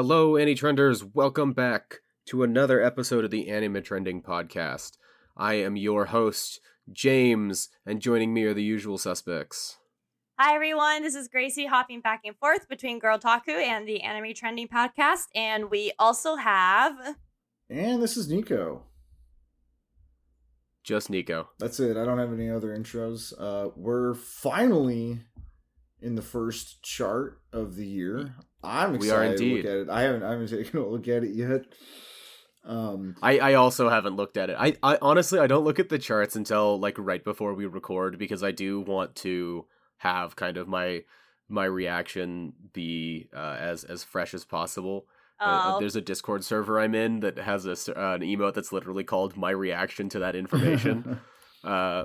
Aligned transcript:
Hello, 0.00 0.36
Annie 0.36 0.54
Trenders. 0.54 1.04
Welcome 1.04 1.52
back 1.54 2.02
to 2.26 2.44
another 2.44 2.80
episode 2.80 3.24
of 3.24 3.32
the 3.32 3.48
Anime 3.48 3.82
Trending 3.82 4.22
Podcast. 4.22 4.96
I 5.36 5.54
am 5.54 5.76
your 5.76 6.04
host, 6.04 6.60
James, 6.92 7.68
and 7.84 8.00
joining 8.00 8.32
me 8.32 8.44
are 8.44 8.54
the 8.54 8.62
usual 8.62 8.96
suspects. 8.96 9.78
Hi 10.38 10.54
everyone, 10.54 11.02
this 11.02 11.16
is 11.16 11.26
Gracie 11.26 11.66
hopping 11.66 12.00
back 12.00 12.20
and 12.24 12.36
forth 12.36 12.68
between 12.68 13.00
Girltaku 13.00 13.48
and 13.48 13.88
the 13.88 14.02
Anime 14.02 14.34
Trending 14.34 14.68
Podcast, 14.68 15.24
and 15.34 15.68
we 15.68 15.90
also 15.98 16.36
have. 16.36 17.16
And 17.68 18.00
this 18.00 18.16
is 18.16 18.30
Neeko. 18.30 18.82
Just 20.84 21.10
Neeko. 21.10 21.48
That's 21.58 21.80
it. 21.80 21.96
I 21.96 22.04
don't 22.04 22.18
have 22.18 22.32
any 22.32 22.48
other 22.48 22.68
intros. 22.68 23.32
Uh, 23.36 23.70
we're 23.74 24.14
finally 24.14 25.18
in 26.00 26.14
the 26.14 26.22
first 26.22 26.82
chart 26.82 27.40
of 27.52 27.76
the 27.76 27.86
year. 27.86 28.34
I'm 28.62 28.94
excited 28.94 29.00
We 29.00 29.10
are 29.10 29.36
to 29.38 29.56
look 29.56 29.64
at 29.64 29.78
it. 29.82 29.88
I 29.90 30.02
haven't 30.02 30.22
I 30.22 30.30
haven't 30.32 30.48
taken 30.50 30.80
a 30.80 30.86
look 30.86 31.08
at 31.08 31.24
it 31.24 31.34
yet. 31.34 31.64
Um, 32.64 33.16
I, 33.22 33.38
I 33.38 33.54
also 33.54 33.88
haven't 33.88 34.16
looked 34.16 34.36
at 34.36 34.50
it. 34.50 34.56
I, 34.58 34.74
I 34.82 34.98
honestly 35.00 35.38
I 35.38 35.46
don't 35.46 35.64
look 35.64 35.78
at 35.78 35.88
the 35.88 35.98
charts 35.98 36.36
until 36.36 36.78
like 36.78 36.96
right 36.98 37.22
before 37.24 37.54
we 37.54 37.66
record 37.66 38.18
because 38.18 38.42
I 38.42 38.50
do 38.50 38.80
want 38.80 39.14
to 39.16 39.66
have 39.98 40.36
kind 40.36 40.56
of 40.56 40.68
my 40.68 41.04
my 41.48 41.64
reaction 41.64 42.52
be 42.72 43.28
uh, 43.34 43.56
as 43.58 43.84
as 43.84 44.04
fresh 44.04 44.34
as 44.34 44.44
possible. 44.44 45.06
Uh, 45.40 45.60
Oh, 45.64 45.78
there's 45.78 45.96
a 45.96 46.00
Discord 46.00 46.44
server 46.44 46.80
I'm 46.80 46.96
in 46.96 47.20
that 47.20 47.38
has 47.38 47.64
a, 47.64 47.70
s- 47.70 47.88
uh, 47.88 47.94
an 47.94 48.22
emote 48.22 48.54
that's 48.54 48.72
literally 48.72 49.04
called 49.04 49.36
"My 49.36 49.50
reaction 49.50 50.08
to 50.10 50.18
that 50.18 50.34
information." 50.34 51.20
uh, 51.64 52.04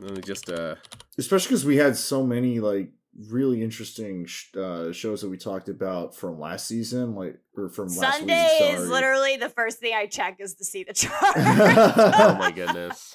let 0.00 0.16
me 0.16 0.20
just 0.20 0.50
uh, 0.50 0.74
especially 1.16 1.48
because 1.50 1.64
we 1.64 1.76
had 1.76 1.96
so 1.96 2.26
many 2.26 2.58
like 2.60 2.90
really 3.28 3.62
interesting 3.62 4.26
sh- 4.26 4.54
uh, 4.56 4.92
shows 4.92 5.20
that 5.22 5.28
we 5.28 5.36
talked 5.36 5.68
about 5.68 6.14
from 6.14 6.40
last 6.40 6.66
season, 6.66 7.14
like 7.14 7.38
or 7.56 7.68
from 7.68 7.88
last 7.88 8.18
Sunday 8.18 8.58
week. 8.60 8.74
is 8.74 8.88
literally 8.88 9.36
the 9.36 9.48
first 9.48 9.78
thing 9.78 9.92
I 9.94 10.06
check 10.06 10.36
is 10.40 10.54
to 10.54 10.64
see 10.64 10.84
the 10.84 10.92
chart. 10.94 11.14
oh 11.36 12.36
my 12.38 12.50
goodness, 12.54 13.14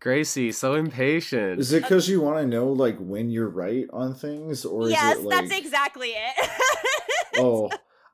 Gracie, 0.00 0.52
so 0.52 0.74
impatient. 0.74 1.58
Is 1.58 1.72
it 1.72 1.82
because 1.82 2.08
you 2.08 2.20
want 2.20 2.38
to 2.38 2.46
know 2.46 2.68
like 2.68 2.96
when 2.98 3.30
you're 3.30 3.48
right 3.48 3.86
on 3.92 4.14
things, 4.14 4.64
or 4.64 4.88
yes, 4.88 5.16
is 5.16 5.24
it 5.24 5.26
like 5.26 5.48
that's 5.48 5.58
exactly 5.58 6.10
it. 6.10 6.50
oh? 7.36 7.68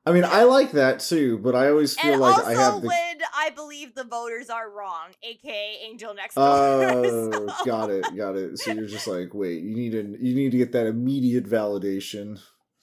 I 0.06 0.12
mean, 0.12 0.24
I 0.24 0.42
like 0.44 0.72
that 0.72 1.00
too, 1.00 1.38
but 1.38 1.54
I 1.54 1.68
always 1.70 1.98
feel 1.98 2.12
and 2.12 2.20
like 2.20 2.36
also 2.38 2.50
I 2.50 2.54
have 2.54 2.82
the 2.82 2.88
when 2.88 3.18
I 3.34 3.50
believe 3.50 3.94
the 3.94 4.04
voters 4.04 4.50
are 4.50 4.70
wrong, 4.70 5.08
aka 5.22 5.78
Angel 5.82 6.14
next 6.14 6.34
door. 6.34 6.44
Oh, 6.46 7.30
So- 7.32 7.64
got 7.64 7.90
it, 7.90 8.04
got 8.16 8.36
it. 8.36 8.58
So 8.58 8.72
you're 8.72 8.86
just 8.86 9.06
like, 9.06 9.32
wait, 9.32 9.62
you 9.62 9.74
need 9.74 9.92
to 9.92 10.16
you 10.20 10.34
need 10.34 10.50
to 10.52 10.58
get 10.58 10.72
that 10.72 10.86
immediate 10.86 11.44
validation. 11.48 12.38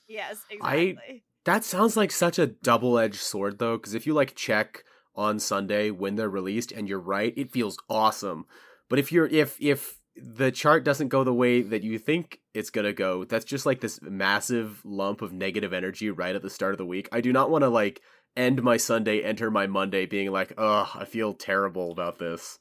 Yes, 0.07 0.43
I- 0.61 0.75
exactly. 0.75 1.23
That 1.45 1.63
sounds 1.63 1.97
like 1.97 2.11
such 2.11 2.37
a 2.37 2.45
double-edged 2.47 3.15
sword 3.19 3.57
though, 3.59 3.77
because 3.77 3.93
if 3.95 4.05
you 4.05 4.13
like 4.13 4.35
check 4.35 4.83
on 5.15 5.39
Sunday 5.39 5.89
when 5.89 6.15
they're 6.15 6.29
released 6.29 6.71
and 6.71 6.87
you're 6.87 6.99
right, 6.99 7.33
it 7.35 7.51
feels 7.51 7.77
awesome. 7.89 8.45
But 8.89 8.99
if 8.99 9.11
you're 9.11 9.27
if 9.27 9.57
if 9.59 9.97
the 10.15 10.51
chart 10.51 10.83
doesn't 10.83 11.07
go 11.07 11.23
the 11.23 11.33
way 11.33 11.61
that 11.61 11.83
you 11.83 11.97
think 11.97 12.39
it's 12.53 12.69
gonna 12.69 12.93
go, 12.93 13.23
that's 13.23 13.45
just 13.45 13.65
like 13.65 13.81
this 13.81 14.01
massive 14.01 14.81
lump 14.83 15.21
of 15.21 15.33
negative 15.33 15.73
energy 15.73 16.09
right 16.09 16.35
at 16.35 16.41
the 16.41 16.49
start 16.49 16.73
of 16.73 16.77
the 16.77 16.85
week. 16.85 17.07
I 17.11 17.21
do 17.21 17.31
not 17.31 17.49
want 17.49 17.63
to 17.63 17.69
like 17.69 18.01
end 18.35 18.63
my 18.63 18.77
Sunday, 18.77 19.21
enter 19.21 19.51
my 19.51 19.67
Monday 19.67 20.05
being 20.05 20.31
like, 20.31 20.53
ugh, 20.57 20.89
I 20.95 21.05
feel 21.05 21.33
terrible 21.33 21.91
about 21.91 22.19
this. 22.19 22.59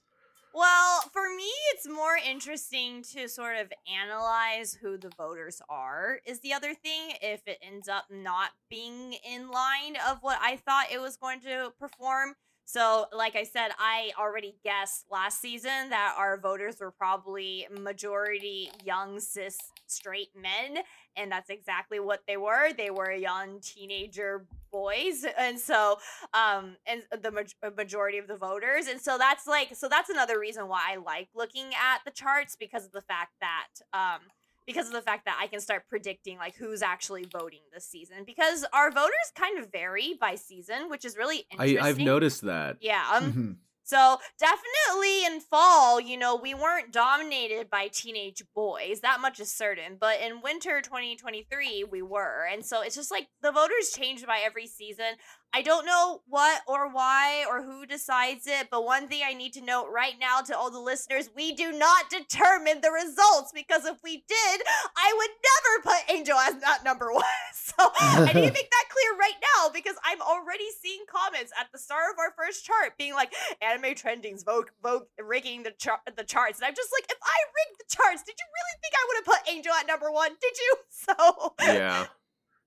Well, 0.53 1.03
for 1.12 1.23
me, 1.37 1.51
it's 1.73 1.89
more 1.89 2.19
interesting 2.29 3.05
to 3.15 3.29
sort 3.29 3.57
of 3.57 3.73
analyze 3.89 4.75
who 4.75 4.98
the 4.98 5.11
voters 5.17 5.62
are, 5.69 6.19
is 6.27 6.41
the 6.41 6.53
other 6.53 6.75
thing. 6.75 7.12
If 7.23 7.47
it 7.47 7.59
ends 7.62 7.89
up 7.89 8.07
not 8.11 8.51
being 8.69 9.14
in 9.25 9.51
line 9.51 9.97
of 10.09 10.19
what 10.23 10.39
I 10.42 10.57
thought 10.57 10.91
it 10.92 11.01
was 11.01 11.17
going 11.17 11.41
to 11.42 11.73
perform. 11.79 12.35
So, 12.73 13.07
like 13.13 13.35
I 13.35 13.43
said, 13.43 13.71
I 13.81 14.13
already 14.17 14.55
guessed 14.63 15.07
last 15.11 15.41
season 15.41 15.91
that 15.91 16.15
our 16.17 16.39
voters 16.39 16.77
were 16.79 16.92
probably 16.92 17.67
majority 17.81 18.70
young 18.85 19.19
cis 19.19 19.58
straight 19.89 20.29
men. 20.41 20.85
And 21.17 21.33
that's 21.33 21.51
exactly 21.51 21.98
what 21.98 22.20
they 22.29 22.36
were. 22.36 22.73
They 22.73 22.91
were 22.91 23.11
young 23.11 23.59
teenager 23.61 24.47
boys. 24.70 25.27
And 25.36 25.59
so, 25.59 25.98
um 26.33 26.77
and 26.86 27.03
the 27.23 27.33
maj- 27.33 27.57
uh, 27.61 27.70
majority 27.77 28.19
of 28.19 28.29
the 28.29 28.36
voters 28.36 28.86
and 28.86 29.01
so 29.01 29.19
that's 29.19 29.47
like 29.47 29.75
so 29.75 29.89
that's 29.89 30.11
another 30.11 30.39
reason 30.39 30.69
why 30.69 30.92
i 30.92 30.97
like 30.97 31.29
looking 31.35 31.69
at 31.75 31.98
the 32.05 32.11
charts 32.11 32.57
because 32.59 32.85
of 32.85 32.92
the 32.92 33.01
fact 33.01 33.33
that 33.41 33.69
um 33.92 34.20
because 34.67 34.87
of 34.87 34.93
the 34.93 35.03
fact 35.03 35.25
that 35.25 35.39
i 35.41 35.47
can 35.47 35.61
start 35.61 35.83
predicting 35.89 36.37
like 36.39 36.55
who's 36.57 36.83
actually 36.83 37.25
voting 37.25 37.61
this 37.73 37.85
season 37.87 38.19
because 38.27 38.65
our 38.73 38.91
voters 38.91 39.33
kind 39.37 39.59
of 39.59 39.71
vary 39.73 40.15
by 40.21 40.35
season 40.35 40.89
which 40.89 41.05
is 41.05 41.17
really 41.17 41.45
I 41.59 41.67
interesting 41.67 41.79
I've 41.81 41.98
noticed 41.98 42.43
that. 42.43 42.77
yeah 42.81 43.05
um 43.15 43.33
Mhm. 43.33 43.57
so 43.83 44.19
definitely 44.39 45.25
in 45.25 45.41
fall, 45.41 46.01
you 46.01 46.17
know, 46.17 46.37
we 46.37 46.55
weren't 46.55 46.93
dominated 46.93 47.69
by 47.71 47.89
teenage 47.89 48.43
boys. 48.55 49.01
That 49.01 49.21
much 49.21 49.41
is 49.41 49.51
certain. 49.53 49.97
But 49.98 50.21
in 50.21 50.43
winter 50.43 50.81
2023, 50.81 51.85
we 51.91 52.01
were. 52.03 52.47
And 52.53 52.65
so 52.65 52.83
it's 52.83 52.95
just 52.95 53.11
like 53.11 53.27
the 53.42 53.51
voters 53.51 53.91
change 53.91 54.25
by 54.25 54.41
every 54.45 54.67
season. 54.69 55.17
I 55.52 55.62
don't 55.62 55.86
know 55.86 56.22
what 56.27 56.62
or 56.66 56.92
why 56.92 57.44
or 57.48 57.62
who 57.62 57.86
decides 57.86 58.46
it, 58.46 58.68
but 58.70 58.84
one 58.84 59.08
thing 59.08 59.22
I 59.24 59.34
need 59.34 59.52
to 59.55 59.61
note 59.61 59.88
right 59.92 60.14
now 60.20 60.40
to 60.40 60.56
all 60.56 60.70
the 60.70 60.80
listeners, 60.80 61.30
we 61.34 61.52
do 61.52 61.72
not 61.72 62.11
determine 62.11 62.80
the 62.80 62.90
results 62.90 63.52
because 63.55 63.84
if 63.84 63.98
we 64.02 64.24
did, 64.28 64.61
I 64.96 65.14
would 65.16 65.30
never 65.42 65.96
put 65.96 66.14
Angel 66.14 66.38
as 66.38 66.61
not 66.61 66.84
number 66.84 67.12
one. 67.12 67.24
So 67.52 67.88
I 68.00 68.27
need 68.27 68.33
to 68.33 68.52
make 68.52 68.70
that 68.70 68.88
clear 68.90 69.18
right 69.18 69.38
now 69.56 69.70
because 69.72 69.94
I'm 70.05 70.20
already 70.20 70.66
seeing 70.83 71.00
comments 71.08 71.52
at 71.58 71.68
the 71.72 71.78
start 71.78 72.12
of 72.12 72.18
our 72.18 72.32
first 72.36 72.64
chart 72.64 72.98
being 72.98 73.14
like, 73.14 73.32
anime 73.62 73.94
trending's 73.94 74.42
vote 74.42 74.70
vote 74.82 75.08
rigging 75.18 75.62
the 75.62 75.72
char- 75.72 76.00
the 76.17 76.24
charts 76.24 76.58
and 76.58 76.67
i'm 76.67 76.74
just 76.74 76.90
like 76.92 77.05
if 77.11 77.18
i 77.22 77.38
rigged 77.55 77.80
the 77.80 77.94
charts 77.94 78.22
did 78.22 78.34
you 78.38 78.46
really 78.48 78.77
think 78.80 78.94
i 78.94 79.05
would 79.06 79.17
have 79.17 79.24
put 79.27 79.52
angel 79.52 79.72
at 79.72 79.86
number 79.86 80.11
one 80.11 80.30
did 80.40 80.56
you 80.58 80.77
so 80.90 81.55
yeah. 81.61 82.06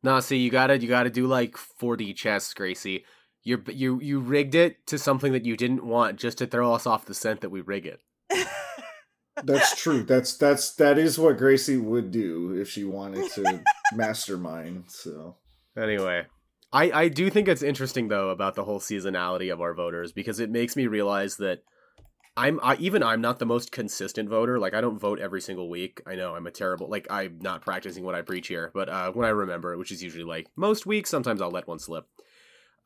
No, 0.03 0.19
see, 0.19 0.37
you 0.37 0.51
gotta 0.51 0.77
you 0.77 0.89
gotta 0.89 1.09
do 1.09 1.25
like 1.25 1.55
4D 1.55 2.15
chess, 2.15 2.53
Gracie. 2.53 3.05
You 3.41 3.63
you 3.67 3.99
you 4.01 4.19
rigged 4.19 4.53
it 4.53 4.85
to 4.87 4.99
something 4.99 5.31
that 5.31 5.45
you 5.45 5.55
didn't 5.57 5.85
want 5.85 6.19
just 6.19 6.37
to 6.39 6.45
throw 6.47 6.73
us 6.73 6.85
off 6.85 7.05
the 7.05 7.13
scent 7.13 7.41
that 7.41 7.49
we 7.49 7.61
rig 7.61 7.85
it. 7.85 8.01
That's 9.43 9.81
true. 9.81 10.03
That's 10.03 10.37
that's 10.37 10.75
that 10.75 10.97
is 10.97 11.17
what 11.17 11.37
Gracie 11.37 11.77
would 11.77 12.11
do 12.11 12.53
if 12.53 12.69
she 12.69 12.83
wanted 12.83 13.31
to 13.31 13.63
mastermind. 13.93 14.85
So 14.89 15.37
Anyway, 15.77 16.25
I 16.71 16.91
I 16.91 17.07
do 17.07 17.29
think 17.29 17.47
it's 17.47 17.63
interesting 17.63 18.09
though 18.09 18.29
about 18.29 18.55
the 18.55 18.63
whole 18.63 18.79
seasonality 18.79 19.51
of 19.51 19.61
our 19.61 19.73
voters 19.73 20.11
because 20.11 20.39
it 20.39 20.51
makes 20.51 20.75
me 20.75 20.87
realize 20.87 21.37
that 21.37 21.63
I'm 22.35 22.59
I, 22.63 22.75
even 22.77 23.03
I'm 23.03 23.21
not 23.21 23.39
the 23.39 23.45
most 23.45 23.71
consistent 23.71 24.27
voter. 24.27 24.57
Like 24.57 24.73
I 24.73 24.81
don't 24.81 24.99
vote 24.99 25.19
every 25.19 25.41
single 25.41 25.69
week. 25.69 26.01
I 26.07 26.15
know 26.15 26.35
I'm 26.35 26.47
a 26.47 26.51
terrible 26.51 26.89
like 26.89 27.07
I'm 27.09 27.39
not 27.39 27.61
practicing 27.61 28.03
what 28.03 28.15
I 28.15 28.21
preach 28.21 28.47
here, 28.47 28.71
but 28.73 28.89
uh, 28.89 29.11
when 29.11 29.25
I 29.25 29.29
remember, 29.29 29.77
which 29.77 29.91
is 29.91 30.01
usually 30.01 30.23
like 30.23 30.47
most 30.55 30.85
weeks, 30.85 31.09
sometimes 31.09 31.41
I'll 31.41 31.51
let 31.51 31.67
one 31.67 31.79
slip. 31.79 32.07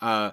Uh, 0.01 0.31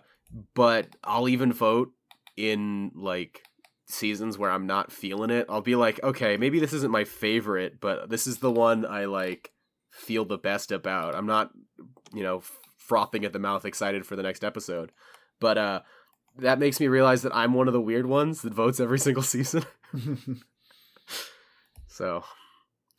but 0.54 0.88
I'll 1.04 1.28
even 1.28 1.52
vote 1.52 1.92
in 2.36 2.90
like 2.94 3.44
seasons 3.86 4.36
where 4.36 4.50
I'm 4.50 4.66
not 4.66 4.90
feeling 4.90 5.30
it. 5.30 5.46
I'll 5.48 5.60
be 5.60 5.76
like, 5.76 6.02
okay, 6.02 6.36
maybe 6.36 6.58
this 6.58 6.72
isn't 6.72 6.90
my 6.90 7.04
favorite, 7.04 7.80
but 7.80 8.10
this 8.10 8.26
is 8.26 8.38
the 8.38 8.50
one 8.50 8.84
I 8.84 9.04
like 9.04 9.52
feel 9.92 10.24
the 10.24 10.38
best 10.38 10.72
about. 10.72 11.14
I'm 11.14 11.26
not, 11.26 11.50
you 12.12 12.24
know, 12.24 12.42
frothing 12.78 13.24
at 13.24 13.32
the 13.32 13.38
mouth 13.38 13.64
excited 13.64 14.04
for 14.06 14.16
the 14.16 14.24
next 14.24 14.42
episode. 14.42 14.90
But 15.38 15.56
uh 15.56 15.80
that 16.38 16.58
makes 16.58 16.80
me 16.80 16.88
realize 16.88 17.22
that 17.22 17.34
I'm 17.34 17.54
one 17.54 17.68
of 17.68 17.74
the 17.74 17.80
weird 17.80 18.06
ones 18.06 18.42
that 18.42 18.54
votes 18.54 18.80
every 18.80 18.98
single 18.98 19.22
season. 19.34 19.64
So 21.94 22.24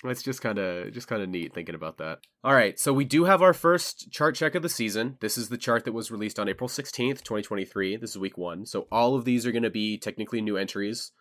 it's 0.06 0.24
just 0.24 0.42
kind 0.42 0.58
of 0.58 0.94
just 0.94 1.10
kind 1.10 1.22
of 1.22 1.28
neat 1.28 1.54
thinking 1.54 1.76
about 1.76 1.98
that. 1.98 2.20
All 2.46 2.54
right, 2.54 2.80
so 2.80 2.94
we 2.94 3.04
do 3.04 3.26
have 3.26 3.42
our 3.42 3.54
first 3.54 4.10
chart 4.10 4.36
check 4.36 4.56
of 4.56 4.64
the 4.64 4.70
season. 4.70 5.18
This 5.20 5.38
is 5.38 5.50
the 5.50 5.58
chart 5.58 5.84
that 5.84 5.92
was 5.92 6.12
released 6.12 6.40
on 6.40 6.48
April 6.48 6.70
16th, 6.70 7.22
2023. 7.22 7.98
This 7.98 8.12
is 8.12 8.18
week 8.18 8.38
1. 8.38 8.66
So 8.66 8.88
all 8.94 9.16
of 9.16 9.26
these 9.26 9.46
are 9.46 9.52
going 9.52 9.64
to 9.64 9.70
be 9.70 9.98
technically 9.98 10.40
new 10.40 10.56
entries. 10.56 11.12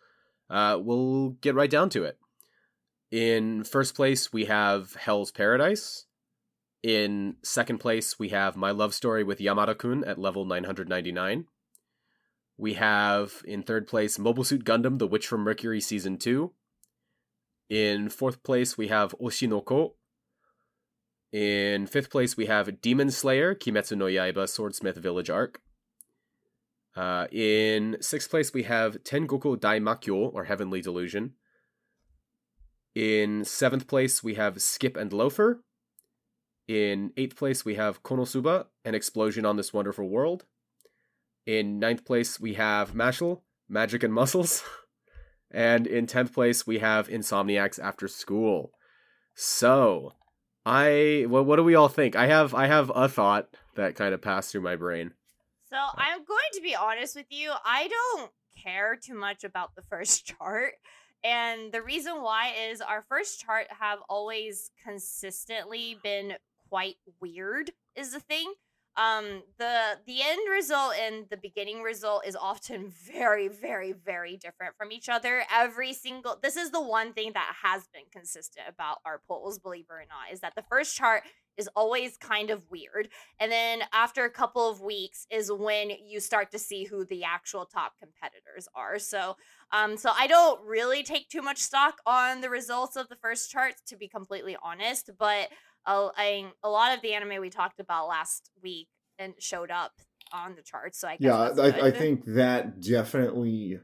Uh 0.49 0.79
we'll 0.81 1.31
get 1.41 1.56
right 1.56 1.71
down 1.71 1.91
to 1.91 2.05
it. 2.05 2.17
In 3.11 3.65
first 3.65 3.97
place, 3.97 4.33
we 4.33 4.44
have 4.44 4.94
Hell's 4.94 5.33
Paradise. 5.33 6.06
In 6.85 7.37
second 7.43 7.79
place, 7.79 8.21
we 8.21 8.29
have 8.29 8.55
My 8.55 8.71
Love 8.71 8.94
Story 8.94 9.25
with 9.25 9.41
Yamada 9.41 9.77
Kun 9.77 10.05
at 10.05 10.19
level 10.19 10.44
999. 10.44 11.47
We 12.56 12.75
have 12.75 13.43
in 13.45 13.62
third 13.62 13.87
place 13.87 14.19
Mobile 14.19 14.45
Suit 14.45 14.65
Gundam 14.65 14.99
The 14.99 15.06
Witch 15.06 15.27
from 15.27 15.41
Mercury 15.43 15.81
Season 15.81 16.17
2. 16.17 16.53
In 17.69 18.09
fourth 18.09 18.43
place, 18.43 18.79
we 18.79 18.89
have 18.89 19.15
Oshi 19.21 19.49
no 19.49 19.61
Ko. 19.61 19.97
In 21.33 21.87
fifth 21.89 22.11
place, 22.11 22.37
we 22.37 22.47
have 22.47 22.81
Demon 22.81 23.11
Slayer 23.11 23.55
Kimetsu 23.55 23.97
no 23.97 24.05
Yaiba 24.05 24.49
Swordsmith 24.49 24.97
Village 24.97 25.31
Arc. 25.31 25.61
Uh, 26.95 27.27
in 27.33 27.97
sixth 28.01 28.31
place, 28.31 28.53
we 28.55 28.62
have 28.62 29.03
Tengoku 29.03 29.57
Daimakyo 29.57 30.33
or 30.33 30.45
Heavenly 30.45 30.81
Delusion. 30.81 31.33
In 32.95 33.45
seventh 33.45 33.89
place, 33.89 34.23
we 34.23 34.35
have 34.35 34.62
Skip 34.62 34.97
and 34.97 35.12
Loafer. 35.12 35.65
In 36.69 37.12
eighth 37.17 37.35
place, 37.35 37.65
we 37.65 37.75
have 37.75 38.05
Konosuba, 38.05 38.67
An 38.85 38.95
Explosion 38.95 39.45
on 39.45 39.57
This 39.57 39.73
Wonderful 39.73 40.09
World. 40.09 40.45
In 41.46 41.79
ninth 41.79 42.05
place, 42.05 42.41
we 42.41 42.55
have 42.55 42.94
Mashle, 42.94 43.41
Magic 43.69 44.02
and 44.02 44.12
Muscles. 44.12 44.62
And 45.50 45.87
in 45.87 46.08
10th 46.08 46.35
place, 46.35 46.67
we 46.67 46.81
have 46.81 47.06
Insomniacs 47.06 47.79
After 47.79 48.08
School. 48.08 48.73
So, 49.37 50.14
I 50.67 51.26
well, 51.29 51.44
what 51.44 51.56
do 51.56 51.62
we 51.62 51.76
all 51.76 51.88
think? 51.88 52.17
I 52.17 52.26
have 52.26 52.55
I 52.55 52.67
have 52.67 52.91
a 52.93 53.08
thought 53.08 53.49
that 53.76 53.94
kind 53.94 54.12
of 54.12 54.20
passed 54.20 54.50
through 54.50 54.62
my 54.62 54.75
brain. 54.75 55.12
So 55.70 55.76
I'm 55.76 56.25
going 56.25 56.50
to 56.55 56.61
be 56.61 56.75
honest 56.75 57.14
with 57.14 57.26
you. 57.31 57.52
I 57.64 57.88
don't 57.88 58.32
care 58.61 58.97
too 59.00 59.14
much 59.14 59.44
about 59.44 59.76
the 59.76 59.82
first 59.82 60.26
chart. 60.38 60.73
And 61.23 61.73
the 61.73 61.82
reason 61.82 62.20
why 62.20 62.52
is 62.70 62.81
our 62.81 63.05
first 63.08 63.40
chart 63.40 63.67
have 63.81 64.00
always 64.08 64.73
consistently 64.85 65.99
been 66.02 66.35
quite 66.69 66.97
weird 67.20 67.70
is 67.94 68.12
the 68.12 68.20
thing 68.20 68.52
um 68.96 69.43
the 69.58 69.99
the 70.06 70.23
end 70.23 70.41
result 70.50 70.94
and 71.00 71.26
the 71.31 71.37
beginning 71.37 71.82
result 71.82 72.25
is 72.26 72.37
often 72.37 72.93
very 73.12 73.49
very 73.49 73.93
very 73.93 74.37
different 74.37 74.76
from 74.76 74.93
each 74.93 75.08
other. 75.08 75.44
Every 75.52 75.93
single 75.93 76.38
this 76.43 76.56
is 76.56 76.70
the 76.70 76.82
one 76.82 77.12
thing 77.12 77.32
that 77.35 77.55
has 77.62 77.88
been 77.93 78.05
consistent 78.12 78.67
about 78.69 78.99
our 79.05 79.20
polls 79.26 79.58
believe 79.58 79.87
it 79.91 79.93
or 79.93 80.05
not 80.08 80.32
is 80.32 80.41
that 80.41 80.55
the 80.55 80.64
first 80.69 80.96
chart 80.96 81.23
is 81.56 81.69
always 81.76 82.17
kind 82.17 82.50
of 82.50 82.69
weird 82.69 83.08
and 83.38 83.50
then 83.50 83.82
after 83.93 84.25
a 84.25 84.31
couple 84.31 84.69
of 84.69 84.81
weeks 84.81 85.25
is 85.31 85.52
when 85.52 85.90
you 86.05 86.19
start 86.19 86.50
to 86.50 86.58
see 86.58 86.85
who 86.85 87.05
the 87.05 87.23
actual 87.23 87.64
top 87.64 87.93
competitors 88.00 88.67
are. 88.75 88.99
So 88.99 89.37
um 89.73 89.97
so 89.97 90.11
i 90.17 90.26
don't 90.26 90.61
really 90.64 91.02
take 91.02 91.29
too 91.29 91.43
much 91.43 91.58
stock 91.58 91.97
on 92.06 92.40
the 92.40 92.50
results 92.50 92.97
of 92.97 93.08
the 93.08 93.17
first 93.17 93.50
charts 93.50 93.82
to 93.87 93.97
be 93.97 94.08
completely 94.08 94.56
honest 94.62 95.11
but 95.19 95.49
a, 95.87 96.45
lot 96.65 96.95
of 96.95 97.03
the 97.03 97.15
anime 97.15 97.41
we 97.41 97.51
talked 97.51 97.81
about 97.81 98.09
last 98.09 98.51
week 98.63 98.89
and 99.19 99.35
showed 99.39 99.71
up 99.71 99.93
on 100.33 100.57
the 100.57 100.63
charts. 100.63 100.99
So 100.99 101.09
I 101.09 101.17
guess 101.17 101.57
yeah, 101.57 101.63
I, 101.63 101.89
I 101.89 101.91
think 101.91 102.25
that 102.27 102.81
definitely, 102.81 103.81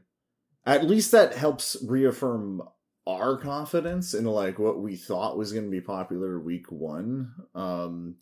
at 0.65 0.85
least 0.85 1.11
that 1.11 1.33
helps 1.33 1.77
reaffirm 1.87 2.61
our 3.07 3.37
confidence 3.37 4.13
in 4.13 4.25
like 4.25 4.59
what 4.59 4.79
we 4.79 4.95
thought 4.95 5.37
was 5.37 5.51
going 5.51 5.65
to 5.65 5.71
be 5.71 5.81
popular 5.81 6.39
week 6.39 6.71
one. 6.71 7.33
Um, 7.55 8.15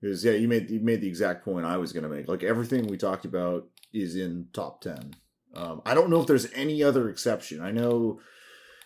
because 0.00 0.24
yeah, 0.24 0.32
you 0.32 0.48
made 0.48 0.70
you 0.70 0.80
made 0.80 1.02
the 1.02 1.08
exact 1.08 1.44
point 1.44 1.66
I 1.66 1.76
was 1.76 1.92
going 1.92 2.04
to 2.04 2.08
make. 2.08 2.26
Like 2.26 2.42
everything 2.42 2.86
we 2.86 2.96
talked 2.96 3.26
about 3.26 3.66
is 3.92 4.16
in 4.16 4.46
top 4.52 4.80
ten. 4.80 5.14
Um, 5.54 5.82
I 5.84 5.94
don't 5.94 6.10
know 6.10 6.20
if 6.20 6.26
there's 6.26 6.50
any 6.54 6.82
other 6.82 7.10
exception. 7.10 7.60
I 7.60 7.70
know 7.70 8.20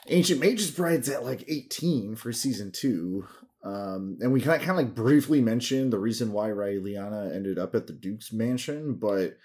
Ancient 0.09 0.41
Magus 0.41 0.71
Bride's 0.71 1.09
at 1.09 1.25
like 1.25 1.45
18 1.49 2.17
for 2.17 2.33
season 2.33 2.73
two. 2.73 3.27
Um, 3.65 4.19
and 4.21 4.31
we 4.31 4.43
kind 4.43 4.61
of, 4.61 4.67
kind 4.67 4.79
of 4.79 4.85
like 4.85 4.95
briefly 4.95 5.41
mentioned 5.41 5.93
the 5.93 5.99
reason 5.99 6.33
why 6.33 6.51
Raeliana 6.51 7.35
ended 7.35 7.59
up 7.59 7.75
at 7.75 7.87
the 7.87 7.95
Duke's 7.95 8.31
mansion, 8.31 8.95
but 8.95 9.39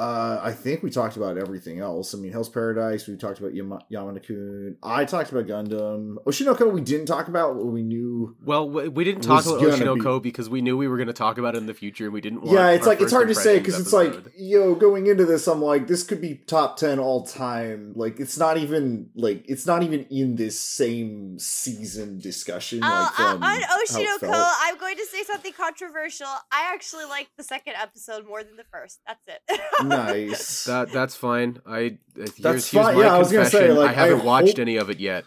uh, 0.00 0.40
I 0.42 0.52
think 0.52 0.82
we 0.82 0.88
talked 0.88 1.18
about 1.18 1.36
everything 1.36 1.78
else. 1.78 2.14
I 2.14 2.18
mean, 2.18 2.32
Hell's 2.32 2.48
Paradise, 2.48 3.06
we 3.06 3.16
talked 3.16 3.38
about 3.38 3.52
Yama- 3.54 3.84
Yamada-kun. 3.92 4.76
I 4.82 5.04
talked 5.04 5.30
about 5.30 5.46
Gundam. 5.46 6.14
Oshi 6.24 6.46
no 6.46 6.54
Ko, 6.54 6.68
we 6.68 6.80
didn't 6.80 7.04
talk 7.04 7.28
about 7.28 7.56
what 7.56 7.66
we 7.66 7.82
knew. 7.82 8.34
Well, 8.42 8.66
we 8.70 8.88
we 8.88 9.04
didn't 9.04 9.20
talk 9.20 9.44
about 9.44 9.60
gonna 9.60 9.72
Oshi 9.74 9.84
no 9.84 9.96
Ko 9.96 10.18
because 10.18 10.48
we 10.48 10.62
knew 10.62 10.78
we 10.78 10.88
were 10.88 10.96
going 10.96 11.08
to 11.08 11.12
talk 11.12 11.36
about 11.36 11.54
it 11.54 11.58
in 11.58 11.66
the 11.66 11.74
future, 11.74 12.04
and 12.04 12.14
we 12.14 12.22
didn't. 12.22 12.40
Want 12.40 12.52
Yeah, 12.52 12.70
it's 12.70 12.86
like 12.86 13.02
it's 13.02 13.12
hard 13.12 13.28
to 13.28 13.34
say 13.34 13.58
because 13.58 13.78
it's 13.78 13.92
like 13.92 14.14
yo 14.38 14.74
going 14.74 15.06
into 15.06 15.26
this, 15.26 15.46
I'm 15.46 15.60
like 15.60 15.86
this 15.86 16.02
could 16.02 16.22
be 16.22 16.36
top 16.46 16.78
ten 16.78 16.98
all 16.98 17.26
time. 17.26 17.92
Like 17.94 18.20
it's 18.20 18.38
not 18.38 18.56
even 18.56 19.10
like 19.14 19.44
it's 19.50 19.66
not 19.66 19.82
even 19.82 20.06
in 20.10 20.36
this 20.36 20.58
same 20.58 21.38
season 21.38 22.20
discussion. 22.20 22.80
Oh, 22.82 23.12
like 23.18 23.20
uh, 23.20 23.44
on 23.44 23.60
Oshi 23.84 24.02
no 24.02 24.18
Ko. 24.18 24.30
I'm 24.32 24.78
going 24.78 24.96
to 24.96 25.04
say 25.04 25.24
something 25.24 25.52
controversial. 25.52 26.28
I 26.50 26.72
actually 26.72 27.04
like 27.04 27.28
the 27.36 27.44
second 27.44 27.74
episode 27.74 28.26
more 28.26 28.42
than 28.42 28.56
the 28.56 28.64
first. 28.72 29.00
That's 29.06 29.20
it. 29.28 29.60
nice. 29.90 30.64
that 30.70 30.92
that's 30.92 31.14
fine. 31.16 31.60
I 31.66 31.98
here's, 32.14 32.34
That's 32.34 32.70
here's 32.70 32.84
fine. 32.86 32.94
my 32.96 33.02
Yeah, 33.02 33.14
I 33.14 33.18
was 33.18 33.30
gonna 33.32 33.46
say, 33.46 33.70
like, 33.72 33.90
I 33.90 33.92
haven't 33.92 34.20
I 34.20 34.24
watched 34.24 34.48
hope- 34.48 34.58
any 34.58 34.76
of 34.76 34.90
it 34.90 35.00
yet. 35.00 35.24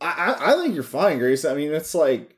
I, 0.00 0.06
I 0.38 0.52
I 0.52 0.62
think 0.62 0.74
you're 0.74 0.82
fine, 0.84 1.18
Grace. 1.18 1.44
I 1.44 1.54
mean, 1.54 1.72
it's 1.72 1.94
like 1.94 2.36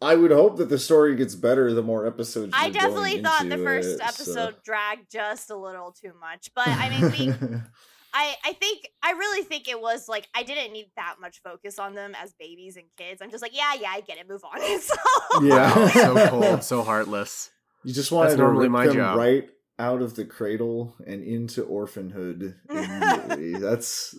I 0.00 0.14
would 0.14 0.30
hope 0.30 0.58
that 0.58 0.68
the 0.68 0.78
story 0.78 1.16
gets 1.16 1.34
better 1.34 1.72
the 1.72 1.82
more 1.82 2.06
episodes. 2.06 2.52
I 2.54 2.66
you're 2.66 2.72
definitely 2.74 3.12
going 3.20 3.24
thought 3.24 3.48
the 3.48 3.58
first 3.58 3.88
it, 3.88 3.98
so. 3.98 4.04
episode 4.04 4.54
dragged 4.64 5.10
just 5.10 5.50
a 5.50 5.56
little 5.56 5.92
too 5.92 6.12
much, 6.20 6.50
but 6.54 6.68
I 6.68 6.88
mean, 6.90 7.10
we 7.10 7.32
I 8.14 8.34
I 8.44 8.52
think 8.54 8.88
I 9.02 9.12
really 9.12 9.42
think 9.44 9.68
it 9.68 9.80
was 9.80 10.08
like 10.08 10.28
I 10.34 10.42
didn't 10.42 10.72
need 10.72 10.90
that 10.96 11.16
much 11.20 11.40
focus 11.42 11.78
on 11.78 11.94
them 11.94 12.14
as 12.20 12.32
babies 12.38 12.76
and 12.76 12.86
kids. 12.96 13.20
I'm 13.22 13.30
just 13.30 13.42
like, 13.42 13.56
yeah, 13.56 13.74
yeah, 13.80 13.90
I 13.90 14.00
get 14.00 14.18
it. 14.18 14.28
Move 14.28 14.42
on. 14.44 14.60
so 14.80 14.94
Yeah. 15.42 15.88
So 15.90 16.28
cold, 16.28 16.64
so 16.64 16.82
heartless. 16.82 17.50
you 17.84 17.92
just 17.92 18.10
wanted 18.10 18.30
to 18.30 18.36
normally 18.38 18.64
rip 18.64 18.72
my 18.72 18.86
them 18.86 18.96
job. 18.96 19.18
right 19.18 19.48
out 19.78 20.02
of 20.02 20.16
the 20.16 20.24
cradle 20.24 20.94
and 21.06 21.22
into 21.22 21.62
orphanhood 21.64 22.56
immediately. 22.72 23.56
That's 23.58 24.16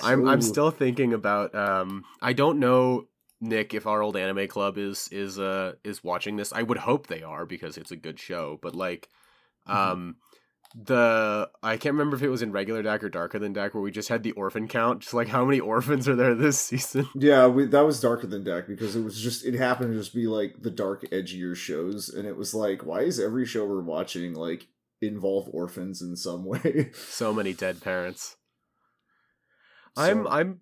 I'm 0.00 0.24
I'm 0.26 0.40
still 0.40 0.70
thinking 0.70 1.12
about 1.12 1.54
um 1.54 2.04
I 2.20 2.32
don't 2.32 2.58
know 2.58 3.08
Nick 3.40 3.74
if 3.74 3.86
our 3.86 4.02
old 4.02 4.16
anime 4.16 4.48
club 4.48 4.78
is 4.78 5.08
is 5.12 5.38
uh 5.38 5.74
is 5.84 6.04
watching 6.04 6.36
this. 6.36 6.52
I 6.52 6.62
would 6.62 6.78
hope 6.78 7.06
they 7.06 7.22
are 7.22 7.46
because 7.46 7.76
it's 7.76 7.90
a 7.90 7.96
good 7.96 8.18
show, 8.18 8.58
but 8.62 8.74
like 8.74 9.08
Mm-hmm. 9.68 9.94
um 9.94 10.16
the 10.74 11.48
I 11.62 11.76
can't 11.76 11.94
remember 11.94 12.16
if 12.16 12.22
it 12.22 12.28
was 12.28 12.42
in 12.42 12.52
regular 12.52 12.82
deck 12.82 13.02
or 13.02 13.08
darker 13.08 13.38
than 13.38 13.52
deck 13.52 13.74
where 13.74 13.82
we 13.82 13.90
just 13.90 14.08
had 14.08 14.22
the 14.22 14.32
orphan 14.32 14.68
count, 14.68 15.00
just 15.00 15.14
like 15.14 15.28
how 15.28 15.44
many 15.44 15.60
orphans 15.60 16.06
are 16.08 16.16
there 16.16 16.34
this 16.34 16.58
season? 16.60 17.08
yeah. 17.14 17.46
We, 17.46 17.66
that 17.66 17.86
was 17.86 18.00
darker 18.00 18.26
than 18.26 18.44
deck 18.44 18.66
because 18.68 18.94
it 18.96 19.02
was 19.02 19.18
just 19.20 19.44
it 19.44 19.54
happened 19.54 19.92
to 19.92 19.98
just 19.98 20.14
be 20.14 20.26
like 20.26 20.56
the 20.60 20.70
dark 20.70 21.02
edgier 21.10 21.56
shows, 21.56 22.08
and 22.08 22.26
it 22.26 22.36
was 22.36 22.54
like, 22.54 22.84
why 22.84 23.00
is 23.00 23.18
every 23.18 23.46
show 23.46 23.64
we're 23.66 23.82
watching 23.82 24.34
like 24.34 24.66
involve 25.00 25.48
orphans 25.52 26.02
in 26.02 26.16
some 26.16 26.44
way? 26.46 26.90
So 26.94 27.32
many 27.32 27.54
dead 27.54 27.80
parents. 27.80 28.36
So- 29.96 30.02
I'm 30.02 30.26
I'm 30.26 30.60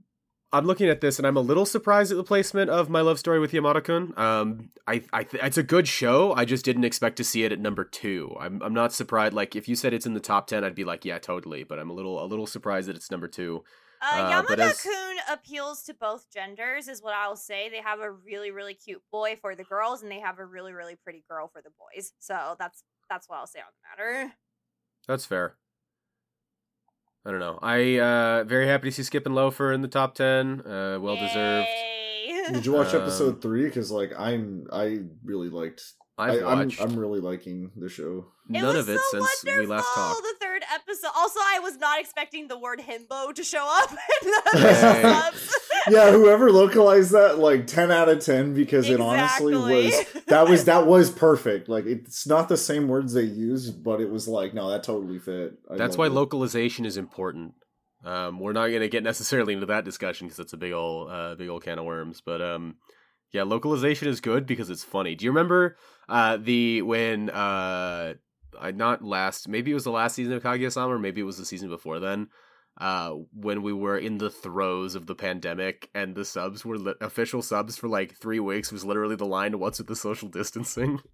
looking 0.64 0.88
at 0.88 1.00
this 1.00 1.18
and 1.18 1.26
I'm 1.26 1.36
a 1.36 1.40
little 1.40 1.66
surprised 1.66 2.10
at 2.12 2.16
the 2.16 2.24
placement 2.24 2.70
of 2.70 2.88
my 2.88 3.00
love 3.00 3.18
story 3.18 3.38
with 3.38 3.52
Yamada-kun. 3.52 4.14
Um, 4.16 4.70
I 4.86 5.02
I 5.12 5.24
th- 5.24 5.42
it's 5.42 5.58
a 5.58 5.62
good 5.62 5.86
show. 5.88 6.32
I 6.34 6.44
just 6.44 6.64
didn't 6.64 6.84
expect 6.84 7.16
to 7.16 7.24
see 7.24 7.44
it 7.44 7.52
at 7.52 7.60
number 7.60 7.84
two. 7.84 8.34
I'm 8.40 8.62
I'm 8.62 8.72
not 8.74 8.92
surprised. 8.92 9.34
Like 9.34 9.54
if 9.56 9.68
you 9.68 9.74
said 9.76 9.92
it's 9.92 10.06
in 10.06 10.14
the 10.14 10.20
top 10.20 10.46
ten, 10.46 10.64
I'd 10.64 10.74
be 10.74 10.84
like, 10.84 11.04
yeah, 11.04 11.18
totally. 11.18 11.64
But 11.64 11.78
I'm 11.78 11.90
a 11.90 11.92
little 11.92 12.24
a 12.24 12.26
little 12.26 12.46
surprised 12.46 12.88
that 12.88 12.96
it's 12.96 13.10
number 13.10 13.28
two. 13.28 13.64
Uh, 14.00 14.06
Uh, 14.16 14.44
but 14.46 14.60
as- 14.60 14.78
Yamada-kun 14.84 15.16
appeals 15.32 15.82
to 15.84 15.94
both 15.94 16.26
genders, 16.32 16.86
is 16.86 17.02
what 17.02 17.14
I'll 17.14 17.34
say. 17.34 17.68
They 17.68 17.80
have 17.80 18.00
a 18.00 18.10
really, 18.10 18.50
really 18.50 18.74
cute 18.74 19.02
boy 19.10 19.38
for 19.40 19.54
the 19.54 19.64
girls, 19.64 20.02
and 20.02 20.10
they 20.12 20.20
have 20.20 20.38
a 20.38 20.44
really, 20.44 20.72
really 20.72 20.96
pretty 20.96 21.24
girl 21.28 21.48
for 21.48 21.62
the 21.62 21.70
boys. 21.78 22.12
So 22.18 22.56
that's 22.58 22.82
that's 23.10 23.28
what 23.28 23.38
I'll 23.38 23.46
say 23.46 23.60
on 23.60 23.66
the 23.98 24.04
matter. 24.04 24.32
That's 25.08 25.24
fair. 25.24 25.54
I 27.26 27.30
don't 27.30 27.40
know. 27.40 27.58
I 27.60 27.98
uh 27.98 28.44
very 28.44 28.68
happy 28.68 28.88
to 28.88 28.92
see 28.94 29.02
Skip 29.02 29.26
and 29.26 29.34
Loafer 29.34 29.72
in 29.72 29.82
the 29.82 29.88
top 29.88 30.14
ten. 30.14 30.60
Uh, 30.60 30.98
well 31.00 31.16
deserved. 31.16 31.66
Did 32.52 32.64
you 32.64 32.72
watch 32.72 32.94
Um, 32.94 33.02
episode 33.02 33.42
three? 33.42 33.64
Because 33.64 33.90
like 33.90 34.12
I'm, 34.16 34.68
I 34.72 35.00
really 35.24 35.48
liked. 35.48 35.82
I've 36.18 36.44
I, 36.44 36.52
I'm, 36.52 36.58
watched 36.60 36.80
I'm 36.80 36.96
really 36.96 37.20
liking 37.20 37.72
the 37.76 37.88
show. 37.88 38.26
It 38.48 38.52
none 38.52 38.76
was 38.76 38.88
of 38.88 38.94
it 38.94 39.00
so 39.10 39.18
since 39.18 39.42
wonderful, 39.44 39.62
we 39.64 39.66
last 39.66 39.94
talked. 39.94 40.22
The 40.22 40.34
third 40.40 40.62
episode. 40.72 41.10
Also, 41.16 41.40
I 41.40 41.58
was 41.58 41.76
not 41.78 41.98
expecting 42.00 42.46
the 42.46 42.56
word 42.58 42.78
himbo 42.80 43.34
to 43.34 43.42
show 43.42 43.66
up 43.68 43.90
in 44.22 44.30
the 44.30 44.50
Hey. 44.58 45.02
Subs. 45.86 45.96
yeah, 45.96 46.10
whoever 46.12 46.50
localized 46.50 47.12
that, 47.12 47.38
like 47.38 47.66
ten 47.66 47.90
out 47.90 48.08
of 48.08 48.24
ten, 48.24 48.54
because 48.54 48.88
it 48.88 49.00
honestly 49.00 49.54
was 49.54 49.94
that 50.26 50.48
was 50.48 50.64
that 50.64 50.86
was 50.86 51.10
perfect. 51.10 51.68
Like 51.68 51.86
it's 51.86 52.26
not 52.26 52.48
the 52.48 52.56
same 52.56 52.88
words 52.88 53.14
they 53.14 53.22
use, 53.22 53.70
but 53.70 54.00
it 54.00 54.10
was 54.10 54.28
like 54.28 54.54
no, 54.54 54.70
that 54.70 54.82
totally 54.82 55.18
fit. 55.18 55.58
I 55.70 55.76
That's 55.76 55.96
why 55.96 56.06
it. 56.06 56.12
localization 56.12 56.84
is 56.84 56.96
important. 56.96 57.54
Um, 58.04 58.38
we're 58.38 58.52
not 58.52 58.68
gonna 58.68 58.88
get 58.88 59.02
necessarily 59.02 59.54
into 59.54 59.66
that 59.66 59.84
discussion 59.84 60.26
because 60.26 60.38
it's 60.38 60.52
a 60.52 60.58
big 60.58 60.72
old, 60.72 61.10
uh, 61.10 61.34
big 61.34 61.48
old 61.48 61.64
can 61.64 61.78
of 61.78 61.84
worms. 61.84 62.20
But 62.24 62.40
um, 62.40 62.76
yeah, 63.32 63.42
localization 63.42 64.08
is 64.08 64.20
good 64.20 64.46
because 64.46 64.70
it's 64.70 64.84
funny. 64.84 65.14
Do 65.14 65.24
you 65.24 65.30
remember 65.30 65.76
uh, 66.08 66.36
the 66.36 66.82
when 66.82 67.30
uh, 67.30 68.14
I 68.58 68.70
not 68.70 69.02
last? 69.02 69.48
Maybe 69.48 69.70
it 69.70 69.74
was 69.74 69.84
the 69.84 69.90
last 69.90 70.14
season 70.14 70.32
of 70.34 70.42
Kaguya-sama, 70.42 70.94
or 70.94 70.98
maybe 70.98 71.20
it 71.20 71.24
was 71.24 71.38
the 71.38 71.44
season 71.44 71.68
before 71.68 71.98
then. 71.98 72.28
Uh, 72.78 73.12
when 73.32 73.62
we 73.62 73.72
were 73.72 73.96
in 73.96 74.18
the 74.18 74.28
throes 74.28 74.94
of 74.94 75.06
the 75.06 75.14
pandemic 75.14 75.88
and 75.94 76.14
the 76.14 76.24
subs 76.24 76.62
were 76.62 76.76
li- 76.76 76.94
official 77.00 77.40
subs 77.40 77.76
for 77.76 77.88
like 77.88 78.14
three 78.14 78.38
weeks 78.38 78.70
was 78.70 78.84
literally 78.84 79.16
the 79.16 79.24
line 79.24 79.58
"What's 79.58 79.78
with 79.78 79.88
the 79.88 79.96
social 79.96 80.28
distancing?" 80.28 81.00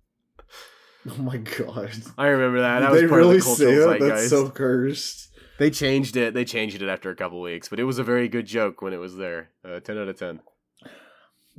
Oh 1.11 1.21
my 1.21 1.37
god! 1.37 1.91
I 2.17 2.29
remember 2.29 2.61
that. 2.61 2.81
That 2.81 2.93
they 2.93 3.09
part 3.09 3.19
really 3.19 3.39
of 3.39 3.45
the 3.45 3.51
say 3.51 3.65
cultural 3.65 3.89
that? 3.89 3.99
That's 3.99 4.21
zeitgeist. 4.23 4.31
so 4.31 4.51
cursed. 4.51 5.29
They 5.59 5.71
changed 5.71 6.17
it. 6.17 6.33
They 6.33 6.45
changed 6.45 6.81
it 6.81 6.89
after 6.89 7.11
a 7.11 7.17
couple 7.17 7.41
weeks, 7.41 7.69
but 7.69 7.81
it 7.81 7.85
was 7.85 7.99
a 7.99 8.05
very 8.05 8.29
good 8.29 8.47
joke 8.47 8.83
when 8.83 8.93
it 8.93 8.99
was 8.99 9.17
there. 9.17 9.51
Uh, 9.65 9.81
ten 9.81 9.99
out 9.99 10.07
of 10.07 10.17
ten. 10.17 10.41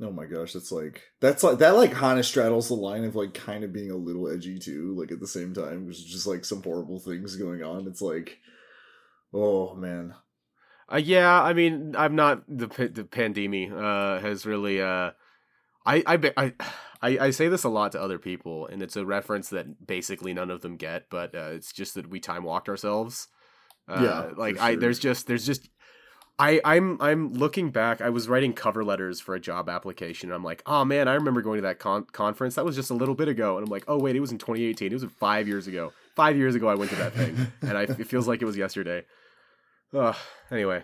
Oh 0.02 0.12
my 0.12 0.26
gosh, 0.26 0.54
that's 0.54 0.72
like 0.72 1.02
that's 1.20 1.44
like 1.44 1.60
that 1.60 1.76
like 1.76 2.02
of 2.02 2.26
straddles 2.26 2.70
the 2.70 2.74
line 2.74 3.04
of 3.04 3.16
like 3.16 3.34
kind 3.34 3.64
of 3.64 3.74
being 3.74 3.92
a 3.92 3.96
little 3.98 4.30
edgy 4.30 4.58
too. 4.58 4.96
Like 4.98 5.12
at 5.12 5.20
the 5.20 5.28
same 5.28 5.54
time, 5.54 5.84
there's 5.84 6.04
just 6.04 6.26
like 6.26 6.46
some 6.46 6.64
horrible 6.64 7.00
things 7.00 7.36
going 7.36 7.64
on. 7.64 7.86
It's 7.86 8.02
like, 8.02 8.40
oh 9.34 9.76
man, 9.76 10.16
Uh, 10.92 10.98
yeah, 10.98 11.42
I 11.42 11.54
mean, 11.54 11.96
I'm 11.98 12.16
not 12.16 12.44
the 12.48 12.68
the 12.68 13.04
pandemic 13.06 13.72
uh, 13.72 14.20
has 14.20 14.46
really. 14.46 14.82
Uh, 14.82 15.12
I 15.86 16.04
I 16.06 16.34
I 16.38 16.54
I, 17.02 17.18
I 17.20 17.30
say 17.32 17.50
this 17.50 17.66
a 17.66 17.70
lot 17.70 17.92
to 17.94 18.02
other 18.02 18.18
people, 18.20 18.68
and 18.68 18.82
it's 18.82 18.96
a 18.96 19.06
reference 19.06 19.50
that 19.50 19.86
basically 19.86 20.34
none 20.34 20.50
of 20.50 20.62
them 20.62 20.78
get, 20.78 21.10
but 21.10 21.36
uh, 21.36 21.52
it's 21.52 21.74
just 21.74 21.96
that 21.96 22.10
we 22.10 22.20
time 22.22 22.44
walked 22.44 22.70
ourselves. 22.70 23.28
Uh, 23.90 24.02
Yeah, 24.02 24.32
like 24.38 24.56
for 24.58 24.64
I 24.64 24.76
there's 24.76 25.00
just 25.00 25.28
there's 25.28 25.46
just 25.46 25.70
I 26.40 26.62
I'm 26.66 26.98
I'm 27.02 27.34
looking 27.34 27.72
back. 27.72 28.02
I 28.02 28.10
was 28.10 28.28
writing 28.28 28.54
cover 28.54 28.84
letters 28.84 29.20
for 29.20 29.36
a 29.36 29.40
job 29.40 29.70
application. 29.70 30.30
And 30.30 30.36
I'm 30.36 30.44
like, 30.44 30.64
oh 30.66 30.86
man, 30.86 31.08
I 31.08 31.14
remember 31.14 31.42
going 31.42 31.58
to 31.58 31.64
that 31.64 31.80
con- 31.80 32.06
conference. 32.12 32.56
That 32.56 32.66
was 32.66 32.76
just 32.76 32.90
a 32.90 32.94
little 32.96 33.16
bit 33.16 33.28
ago, 33.28 33.58
and 33.58 33.66
I'm 33.66 33.72
like, 33.72 33.84
oh 33.88 34.00
wait, 34.00 34.16
it 34.16 34.20
was 34.20 34.32
in 34.32 34.38
2018. 34.38 34.92
It 34.92 34.94
was 34.94 35.04
five 35.20 35.48
years 35.48 35.68
ago. 35.68 35.92
Five 36.16 36.38
years 36.38 36.56
ago, 36.56 36.68
I 36.68 36.76
went 36.76 36.92
to 36.92 36.98
that 36.98 37.14
thing, 37.14 37.36
and 37.62 37.78
I, 37.78 37.84
it 37.84 38.08
feels 38.08 38.28
like 38.28 38.42
it 38.42 38.46
was 38.46 38.58
yesterday. 38.58 39.04
Ugh. 39.94 40.16
Anyway, 40.52 40.84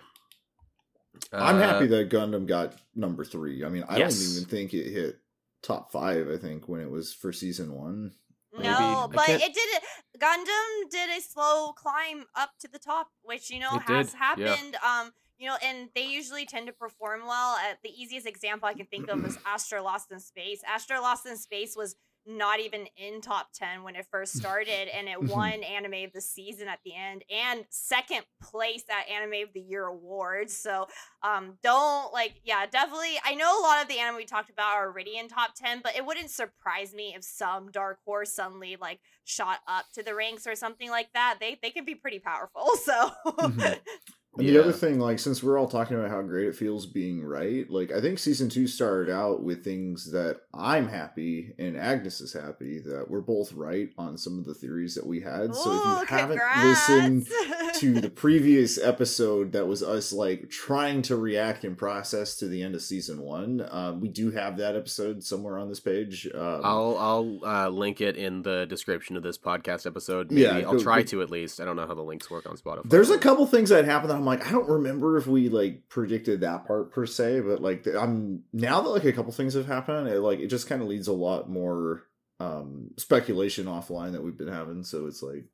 I'm 1.31 1.55
Uh, 1.55 1.59
happy 1.59 1.87
that 1.87 2.09
Gundam 2.09 2.45
got 2.47 2.75
number 2.95 3.25
three. 3.25 3.63
I 3.65 3.69
mean, 3.69 3.83
I 3.89 3.97
Yes. 3.97 4.15
don't 4.19 4.31
even 4.37 4.49
think 4.49 4.73
it 4.73 4.89
hit 4.91 5.19
top 5.61 5.91
five. 5.91 6.29
I 6.29 6.37
think 6.37 6.67
when 6.67 6.81
it 6.81 6.89
was 6.89 7.13
for 7.13 7.33
season 7.33 7.73
one. 7.73 8.13
No, 8.51 8.69
I 8.69 9.07
but 9.11 9.29
it 9.29 9.53
did. 9.53 9.83
Gundam 10.19 10.89
did 10.89 11.09
a 11.17 11.21
slow 11.21 11.73
climb 11.73 12.25
up 12.35 12.51
to 12.59 12.67
the 12.67 12.79
top, 12.79 13.09
which 13.21 13.49
you 13.49 13.59
know 13.59 13.75
It 13.75 13.81
has 13.83 14.11
did, 14.11 14.13
yeah. 14.15 14.25
happened. 14.55 14.75
Um, 14.83 15.13
you 15.37 15.47
know, 15.47 15.57
and 15.63 15.89
they 15.95 16.05
usually 16.05 16.45
tend 16.45 16.67
to 16.67 16.73
perform 16.73 17.25
well. 17.25 17.55
Uh, 17.55 17.75
the 17.83 17.89
easiest 17.91 18.27
example 18.27 18.67
I 18.67 18.73
can 18.73 18.87
think 18.87 19.07
of 19.07 19.23
is 19.25 19.37
Astra 19.45 19.81
Lost 19.81 20.11
in 20.11 20.19
Space. 20.19 20.61
Astra 20.67 20.99
Lost 20.99 21.25
in 21.25 21.37
Space 21.37 21.75
was 21.75 21.95
not 22.29 22.59
even 22.59 22.86
in 22.95 23.21
top 23.21 23.48
10 23.53 23.83
when 23.83 23.95
it 23.95 24.05
first 24.12 24.33
started 24.38 24.88
and 24.95 25.07
it 25.07 25.17
Mhm. 25.17 25.29
won 25.29 25.63
anime 25.63 26.05
of 26.05 26.13
the 26.13 26.21
season 26.21 26.67
at 26.67 26.79
the 26.86 26.93
end 26.95 27.24
and 27.29 27.65
second 27.69 28.21
place 28.41 28.83
at 28.89 29.09
anime 29.09 29.43
of 29.48 29.53
the 29.53 29.59
year 29.59 29.86
awards 29.86 30.55
so 30.55 30.88
um 31.24 31.57
don't 31.63 32.13
like 32.13 32.36
yeah 32.43 32.65
definitely 32.65 33.19
i 33.25 33.36
know 33.36 33.59
a 33.59 33.63
lot 33.63 33.81
of 33.81 33.88
the 33.88 34.00
anime 34.00 34.15
we 34.17 34.25
talked 34.25 34.50
about 34.50 34.75
are 34.75 34.88
already 34.88 35.17
in 35.17 35.27
top 35.27 35.51
10 35.55 35.81
but 35.83 35.95
it 35.95 36.05
wouldn't 36.05 36.29
surprise 36.29 36.93
me 36.93 37.13
if 37.15 37.24
some 37.24 37.71
dark 37.71 38.00
horse 38.05 38.33
suddenly 38.33 38.77
like 38.79 39.00
shot 39.25 39.59
up 39.67 39.86
to 39.93 40.03
the 40.03 40.13
ranks 40.15 40.45
or 40.48 40.55
something 40.55 40.89
like 40.89 41.12
that 41.13 41.38
they 41.39 41.57
they 41.62 41.71
can 41.71 41.86
be 41.86 41.95
pretty 41.95 42.19
powerful 42.19 42.69
so 42.83 43.12
Mhm. 43.25 43.79
And 44.39 44.50
the 44.50 44.60
other 44.60 44.72
thing, 44.72 45.00
like, 45.00 45.19
since 45.19 45.43
we're 45.43 45.58
all 45.60 45.67
talking 45.67 45.98
about 45.98 46.10
how 46.10 46.22
great 46.22 46.48
it 46.48 46.55
feels 46.55 46.86
being 46.86 47.24
right, 47.24 47.69
like, 47.69 47.91
I 47.91 48.01
think 48.01 48.19
season 48.19 48.50
two 48.50 48.67
started 48.67 49.12
out 49.13 49.43
with 49.43 49.63
things 49.63 50.12
that 50.12 50.41
I'm 50.53 50.88
happy 50.88 51.53
and 51.58 51.77
Agnes 51.77 52.22
is 52.22 52.34
happy 52.34 52.79
that 52.79 53.10
we're 53.10 53.22
both 53.22 53.53
right 53.53 53.89
on 53.98 54.17
some 54.17 54.39
of 54.39 54.46
the 54.46 54.53
theories 54.53 54.96
that 54.96 55.05
we 55.05 55.22
had. 55.22 55.55
so 55.55 55.72
if 55.74 55.86
Ooh, 55.86 56.00
you 56.00 56.05
haven't 56.08 56.41
listened 56.63 57.27
to 57.75 58.00
the 58.01 58.10
previous 58.15 58.77
episode 58.77 59.51
that 59.53 59.67
was 59.67 59.84
us 59.84 60.12
like 60.12 60.50
trying 60.50 61.01
to 61.03 61.15
react 61.15 61.63
and 61.63 61.77
process 61.77 62.36
to 62.36 62.48
the 62.48 62.62
end 62.63 62.75
of 62.75 62.81
season 62.81 63.22
one 63.22 63.65
um, 63.72 64.00
we 64.01 64.08
do 64.08 64.31
have 64.31 64.58
that 64.58 64.75
episode 64.75 65.24
somewhere 65.24 65.58
on 65.58 65.69
this 65.69 65.79
page 65.79 66.27
um, 66.36 66.62
I'll 66.63 66.98
I'll 66.98 67.39
uh, 67.46 67.69
link 67.69 68.01
it 68.01 68.17
in 68.17 68.41
the 68.41 68.65
description 68.65 69.15
of 69.17 69.24
this 69.24 69.38
podcast 69.38 69.86
episode. 69.86 70.31
Maybe 70.31 70.41
Yeah, 70.41 70.58
I'll 70.67 70.74
go- 70.74 70.79
try 70.79 71.01
go- 71.01 71.08
to 71.10 71.22
at 71.22 71.29
least. 71.29 71.60
I 71.60 71.65
don't 71.65 71.75
know 71.75 71.88
how 71.88 71.93
the 71.93 72.01
links 72.03 72.29
work 72.29 72.48
on 72.50 72.58
Spotify. 72.58 72.89
there's 72.89 73.10
a 73.10 73.17
couple 73.17 73.46
things 73.46 73.69
that 73.69 73.86
happened 73.86 74.10
that 74.12 74.15
i'm 74.17 74.25
like 74.29 74.48
i 74.48 74.51
don't 74.51 74.69
remember 74.69 75.17
if 75.17 75.27
we 75.27 75.50
like 75.50 75.89
predicted 75.89 76.41
that 76.41 76.65
part 76.65 76.91
per 76.91 77.05
se 77.05 77.41
but 77.41 77.62
like 77.62 77.86
i'm 78.00 78.43
now 78.53 78.79
that 78.81 78.89
like 78.89 79.03
a 79.05 79.12
couple 79.13 79.31
things 79.31 79.53
have 79.53 79.65
happened 79.67 80.07
it 80.07 80.19
like 80.21 80.39
it 80.39 80.48
just 80.48 80.67
kind 80.67 80.81
of 80.81 80.88
leads 80.88 81.07
a 81.07 81.13
lot 81.13 81.50
more 81.50 82.03
um 82.39 82.89
speculation 82.98 83.65
offline 83.65 84.13
that 84.13 84.24
we've 84.24 84.38
been 84.38 84.48
having 84.48 84.83
so 84.83 85.05
it's 85.07 85.21
like 85.21 85.45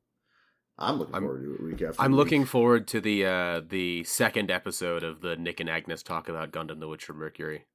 i'm 0.78 0.98
looking 1.00 1.16
I'm- 1.16 1.24
forward 1.24 1.44
to 1.46 1.54
it 1.56 1.64
week 1.64 1.82
after 1.82 2.02
I'm 2.02 2.12
week. 2.12 2.18
looking 2.18 2.46
forward 2.46 2.88
to 2.90 3.02
the 3.02 3.26
uh, 3.26 3.62
the 3.68 4.04
second 4.04 4.52
episode 4.52 5.04
of 5.04 5.22
the 5.22 5.36
Nick 5.36 5.60
and 5.60 5.70
Agnes 5.70 6.04
talk 6.04 6.28
about 6.30 6.52
Gundam: 6.52 6.80
The 6.80 6.88
Witch 6.88 7.06
from 7.06 7.18
Mercury. 7.18 7.66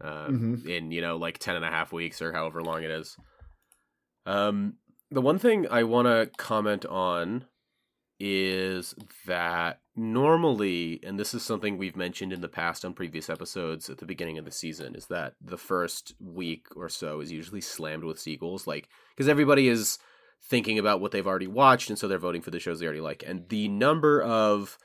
Uh, 0.00 0.28
Mhm. 0.28 0.64
in 0.66 0.90
you 0.92 1.00
know 1.00 1.16
like 1.16 1.38
10 1.38 1.56
and 1.56 1.64
a 1.64 1.68
half 1.70 1.92
weeks 1.92 2.22
or 2.22 2.32
however 2.32 2.62
long 2.62 2.82
it 2.82 2.90
is. 2.90 3.16
Um, 4.26 4.74
the 5.10 5.20
one 5.20 5.38
thing 5.38 5.66
I 5.70 5.82
want 5.82 6.06
to 6.06 6.30
comment 6.38 6.86
on 6.86 7.44
is 8.20 8.94
that 9.26 9.80
normally, 9.98 11.00
and 11.02 11.18
this 11.18 11.34
is 11.34 11.42
something 11.42 11.76
we've 11.76 11.96
mentioned 11.96 12.32
in 12.32 12.40
the 12.40 12.48
past 12.48 12.84
on 12.84 12.94
previous 12.94 13.28
episodes 13.28 13.90
at 13.90 13.98
the 13.98 14.06
beginning 14.06 14.38
of 14.38 14.44
the 14.44 14.50
season, 14.50 14.94
is 14.94 15.06
that 15.06 15.34
the 15.40 15.58
first 15.58 16.14
week 16.20 16.66
or 16.76 16.88
so 16.88 17.20
is 17.20 17.32
usually 17.32 17.60
slammed 17.60 18.04
with 18.04 18.18
sequels, 18.20 18.66
like 18.66 18.88
because 19.14 19.28
everybody 19.28 19.68
is 19.68 19.98
thinking 20.42 20.78
about 20.78 21.00
what 21.00 21.10
they've 21.10 21.26
already 21.26 21.48
watched, 21.48 21.90
and 21.90 21.98
so 21.98 22.06
they're 22.06 22.18
voting 22.18 22.42
for 22.42 22.50
the 22.50 22.60
shows 22.60 22.78
they 22.80 22.86
already 22.86 23.00
like. 23.00 23.24
And 23.26 23.48
the 23.48 23.68
number 23.68 24.22
of 24.22 24.78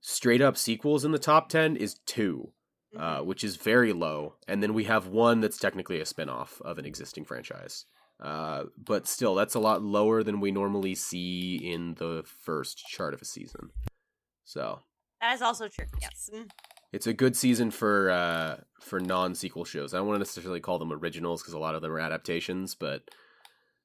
straight 0.00 0.40
up 0.40 0.56
sequels 0.56 1.04
in 1.04 1.12
the 1.12 1.18
top 1.18 1.48
ten 1.48 1.76
is 1.76 1.94
two 2.06 2.52
uh, 2.96 3.20
Mhm. 3.20 3.24
which 3.26 3.42
is 3.42 3.56
very 3.56 3.92
low. 3.92 4.34
And 4.46 4.62
then 4.62 4.74
we 4.74 4.84
have 4.84 5.06
one 5.06 5.40
that's 5.40 5.58
technically 5.58 6.00
a 6.00 6.04
spin-off 6.04 6.60
of 6.60 6.78
an 6.78 6.84
existing 6.84 7.24
franchise. 7.24 7.86
Uh, 8.20 8.64
but 8.76 9.08
still, 9.08 9.34
that's 9.34 9.54
a 9.54 9.60
lot 9.60 9.82
lower 9.82 10.22
than 10.22 10.40
we 10.40 10.52
normally 10.52 10.94
see 10.94 11.56
in 11.56 11.94
the 11.94 12.22
first 12.26 12.76
chart 12.86 13.14
of 13.14 13.22
a 13.22 13.24
season. 13.24 13.70
So 14.52 14.80
that 15.20 15.34
is 15.34 15.42
also 15.42 15.68
true 15.68 15.86
yes 16.00 16.28
Mm. 16.34 16.48
it's 16.92 17.06
a 17.06 17.12
good 17.14 17.34
season 17.36 17.70
for 17.70 18.10
uh, 18.10 18.56
for 18.80 19.00
non-sequel 19.00 19.64
shows. 19.64 19.94
I 19.94 19.98
don't 19.98 20.06
want 20.08 20.16
to 20.16 20.20
necessarily 20.26 20.60
call 20.60 20.78
them 20.78 20.92
originals 20.92 21.40
because 21.42 21.54
a 21.54 21.58
lot 21.58 21.74
of 21.74 21.80
them 21.82 21.90
are 21.92 22.00
adaptations, 22.00 22.74
but 22.74 23.02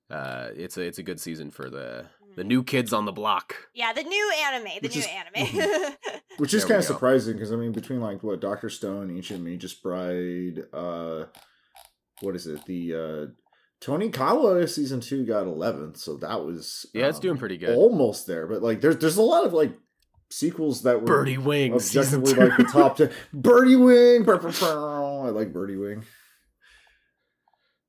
uh, 0.09 0.49
it's 0.55 0.77
a 0.77 0.81
it's 0.81 0.97
a 0.99 1.03
good 1.03 1.19
season 1.19 1.51
for 1.51 1.69
the 1.69 2.05
the 2.35 2.43
new 2.43 2.63
kids 2.63 2.91
on 2.93 3.05
the 3.05 3.11
block. 3.11 3.55
yeah 3.73 3.93
the 3.93 4.03
new 4.03 4.31
anime 4.45 4.63
the 4.81 4.87
Which 4.87 4.95
new 4.95 5.01
is- 5.01 5.07
anime 5.07 5.93
Which 6.37 6.53
is 6.53 6.65
kind 6.65 6.77
of 6.79 6.85
surprising 6.85 7.33
because 7.33 7.51
I 7.51 7.55
mean, 7.55 7.71
between 7.71 7.99
like 8.01 8.21
what 8.23 8.39
Doctor 8.41 8.69
Stone, 8.69 9.09
Ancient 9.15 9.43
Magus 9.43 9.73
Bride, 9.73 10.65
uh, 10.71 11.25
what 12.21 12.35
is 12.35 12.45
it? 12.45 12.63
The 12.65 12.93
uh, 12.93 13.25
Tonikawa 13.81 14.67
season 14.69 14.99
two 15.01 15.25
got 15.25 15.47
eleventh, 15.47 15.97
so 15.97 16.17
that 16.17 16.45
was 16.45 16.85
Yeah, 16.93 17.07
it's 17.07 17.17
um, 17.17 17.21
doing 17.23 17.37
pretty 17.37 17.57
good. 17.57 17.75
almost 17.75 18.27
there. 18.27 18.45
But 18.47 18.61
like, 18.61 18.81
there's 18.81 18.97
there's 18.97 19.17
a 19.17 19.21
lot 19.23 19.45
of 19.45 19.53
like 19.53 19.71
sequels 20.29 20.83
that 20.83 21.01
were 21.01 21.07
Birdie 21.07 21.37
Wings, 21.37 21.85
season 21.85 22.21
objectively 22.21 22.49
like 22.49 22.57
the 22.57 22.63
top 22.65 22.97
ten. 22.97 23.11
Birdie 23.33 23.75
Wing, 23.75 24.23
brr, 24.23 24.37
brr, 24.37 24.51
brr. 24.51 25.25
I 25.27 25.29
like 25.29 25.53
Birdie 25.53 25.77
Wing. 25.77 26.03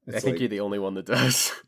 I 0.08 0.12
think 0.20 0.24
like- 0.34 0.40
you're 0.40 0.48
the 0.48 0.60
only 0.60 0.78
one 0.78 0.94
that 0.94 1.06
does. 1.06 1.52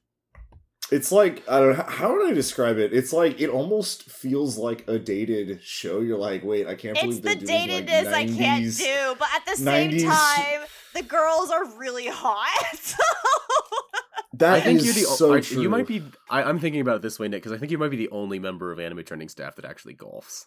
It's 0.93 1.13
like 1.13 1.49
I 1.49 1.61
don't 1.61 1.79
know 1.79 1.85
how 1.87 2.13
would 2.13 2.29
I 2.29 2.33
describe 2.33 2.77
it. 2.79 2.93
It's 2.93 3.13
like 3.13 3.41
it 3.41 3.49
almost 3.49 4.11
feels 4.11 4.59
like 4.59 4.89
a 4.89 4.99
dated 4.99 5.63
show. 5.63 6.01
You're 6.01 6.19
like, 6.19 6.43
wait, 6.43 6.67
I 6.67 6.75
can't 6.75 7.01
believe 7.01 7.19
it's 7.19 7.21
believe 7.21 7.41
the 7.47 7.47
datedness 7.47 8.11
like 8.11 8.29
I 8.29 8.35
can't 8.35 8.77
do, 8.77 9.15
but 9.17 9.29
at 9.37 9.47
the 9.47 9.55
same 9.55 9.93
90s 9.93 10.03
time, 10.03 10.67
the 10.95 11.03
girls 11.03 11.51
are 11.53 11.65
really 11.79 12.09
hot. 12.09 12.77
So 12.77 12.97
That 14.33 14.55
I 14.55 14.61
think 14.63 14.83
you're 14.83 14.95
the 14.95 15.01
so 15.03 15.35
I- 15.35 15.41
true. 15.43 15.63
you 15.63 15.69
might 15.69 15.87
be. 15.87 16.03
I, 16.29 16.43
I'm 16.43 16.59
thinking 16.59 16.81
about 16.81 16.97
it 16.97 17.03
this 17.03 17.21
way, 17.21 17.29
Nick, 17.29 17.43
because 17.45 17.53
I 17.53 17.59
think 17.59 17.71
you 17.71 17.79
might 17.79 17.93
be 17.93 17.97
the 17.97 18.09
only 18.11 18.41
member 18.41 18.73
of 18.73 18.81
anime 18.81 19.05
trending 19.05 19.29
staff 19.29 19.55
that 19.57 19.65
actually 19.65 19.95
golfs. 19.95 20.47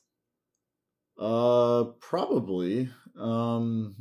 Uh, 1.19 1.85
probably. 1.99 2.89
Um, 3.19 3.95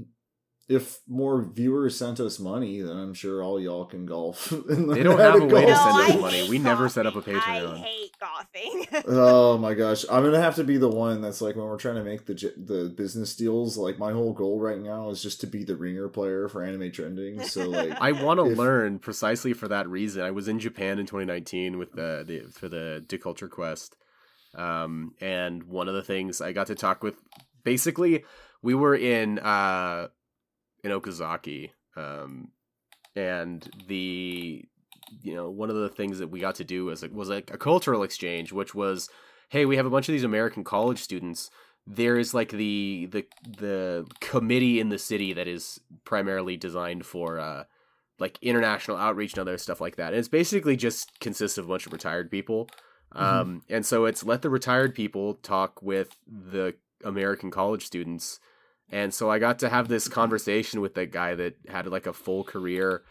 if 0.68 1.00
more 1.06 1.42
viewers 1.42 1.98
sent 1.98 2.18
us 2.18 2.38
money, 2.38 2.80
then 2.80 2.96
I'm 2.96 3.12
sure 3.12 3.42
all 3.42 3.60
y'all 3.60 3.84
can 3.84 4.06
golf. 4.06 4.50
and 4.70 4.88
They 4.90 5.02
don't 5.02 5.18
have 5.18 5.34
a 5.34 5.44
way 5.44 5.66
to 5.66 5.72
no, 5.72 5.74
send 5.74 6.00
us 6.00 6.10
I 6.12 6.16
money. 6.18 6.36
hate 6.38 6.48
We 6.48 6.58
never 6.58 6.88
set 6.88 7.04
up 7.04 7.12
a 7.12 7.16
golfing. 7.16 7.36
I 7.36 7.40
Patreon. 7.40 7.76
hate 7.78 8.10
golfing. 8.18 9.02
Oh 9.14 9.58
my 9.58 9.74
gosh, 9.74 10.04
I'm 10.10 10.22
gonna 10.24 10.40
have 10.40 10.54
to 10.56 10.64
be 10.64 10.78
the 10.78 10.88
one 10.88 11.20
that's 11.20 11.42
like 11.42 11.56
when 11.56 11.66
we're 11.66 11.76
trying 11.76 11.96
to 11.96 12.04
make 12.04 12.24
the 12.26 12.34
the 12.56 12.94
business 12.96 13.34
deals. 13.36 13.76
Like 13.76 13.98
my 13.98 14.12
whole 14.12 14.32
goal 14.32 14.60
right 14.60 14.78
now 14.80 15.10
is 15.10 15.20
just 15.22 15.40
to 15.42 15.46
be 15.46 15.64
the 15.64 15.76
ringer 15.76 16.08
player 16.08 16.48
for 16.48 16.62
anime 16.62 16.90
trending. 16.92 17.42
So 17.42 17.68
like, 17.68 17.90
I 18.00 18.12
want 18.12 18.38
to 18.40 18.46
If- 18.50 18.56
learn 18.56 18.98
precisely 18.98 19.52
for 19.52 19.68
that 19.68 19.88
reason. 19.88 20.22
I 20.22 20.30
was 20.30 20.48
in 20.48 20.58
Japan 20.58 20.98
in 20.98 21.06
2019 21.06 21.76
with 21.78 21.92
the, 21.92 22.24
the 22.26 22.50
for 22.52 22.68
the 22.68 23.04
Deculture 23.06 23.50
Quest, 23.50 23.96
um, 24.54 25.14
and 25.20 25.64
one 25.64 25.88
of 25.88 25.94
the 25.94 26.02
things 26.02 26.40
I 26.40 26.52
got 26.52 26.66
to 26.68 26.74
talk 26.74 27.02
with, 27.02 27.16
basically, 27.64 28.24
we 28.62 28.74
were 28.74 28.94
in 28.94 29.38
uh, 29.38 30.08
in 30.84 30.90
Okazaki, 30.90 31.70
um, 31.96 32.48
and 33.16 33.68
the 33.88 34.64
you 35.22 35.34
know 35.34 35.50
one 35.50 35.70
of 35.70 35.76
the 35.76 35.88
things 35.88 36.18
that 36.18 36.28
we 36.28 36.40
got 36.40 36.56
to 36.56 36.64
do 36.64 36.86
was 36.86 37.02
like 37.02 37.12
was 37.12 37.28
like 37.28 37.52
a 37.52 37.58
cultural 37.58 38.02
exchange, 38.02 38.52
which 38.52 38.74
was, 38.74 39.08
hey, 39.48 39.64
we 39.64 39.76
have 39.76 39.86
a 39.86 39.90
bunch 39.90 40.08
of 40.08 40.12
these 40.12 40.24
American 40.24 40.64
college 40.64 41.00
students. 41.00 41.50
There 41.86 42.18
is 42.18 42.32
like 42.32 42.50
the 42.50 43.08
the 43.10 43.26
the 43.58 44.06
committee 44.20 44.80
in 44.80 44.90
the 44.90 44.98
city 44.98 45.32
that 45.32 45.48
is 45.48 45.80
primarily 46.04 46.56
designed 46.56 47.04
for 47.06 47.40
uh, 47.40 47.64
like 48.18 48.38
international 48.40 48.96
outreach 48.96 49.32
and 49.32 49.40
other 49.40 49.58
stuff 49.58 49.80
like 49.80 49.96
that. 49.96 50.12
And 50.12 50.16
it's 50.16 50.28
basically 50.28 50.76
just 50.76 51.18
consists 51.20 51.58
of 51.58 51.64
a 51.64 51.68
bunch 51.68 51.86
of 51.86 51.92
retired 51.92 52.30
people. 52.30 52.68
Um, 53.14 53.62
and 53.68 53.84
so 53.84 54.06
it's 54.06 54.24
let 54.24 54.42
the 54.42 54.50
retired 54.50 54.94
people 54.94 55.34
talk 55.34 55.82
with 55.82 56.16
the 56.26 56.74
American 57.04 57.50
college 57.50 57.84
students. 57.84 58.40
And 58.90 59.12
so 59.14 59.30
I 59.30 59.38
got 59.38 59.58
to 59.60 59.68
have 59.68 59.88
this 59.88 60.08
conversation 60.08 60.80
with 60.80 60.94
that 60.94 61.12
guy 61.12 61.34
that 61.34 61.54
had 61.68 61.86
like 61.86 62.06
a 62.06 62.12
full 62.12 62.44
career. 62.44 63.02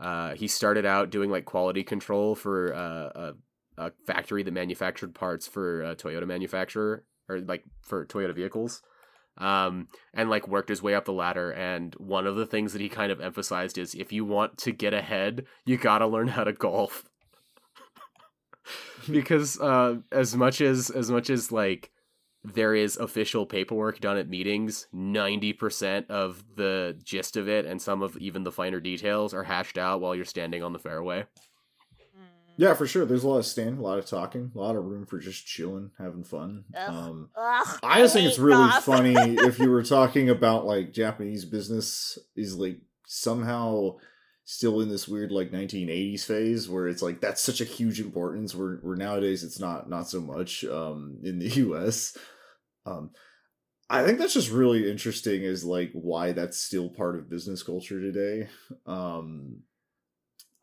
Uh, 0.00 0.34
he 0.34 0.46
started 0.48 0.86
out 0.86 1.10
doing 1.10 1.30
like 1.30 1.44
quality 1.44 1.82
control 1.84 2.34
for 2.34 2.74
uh, 2.74 3.32
a, 3.78 3.86
a 3.86 3.92
factory 4.06 4.42
that 4.42 4.52
manufactured 4.52 5.14
parts 5.14 5.46
for 5.46 5.82
a 5.82 5.96
Toyota 5.96 6.26
manufacturer 6.26 7.04
or 7.28 7.40
like 7.40 7.64
for 7.82 8.06
Toyota 8.06 8.34
vehicles. 8.34 8.82
um, 9.38 9.88
and 10.12 10.28
like 10.28 10.48
worked 10.48 10.68
his 10.68 10.82
way 10.82 10.94
up 10.94 11.04
the 11.04 11.12
ladder. 11.12 11.50
And 11.52 11.94
one 11.94 12.26
of 12.26 12.36
the 12.36 12.46
things 12.46 12.72
that 12.72 12.82
he 12.82 12.88
kind 12.88 13.12
of 13.12 13.20
emphasized 13.20 13.78
is 13.78 13.94
if 13.94 14.12
you 14.12 14.24
want 14.24 14.58
to 14.58 14.72
get 14.72 14.92
ahead, 14.92 15.46
you 15.64 15.76
gotta 15.76 16.06
learn 16.06 16.28
how 16.28 16.44
to 16.44 16.52
golf. 16.52 17.04
because 19.12 19.58
uh, 19.60 19.96
as 20.12 20.36
much 20.36 20.60
as 20.60 20.90
as 20.90 21.10
much 21.10 21.30
as 21.30 21.52
like 21.52 21.90
there 22.44 22.74
is 22.74 22.96
official 22.96 23.46
paperwork 23.46 24.00
done 24.00 24.16
at 24.16 24.28
meetings, 24.28 24.86
ninety 24.92 25.52
percent 25.52 26.10
of 26.10 26.44
the 26.56 26.98
gist 27.02 27.36
of 27.36 27.48
it 27.48 27.66
and 27.66 27.82
some 27.82 28.02
of 28.02 28.16
even 28.18 28.44
the 28.44 28.52
finer 28.52 28.80
details 28.80 29.34
are 29.34 29.44
hashed 29.44 29.78
out 29.78 30.00
while 30.00 30.14
you're 30.14 30.24
standing 30.24 30.62
on 30.62 30.72
the 30.72 30.78
fairway. 30.78 31.22
Mm. 31.22 32.24
Yeah, 32.56 32.74
for 32.74 32.86
sure. 32.86 33.04
There's 33.04 33.24
a 33.24 33.28
lot 33.28 33.38
of 33.38 33.46
standing, 33.46 33.78
a 33.78 33.82
lot 33.82 33.98
of 33.98 34.06
talking, 34.06 34.52
a 34.54 34.58
lot 34.58 34.76
of 34.76 34.84
room 34.84 35.04
for 35.06 35.18
just 35.18 35.46
chilling, 35.46 35.90
having 35.98 36.24
fun. 36.24 36.64
Ugh. 36.76 36.88
Um, 36.88 37.30
Ugh, 37.36 37.78
I 37.82 38.00
just 38.00 38.14
think 38.14 38.28
it's 38.28 38.38
really 38.38 38.68
golf. 38.68 38.84
funny 38.84 39.14
if 39.16 39.58
you 39.58 39.70
were 39.70 39.82
talking 39.84 40.30
about 40.30 40.64
like 40.64 40.92
Japanese 40.92 41.44
business 41.44 42.18
is 42.36 42.56
like 42.56 42.78
somehow 43.06 43.96
still 44.50 44.80
in 44.80 44.88
this 44.88 45.06
weird 45.06 45.30
like 45.30 45.50
1980s 45.50 46.24
phase 46.24 46.70
where 46.70 46.88
it's 46.88 47.02
like 47.02 47.20
that's 47.20 47.42
such 47.42 47.60
a 47.60 47.66
huge 47.66 48.00
importance 48.00 48.54
where 48.54 48.76
where 48.76 48.96
nowadays 48.96 49.44
it's 49.44 49.60
not 49.60 49.90
not 49.90 50.08
so 50.08 50.22
much 50.22 50.64
um 50.64 51.18
in 51.22 51.38
the 51.38 51.48
US 51.66 52.16
um 52.86 53.10
I 53.90 54.04
think 54.04 54.18
that's 54.18 54.32
just 54.32 54.50
really 54.50 54.90
interesting 54.90 55.42
is 55.42 55.66
like 55.66 55.90
why 55.92 56.32
that's 56.32 56.56
still 56.56 56.88
part 56.88 57.16
of 57.16 57.28
business 57.28 57.62
culture 57.62 58.00
today. 58.00 58.48
Um 58.86 59.64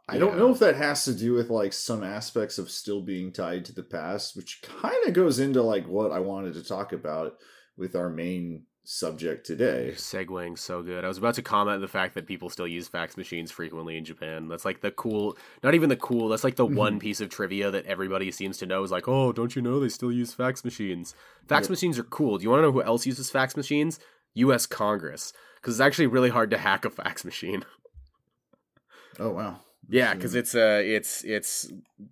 I 0.09 0.17
don't 0.17 0.39
know 0.39 0.51
if 0.51 0.59
that 0.59 0.75
has 0.75 1.05
to 1.05 1.13
do 1.13 1.33
with 1.33 1.51
like 1.51 1.73
some 1.73 2.03
aspects 2.03 2.57
of 2.57 2.71
still 2.71 3.03
being 3.03 3.31
tied 3.31 3.65
to 3.65 3.73
the 3.73 3.83
past, 3.83 4.35
which 4.35 4.63
kind 4.63 5.07
of 5.07 5.13
goes 5.13 5.37
into 5.37 5.61
like 5.61 5.87
what 5.87 6.11
I 6.11 6.19
wanted 6.19 6.55
to 6.55 6.63
talk 6.63 6.91
about 6.91 7.33
with 7.77 7.95
our 7.95 8.09
main 8.09 8.63
subject 8.87 9.45
today. 9.45 9.91
Segueing 9.95 10.57
so 10.57 10.83
good. 10.83 11.03
I 11.03 11.07
was 11.07 11.17
about 11.17 11.35
to 11.35 11.41
comment 11.41 11.81
the 11.81 11.87
fact 11.87 12.13
that 12.13 12.27
people 12.27 12.49
still 12.49 12.67
use 12.67 12.87
fax 12.87 13.17
machines 13.17 13.51
frequently 13.51 13.97
in 13.97 14.05
Japan. 14.05 14.47
That's 14.47 14.63
like 14.65 14.81
the 14.81 14.91
cool, 14.91 15.37
not 15.63 15.73
even 15.73 15.89
the 15.89 15.95
cool, 15.95 16.29
that's 16.29 16.43
like 16.43 16.55
the 16.55 16.67
Mhm. 16.67 16.75
one 16.75 16.99
piece 16.99 17.19
of 17.19 17.29
trivia 17.29 17.71
that 17.71 17.85
everybody 17.85 18.29
seems 18.31 18.57
to 18.59 18.65
know 18.65 18.83
is 18.83 18.91
like, 18.91 19.07
oh, 19.07 19.31
don't 19.31 19.55
you 19.55 19.61
know 19.61 19.79
they 19.79 19.89
still 19.89 20.11
use 20.11 20.33
fax 20.33 20.63
machines? 20.63 21.15
Fax 21.47 21.65
Yep. 21.65 21.69
machines 21.71 21.99
are 21.99 22.03
cool. 22.03 22.37
Do 22.37 22.43
you 22.43 22.49
want 22.49 22.59
to 22.59 22.63
know 22.67 22.71
who 22.71 22.83
else 22.83 23.05
uses 23.05 23.29
fax 23.31 23.57
machines? 23.57 23.99
US 24.35 24.65
Congress. 24.65 25.33
Because 25.55 25.75
it's 25.75 25.81
actually 25.85 26.07
really 26.07 26.29
hard 26.29 26.51
to 26.51 26.57
hack 26.57 26.85
a 26.85 26.89
fax 26.89 27.25
machine. 27.25 27.65
Oh 29.19 29.31
wow. 29.31 29.61
Yeah, 29.87 30.13
because 30.13 30.33
it's 30.35 30.55
uh 30.55 30.81
it's 30.83 31.23
it's 31.23 31.71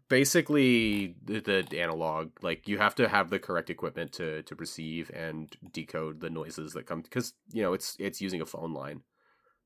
basically 0.10 1.16
the, 1.24 1.40
the 1.42 1.80
analog. 1.82 2.32
Like 2.42 2.68
you 2.68 2.78
have 2.78 2.96
to 2.96 3.08
have 3.08 3.30
the 3.30 3.40
correct 3.40 3.70
equipment 3.70 4.12
to 4.14 4.44
to 4.44 4.56
receive 4.56 5.10
and 5.14 5.56
decode 5.72 6.20
the 6.20 6.30
noises 6.30 6.74
that 6.74 6.86
come 6.86 7.02
because 7.02 7.34
you 7.52 7.62
know 7.64 7.74
it's 7.74 7.96
it's 8.00 8.22
using 8.22 8.42
a 8.42 8.46
phone 8.46 8.74
line 8.74 9.02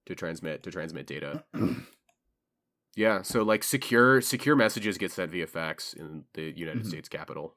to 0.06 0.16
transmit 0.16 0.64
to 0.64 0.72
transmit 0.72 1.08
data. 1.08 1.44
Yeah, 2.96 3.22
so 3.22 3.44
like 3.44 3.64
secure 3.64 4.22
secure 4.22 4.56
messages 4.56 4.98
get 4.98 5.12
sent 5.12 5.32
via 5.32 5.46
fax 5.46 5.94
in 5.94 6.24
the 6.34 6.52
United 6.58 6.82
Mhm. 6.84 6.88
States 6.88 7.08
Capitol. 7.08 7.56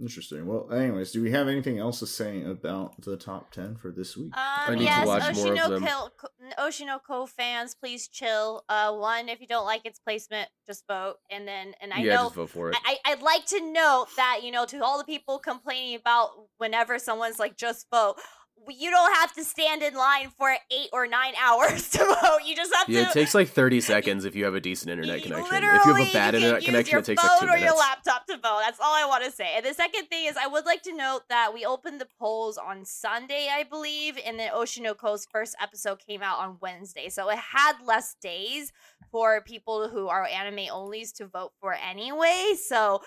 Interesting. 0.00 0.46
Well, 0.46 0.72
anyways, 0.72 1.10
do 1.10 1.20
we 1.22 1.32
have 1.32 1.48
anything 1.48 1.78
else 1.78 1.98
to 1.98 2.06
say 2.06 2.44
about 2.44 3.00
the 3.02 3.16
top 3.16 3.50
ten 3.50 3.74
for 3.76 3.90
this 3.90 4.16
week? 4.16 4.32
Um, 4.36 4.74
need 4.74 4.78
to 4.78 4.84
yes, 4.84 5.06
watch 5.06 5.34
more 5.34 5.52
of 5.52 5.70
them. 5.70 5.82
Oshi 5.82 6.86
no 6.86 6.98
Ko, 7.08 7.24
Oshinoko 7.24 7.28
fans, 7.28 7.74
please 7.74 8.06
chill. 8.06 8.62
Uh, 8.68 8.94
one, 8.94 9.28
if 9.28 9.40
you 9.40 9.48
don't 9.48 9.66
like 9.66 9.84
its 9.84 9.98
placement, 9.98 10.48
just 10.68 10.84
vote. 10.86 11.16
And 11.30 11.48
then, 11.48 11.74
and 11.80 11.92
I 11.92 11.98
yeah, 12.02 12.14
know 12.14 12.22
just 12.24 12.34
vote 12.36 12.50
for 12.50 12.70
it. 12.70 12.76
I, 12.84 12.96
I- 13.04 13.12
I'd 13.12 13.22
like 13.22 13.46
to 13.46 13.60
note 13.72 14.06
that, 14.16 14.40
you 14.44 14.52
know, 14.52 14.64
to 14.66 14.84
all 14.84 14.98
the 14.98 15.04
people 15.04 15.38
complaining 15.40 15.96
about 15.96 16.30
whenever 16.58 16.98
someone's 17.00 17.38
like, 17.40 17.56
just 17.56 17.86
vote, 17.90 18.16
w- 18.16 18.24
you 18.68 18.90
don't 18.90 19.14
have 19.14 19.32
to 19.34 19.44
stand 19.44 19.82
in 19.82 19.94
line 19.94 20.30
for 20.36 20.50
eight 20.70 20.88
or 20.92 21.06
nine 21.06 21.34
hours 21.42 21.90
to 21.90 21.98
vote. 21.98 22.38
You 22.44 22.56
just 22.56 22.74
have 22.74 22.88
yeah, 22.88 23.04
to. 23.04 23.10
it 23.10 23.12
takes 23.12 23.34
like 23.34 23.48
thirty 23.48 23.80
seconds 23.92 24.24
if 24.24 24.34
you 24.34 24.44
have 24.44 24.54
a 24.54 24.60
decent 24.60 24.90
internet 24.90 25.22
connection. 25.22 25.64
If 25.64 25.84
you 25.84 25.94
have 25.94 26.08
a 26.08 26.12
bad 26.12 26.34
internet 26.34 26.62
connection, 26.62 26.98
it 26.98 27.04
takes 27.04 27.22
like 27.22 27.40
two 27.40 27.48
or 27.48 27.56
your 27.56 27.76
laptop 27.76 28.26
to 28.26 28.34
vote. 28.34 28.60
That's 28.64 28.80
all 28.80 28.94
I 28.94 29.06
want 29.06 29.24
to 29.24 29.30
say. 29.30 29.54
And 29.56 29.64
the 29.64 29.74
second 29.74 30.06
thing 30.06 30.26
is, 30.26 30.36
I 30.36 30.46
would 30.46 30.66
like 30.66 30.82
to 30.82 30.94
note 30.94 31.22
that 31.28 31.52
we 31.54 31.64
opened 31.64 32.00
the 32.00 32.08
polls 32.18 32.58
on 32.58 32.84
Sunday, 32.84 33.48
I 33.50 33.64
believe, 33.64 34.18
and 34.24 34.38
then 34.38 34.52
Oshi 34.52 34.82
no 34.82 34.94
Ko's 34.94 35.26
first 35.26 35.56
episode 35.60 35.98
came 36.06 36.22
out 36.22 36.38
on 36.38 36.58
Wednesday, 36.60 37.08
so 37.08 37.28
it 37.30 37.38
had 37.38 37.74
less 37.84 38.16
days 38.20 38.72
for 39.10 39.40
people 39.42 39.88
who 39.88 40.08
are 40.08 40.26
anime 40.26 40.66
onlys 40.70 41.12
to 41.14 41.26
vote 41.26 41.52
for 41.60 41.74
anyway. 41.74 42.54
So, 42.60 43.02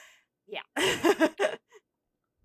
yeah. 0.47 0.61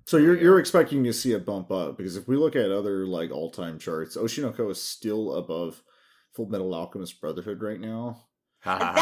So 0.07 0.19
you're 0.19 0.37
oh, 0.37 0.40
you're 0.40 0.59
expecting 0.61 1.03
to 1.05 1.12
see 1.12 1.33
a 1.33 1.38
bump 1.38 1.73
up 1.73 1.97
because 1.97 2.16
if 2.16 2.29
we 2.29 2.37
look 2.37 2.55
at 2.55 2.71
other 2.71 3.07
like 3.07 3.33
all 3.33 3.51
time 3.51 3.79
charts, 3.79 4.16
Oshi 4.16 4.40
no 4.40 4.53
Ko 4.53 4.71
is 4.71 4.81
still 4.81 5.35
above 5.35 5.83
Fullmetal 6.37 6.73
Alchemist 6.75 7.21
Brotherhood 7.21 7.61
right 7.61 7.81
now. 7.81 8.25
that 8.64 8.95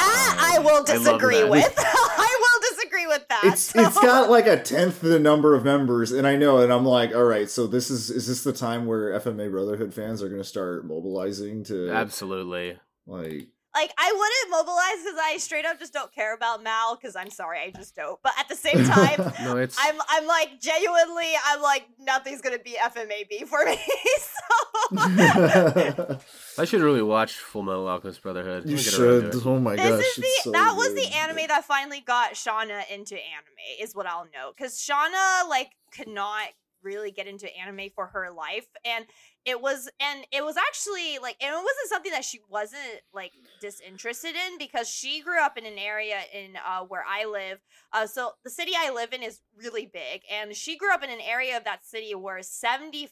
I 0.56 0.58
will 0.60 0.82
disagree 0.82 1.40
that. 1.40 1.50
with. 1.50 1.74
I 1.78 2.38
will 2.40 2.70
disagree 2.70 3.06
with 3.06 3.28
that. 3.28 3.42
It's 3.44 3.74
it's 3.74 3.94
so- 3.94 4.00
got 4.02 4.30
like 4.30 4.46
a 4.46 4.58
tenth 4.58 5.02
the 5.02 5.18
number 5.18 5.54
of 5.54 5.62
members, 5.62 6.10
and 6.10 6.26
I 6.26 6.36
know, 6.36 6.58
and 6.58 6.72
I'm 6.72 6.86
like, 6.86 7.14
all 7.14 7.24
right, 7.24 7.50
so 7.50 7.66
this 7.66 7.90
is 7.90 8.10
is 8.10 8.26
this 8.26 8.42
the 8.42 8.54
time 8.54 8.86
where 8.86 9.18
FMA 9.20 9.50
Brotherhood 9.50 9.92
fans 9.92 10.22
are 10.22 10.28
going 10.28 10.40
to 10.40 10.48
start 10.48 10.86
mobilizing 10.86 11.64
to 11.64 11.90
Absolutely. 11.90 12.78
like 13.06 13.48
like 13.74 13.92
I 13.98 14.12
wouldn't 14.12 14.50
mobilize 14.50 15.04
because 15.04 15.18
I 15.22 15.36
straight 15.38 15.64
up 15.64 15.78
just 15.78 15.92
don't 15.92 16.12
care 16.12 16.34
about 16.34 16.62
Mal 16.62 16.96
because 16.96 17.16
I'm 17.16 17.30
sorry, 17.30 17.60
I 17.60 17.70
just 17.70 17.94
don't. 17.96 18.18
But 18.22 18.32
at 18.38 18.48
the 18.48 18.56
same 18.56 18.84
time, 18.84 19.32
No, 19.42 19.56
it's 19.56 19.76
I'm 19.80 19.96
I'm 20.08 20.26
like 20.26 20.60
genuinely 20.60 21.32
I'm 21.46 21.62
like 21.62 21.86
nothing's 21.98 22.40
gonna 22.40 22.58
be 22.58 22.76
FMAB 22.80 23.46
for 23.48 23.64
me. 23.64 23.78
so 24.18 26.18
I 26.58 26.64
should 26.64 26.82
really 26.82 27.02
watch 27.02 27.34
Fullmetal 27.34 27.88
Alchemist 27.88 28.22
Brotherhood. 28.22 28.68
you 28.68 28.76
Let 28.76 28.84
me 28.84 28.90
get 28.90 28.98
around 29.00 29.22
to 29.32 29.38
should. 29.38 29.46
Oh 29.46 29.60
my 29.60 29.76
this 29.76 29.90
gosh, 29.90 30.04
is 30.04 30.16
the 30.16 30.28
so 30.42 30.50
that 30.52 30.74
was 30.76 30.88
good. 30.88 30.98
the 30.98 31.14
anime 31.16 31.46
that 31.48 31.64
finally 31.64 32.00
got 32.00 32.34
Shauna 32.34 32.88
into 32.90 33.14
anime 33.14 33.80
is 33.80 33.94
what 33.94 34.06
I'll 34.06 34.26
note 34.34 34.54
because 34.56 34.76
Shauna 34.78 35.48
like 35.48 35.70
could 35.92 36.08
not 36.08 36.48
really 36.82 37.10
get 37.10 37.26
into 37.26 37.48
anime 37.56 37.88
for 37.94 38.06
her 38.08 38.30
life 38.30 38.66
and 38.84 39.06
it 39.44 39.60
was 39.60 39.88
and 40.00 40.26
it 40.32 40.44
was 40.44 40.56
actually 40.56 41.18
like 41.20 41.36
and 41.40 41.50
it 41.50 41.56
wasn't 41.56 41.88
something 41.88 42.12
that 42.12 42.24
she 42.24 42.40
wasn't 42.48 42.80
like 43.12 43.32
disinterested 43.60 44.34
in 44.34 44.58
because 44.58 44.88
she 44.88 45.20
grew 45.20 45.40
up 45.40 45.58
in 45.58 45.66
an 45.66 45.78
area 45.78 46.20
in 46.32 46.56
uh 46.56 46.80
where 46.80 47.04
I 47.08 47.26
live 47.26 47.58
uh 47.92 48.06
so 48.06 48.32
the 48.42 48.50
city 48.50 48.72
I 48.76 48.90
live 48.90 49.12
in 49.12 49.22
is 49.22 49.40
really 49.56 49.86
big 49.86 50.22
and 50.32 50.54
she 50.54 50.76
grew 50.76 50.92
up 50.92 51.02
in 51.02 51.10
an 51.10 51.20
area 51.20 51.56
of 51.56 51.64
that 51.64 51.84
city 51.84 52.14
where 52.14 52.38
75% 52.38 53.08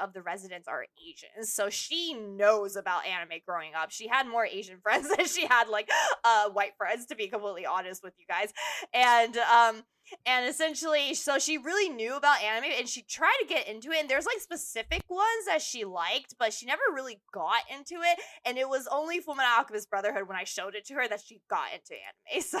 of 0.00 0.12
the 0.12 0.22
residents 0.22 0.68
are 0.68 0.86
Asian 1.08 1.44
so 1.44 1.70
she 1.70 2.14
knows 2.14 2.76
about 2.76 3.06
anime 3.06 3.40
growing 3.46 3.72
up. 3.74 3.90
She 3.90 4.08
had 4.08 4.26
more 4.26 4.46
Asian 4.46 4.78
friends 4.82 5.08
than 5.14 5.26
she 5.26 5.46
had 5.46 5.68
like 5.68 5.88
uh 6.24 6.50
white 6.50 6.76
friends 6.76 7.06
to 7.06 7.16
be 7.16 7.28
completely 7.28 7.66
honest 7.66 8.02
with 8.02 8.14
you 8.18 8.26
guys 8.28 8.52
and 8.94 9.36
um 9.38 9.82
and 10.26 10.48
essentially 10.48 11.14
so 11.14 11.38
she 11.38 11.58
really 11.58 11.88
knew 11.88 12.16
about 12.16 12.42
anime 12.42 12.70
and 12.78 12.88
she 12.88 13.02
tried 13.02 13.36
to 13.40 13.46
get 13.46 13.66
into 13.68 13.90
it 13.90 14.00
and 14.00 14.08
there's 14.10 14.26
like 14.26 14.40
specific 14.40 15.02
ones 15.08 15.46
that 15.46 15.60
she 15.62 15.84
liked 15.84 16.34
but 16.38 16.52
she 16.52 16.66
never 16.66 16.82
really 16.94 17.20
got 17.32 17.62
into 17.74 17.94
it 17.94 18.18
and 18.44 18.58
it 18.58 18.68
was 18.68 18.88
only 18.92 19.20
Fullmetal 19.20 19.58
Alchemist 19.58 19.90
Brotherhood 19.90 20.28
when 20.28 20.36
I 20.36 20.44
showed 20.44 20.74
it 20.74 20.84
to 20.86 20.94
her 20.94 21.08
that 21.08 21.20
she 21.24 21.40
got 21.48 21.68
into 21.74 21.94
anime 21.94 22.42
so 22.42 22.60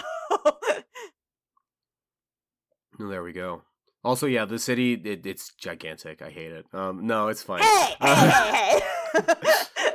Oh, 3.00 3.08
there 3.08 3.22
we 3.22 3.32
go. 3.32 3.62
Also, 4.04 4.26
yeah, 4.26 4.44
the 4.44 4.58
city 4.58 4.94
it, 4.94 5.24
it's 5.24 5.52
gigantic. 5.54 6.20
I 6.22 6.30
hate 6.30 6.52
it. 6.52 6.66
Um, 6.72 7.06
no, 7.06 7.28
it's 7.28 7.42
fine. 7.42 7.62
hey 7.62 7.94
hey 8.00 8.14
hey 8.14 8.80
hey 9.16 9.90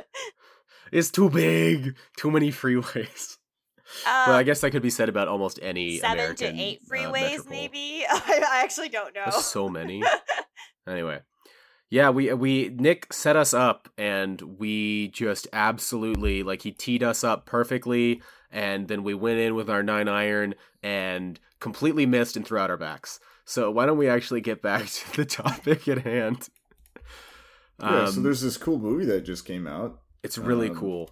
It's 0.92 1.10
too 1.10 1.28
big. 1.28 1.96
Too 2.16 2.30
many 2.30 2.50
freeways. 2.50 3.36
Uh, 4.06 4.24
well, 4.28 4.36
I 4.36 4.42
guess 4.42 4.60
that 4.60 4.70
could 4.70 4.82
be 4.82 4.90
said 4.90 5.08
about 5.08 5.28
almost 5.28 5.58
any 5.62 5.98
seven 5.98 6.18
American 6.18 6.56
to 6.56 6.62
eight 6.62 6.80
uh, 6.90 6.94
freeways 6.94 7.12
metropole. 7.12 7.50
maybe 7.50 8.04
I, 8.08 8.44
I 8.52 8.60
actually 8.62 8.88
don't 8.88 9.14
know 9.14 9.22
There's 9.30 9.44
so 9.44 9.68
many. 9.68 10.02
anyway, 10.88 11.20
yeah, 11.90 12.10
we 12.10 12.32
we 12.34 12.68
Nick 12.74 13.12
set 13.12 13.36
us 13.36 13.54
up, 13.54 13.88
and 13.96 14.40
we 14.58 15.08
just 15.08 15.48
absolutely 15.52 16.42
like 16.42 16.62
he 16.62 16.70
teed 16.72 17.02
us 17.02 17.24
up 17.24 17.46
perfectly, 17.46 18.22
and 18.50 18.88
then 18.88 19.02
we 19.02 19.14
went 19.14 19.38
in 19.38 19.54
with 19.54 19.70
our 19.70 19.82
nine 19.82 20.08
iron 20.08 20.54
and 20.82 21.40
completely 21.60 22.06
missed 22.06 22.36
and 22.36 22.46
threw 22.46 22.58
out 22.58 22.70
our 22.70 22.76
backs. 22.76 23.18
So 23.44 23.70
why 23.70 23.86
don't 23.86 23.96
we 23.98 24.08
actually 24.08 24.42
get 24.42 24.60
back 24.62 24.86
to 24.90 25.16
the 25.16 25.24
topic 25.24 25.88
at 25.88 25.98
hand? 26.04 26.48
Yeah, 27.80 28.06
so 28.06 28.18
Um, 28.18 28.22
there's 28.24 28.40
this 28.42 28.56
cool 28.56 28.78
movie 28.78 29.04
that 29.06 29.22
just 29.22 29.44
came 29.44 29.66
out. 29.66 30.00
It's 30.22 30.36
really 30.36 30.68
Um, 30.68 30.76
cool. 30.76 31.10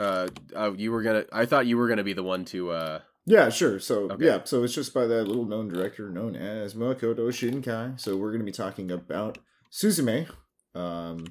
Uh, 0.00 0.28
uh, 0.56 0.72
you 0.76 0.90
were 0.90 1.02
gonna. 1.02 1.24
I 1.32 1.44
thought 1.44 1.66
you 1.66 1.76
were 1.76 1.88
gonna 1.88 2.04
be 2.04 2.14
the 2.14 2.22
one 2.22 2.44
to. 2.46 2.70
Uh, 2.70 3.00
Yeah, 3.26 3.50
sure. 3.50 3.78
So 3.78 4.10
Okay. 4.10 4.24
yeah, 4.24 4.40
so 4.44 4.64
it's 4.64 4.74
just 4.74 4.94
by 4.94 5.06
that 5.06 5.24
little 5.28 5.44
known 5.44 5.68
director 5.68 6.08
known 6.10 6.34
as 6.34 6.74
Makoto 6.74 7.28
Shinkai. 7.28 8.00
So 8.00 8.16
we're 8.16 8.30
going 8.30 8.40
to 8.40 8.46
be 8.46 8.50
talking 8.64 8.90
about 8.90 9.38
Suzume, 9.70 10.26
um, 10.74 11.26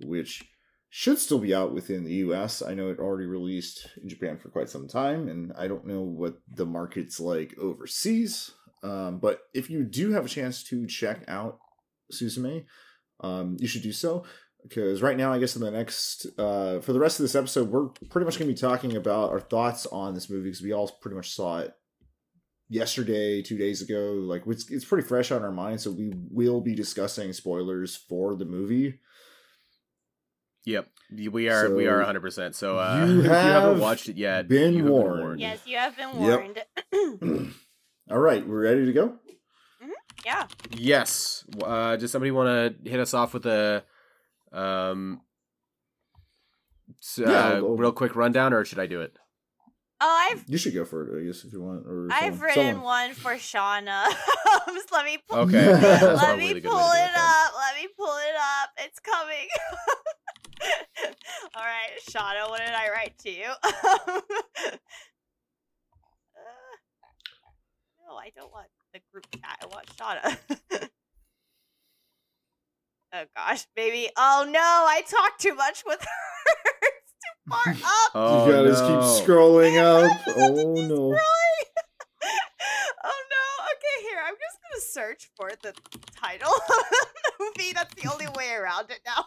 which 0.00 0.44
should 0.88 1.18
still 1.18 1.40
be 1.40 1.52
out 1.54 1.74
within 1.74 2.04
the 2.04 2.14
U.S. 2.26 2.62
I 2.62 2.74
know 2.74 2.90
it 2.90 3.00
already 3.00 3.26
released 3.26 3.88
in 4.00 4.08
Japan 4.08 4.38
for 4.38 4.48
quite 4.50 4.70
some 4.70 4.86
time, 4.88 5.28
and 5.28 5.52
I 5.58 5.66
don't 5.66 5.84
know 5.86 6.00
what 6.02 6.38
the 6.50 6.64
market's 6.64 7.18
like 7.20 7.54
overseas. 7.58 8.52
Um, 8.82 9.18
but 9.18 9.40
if 9.52 9.68
you 9.68 9.82
do 9.84 10.12
have 10.12 10.24
a 10.24 10.28
chance 10.28 10.62
to 10.64 10.86
check 10.86 11.24
out 11.28 11.58
Suzume, 12.12 12.64
um, 13.20 13.56
you 13.58 13.66
should 13.66 13.82
do 13.82 13.92
so 13.92 14.24
because 14.68 15.02
right 15.02 15.16
now, 15.16 15.32
I 15.32 15.38
guess 15.38 15.56
in 15.56 15.62
the 15.62 15.70
next 15.70 16.26
uh, 16.38 16.80
for 16.80 16.92
the 16.92 17.00
rest 17.00 17.18
of 17.20 17.24
this 17.24 17.34
episode, 17.34 17.70
we're 17.70 17.86
pretty 18.10 18.24
much 18.24 18.38
going 18.38 18.48
to 18.48 18.54
be 18.54 18.58
talking 18.58 18.96
about 18.96 19.30
our 19.30 19.40
thoughts 19.40 19.86
on 19.86 20.14
this 20.14 20.28
movie 20.30 20.44
because 20.44 20.62
we 20.62 20.72
all 20.72 20.88
pretty 21.00 21.16
much 21.16 21.30
saw 21.34 21.58
it 21.58 21.72
yesterday, 22.68 23.42
two 23.42 23.56
days 23.58 23.82
ago. 23.82 24.12
Like 24.14 24.42
it's 24.46 24.70
it's 24.70 24.84
pretty 24.84 25.06
fresh 25.06 25.30
on 25.30 25.42
our 25.42 25.52
mind, 25.52 25.80
so 25.80 25.90
we 25.92 26.12
will 26.30 26.60
be 26.60 26.74
discussing 26.74 27.32
spoilers 27.32 27.96
for 27.96 28.34
the 28.34 28.44
movie. 28.44 29.00
Yep, 30.64 30.88
we 31.30 31.48
are 31.48 31.72
we 31.74 31.86
are 31.86 31.98
100. 31.98 32.20
percent 32.20 32.54
So 32.56 32.78
uh, 32.78 33.06
you 33.06 33.18
if 33.20 33.24
you 33.24 33.30
haven't 33.30 33.78
watched 33.78 34.08
it 34.08 34.16
yet, 34.16 34.48
been 34.48 34.74
you 34.74 34.82
have 34.84 34.90
warned. 34.92 35.40
yes, 35.40 35.60
you 35.64 35.76
have 35.76 35.96
been 35.96 36.08
Yep. 36.20 36.40
warned. 37.22 37.42
all 38.10 38.18
right, 38.18 38.46
we're 38.46 38.62
ready 38.62 38.84
to 38.86 38.92
go. 38.92 39.14
yeah. 40.24 40.48
Yes. 40.72 41.44
Uh, 41.62 41.94
does 41.94 42.10
somebody 42.10 42.32
want 42.32 42.82
to 42.84 42.90
hit 42.90 42.98
us 42.98 43.14
off 43.14 43.32
with 43.32 43.46
a 43.46 43.84
um, 44.56 45.20
s- 47.02 47.18
uh, 47.18 47.30
Yeah, 47.30 47.38
I'll- 47.48 47.54
I'll- 47.66 47.76
real 47.76 47.92
quick 47.92 48.16
rundown, 48.16 48.52
or 48.52 48.64
should 48.64 48.78
I 48.78 48.86
do 48.86 49.00
it? 49.00 49.16
Oh, 50.00 50.28
I've 50.30 50.44
You 50.46 50.58
should 50.58 50.74
go 50.74 50.84
for 50.84 51.04
it, 51.16 51.22
I 51.22 51.24
guess, 51.26 51.42
if 51.44 51.52
you 51.54 51.62
want. 51.62 51.86
Or 51.86 52.08
I've 52.12 52.34
someone- 52.34 52.40
written 52.40 52.64
someone. 52.74 52.84
one 52.84 53.14
for 53.14 53.32
Shauna. 53.36 54.06
Just 54.74 54.92
let 54.92 55.04
me 55.06 55.18
pull, 55.26 55.38
Okay, 55.38 55.52
That's 55.64 55.80
that's 56.02 56.22
let 56.22 56.38
me 56.38 56.52
the 56.52 56.60
pull 56.60 56.76
way 56.76 57.02
it 57.08 57.16
up. 57.16 57.52
Let 57.56 57.74
me 57.82 57.88
pull 57.96 58.16
it 58.18 58.34
up. 58.36 58.70
It's 58.78 58.98
coming. 59.00 59.48
All 61.56 61.62
right, 61.62 61.90
Shauna, 62.10 62.48
what 62.50 62.58
did 62.60 62.74
I 62.74 62.90
write 62.90 63.16
to 63.20 63.30
you? 63.30 63.50
Uh, 63.62 63.70
no, 68.08 68.16
I 68.16 68.30
don't 68.36 68.52
want 68.52 68.66
the 68.92 69.00
group 69.12 69.26
chat. 69.32 69.58
I 69.62 69.66
want 69.66 69.86
Shauna. 69.96 70.36
Oh 73.16 73.24
gosh, 73.36 73.66
baby. 73.74 74.08
Oh 74.16 74.46
no, 74.48 74.60
I 74.60 75.02
talked 75.08 75.40
too 75.40 75.54
much 75.54 75.82
with 75.86 76.00
her. 76.02 76.72
it's 76.82 77.14
too 77.22 77.50
far 77.50 77.72
up. 77.90 78.10
Oh 78.14 78.46
you 78.46 78.52
gotta 78.52 78.72
no. 78.72 78.88
keep 78.88 79.26
scrolling 79.26 79.78
up. 79.82 80.04
I 80.04 80.08
just 80.08 80.24
have 80.26 80.34
to 80.36 80.42
Oh 80.42 80.72
no. 80.74 80.98
scrolling. 81.10 81.66
oh 83.04 83.22
no. 83.30 83.64
Okay, 83.72 84.08
here. 84.08 84.18
I'm 84.26 84.34
just 84.34 84.58
gonna 84.62 84.80
search 85.06 85.30
for 85.36 85.50
the 85.62 85.72
title 86.16 86.52
of 86.52 86.62
the 86.68 87.32
movie. 87.40 87.72
That's 87.72 87.94
the 87.94 88.10
only 88.10 88.26
way 88.36 88.52
around 88.54 88.90
it 88.90 89.00
now. 89.06 89.26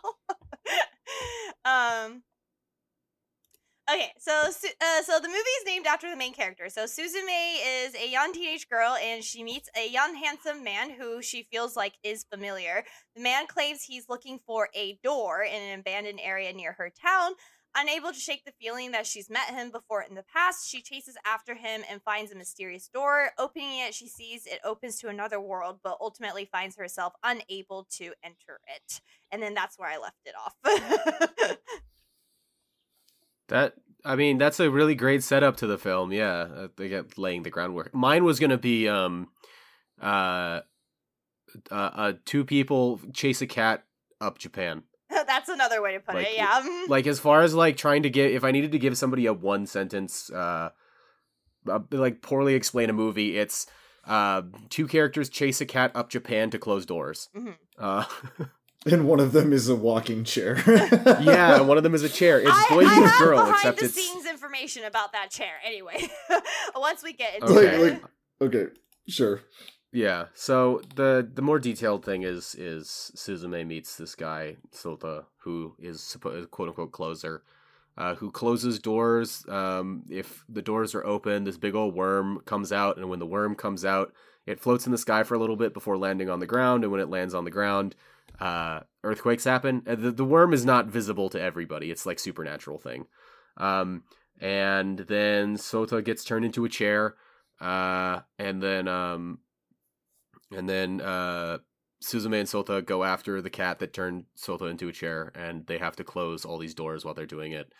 um 1.65 2.11
Okay, 2.11 2.28
so 4.19 4.31
uh, 4.31 5.01
so 5.03 5.19
the 5.19 5.27
movie 5.27 5.39
is 5.39 5.65
named 5.65 5.87
after 5.87 6.09
the 6.09 6.15
main 6.15 6.33
character. 6.33 6.69
So 6.69 6.85
Suzume 6.85 7.85
is 7.85 7.95
a 7.95 8.09
young 8.09 8.33
teenage 8.33 8.69
girl, 8.69 8.95
and 9.01 9.23
she 9.23 9.43
meets 9.43 9.69
a 9.77 9.89
young, 9.89 10.15
handsome 10.15 10.63
man 10.63 10.91
who 10.91 11.21
she 11.21 11.47
feels 11.51 11.75
like 11.75 11.93
is 12.03 12.25
familiar. 12.31 12.83
The 13.15 13.21
man 13.21 13.47
claims 13.47 13.83
he's 13.83 14.09
looking 14.09 14.39
for 14.45 14.69
a 14.75 14.99
door 15.03 15.43
in 15.43 15.61
an 15.61 15.79
abandoned 15.79 16.19
area 16.21 16.53
near 16.53 16.73
her 16.73 16.89
town. 16.89 17.33
Unable 17.75 18.11
to 18.11 18.19
shake 18.19 18.45
the 18.45 18.53
feeling 18.59 18.91
that 18.91 19.05
she's 19.05 19.29
met 19.29 19.49
him 19.49 19.69
before 19.69 20.01
in 20.01 20.15
the 20.15 20.23
past, 20.33 20.67
she 20.67 20.81
chases 20.81 21.15
after 21.23 21.53
him 21.53 21.81
and 21.89 22.01
finds 22.01 22.31
a 22.31 22.35
mysterious 22.35 22.87
door. 22.87 23.29
Opening 23.37 23.79
it, 23.79 23.93
she 23.93 24.07
sees 24.07 24.47
it 24.47 24.59
opens 24.63 24.97
to 24.97 25.07
another 25.07 25.39
world, 25.39 25.79
but 25.83 25.97
ultimately 26.01 26.49
finds 26.51 26.75
herself 26.77 27.13
unable 27.23 27.87
to 27.97 28.05
enter 28.23 28.59
it. 28.75 29.01
And 29.31 29.41
then 29.41 29.53
that's 29.53 29.77
where 29.77 29.89
I 29.89 29.97
left 29.97 30.17
it 30.25 30.33
off. 30.35 31.57
That 33.49 33.73
I 34.05 34.15
mean, 34.15 34.37
that's 34.37 34.59
a 34.59 34.69
really 34.69 34.95
great 34.95 35.23
setup 35.23 35.57
to 35.57 35.67
the 35.67 35.77
film. 35.77 36.11
Yeah, 36.11 36.47
uh, 36.55 36.67
they 36.77 36.87
get 36.89 37.17
laying 37.17 37.43
the 37.43 37.49
groundwork. 37.49 37.93
Mine 37.93 38.23
was 38.23 38.39
gonna 38.39 38.57
be 38.57 38.87
um, 38.87 39.27
uh, 40.01 40.61
uh, 41.71 41.73
uh 41.73 42.13
two 42.25 42.45
people 42.45 42.99
chase 43.13 43.41
a 43.41 43.47
cat 43.47 43.83
up 44.21 44.37
Japan. 44.37 44.83
that's 45.09 45.49
another 45.49 45.81
way 45.81 45.93
to 45.93 45.99
put 45.99 46.15
Like, 46.15 46.27
it. 46.27 46.35
Yeah. 46.37 46.83
Like 46.87 47.07
as 47.07 47.19
far 47.19 47.41
as 47.41 47.53
like 47.53 47.77
trying 47.77 48.03
to 48.03 48.09
get, 48.09 48.31
if 48.31 48.43
I 48.43 48.51
needed 48.51 48.71
to 48.73 48.79
give 48.79 48.97
somebody 48.97 49.25
a 49.25 49.33
one 49.33 49.65
sentence, 49.65 50.29
uh, 50.31 50.69
uh, 51.67 51.79
like 51.91 52.21
poorly 52.21 52.53
explain 52.55 52.89
a 52.89 52.93
movie, 52.93 53.37
it's 53.37 53.65
uh, 54.05 54.43
two 54.69 54.87
characters 54.87 55.29
chase 55.29 55.61
a 55.61 55.65
cat 55.65 55.91
up 55.95 56.09
Japan 56.09 56.49
to 56.51 56.59
close 56.59 56.85
doors. 56.85 57.29
Mhm. 57.35 57.55
Uh, 57.77 58.05
And 58.85 59.07
one 59.07 59.19
of 59.19 59.33
them 59.33 59.51
is 59.51 59.67
a 59.67 59.75
walking 59.75 60.23
chair. 60.23 60.61
yeah, 61.21 61.57
and 61.57 61.67
one 61.67 61.77
of 61.77 61.83
them 61.83 61.93
is 61.93 62.03
a 62.03 62.09
chair. 62.09 62.39
It's 62.39 62.49
I, 62.49 62.65
boy 62.69 62.85
I 62.85 62.99
meets 62.99 63.11
have 63.11 63.19
girl, 63.19 63.37
behind 63.37 63.55
except 63.55 63.79
the 63.79 63.85
it's 63.85 63.93
scenes 63.95 64.25
information 64.25 64.85
about 64.85 65.11
that 65.11 65.29
chair. 65.31 65.53
Anyway, 65.65 66.09
once 66.75 67.03
we 67.03 67.11
get 67.13 67.35
into 67.35 67.47
Okay. 67.47 67.75
it. 67.75 67.91
Like- 67.93 68.03
Okay, 68.41 68.67
sure. 69.09 69.41
Yeah. 69.91 70.27
So 70.33 70.81
the 70.95 71.29
the 71.33 71.41
more 71.41 71.59
detailed 71.59 72.05
thing 72.05 72.23
is 72.23 72.55
is 72.55 73.11
Suzume 73.17 73.67
meets 73.67 73.97
this 73.97 74.15
guy 74.15 74.55
Sota, 74.73 75.25
who 75.39 75.75
is 75.77 76.01
supposed 76.01 76.49
quote 76.49 76.69
unquote 76.69 76.93
closer, 76.93 77.43
uh, 77.97 78.15
who 78.15 78.31
closes 78.31 78.79
doors. 78.79 79.43
Um, 79.49 80.03
if 80.09 80.45
the 80.47 80.61
doors 80.61 80.95
are 80.95 81.05
open, 81.05 81.43
this 81.43 81.57
big 81.57 81.75
old 81.75 81.95
worm 81.95 82.39
comes 82.45 82.71
out, 82.71 82.95
and 82.95 83.09
when 83.09 83.19
the 83.19 83.25
worm 83.25 83.55
comes 83.55 83.83
out, 83.83 84.13
it 84.45 84.61
floats 84.61 84.85
in 84.85 84.93
the 84.93 84.97
sky 84.97 85.23
for 85.23 85.35
a 85.35 85.39
little 85.39 85.57
bit 85.57 85.73
before 85.73 85.97
landing 85.97 86.29
on 86.29 86.39
the 86.39 86.47
ground. 86.47 86.85
And 86.85 86.93
when 86.93 87.01
it 87.01 87.09
lands 87.09 87.33
on 87.33 87.43
the 87.43 87.51
ground, 87.51 87.93
uh, 88.39 88.81
earthquakes 89.03 89.43
happen. 89.43 89.83
Uh, 89.87 89.95
The, 89.95 90.11
the 90.11 90.25
worm 90.25 90.53
is 90.53 90.65
not 90.65 90.87
visible 90.87 91.29
to 91.29 91.41
everybody. 91.41 91.91
It's 91.91 92.05
like 92.05 92.19
supernatural 92.19 92.79
thing. 92.79 93.07
Um, 93.57 94.03
and 94.39 94.99
then 94.99 95.57
Sota 95.57 96.03
gets 96.03 96.23
turned 96.23 96.45
into 96.45 96.65
a 96.65 96.69
chair. 96.69 97.15
Uh, 97.59 98.21
and 98.37 98.63
then 98.63 98.87
um, 98.87 99.39
and 100.55 100.67
then 100.69 101.01
uh, 101.01 101.57
Suzume 102.03 102.39
and 102.39 102.47
Sota 102.47 102.85
go 102.85 103.03
after 103.03 103.41
the 103.41 103.49
cat 103.49 103.79
that 103.79 103.93
turned 103.93 104.25
Sota 104.37 104.69
into 104.69 104.87
a 104.87 104.93
chair, 104.93 105.31
and 105.35 105.67
they 105.67 105.77
have 105.77 105.95
to 105.97 106.03
close 106.03 106.45
all 106.45 106.57
these 106.57 106.73
doors 106.73 107.03
while 107.03 107.13
they're 107.13 107.25
doing 107.25 107.51
it. 107.51 107.73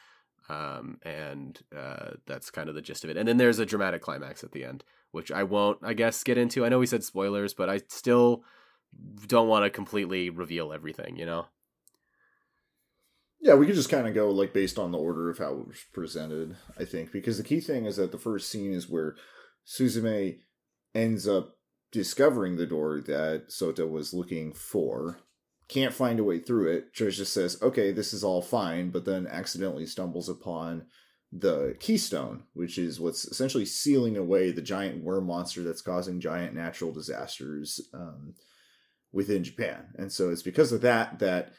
Um, 0.49 0.97
and 1.03 1.59
uh, 1.77 2.11
that's 2.25 2.49
kind 2.49 2.69
of 2.69 2.75
the 2.75 2.81
gist 2.81 3.03
of 3.03 3.09
it. 3.09 3.17
And 3.17 3.27
then 3.27 3.37
there's 3.37 3.59
a 3.59 3.65
dramatic 3.65 4.01
climax 4.01 4.43
at 4.43 4.51
the 4.51 4.65
end, 4.65 4.83
which 5.11 5.31
I 5.31 5.43
won't, 5.43 5.77
I 5.83 5.93
guess, 5.93 6.23
get 6.23 6.39
into. 6.39 6.65
I 6.65 6.69
know 6.69 6.79
we 6.79 6.87
said 6.87 7.03
spoilers, 7.03 7.53
but 7.53 7.69
I 7.69 7.81
still 7.87 8.43
don't 9.27 9.47
want 9.47 9.65
to 9.65 9.69
completely 9.69 10.29
reveal 10.29 10.73
everything. 10.73 11.17
You 11.17 11.25
know? 11.25 11.45
Yeah, 13.41 13.55
we 13.55 13.65
could 13.65 13.75
just 13.75 13.89
kind 13.89 14.07
of 14.07 14.13
go 14.13 14.31
like 14.31 14.53
based 14.53 14.77
on 14.77 14.91
the 14.91 14.97
order 14.97 15.29
of 15.29 15.37
how 15.37 15.53
it 15.53 15.67
was 15.67 15.85
presented, 15.93 16.57
I 16.77 16.85
think, 16.85 17.11
because 17.11 17.37
the 17.37 17.43
key 17.43 17.61
thing 17.61 17.85
is 17.85 17.95
that 17.95 18.11
the 18.11 18.17
first 18.17 18.49
scene 18.49 18.73
is 18.73 18.89
where 18.89 19.15
Suzume 19.65 20.39
ends 20.93 21.27
up 21.27 21.55
discovering 21.91 22.57
the 22.57 22.65
door 22.65 23.01
that 23.01 23.49
Sota 23.49 23.89
was 23.89 24.13
looking 24.13 24.53
for. 24.53 25.19
Can't 25.69 25.93
find 25.93 26.19
a 26.19 26.23
way 26.23 26.39
through 26.39 26.71
it. 26.71 26.93
Trish 26.93 27.17
just 27.17 27.31
says, 27.31 27.61
"Okay, 27.61 27.91
this 27.91 28.13
is 28.13 28.23
all 28.23 28.41
fine," 28.41 28.89
but 28.89 29.05
then 29.05 29.27
accidentally 29.27 29.85
stumbles 29.85 30.27
upon 30.27 30.87
the 31.31 31.75
keystone, 31.79 32.43
which 32.53 32.77
is 32.77 32.99
what's 32.99 33.25
essentially 33.25 33.65
sealing 33.65 34.17
away 34.17 34.51
the 34.51 34.61
giant 34.61 35.03
worm 35.03 35.27
monster 35.27 35.63
that's 35.63 35.81
causing 35.81 36.19
giant 36.19 36.55
natural 36.55 36.91
disasters 36.91 37.79
um, 37.93 38.33
within 39.11 39.43
Japan. 39.43 39.87
And 39.97 40.11
so 40.11 40.29
it's 40.29 40.43
because 40.43 40.71
of 40.71 40.81
that 40.81 41.19
that 41.19 41.53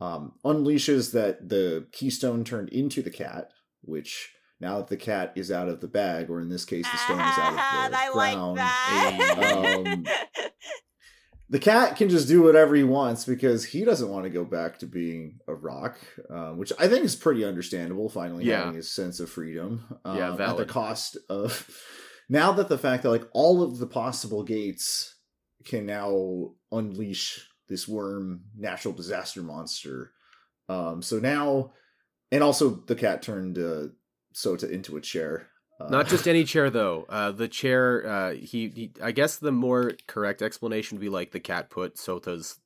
um, 0.00 0.32
unleashes 0.44 1.12
that 1.12 1.48
the 1.48 1.86
keystone 1.92 2.44
turned 2.44 2.68
into 2.70 3.02
the 3.02 3.10
cat, 3.10 3.50
which 3.82 4.32
now 4.60 4.78
that 4.78 4.88
the 4.88 4.96
cat 4.96 5.32
is 5.36 5.50
out 5.50 5.68
of 5.68 5.80
the 5.80 5.88
bag, 5.88 6.30
or 6.30 6.40
in 6.40 6.48
this 6.48 6.64
case, 6.64 6.86
the 6.90 6.96
stone 6.98 7.20
is 7.20 7.38
out 7.38 7.52
of 7.52 7.56
the 7.92 7.98
I 7.98 8.08
like 8.14 8.34
ground, 8.34 8.58
that. 8.58 9.84
um, 9.86 10.06
the 11.48 11.58
cat 11.58 11.96
can 11.96 12.08
just 12.08 12.26
do 12.28 12.42
whatever 12.42 12.74
he 12.74 12.82
wants 12.82 13.24
because 13.24 13.64
he 13.64 13.84
doesn't 13.84 14.08
want 14.10 14.24
to 14.24 14.30
go 14.30 14.44
back 14.44 14.78
to 14.78 14.86
being 14.86 15.38
a 15.46 15.54
rock, 15.54 15.96
uh, 16.28 16.50
which 16.52 16.72
I 16.78 16.88
think 16.88 17.04
is 17.04 17.14
pretty 17.14 17.44
understandable. 17.44 18.08
Finally, 18.08 18.44
Yeah. 18.44 18.60
having 18.60 18.74
his 18.74 18.90
sense 18.92 19.20
of 19.20 19.30
freedom, 19.30 19.84
um, 20.04 20.16
Yeah, 20.16 20.34
at 20.34 20.56
the 20.56 20.64
cost 20.66 21.16
of 21.28 21.70
now 22.28 22.52
that 22.52 22.68
the 22.68 22.78
fact 22.78 23.02
that 23.04 23.10
like 23.10 23.28
all 23.32 23.62
of 23.62 23.78
the 23.78 23.86
possible 23.86 24.42
gates 24.42 25.14
can 25.66 25.86
now 25.86 26.52
unleash 26.72 27.46
this 27.68 27.86
worm 27.86 28.42
natural 28.56 28.94
disaster 28.94 29.42
monster. 29.42 30.12
Um, 30.68 31.02
so 31.02 31.18
now, 31.18 31.72
and 32.32 32.42
also 32.42 32.70
the 32.70 32.94
cat 32.94 33.22
turned 33.22 33.58
uh, 33.58 33.88
Sota 34.34 34.70
into 34.70 34.96
a 34.96 35.00
chair. 35.00 35.48
Uh, 35.78 35.88
Not 35.88 36.08
just 36.08 36.26
any 36.26 36.44
chair 36.52 36.70
though. 36.70 37.06
Uh, 37.08 37.32
the 37.32 37.48
chair. 37.48 38.06
Uh, 38.06 38.32
he, 38.32 38.68
he. 38.68 38.92
I 39.02 39.12
guess 39.12 39.36
the 39.36 39.52
more 39.52 39.92
correct 40.06 40.42
explanation 40.42 40.96
would 40.96 41.02
be 41.02 41.08
like 41.08 41.32
the 41.32 41.40
cat 41.40 41.70
put 41.70 41.96
Sota's, 41.96 42.58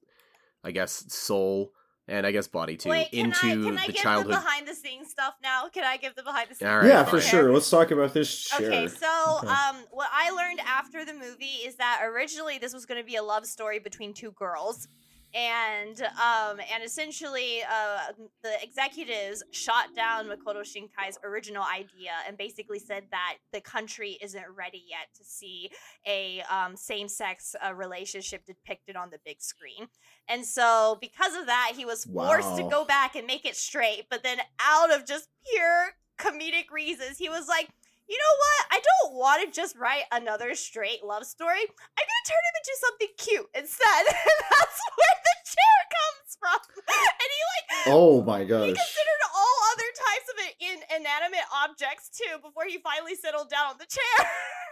I 0.62 0.70
guess, 0.70 1.12
soul 1.12 1.72
and 2.10 2.26
I 2.26 2.32
guess 2.32 2.48
body 2.48 2.76
too 2.76 2.90
Wait, 2.90 3.10
can 3.12 3.26
into 3.26 3.38
I, 3.46 3.50
can 3.52 3.78
I 3.78 3.86
the 3.86 3.92
give 3.92 4.02
childhood. 4.02 4.32
the 4.32 4.36
behind 4.36 4.68
the 4.68 4.74
scenes 4.74 5.10
stuff 5.10 5.34
now? 5.42 5.68
Can 5.68 5.84
I 5.84 5.96
give 5.96 6.14
the 6.16 6.22
behind 6.22 6.50
the 6.50 6.54
scenes? 6.56 6.68
All 6.68 6.78
right, 6.78 6.86
yeah, 6.88 7.04
fine. 7.04 7.10
for 7.10 7.20
sure. 7.20 7.52
Let's 7.52 7.70
talk 7.70 7.90
about 7.90 8.12
this 8.12 8.44
chair. 8.44 8.66
Okay, 8.68 8.86
so 8.88 9.38
Okay. 9.38 9.48
um, 9.48 9.76
what 9.90 10.08
I 10.12 10.30
learned 10.30 10.60
after 10.60 11.04
the 11.04 11.14
movie 11.14 11.62
is 11.64 11.76
that 11.76 12.00
originally 12.04 12.58
this 12.58 12.74
was 12.74 12.84
going 12.86 13.00
to 13.00 13.06
be 13.06 13.16
a 13.16 13.22
love 13.22 13.46
story 13.46 13.78
between 13.78 14.12
two 14.12 14.32
girls, 14.32 14.88
and 15.34 16.02
um 16.02 16.58
and 16.72 16.82
essentially 16.84 17.60
uh 17.70 18.12
the 18.42 18.62
executives 18.62 19.42
shot 19.52 19.94
down 19.94 20.26
Makoto 20.26 20.62
Shinkai's 20.62 21.18
original 21.24 21.62
idea 21.62 22.12
and 22.26 22.36
basically 22.36 22.78
said 22.78 23.04
that 23.10 23.36
the 23.52 23.60
country 23.60 24.18
isn't 24.22 24.44
ready 24.56 24.82
yet 24.88 25.08
to 25.16 25.24
see 25.24 25.70
a 26.06 26.42
um, 26.50 26.76
same-sex 26.76 27.54
uh, 27.64 27.74
relationship 27.74 28.44
depicted 28.46 28.96
on 28.96 29.10
the 29.10 29.18
big 29.24 29.40
screen. 29.40 29.88
And 30.28 30.44
so 30.44 30.98
because 31.00 31.36
of 31.36 31.46
that, 31.46 31.72
he 31.76 31.84
was 31.84 32.04
forced 32.04 32.56
to 32.56 32.62
go 32.62 32.84
back 32.84 33.14
and 33.14 33.26
make 33.26 33.44
it 33.44 33.56
straight, 33.56 34.04
but 34.10 34.22
then 34.22 34.38
out 34.60 34.92
of 34.92 35.06
just 35.06 35.28
pure 35.52 35.90
comedic 36.18 36.70
reasons, 36.70 37.18
he 37.18 37.28
was 37.28 37.48
like 37.48 37.68
you 38.10 38.18
know 38.18 38.34
what? 38.42 38.60
I 38.74 38.80
don't 38.82 39.14
want 39.14 39.46
to 39.46 39.54
just 39.54 39.76
write 39.76 40.02
another 40.10 40.54
straight 40.54 41.04
love 41.04 41.24
story. 41.24 41.60
I'm 41.62 42.06
gonna 42.10 42.26
turn 42.26 42.42
him 42.42 42.56
into 42.58 42.74
something 42.82 43.08
cute 43.16 43.48
instead. 43.54 44.02
and 44.10 44.38
that's 44.50 44.80
where 44.98 45.16
the 45.22 45.36
chair 45.46 45.78
comes 45.94 46.30
from. 46.38 46.60
And 47.20 47.28
he 47.30 47.40
like 47.54 47.94
Oh 47.94 48.22
my 48.22 48.44
gosh. 48.44 48.66
he 48.66 48.72
considered 48.74 49.22
all 49.34 49.56
other 49.72 49.90
types 49.94 50.26
of 50.32 50.36
in- 50.60 50.96
inanimate 51.00 51.46
objects 51.64 52.10
too 52.10 52.38
before 52.42 52.64
he 52.66 52.78
finally 52.78 53.14
settled 53.14 53.48
down 53.50 53.68
on 53.68 53.74
the 53.78 53.86
chair. 53.86 54.26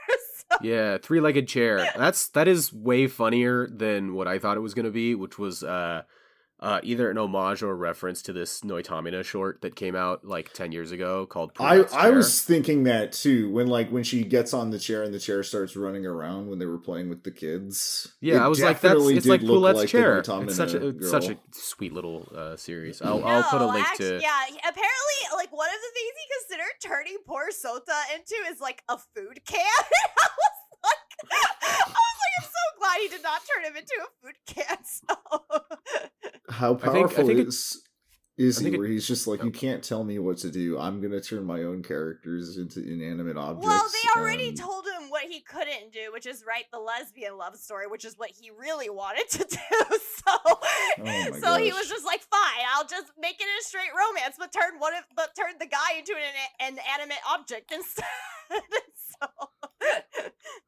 so, 0.51 0.57
Yeah, 0.62 0.98
three-legged 0.98 1.46
chair. 1.46 1.88
That's 1.96 2.29
that 2.31 2.48
is 2.48 2.72
way 2.72 3.07
funnier 3.07 3.68
than 3.68 4.14
what 4.14 4.27
I 4.27 4.38
thought 4.38 4.57
it 4.57 4.61
was 4.61 4.74
going 4.74 4.87
to 4.87 4.90
be, 4.90 5.14
which 5.14 5.38
was 5.38 5.62
uh 5.62 6.03
uh 6.61 6.81
either 6.83 7.11
an 7.11 7.18
homage 7.18 7.62
or 7.62 7.71
a 7.71 7.75
reference 7.75 8.23
to 8.23 8.33
this 8.33 8.61
Noitamina 8.61 9.25
short 9.25 9.62
that 9.62 9.77
came 9.77 9.94
out 9.94 10.25
like 10.25 10.53
10 10.53 10.73
years 10.73 10.90
ago 10.92 11.27
called 11.27 11.53
I 11.59 11.79
Poulette's 11.79 11.92
I 11.92 12.11
was 12.11 12.42
thinking 12.42 12.85
that 12.85 13.12
too 13.12 13.51
when 13.51 13.66
like 13.68 13.90
when 13.90 14.03
she 14.03 14.25
gets 14.25 14.53
on 14.53 14.71
the 14.71 14.79
chair 14.79 15.03
and 15.03 15.14
the 15.14 15.18
chair 15.18 15.42
starts 15.42 15.77
running 15.77 16.07
around 16.07 16.49
when 16.49 16.59
they 16.59 16.66
were 16.66 16.79
playing 16.79 17.09
with 17.09 17.23
the 17.23 17.31
kids. 17.31 18.09
Yeah, 18.21 18.37
It 18.37 18.40
I 18.40 18.49
was 18.49 18.61
like, 18.61 18.81
that's 18.81 18.94
definitely 18.94 19.16
it's 19.16 19.27
like 19.27 19.42
look 19.42 19.62
Poulette's 19.62 19.79
like 19.79 19.88
chair. 19.88 20.21
Noitamina 20.23 20.44
It's 20.47 20.57
such 20.57 20.75
a 20.75 20.88
it's 20.88 21.11
such 21.11 21.29
a 21.29 21.38
sweet 21.53 21.92
little 21.92 22.29
uh, 22.35 22.57
series. 22.57 23.01
I'll 23.03 23.25
I'll 23.25 23.44
put 23.44 23.61
a 23.61 23.66
link 23.66 23.87
actu- 23.87 24.18
to. 24.18 24.23
Yeah, 24.23 24.44
apparently, 24.61 25.18
like 25.37 25.53
one 25.53 25.68
of 25.68 25.81
the 25.81 25.92
things 25.94 26.12
he 26.16 26.27
considered 26.40 26.75
turning 26.83 27.18
poor 27.27 27.49
Sota 27.51 28.16
into 28.16 28.35
is 28.51 28.61
like 28.61 28.83
a 28.88 28.99
food 29.14 29.40
can. 29.47 29.64
I 29.64 30.29
was 30.35 30.83
like, 30.85 31.33
I 31.62 31.85
was 31.85 32.18
like, 32.23 32.35
I'm 32.38 32.44
so 32.44 32.79
glad 32.79 32.97
he 33.01 33.09
did 33.09 33.23
not 33.23 33.40
turn 33.47 33.64
him 33.64 33.77
into 33.77 33.94
a 34.01 34.09
food 34.23 34.37
can. 34.47 34.79
So. 34.85 36.09
How 36.49 36.75
I 36.75 36.79
think- 36.79 36.89
I 36.89 36.99
powerful 36.99 37.27
think 37.27 37.39
it- 37.41 37.49
is 37.49 37.83
is 38.38 38.59
he? 38.59 38.64
think 38.64 38.74
it- 38.77 38.79
where 38.79 38.88
he's 38.88 39.07
just 39.07 39.27
like, 39.27 39.40
Oh. 39.42 39.44
you 39.46 39.51
can't 39.51 39.83
tell 39.83 40.05
me 40.05 40.18
what 40.18 40.38
to 40.38 40.51
do. 40.51 40.79
I'm 40.79 41.01
gonna 41.01 41.20
turn 41.20 41.44
my 41.44 41.62
own 41.62 41.83
characters 41.83 42.57
into 42.57 42.81
inanimate 42.81 43.37
objects. 43.37 43.66
Well, 43.66 43.88
they 43.88 44.20
already 44.20 44.48
and- 44.48 44.59
told 44.59 44.87
him 44.87 45.11
what 45.11 45.24
he 45.24 45.40
couldn't 45.40 45.92
do, 45.92 46.12
which 46.12 46.27
is 46.27 46.44
write 46.46 46.66
the 46.72 46.79
lesbian 46.79 47.37
love 47.37 47.57
story, 47.57 47.87
which 47.87 48.05
is 48.05 48.14
what 48.16 48.31
he 48.31 48.51
really 48.51 48.90
wanted 48.90 49.29
to 49.31 49.38
do. 49.51 49.98
So, 50.27 50.37
Oh 50.44 50.59
my 50.98 51.31
so 51.42 51.57
he 51.57 51.72
was 51.72 51.88
just 51.88 52.05
like, 52.05 52.20
"Fine, 52.20 52.64
I'll 52.74 52.87
just 52.87 53.07
make 53.18 53.37
it 53.40 53.46
a 53.61 53.64
straight 53.64 53.90
romance, 53.96 54.37
but 54.38 54.53
turn 54.53 54.79
one 54.79 54.94
of, 54.94 55.05
but 55.16 55.35
turn 55.37 55.55
the 55.59 55.66
guy 55.66 55.98
into 55.98 56.12
an, 56.12 56.68
an 56.74 56.79
animate 56.94 57.18
object 57.29 57.72
instead." 57.72 58.05
so, 59.20 59.29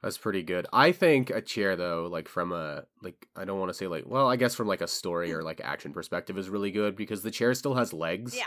That's 0.02 0.18
pretty 0.18 0.42
good. 0.42 0.66
I 0.72 0.92
think 0.92 1.30
a 1.30 1.40
chair 1.40 1.76
though, 1.76 2.08
like 2.10 2.28
from 2.28 2.52
a 2.52 2.84
like 3.02 3.26
I 3.36 3.44
don't 3.44 3.58
want 3.58 3.70
to 3.70 3.74
say 3.74 3.86
like 3.86 4.04
well, 4.06 4.28
I 4.28 4.36
guess 4.36 4.54
from 4.54 4.68
like 4.68 4.80
a 4.80 4.88
story 4.88 5.30
mm. 5.30 5.34
or 5.34 5.42
like 5.42 5.60
action 5.62 5.92
perspective 5.92 6.38
is 6.38 6.48
really 6.48 6.70
good 6.70 6.96
because 6.96 7.22
the 7.22 7.30
chair 7.30 7.52
still 7.60 7.74
has 7.74 7.92
legs. 7.92 8.36
yeah. 8.36 8.46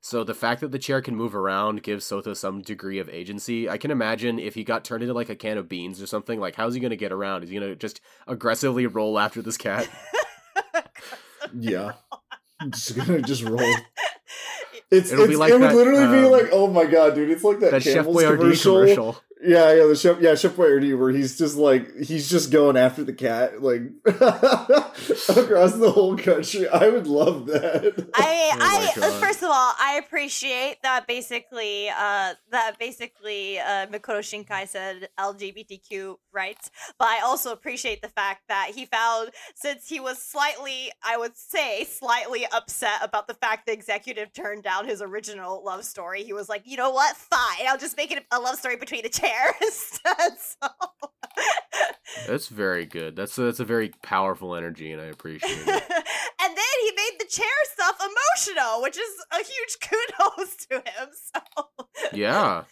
So 0.00 0.24
the 0.24 0.34
fact 0.34 0.62
that 0.62 0.72
the 0.72 0.78
chair 0.78 1.02
can 1.02 1.14
move 1.14 1.34
around 1.34 1.82
gives 1.82 2.04
Sota 2.04 2.34
some 2.34 2.62
degree 2.62 2.98
of 2.98 3.08
agency. 3.10 3.68
I 3.68 3.76
can 3.76 3.90
imagine 3.90 4.38
if 4.38 4.54
he 4.54 4.64
got 4.64 4.84
turned 4.84 5.02
into 5.02 5.14
like 5.14 5.28
a 5.28 5.36
can 5.36 5.58
of 5.58 5.68
beans 5.68 6.00
or 6.00 6.06
something, 6.06 6.40
like 6.40 6.54
how's 6.56 6.72
he 6.74 6.80
gonna 6.80 6.96
get 6.96 7.12
around? 7.12 7.44
Is 7.44 7.50
he 7.50 7.58
gonna 7.58 7.76
just 7.76 8.00
aggressively 8.26 8.86
roll 8.86 9.18
after 9.18 9.42
this 9.42 9.58
cat? 9.58 9.88
Yeah, 11.54 11.92
just 12.70 12.96
gonna 12.96 13.22
just 13.22 13.42
roll. 13.42 13.60
It's, 14.90 15.10
It'll 15.10 15.24
it's 15.24 15.30
be 15.30 15.36
like 15.36 15.50
it 15.50 15.54
would 15.54 15.62
that, 15.62 15.74
literally 15.74 16.20
be 16.20 16.26
um, 16.26 16.30
like, 16.30 16.48
oh 16.52 16.66
my 16.66 16.84
god, 16.84 17.14
dude! 17.14 17.30
It's 17.30 17.42
like 17.42 17.60
that, 17.60 17.70
that 17.70 17.82
Chef 17.82 17.94
Campbell's 17.94 18.16
Boyardee 18.24 18.36
commercial. 18.36 18.74
commercial. 18.74 19.16
Yeah, 19.44 19.72
yeah, 19.72 19.86
the 19.86 19.96
chef, 19.96 20.20
yeah, 20.20 20.34
Chef 20.36 20.52
Boyardee, 20.52 20.96
where 20.98 21.10
he's 21.10 21.36
just 21.36 21.56
like 21.56 21.96
he's 21.96 22.30
just 22.30 22.52
going 22.52 22.76
after 22.76 23.02
the 23.02 23.12
cat, 23.12 23.62
like 23.62 23.82
across 24.06 25.74
the 25.74 25.90
whole 25.92 26.16
country. 26.16 26.68
I 26.68 26.88
would 26.88 27.06
love 27.06 27.46
that. 27.46 28.10
I, 28.14 28.50
Oh 28.54 28.58
I 28.60 29.00
God. 29.00 29.20
first 29.20 29.38
of 29.42 29.48
all, 29.48 29.74
I 29.80 30.00
appreciate 30.04 30.76
that 30.82 31.06
basically, 31.06 31.88
uh, 31.88 32.34
that 32.50 32.76
basically, 32.78 33.58
uh, 33.58 33.86
Makoto 33.86 34.20
Shinkai 34.20 34.68
said 34.68 35.08
LGBTQ 35.18 36.16
rights, 36.32 36.70
but 36.98 37.08
I 37.08 37.20
also 37.24 37.50
appreciate 37.52 38.02
the 38.02 38.08
fact 38.08 38.42
that 38.48 38.72
he 38.74 38.84
found, 38.86 39.30
since 39.54 39.88
he 39.88 40.00
was 40.00 40.22
slightly, 40.22 40.92
I 41.02 41.16
would 41.16 41.36
say, 41.36 41.84
slightly 41.84 42.46
upset 42.52 43.00
about 43.02 43.26
the 43.26 43.34
fact 43.34 43.66
the 43.66 43.72
executive 43.72 44.32
turned 44.32 44.62
down 44.62 44.86
his 44.86 45.00
original 45.02 45.64
love 45.64 45.84
story, 45.84 46.22
he 46.22 46.32
was 46.32 46.48
like, 46.48 46.62
you 46.66 46.76
know 46.76 46.90
what, 46.90 47.16
fine, 47.16 47.66
I'll 47.66 47.78
just 47.78 47.96
make 47.96 48.12
it 48.12 48.24
a 48.30 48.38
love 48.38 48.56
story 48.56 48.76
between 48.76 49.02
the. 49.02 49.08
chair 49.08 49.31
So. 50.62 50.68
That's 52.26 52.48
very 52.48 52.86
good. 52.86 53.16
That's 53.16 53.36
a, 53.38 53.42
that's 53.42 53.60
a 53.60 53.64
very 53.64 53.90
powerful 54.02 54.54
energy, 54.54 54.92
and 54.92 55.00
I 55.00 55.06
appreciate 55.06 55.50
it. 55.50 55.66
and 55.66 56.56
then 56.56 56.76
he 56.80 56.92
made 56.96 57.16
the 57.18 57.26
chair 57.28 57.46
stuff 57.64 57.98
emotional, 58.00 58.82
which 58.82 58.96
is 58.96 59.12
a 59.32 59.38
huge 59.38 59.78
kudos 60.36 60.56
to 60.66 60.74
him. 60.76 61.08
So 61.12 61.86
yeah. 62.12 62.64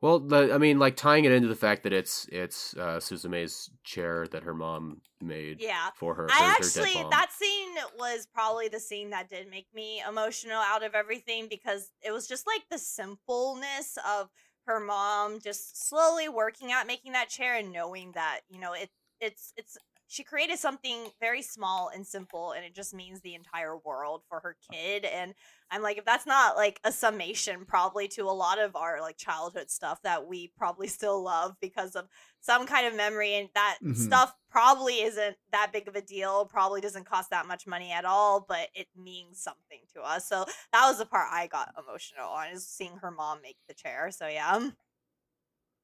Well, 0.00 0.18
the, 0.18 0.52
I 0.52 0.58
mean, 0.58 0.80
like 0.80 0.96
tying 0.96 1.24
it 1.24 1.32
into 1.32 1.46
the 1.46 1.54
fact 1.54 1.84
that 1.84 1.92
it's 1.92 2.28
it's 2.32 2.76
uh, 2.76 2.98
Suzume's 2.98 3.70
chair 3.84 4.26
that 4.32 4.42
her 4.42 4.54
mom 4.54 5.00
made 5.20 5.60
yeah. 5.60 5.90
for 5.94 6.14
her. 6.14 6.28
I 6.30 6.34
her- 6.34 6.40
her 6.40 6.50
dead 6.50 6.64
actually 6.64 7.10
that 7.10 7.30
scene 7.32 7.74
was 7.98 8.26
probably 8.32 8.68
the 8.68 8.80
scene 8.80 9.10
that 9.10 9.28
did 9.28 9.48
make 9.48 9.68
me 9.72 10.02
emotional 10.08 10.58
out 10.58 10.82
of 10.82 10.94
everything 10.94 11.46
because 11.48 11.90
it 12.04 12.10
was 12.10 12.26
just 12.26 12.46
like 12.46 12.62
the 12.70 12.78
simpleness 12.78 13.96
of 14.18 14.28
her 14.66 14.80
mom 14.80 15.40
just 15.40 15.88
slowly 15.88 16.28
working 16.28 16.72
at 16.72 16.86
making 16.86 17.12
that 17.12 17.28
chair 17.28 17.56
and 17.56 17.72
knowing 17.72 18.12
that 18.12 18.40
you 18.48 18.60
know 18.60 18.72
it 18.72 18.90
it's 19.20 19.52
it's 19.56 19.76
she 20.12 20.22
created 20.22 20.58
something 20.58 21.06
very 21.20 21.40
small 21.40 21.88
and 21.88 22.06
simple 22.06 22.52
and 22.52 22.66
it 22.66 22.74
just 22.74 22.92
means 22.92 23.22
the 23.22 23.34
entire 23.34 23.78
world 23.78 24.22
for 24.28 24.40
her 24.40 24.56
kid 24.70 25.06
and 25.06 25.32
i'm 25.70 25.80
like 25.80 25.96
if 25.96 26.04
that's 26.04 26.26
not 26.26 26.54
like 26.54 26.78
a 26.84 26.92
summation 26.92 27.64
probably 27.64 28.06
to 28.06 28.24
a 28.24 28.30
lot 28.30 28.58
of 28.58 28.76
our 28.76 29.00
like 29.00 29.16
childhood 29.16 29.70
stuff 29.70 30.02
that 30.02 30.26
we 30.26 30.52
probably 30.54 30.86
still 30.98 31.22
love 31.22 31.56
because 31.62 31.96
of 31.96 32.06
some 32.40 32.66
kind 32.66 32.86
of 32.86 32.94
memory 32.94 33.34
and 33.36 33.48
that 33.54 33.78
Mhm. 33.82 33.96
stuff 33.96 34.34
probably 34.50 35.00
isn't 35.00 35.36
that 35.50 35.72
big 35.72 35.88
of 35.88 35.96
a 35.96 36.02
deal 36.02 36.44
probably 36.44 36.82
doesn't 36.82 37.06
cost 37.06 37.30
that 37.30 37.46
much 37.46 37.66
money 37.66 37.90
at 37.90 38.04
all 38.04 38.44
but 38.46 38.68
it 38.74 38.88
means 38.94 39.42
something 39.42 39.80
to 39.94 40.02
us 40.02 40.28
so 40.28 40.44
that 40.72 40.86
was 40.86 40.98
the 40.98 41.06
part 41.06 41.28
i 41.32 41.46
got 41.46 41.72
emotional 41.78 42.28
on 42.28 42.48
is 42.48 42.68
seeing 42.68 42.96
her 42.98 43.10
mom 43.10 43.40
make 43.40 43.56
the 43.66 43.74
chair 43.74 44.10
so 44.10 44.28
yeah 44.28 44.68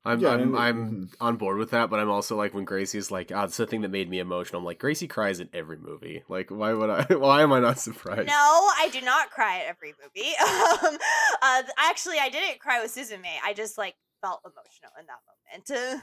I'm 0.08 0.20
Yeah, 0.20 0.30
I'm, 0.30 0.40
and- 0.40 0.56
I'm 0.56 0.90
mhm. 1.06 1.14
on 1.20 1.36
board 1.36 1.58
with 1.58 1.70
that, 1.70 1.90
but 1.90 2.00
I'm 2.00 2.10
also 2.10 2.36
like 2.36 2.54
when 2.54 2.64
Gracie's 2.64 3.10
like, 3.10 3.30
"Ah, 3.34 3.44
it's 3.44 3.56
the 3.56 3.66
thing 3.66 3.82
that 3.82 3.90
made 3.90 4.08
me 4.08 4.18
emotional." 4.18 4.60
I'm 4.60 4.64
like, 4.64 4.78
Gracie 4.78 5.06
cries 5.08 5.40
in 5.40 5.48
every 5.52 5.76
movie. 5.76 6.22
Like, 6.28 6.50
why 6.50 6.72
would 6.72 6.90
I? 6.90 7.02
Why 7.14 7.42
am 7.42 7.52
I 7.52 7.60
not 7.60 7.78
surprised? 7.78 8.26
No, 8.26 8.34
I 8.34 8.88
do 8.92 9.00
not 9.00 9.30
cry 9.30 9.58
at 9.60 9.66
every 9.66 9.94
movie. 10.02 10.32
Um, 10.88 10.98
uh, 11.42 11.62
actually, 11.78 12.18
I 12.18 12.28
didn't 12.30 12.58
cry 12.60 12.80
with 12.82 12.94
Suzume. 12.94 13.24
I 13.44 13.52
just 13.52 13.78
like 13.78 13.94
felt 14.20 14.40
emotional 14.44 14.92
in 14.98 15.06
that 15.06 15.20
moment. 15.28 16.02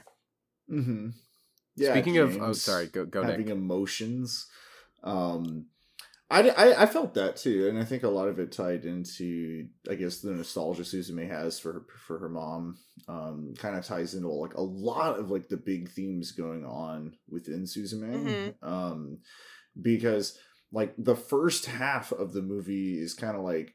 hmm 0.68 1.08
Yeah. 1.76 1.92
Speaking 1.92 2.18
of, 2.18 2.36
oh, 2.36 2.46
James, 2.46 2.62
sorry, 2.62 2.86
go 2.86 3.04
go 3.04 3.22
having 3.22 3.46
Nick. 3.46 3.54
emotions. 3.54 4.46
Um, 5.02 5.66
I, 6.28 6.48
I 6.50 6.82
I 6.82 6.86
felt 6.86 7.14
that 7.14 7.36
too, 7.36 7.68
and 7.68 7.78
I 7.78 7.84
think 7.84 8.02
a 8.02 8.08
lot 8.08 8.28
of 8.28 8.40
it 8.40 8.50
tied 8.50 8.84
into 8.84 9.68
I 9.88 9.94
guess 9.94 10.18
the 10.18 10.32
nostalgia 10.32 10.82
Suzume 10.82 11.28
has 11.28 11.60
for 11.60 11.72
her, 11.72 11.82
for 12.06 12.18
her 12.18 12.28
mom. 12.28 12.78
Um, 13.08 13.54
kind 13.56 13.76
of 13.76 13.84
ties 13.84 14.14
into 14.14 14.28
like 14.28 14.54
a 14.54 14.60
lot 14.62 15.18
of 15.20 15.30
like 15.30 15.48
the 15.48 15.56
big 15.56 15.88
themes 15.90 16.32
going 16.32 16.64
on 16.64 17.16
within 17.28 17.62
Suzume. 17.62 18.54
Mhm. 18.62 18.68
Um, 18.68 19.18
because 19.80 20.36
like 20.72 20.94
the 20.98 21.14
first 21.14 21.66
half 21.66 22.10
of 22.12 22.32
the 22.32 22.42
movie 22.42 22.98
is 22.98 23.14
kind 23.14 23.36
of 23.36 23.42
like 23.42 23.74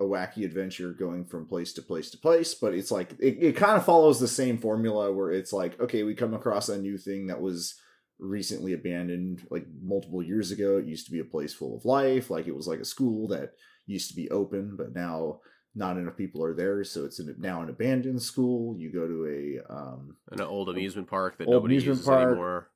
a 0.00 0.04
wacky 0.04 0.44
adventure 0.44 0.92
going 0.92 1.24
from 1.24 1.46
place 1.46 1.72
to 1.72 1.80
place 1.80 2.10
to 2.10 2.18
place 2.18 2.52
but 2.52 2.74
it's 2.74 2.90
like 2.90 3.12
it, 3.20 3.38
it 3.40 3.56
kind 3.56 3.76
of 3.76 3.84
follows 3.84 4.18
the 4.18 4.26
same 4.26 4.58
formula 4.58 5.12
where 5.12 5.30
it's 5.30 5.52
like 5.52 5.78
okay 5.80 6.02
we 6.02 6.16
come 6.16 6.34
across 6.34 6.68
a 6.68 6.76
new 6.76 6.98
thing 6.98 7.28
that 7.28 7.40
was 7.40 7.76
recently 8.24 8.72
abandoned 8.72 9.46
like 9.50 9.66
multiple 9.82 10.22
years 10.22 10.50
ago 10.50 10.78
it 10.78 10.86
used 10.86 11.06
to 11.06 11.12
be 11.12 11.20
a 11.20 11.24
place 11.24 11.52
full 11.52 11.76
of 11.76 11.84
life 11.84 12.30
like 12.30 12.46
it 12.46 12.56
was 12.56 12.66
like 12.66 12.80
a 12.80 12.84
school 12.84 13.28
that 13.28 13.52
used 13.86 14.08
to 14.08 14.16
be 14.16 14.30
open 14.30 14.74
but 14.76 14.94
now 14.94 15.38
not 15.74 15.96
enough 15.96 16.16
people 16.16 16.42
are 16.42 16.54
there 16.54 16.82
so 16.84 17.04
it's 17.04 17.18
an, 17.18 17.34
now 17.38 17.60
an 17.62 17.68
abandoned 17.68 18.22
school 18.22 18.76
you 18.78 18.90
go 18.92 19.06
to 19.06 19.26
a 19.26 19.72
um 19.72 20.16
An 20.32 20.40
old 20.40 20.68
amusement 20.68 21.08
park 21.08 21.38
that 21.38 21.48
nobody 21.48 21.74
uses 21.74 22.04
park. 22.06 22.28
anymore. 22.28 22.70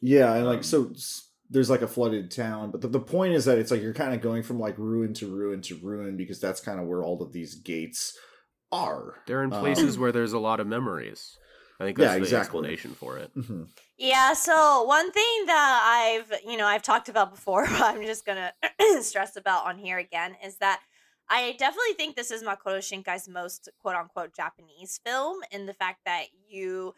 Yeah, 0.00 0.34
and 0.34 0.46
like 0.46 0.58
Um, 0.58 0.62
so 0.62 0.92
there's 1.48 1.70
like 1.70 1.82
a 1.82 1.88
flooded 1.88 2.30
town, 2.30 2.70
but 2.70 2.80
the, 2.82 2.88
the 2.88 3.00
point 3.00 3.32
is 3.32 3.44
that 3.46 3.56
it's 3.58 3.70
like 3.70 3.80
you're 3.80 3.94
kind 3.94 4.12
of 4.14 4.20
going 4.20 4.42
from 4.42 4.58
like 4.60 4.76
ruin 4.78 5.14
to 5.14 5.26
ruin 5.34 5.62
to 5.62 5.76
ruin 5.76 6.16
because 6.16 6.40
that's 6.40 6.60
kind 6.60 6.78
of 6.78 6.86
where 6.86 7.02
all 7.02 7.22
of 7.22 7.32
these 7.32 7.54
gates 7.54 8.16
are. 8.70 9.22
They're 9.26 9.42
in 9.44 9.52
Um, 9.52 9.60
places 9.60 9.96
where 9.98 10.12
there's 10.12 10.32
a 10.34 10.38
lot 10.38 10.60
of 10.60 10.66
memories. 10.66 11.38
I 11.78 11.84
think 11.84 11.98
that's 11.98 12.12
Yeah, 12.12 12.14
the 12.14 12.18
exactly. 12.24 12.40
explanation 12.40 12.94
for 12.94 13.18
it. 13.18 13.34
Mhm. 13.34 13.68
Yeah, 13.98 14.32
so 14.34 14.82
one 14.84 15.10
thing 15.12 15.46
that 15.46 15.82
I've, 16.30 16.40
you 16.44 16.56
know, 16.56 16.66
I've 16.66 16.82
talked 16.82 17.08
about 17.08 17.30
before, 17.30 17.64
but 17.70 17.82
I'm 17.82 18.02
just 18.04 18.24
going 18.24 18.38
to 18.38 19.02
stress 19.02 19.36
about 19.36 19.66
on 19.66 19.78
here 19.78 19.98
again 19.98 20.36
is 20.44 20.56
that 20.58 20.80
I 21.28 21.52
definitely 21.58 21.94
think 21.94 22.14
this 22.14 22.30
is 22.30 22.42
Makoto 22.42 22.78
Shinkai's 22.78 23.28
most 23.28 23.68
quote 23.80 23.96
unquote 23.96 24.34
Japanese 24.34 25.00
film 25.04 25.40
in 25.50 25.66
the 25.66 25.74
fact 25.74 26.00
that 26.06 26.26
you 26.48 26.94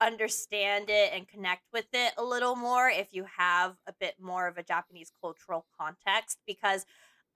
understand 0.00 0.90
it 0.90 1.12
and 1.12 1.26
connect 1.28 1.62
with 1.72 1.86
it 1.92 2.12
a 2.18 2.24
little 2.24 2.56
more 2.56 2.88
if 2.88 3.08
you 3.12 3.24
have 3.38 3.76
a 3.86 3.92
bit 3.98 4.14
more 4.20 4.46
of 4.46 4.58
a 4.58 4.62
Japanese 4.62 5.10
cultural 5.20 5.64
context 5.78 6.38
because 6.46 6.84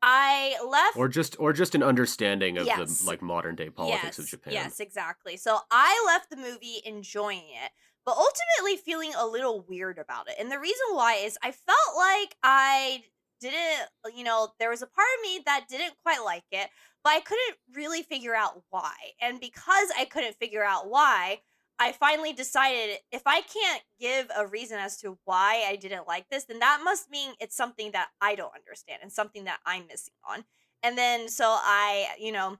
I 0.02 0.56
left 0.66 0.96
Or 0.96 1.08
just 1.08 1.38
or 1.40 1.52
just 1.52 1.74
an 1.74 1.82
understanding 1.82 2.58
of 2.58 2.66
Yes. 2.66 3.00
the 3.00 3.06
like 3.06 3.22
modern 3.22 3.56
day 3.56 3.70
politics 3.70 4.18
of 4.18 4.26
Japan. 4.26 4.52
Yes, 4.52 4.80
exactly. 4.80 5.36
So 5.36 5.58
I 5.70 6.02
left 6.06 6.30
the 6.30 6.36
movie 6.36 6.80
enjoying 6.84 7.48
it, 7.50 7.72
but 8.04 8.16
ultimately 8.16 8.76
feeling 8.76 9.12
a 9.16 9.26
little 9.26 9.62
weird 9.68 9.98
about 9.98 10.28
it. 10.28 10.36
And 10.38 10.50
the 10.52 10.58
reason 10.60 10.86
why 10.92 11.14
is 11.14 11.36
I 11.42 11.50
felt 11.50 11.96
like 11.96 12.36
I 12.42 13.02
didn't, 13.40 13.88
you 14.16 14.24
know, 14.24 14.48
there 14.58 14.70
was 14.70 14.82
a 14.82 14.86
part 14.86 15.06
of 15.18 15.22
me 15.22 15.42
that 15.46 15.66
didn't 15.68 15.94
quite 16.02 16.24
like 16.24 16.44
it, 16.52 16.70
but 17.04 17.10
I 17.10 17.20
couldn't 17.20 17.56
really 17.74 18.02
figure 18.02 18.34
out 18.34 18.62
why. 18.70 18.94
And 19.20 19.40
because 19.40 19.88
I 19.96 20.04
couldn't 20.04 20.36
figure 20.36 20.64
out 20.64 20.88
why, 20.88 21.40
I 21.78 21.92
finally 21.92 22.32
decided 22.32 22.98
if 23.12 23.22
I 23.26 23.40
can't 23.42 23.82
give 24.00 24.30
a 24.36 24.46
reason 24.46 24.78
as 24.78 24.96
to 24.98 25.18
why 25.24 25.64
I 25.68 25.76
didn't 25.76 26.08
like 26.08 26.28
this, 26.28 26.44
then 26.44 26.58
that 26.58 26.80
must 26.82 27.10
mean 27.10 27.34
it's 27.40 27.56
something 27.56 27.92
that 27.92 28.08
I 28.20 28.34
don't 28.34 28.54
understand 28.54 29.00
and 29.02 29.12
something 29.12 29.44
that 29.44 29.60
I'm 29.64 29.86
missing 29.86 30.14
on. 30.28 30.44
And 30.82 30.98
then 30.98 31.28
so 31.28 31.44
I, 31.46 32.08
you 32.18 32.32
know, 32.32 32.58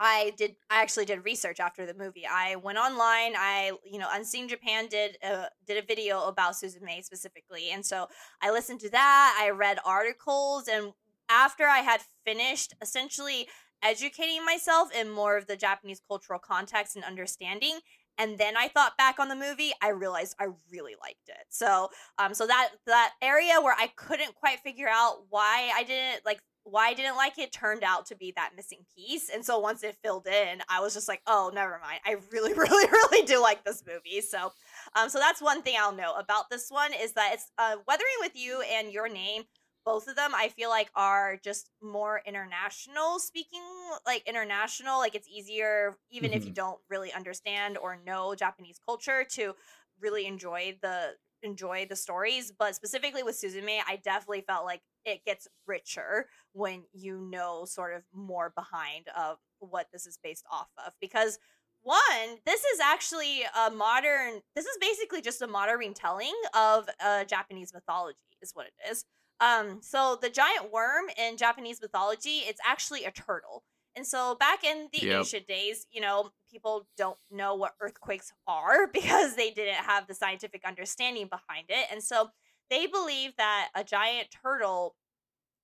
I 0.00 0.32
did 0.36 0.54
I 0.70 0.80
actually 0.80 1.06
did 1.06 1.24
research 1.24 1.58
after 1.58 1.84
the 1.84 1.94
movie. 1.94 2.24
I 2.30 2.54
went 2.56 2.78
online, 2.78 3.34
I 3.36 3.72
you 3.84 3.98
know, 3.98 4.08
Unseen 4.12 4.48
Japan 4.48 4.86
did 4.88 5.18
uh, 5.28 5.46
did 5.66 5.82
a 5.82 5.86
video 5.86 6.28
about 6.28 6.54
Suzume 6.54 7.02
specifically. 7.02 7.70
And 7.72 7.84
so 7.84 8.06
I 8.40 8.52
listened 8.52 8.80
to 8.80 8.90
that, 8.90 9.38
I 9.42 9.50
read 9.50 9.78
articles 9.84 10.68
and 10.68 10.92
after 11.28 11.64
I 11.64 11.78
had 11.78 12.00
finished 12.24 12.74
essentially 12.80 13.48
educating 13.82 14.44
myself 14.44 14.88
in 14.94 15.10
more 15.10 15.36
of 15.36 15.46
the 15.46 15.56
Japanese 15.56 16.00
cultural 16.06 16.38
context 16.38 16.96
and 16.96 17.04
understanding, 17.04 17.78
and 18.18 18.36
then 18.38 18.56
I 18.56 18.68
thought 18.68 18.96
back 18.98 19.18
on 19.18 19.28
the 19.28 19.36
movie, 19.36 19.72
I 19.80 19.90
realized 19.90 20.34
I 20.40 20.48
really 20.70 20.94
liked 21.00 21.28
it. 21.28 21.46
So, 21.48 21.88
um, 22.18 22.34
so 22.34 22.46
that 22.46 22.70
that 22.86 23.12
area 23.22 23.60
where 23.62 23.76
I 23.78 23.88
couldn't 23.96 24.34
quite 24.34 24.60
figure 24.60 24.88
out 24.88 25.24
why 25.30 25.70
I 25.74 25.84
didn't 25.84 26.26
like 26.26 26.40
why 26.70 26.88
I 26.88 26.94
didn't 26.94 27.16
like 27.16 27.38
it 27.38 27.52
turned 27.52 27.82
out 27.82 28.06
to 28.06 28.16
be 28.16 28.32
that 28.36 28.50
missing 28.56 28.80
piece. 28.94 29.30
And 29.30 29.44
so 29.44 29.58
once 29.58 29.82
it 29.82 29.96
filled 30.02 30.26
in, 30.26 30.60
I 30.68 30.80
was 30.80 30.94
just 30.94 31.08
like, 31.08 31.22
oh, 31.26 31.50
never 31.54 31.80
mind. 31.82 32.00
I 32.04 32.16
really, 32.30 32.52
really, 32.54 32.86
really 32.90 33.26
do 33.26 33.40
like 33.40 33.64
this 33.64 33.82
movie. 33.86 34.20
So, 34.20 34.52
um, 34.94 35.08
so 35.08 35.18
that's 35.18 35.40
one 35.40 35.62
thing 35.62 35.76
I'll 35.78 35.94
note 35.94 36.16
about 36.18 36.50
this 36.50 36.70
one 36.70 36.92
is 36.92 37.12
that 37.12 37.30
it's 37.34 37.50
uh, 37.58 37.76
Weathering 37.86 38.08
with 38.20 38.32
You 38.34 38.62
and 38.70 38.92
Your 38.92 39.08
Name. 39.08 39.44
Both 39.88 40.06
of 40.06 40.16
them, 40.16 40.32
I 40.34 40.50
feel 40.50 40.68
like, 40.68 40.90
are 40.94 41.40
just 41.42 41.70
more 41.80 42.20
international 42.26 43.18
speaking, 43.18 43.62
like 44.04 44.22
international. 44.28 44.98
Like 44.98 45.14
it's 45.14 45.26
easier, 45.26 45.96
even 46.10 46.34
if 46.34 46.44
you 46.44 46.52
don't 46.52 46.78
really 46.90 47.10
understand 47.10 47.78
or 47.78 47.96
know 48.06 48.34
Japanese 48.34 48.78
culture, 48.84 49.24
to 49.30 49.54
really 49.98 50.26
enjoy 50.26 50.76
the 50.82 51.12
enjoy 51.42 51.86
the 51.88 51.96
stories. 51.96 52.52
But 52.52 52.74
specifically 52.74 53.22
with 53.22 53.40
Suzume, 53.40 53.80
I 53.88 53.96
definitely 53.96 54.42
felt 54.42 54.66
like 54.66 54.82
it 55.06 55.24
gets 55.24 55.48
richer 55.66 56.26
when 56.52 56.82
you 56.92 57.18
know 57.18 57.64
sort 57.64 57.94
of 57.94 58.02
more 58.12 58.52
behind 58.54 59.06
of 59.18 59.38
what 59.60 59.86
this 59.90 60.04
is 60.04 60.18
based 60.22 60.44
off 60.52 60.68
of 60.86 60.92
because 61.00 61.38
one 61.80 62.38
this 62.44 62.62
is 62.62 62.80
actually 62.80 63.42
a 63.66 63.70
modern 63.70 64.42
this 64.54 64.66
is 64.66 64.76
basically 64.80 65.22
just 65.22 65.40
a 65.40 65.46
modern 65.46 65.78
retelling 65.78 66.34
of 66.54 66.88
uh, 67.02 67.24
japanese 67.24 67.72
mythology 67.72 68.18
is 68.42 68.50
what 68.54 68.66
it 68.66 68.90
is 68.90 69.04
um 69.40 69.80
so 69.82 70.18
the 70.20 70.30
giant 70.30 70.72
worm 70.72 71.04
in 71.18 71.36
japanese 71.36 71.80
mythology 71.80 72.38
it's 72.48 72.60
actually 72.64 73.04
a 73.04 73.10
turtle. 73.10 73.64
And 73.96 74.06
so 74.06 74.36
back 74.36 74.62
in 74.62 74.88
the 74.92 75.00
Yep. 75.00 75.12
ancient 75.12 75.46
days 75.48 75.86
you 75.90 76.00
know 76.00 76.30
people 76.50 76.88
don't 76.96 77.18
know 77.30 77.54
what 77.54 77.74
earthquakes 77.80 78.32
are 78.46 78.86
because 78.92 79.36
they 79.36 79.50
didn't 79.50 79.74
have 79.84 80.06
the 80.06 80.14
scientific 80.14 80.64
understanding 80.64 81.28
behind 81.28 81.66
it. 81.68 81.86
And 81.90 82.02
so 82.02 82.30
they 82.70 82.86
believe 82.86 83.32
that 83.38 83.70
a 83.74 83.82
giant 83.84 84.28
turtle 84.30 84.94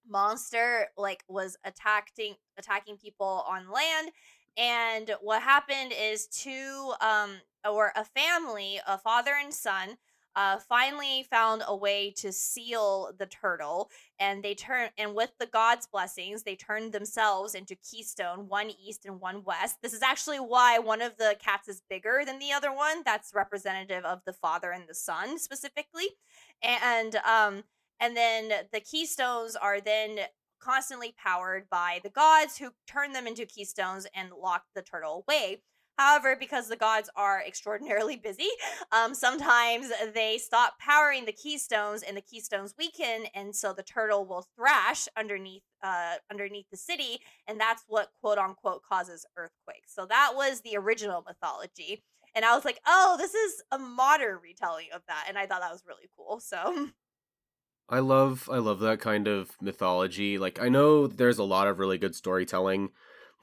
monster 0.06 0.88
like 0.96 1.24
was 1.28 1.56
attacking 1.64 2.34
attacking 2.58 2.96
people 2.96 3.44
on 3.48 3.70
land. 3.70 4.10
And 4.56 5.12
what 5.20 5.42
happened 5.42 5.92
is 5.98 6.26
two 6.28 6.92
um 7.00 7.36
or 7.68 7.92
a 7.96 8.04
family 8.04 8.80
a 8.86 8.98
father 8.98 9.32
and 9.40 9.52
son 9.52 9.96
uh 10.36 10.58
finally 10.58 11.26
found 11.30 11.62
a 11.66 11.76
way 11.76 12.12
to 12.16 12.32
seal 12.32 13.12
the 13.18 13.26
turtle 13.26 13.90
and 14.18 14.42
they 14.42 14.54
turn 14.54 14.88
and 14.98 15.14
with 15.14 15.30
the 15.38 15.46
god's 15.46 15.86
blessings 15.86 16.42
they 16.42 16.56
turned 16.56 16.92
themselves 16.92 17.54
into 17.54 17.74
keystone 17.76 18.48
one 18.48 18.70
east 18.84 19.04
and 19.04 19.20
one 19.20 19.42
west. 19.44 19.78
This 19.82 19.92
is 19.92 20.02
actually 20.02 20.38
why 20.38 20.78
one 20.78 21.02
of 21.02 21.16
the 21.16 21.36
cats 21.42 21.68
is 21.68 21.82
bigger 21.88 22.22
than 22.24 22.38
the 22.38 22.52
other 22.52 22.72
one 22.72 23.02
that's 23.04 23.32
representative 23.34 24.04
of 24.04 24.20
the 24.24 24.32
father 24.32 24.70
and 24.70 24.84
the 24.88 24.94
son 24.94 25.38
specifically. 25.38 26.08
And 26.62 27.16
um 27.16 27.64
and 28.00 28.16
then 28.16 28.52
the 28.72 28.80
keystones 28.80 29.56
are 29.56 29.80
then 29.80 30.18
constantly 30.60 31.14
powered 31.16 31.68
by 31.68 32.00
the 32.02 32.10
gods 32.10 32.58
who 32.58 32.70
turn 32.86 33.12
them 33.12 33.26
into 33.26 33.44
keystones 33.44 34.06
and 34.14 34.30
lock 34.32 34.64
the 34.74 34.82
turtle 34.82 35.24
away 35.28 35.60
however 35.98 36.36
because 36.38 36.68
the 36.68 36.76
gods 36.76 37.10
are 37.16 37.42
extraordinarily 37.46 38.16
busy 38.16 38.48
um, 38.92 39.14
sometimes 39.14 39.90
they 40.14 40.38
stop 40.38 40.78
powering 40.78 41.24
the 41.24 41.32
keystones 41.32 42.02
and 42.02 42.16
the 42.16 42.22
keystones 42.22 42.74
weaken 42.78 43.24
and 43.34 43.54
so 43.54 43.72
the 43.72 43.82
turtle 43.82 44.26
will 44.26 44.46
thrash 44.56 45.06
underneath 45.16 45.62
uh, 45.82 46.14
underneath 46.30 46.66
the 46.70 46.76
city 46.76 47.18
and 47.46 47.60
that's 47.60 47.84
what 47.88 48.10
quote 48.20 48.38
unquote 48.38 48.82
causes 48.82 49.26
earthquakes 49.36 49.94
so 49.94 50.06
that 50.06 50.32
was 50.34 50.60
the 50.60 50.76
original 50.76 51.22
mythology 51.26 52.02
and 52.34 52.44
i 52.44 52.54
was 52.54 52.64
like 52.64 52.80
oh 52.86 53.16
this 53.18 53.34
is 53.34 53.62
a 53.70 53.78
modern 53.78 54.38
retelling 54.42 54.88
of 54.94 55.02
that 55.08 55.26
and 55.28 55.38
i 55.38 55.46
thought 55.46 55.60
that 55.60 55.72
was 55.72 55.84
really 55.86 56.08
cool 56.16 56.40
so 56.40 56.90
I 57.88 57.98
love 57.98 58.48
I 58.50 58.58
love 58.58 58.80
that 58.80 59.00
kind 59.00 59.28
of 59.28 59.50
mythology. 59.60 60.38
Like 60.38 60.60
I 60.60 60.68
know 60.68 61.06
there's 61.06 61.38
a 61.38 61.44
lot 61.44 61.68
of 61.68 61.78
really 61.78 61.98
good 61.98 62.14
storytelling 62.14 62.90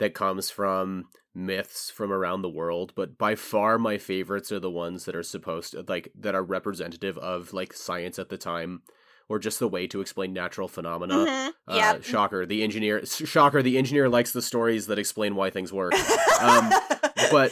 that 0.01 0.13
comes 0.15 0.49
from 0.49 1.05
myths 1.33 1.89
from 1.89 2.11
around 2.11 2.41
the 2.41 2.49
world, 2.49 2.91
but 2.95 3.17
by 3.17 3.35
far 3.35 3.77
my 3.77 3.97
favorites 3.97 4.51
are 4.51 4.59
the 4.59 4.69
ones 4.69 5.05
that 5.05 5.15
are 5.15 5.23
supposed 5.23 5.71
to 5.71 5.85
like 5.87 6.11
that 6.19 6.35
are 6.35 6.43
representative 6.43 7.17
of 7.19 7.53
like 7.53 7.71
science 7.71 8.17
at 8.19 8.27
the 8.29 8.37
time 8.37 8.81
or 9.29 9.39
just 9.39 9.59
the 9.59 9.67
way 9.67 9.85
to 9.87 10.01
explain 10.01 10.33
natural 10.33 10.67
phenomena. 10.67 11.13
Mhm. 11.25 11.47
Uh, 11.67 11.75
Yep. 11.75 12.03
Shocker, 12.03 12.45
the 12.45 12.63
engineer 12.63 13.05
shocker, 13.05 13.61
the 13.61 13.77
engineer 13.77 14.09
likes 14.09 14.33
the 14.33 14.41
stories 14.41 14.87
that 14.87 14.99
explain 14.99 15.35
why 15.35 15.49
things 15.51 15.71
work. 15.71 15.93
Um, 16.41 16.71
but 17.31 17.51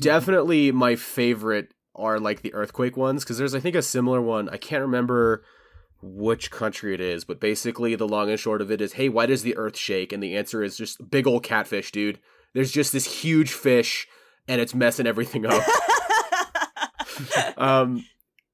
definitely 0.00 0.72
my 0.72 0.96
favorite 0.96 1.74
are 1.94 2.18
like 2.18 2.40
the 2.42 2.54
earthquake 2.54 2.96
ones 2.96 3.22
because 3.22 3.38
there's 3.38 3.54
I 3.54 3.60
think 3.60 3.76
a 3.76 3.82
similar 3.82 4.20
one. 4.20 4.48
I 4.48 4.56
can't 4.56 4.82
remember 4.82 5.44
which 6.02 6.50
country 6.50 6.92
it 6.94 7.00
is, 7.00 7.24
but 7.24 7.40
basically 7.40 7.94
the 7.94 8.08
long 8.08 8.28
and 8.28 8.38
short 8.40 8.60
of 8.60 8.70
it 8.70 8.80
is, 8.80 8.94
hey, 8.94 9.08
why 9.08 9.24
does 9.26 9.42
the 9.42 9.56
earth 9.56 9.76
shake? 9.76 10.12
And 10.12 10.22
the 10.22 10.36
answer 10.36 10.62
is 10.62 10.76
just 10.76 11.10
big 11.10 11.26
old 11.26 11.42
catfish, 11.44 11.92
dude. 11.92 12.18
There's 12.54 12.72
just 12.72 12.92
this 12.92 13.22
huge 13.22 13.52
fish 13.52 14.08
and 14.48 14.60
it's 14.60 14.74
messing 14.74 15.06
everything 15.06 15.46
up. 15.46 15.62
um 17.56 18.04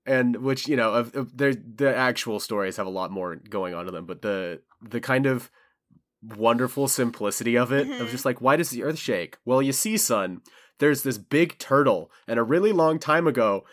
and 0.07 0.37
which 0.37 0.69
you 0.69 0.77
know 0.77 0.93
of, 0.95 1.15
of 1.15 1.37
the 1.37 1.93
actual 1.95 2.41
stories 2.41 2.77
have 2.77 2.87
a 2.87 2.91
lot 2.91 3.11
more 3.11 3.37
going 3.37 3.75
on 3.75 3.85
to 3.85 3.91
them 3.91 4.05
but 4.07 4.23
the 4.23 4.61
the 4.83 5.01
kind 5.01 5.27
of 5.27 5.51
wonderful 6.23 6.89
simplicity 6.89 7.57
of 7.57 7.73
it 7.73 7.89
of 8.01 8.09
Mhm. 8.09 8.11
just 8.11 8.25
like 8.25 8.41
why 8.41 8.57
does 8.57 8.71
the 8.71 8.83
earth 8.83 8.99
shake 8.99 9.39
well 9.45 9.63
you 9.63 9.73
see 9.73 9.97
son 9.97 10.41
there's 10.79 11.03
this 11.03 11.19
big 11.19 11.57
turtle 11.59 12.11
and 12.27 12.39
a 12.39 12.43
really 12.43 12.73
long 12.73 12.99
time 12.99 13.27
ago 13.27 13.65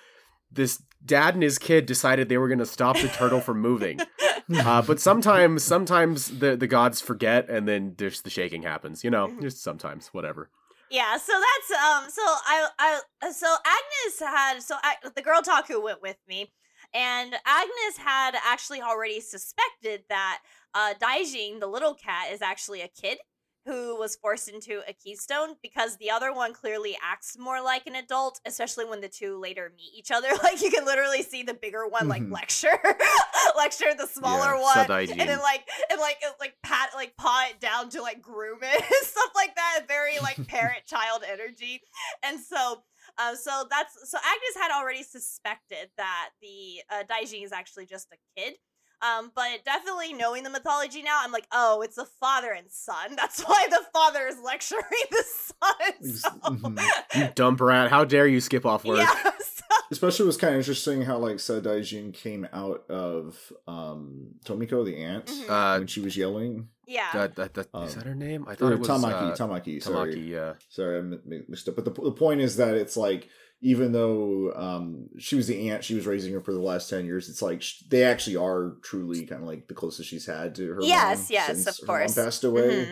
this 0.51 0.81
dad 1.05 1.33
and 1.33 1.43
his 1.43 1.57
kid 1.57 1.85
decided 1.85 2.29
they 2.29 2.37
were 2.37 2.47
going 2.47 2.59
to 2.59 2.65
stop 2.65 2.97
the 2.97 3.07
turtle 3.07 3.41
from 3.41 3.61
moving. 3.61 3.99
Uh, 4.55 4.79
but 4.79 4.99
sometimes 4.99 5.63
sometimes 5.63 6.37
the 6.37 6.55
the 6.55 6.67
gods 6.67 7.01
forget 7.01 7.49
and 7.49 7.67
then 7.67 7.95
just 7.97 8.23
the 8.23 8.29
shaking 8.29 8.61
happens 8.61 9.03
you 9.03 9.09
know? 9.09 9.27
Just 9.41 9.63
sometimes 9.63 10.09
whatever. 10.09 10.51
Yeah 10.91 11.17
so 11.17 11.33
that's 11.33 11.81
um 11.81 12.11
so 12.11 12.21
i 12.21 12.67
i 12.77 13.31
so 13.31 13.55
agnes 13.65 14.19
had 14.19 14.59
so 14.59 14.75
I, 14.83 14.97
the 15.15 15.23
girl 15.23 15.41
talk 15.41 15.67
who 15.67 15.81
went 15.83 15.99
with 15.99 16.17
me 16.29 16.51
and 16.93 17.33
agnes 17.43 17.97
had 17.97 18.35
actually 18.45 18.83
already 18.83 19.19
suspected 19.19 20.03
that 20.09 20.41
uh 20.75 20.93
Daijin 21.01 21.59
the 21.59 21.65
little 21.65 21.95
cat 21.95 22.27
is 22.31 22.43
actually 22.43 22.81
a 22.81 22.87
kid 22.87 23.17
who 23.65 23.97
was 23.97 24.15
forced 24.15 24.47
into 24.47 24.81
a 24.87 24.93
keystone 24.93 25.55
because 25.63 25.97
the 25.97 26.09
other 26.11 26.31
one 26.33 26.53
clearly 26.53 26.95
acts 27.03 27.37
more 27.37 27.61
like 27.61 27.87
an 27.87 27.95
adult 27.95 28.39
especially 28.45 28.85
when 28.85 29.01
the 29.01 29.09
two 29.09 29.39
later 29.39 29.71
meet 29.75 29.91
each 29.97 30.11
other 30.11 30.27
like 30.43 30.61
you 30.61 30.69
can 30.71 30.85
literally 30.85 31.23
see 31.23 31.43
the 31.43 31.53
bigger 31.53 31.87
one 31.87 32.07
like 32.07 32.21
Mhm. 32.23 32.31
lecture 32.31 32.79
lecture 33.57 33.93
the 33.97 34.07
smaller 34.07 34.53
Yeah, 34.55 34.61
one 34.61 34.85
and 35.19 35.29
then 35.29 35.39
like 35.39 35.67
and 35.91 35.99
like 35.99 36.17
uh, 36.25 36.31
like 36.39 36.55
pat 36.63 36.89
like 36.95 37.15
paw 37.17 37.45
it 37.49 37.59
down 37.59 37.89
to 37.89 38.01
like 38.01 38.21
groom 38.21 38.59
it 38.61 38.75
and 38.81 39.07
stuff 39.07 39.31
like 39.35 39.55
that 39.55 39.85
very 39.87 40.19
like 40.21 40.45
parent 40.47 40.85
child 40.85 41.23
energy 41.29 41.81
and 42.23 42.39
so 42.39 42.83
Uh, 43.17 43.35
so 43.35 43.65
that's 43.69 43.93
so 44.09 44.17
Agnes 44.17 44.55
had 44.61 44.71
already 44.77 45.03
suspected 45.03 45.89
that 45.95 46.29
the 46.41 46.81
uh, 46.91 47.03
Daijin 47.03 47.43
is 47.45 47.51
actually 47.53 47.85
just 47.85 48.07
a 48.11 48.17
kid. 48.35 48.55
Um, 49.01 49.31
but 49.35 49.63
definitely 49.65 50.13
knowing 50.13 50.43
the 50.43 50.49
mythology 50.49 51.01
now, 51.03 51.19
I'm 51.21 51.31
like, 51.31 51.47
oh, 51.51 51.81
it's 51.81 51.95
the 51.95 52.05
father 52.19 52.51
and 52.51 52.69
son. 52.71 53.15
That's 53.15 53.41
why 53.43 53.67
the 53.69 53.81
father 53.93 54.25
is 54.27 54.37
lecturing 54.43 54.81
the 55.11 55.23
son. 55.23 56.15
So, 56.15 56.29
Mhm. 56.29 56.79
You 57.15 57.29
dumb 57.35 57.55
brat! 57.55 57.89
How 57.89 58.05
dare 58.05 58.27
you 58.27 58.39
skip 58.41 58.65
off 58.65 58.85
work? 58.85 58.97
yeah, 59.23 59.31
so- 59.39 59.61
Especially 59.91 60.25
was 60.25 60.37
kind 60.37 60.53
of 60.55 60.59
interesting 60.59 61.01
how 61.03 61.17
like 61.17 61.35
Sadaijin 61.37 62.13
came 62.13 62.47
out 62.53 62.83
of 62.89 63.37
um 63.67 64.27
Tomiko 64.45 64.83
the 64.85 64.97
aunt 64.97 65.25
Mhm. 65.27 65.49
Uh, 65.49 65.77
when 65.79 65.87
she 65.87 66.01
was 66.01 66.15
yelling. 66.17 66.69
yeah. 66.87 67.11
that, 67.13 67.35
that, 67.35 67.53
that, 67.55 67.67
is 67.67 67.93
Um, 67.93 67.99
that 67.99 68.05
her 68.07 68.15
name? 68.15 68.45
I 68.47 68.55
thought 68.55 68.71
it 68.73 68.79
was 68.79 68.87
Tamaki, 68.87 69.31
uh, 69.31 69.35
Tamaki, 69.35 69.81
sorry. 69.83 70.15
Tamaki. 70.15 70.27
Yeah. 70.29 70.53
Sorry, 70.69 70.97
I 70.99 71.01
mi- 71.01 71.19
mi- 71.25 71.43
mixed 71.47 71.67
up. 71.69 71.75
But 71.75 71.85
the, 71.85 71.91
the 71.91 72.11
point 72.11 72.41
is 72.41 72.57
that 72.57 72.75
it's 72.75 72.97
like 72.97 73.27
even 73.61 73.91
though 73.91 74.51
um 74.55 75.09
she 75.17 75.35
was 75.35 75.47
the 75.47 75.69
aunt, 75.69 75.83
she 75.83 75.95
was 75.95 76.05
raising 76.05 76.33
her 76.33 76.41
for 76.41 76.53
the 76.53 76.59
last 76.59 76.89
ten 76.89 77.05
years. 77.05 77.29
It's 77.29 77.41
like 77.41 77.61
sh- 77.61 77.83
they 77.89 78.03
actually 78.03 78.35
are 78.35 78.77
truly 78.83 79.25
kind 79.25 79.41
of 79.41 79.47
like 79.47 79.67
the 79.67 79.73
closest 79.73 80.09
she's 80.09 80.25
had 80.25 80.55
to 80.55 80.73
her. 80.73 80.79
Yes, 80.81 81.19
mom 81.19 81.27
yes, 81.31 81.47
since 81.47 81.67
of 81.67 81.77
her 81.79 81.85
mom 81.93 81.97
course. 81.99 82.15
passed 82.15 82.43
away. 82.43 82.85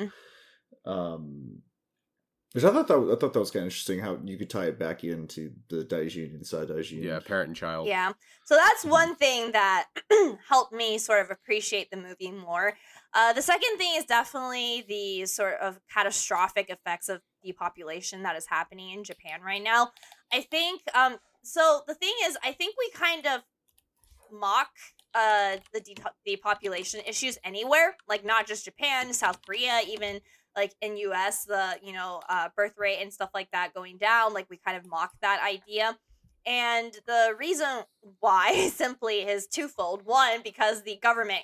Mhm. 0.86 0.92
Um, 0.92 1.62
because 2.54 2.66
I 2.70 2.72
thought 2.74 2.88
that 2.88 2.98
I 3.12 3.20
thought 3.20 3.34
that 3.34 3.40
was 3.40 3.50
kind 3.50 3.64
of 3.64 3.68
interesting 3.68 3.98
how 4.00 4.20
you 4.24 4.38
could 4.38 4.50
tie 4.50 4.66
it 4.66 4.78
back 4.78 5.04
into 5.04 5.54
the 5.70 5.78
Daijin 5.84 6.36
inside 6.36 6.68
Daijin. 6.68 7.02
Yeah, 7.04 7.18
parent 7.20 7.48
and 7.48 7.56
child. 7.56 7.88
Yeah. 7.88 8.14
So 8.46 8.56
that's 8.56 8.86
Mhm. 8.86 8.90
one 8.92 9.16
thing 9.16 9.52
that 9.54 9.88
helped 10.48 10.72
me 10.72 11.00
sort 11.00 11.22
of 11.26 11.32
appreciate 11.32 11.90
the 11.90 11.98
movie 11.98 12.30
more. 12.32 12.78
Uh, 13.16 13.34
the 13.34 13.42
second 13.42 13.78
thing 13.80 13.96
is 13.98 14.06
definitely 14.06 14.86
the 14.88 15.26
sort 15.26 15.56
of 15.62 15.80
catastrophic 15.92 16.70
effects 16.70 17.10
of 17.10 17.22
depopulation 17.44 18.22
that 18.22 18.36
is 18.36 18.46
happening 18.48 18.92
in 18.92 19.04
Japan 19.04 19.42
right 19.44 19.64
now. 19.64 19.90
I 20.34 20.42
think, 20.42 20.82
um, 20.96 21.18
so 21.44 21.82
the 21.88 21.94
thing 21.94 22.14
is, 22.26 22.38
I 22.44 22.52
think 22.54 22.76
we 22.78 22.90
kind 22.90 23.28
of 23.28 23.42
mock 24.32 24.70
uh, 25.14 25.58
the 25.74 25.80
de- 25.80 25.96
depopulation 26.26 27.02
issues 27.08 27.38
anywhere, 27.44 27.96
like 28.10 28.26
not 28.26 28.48
just 28.48 28.66
Japan, 28.66 29.14
South 29.14 29.40
Korea, 29.46 29.82
even 29.88 30.22
like 30.56 30.74
in 30.82 30.98
US, 30.98 31.46
the, 31.46 31.78
you 31.84 31.94
know, 31.94 32.22
uh, 32.30 32.50
birth 32.56 32.74
rate 32.78 32.98
and 33.00 33.14
stuff 33.14 33.30
like 33.34 33.50
that 33.52 33.74
going 33.76 33.98
down. 33.98 34.34
Like 34.34 34.48
we 34.50 34.58
kind 34.58 34.76
of 34.76 34.88
mock 34.88 35.12
that 35.22 35.40
idea. 35.44 35.98
And 36.46 36.94
the 37.06 37.36
reason 37.38 37.84
why 38.20 38.70
simply 38.74 39.20
is 39.20 39.46
twofold. 39.48 40.02
One, 40.04 40.42
because 40.44 40.82
the 40.82 40.98
government 41.02 41.42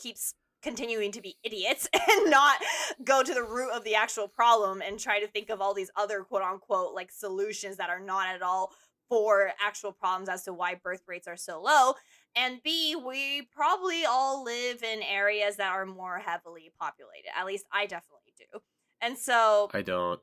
keeps 0.00 0.34
continuing 0.62 1.12
to 1.12 1.20
be 1.20 1.36
idiots 1.42 1.88
and 2.10 2.30
not 2.30 2.56
go 3.04 3.22
to 3.22 3.34
the 3.34 3.42
root 3.42 3.70
of 3.72 3.84
the 3.84 3.94
actual 3.94 4.28
problem 4.28 4.80
and 4.80 4.98
try 4.98 5.20
to 5.20 5.26
think 5.26 5.50
of 5.50 5.60
all 5.60 5.74
these 5.74 5.90
other 5.96 6.22
quote 6.22 6.42
unquote 6.42 6.94
like 6.94 7.10
solutions 7.10 7.76
that 7.76 7.90
are 7.90 8.00
not 8.00 8.28
at 8.34 8.42
all 8.42 8.72
for 9.08 9.52
actual 9.62 9.92
problems 9.92 10.28
as 10.28 10.44
to 10.44 10.54
why 10.54 10.74
birth 10.74 11.02
rates 11.06 11.28
are 11.28 11.36
so 11.36 11.60
low. 11.60 11.92
And 12.34 12.62
B, 12.62 12.96
we 12.96 13.42
probably 13.54 14.06
all 14.06 14.42
live 14.42 14.82
in 14.82 15.02
areas 15.02 15.56
that 15.56 15.70
are 15.70 15.84
more 15.84 16.18
heavily 16.18 16.72
populated. 16.80 17.28
At 17.38 17.44
least 17.44 17.66
I 17.70 17.84
definitely 17.84 18.32
do. 18.38 18.60
And 19.02 19.18
so 19.18 19.68
I 19.74 19.82
don't. 19.82 20.20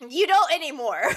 You 0.00 0.26
don't 0.26 0.52
anymore. 0.52 1.02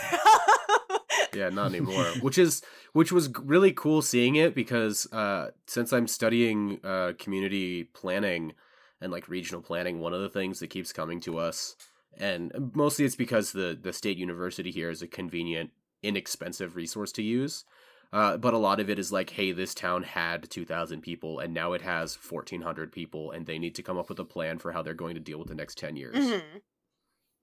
Yeah, 1.34 1.49
not 1.49 1.67
anymore. 1.67 2.05
which 2.21 2.38
is 2.38 2.61
which 2.93 3.11
was 3.11 3.30
really 3.38 3.71
cool 3.71 4.01
seeing 4.01 4.36
it 4.36 4.55
because 4.55 5.05
uh 5.13 5.51
since 5.67 5.93
I'm 5.93 6.07
studying 6.07 6.80
uh 6.84 7.13
community 7.19 7.84
planning 7.84 8.53
and 8.99 9.11
like 9.11 9.30
regional 9.30 9.61
planning, 9.61 9.99
one 9.99 10.13
of 10.13 10.21
the 10.21 10.30
things 10.30 10.59
that 10.59 10.69
keeps 10.69 10.91
coming 10.91 11.19
to 11.21 11.38
us 11.38 11.75
and 12.17 12.71
mostly 12.73 13.05
it's 13.05 13.15
because 13.15 13.51
the 13.51 13.77
the 13.80 13.93
state 13.93 14.17
university 14.17 14.71
here 14.71 14.89
is 14.89 15.01
a 15.01 15.07
convenient 15.07 15.69
inexpensive 16.01 16.75
resource 16.75 17.11
to 17.13 17.21
use. 17.23 17.63
Uh, 18.11 18.38
but 18.38 18.55
a 18.55 18.57
lot 18.57 18.80
of 18.80 18.89
it 18.89 18.97
is 18.97 19.11
like, 19.11 19.30
hey, 19.32 19.51
this 19.51 19.75
town 19.75 20.01
had 20.01 20.49
2,000 20.49 21.01
people 21.01 21.38
and 21.38 21.53
now 21.53 21.73
it 21.73 21.82
has 21.84 22.15
1,400 22.15 22.91
people, 22.91 23.30
and 23.30 23.45
they 23.45 23.59
need 23.59 23.75
to 23.75 23.84
come 23.84 23.99
up 23.99 24.09
with 24.09 24.17
a 24.17 24.25
plan 24.25 24.57
for 24.57 24.71
how 24.71 24.82
they're 24.82 24.95
going 24.95 25.13
to 25.13 25.21
deal 25.21 25.38
with 25.38 25.47
the 25.47 25.53
next 25.53 25.77
10 25.77 25.95
years 25.95 26.15
Mhm. 26.15 26.41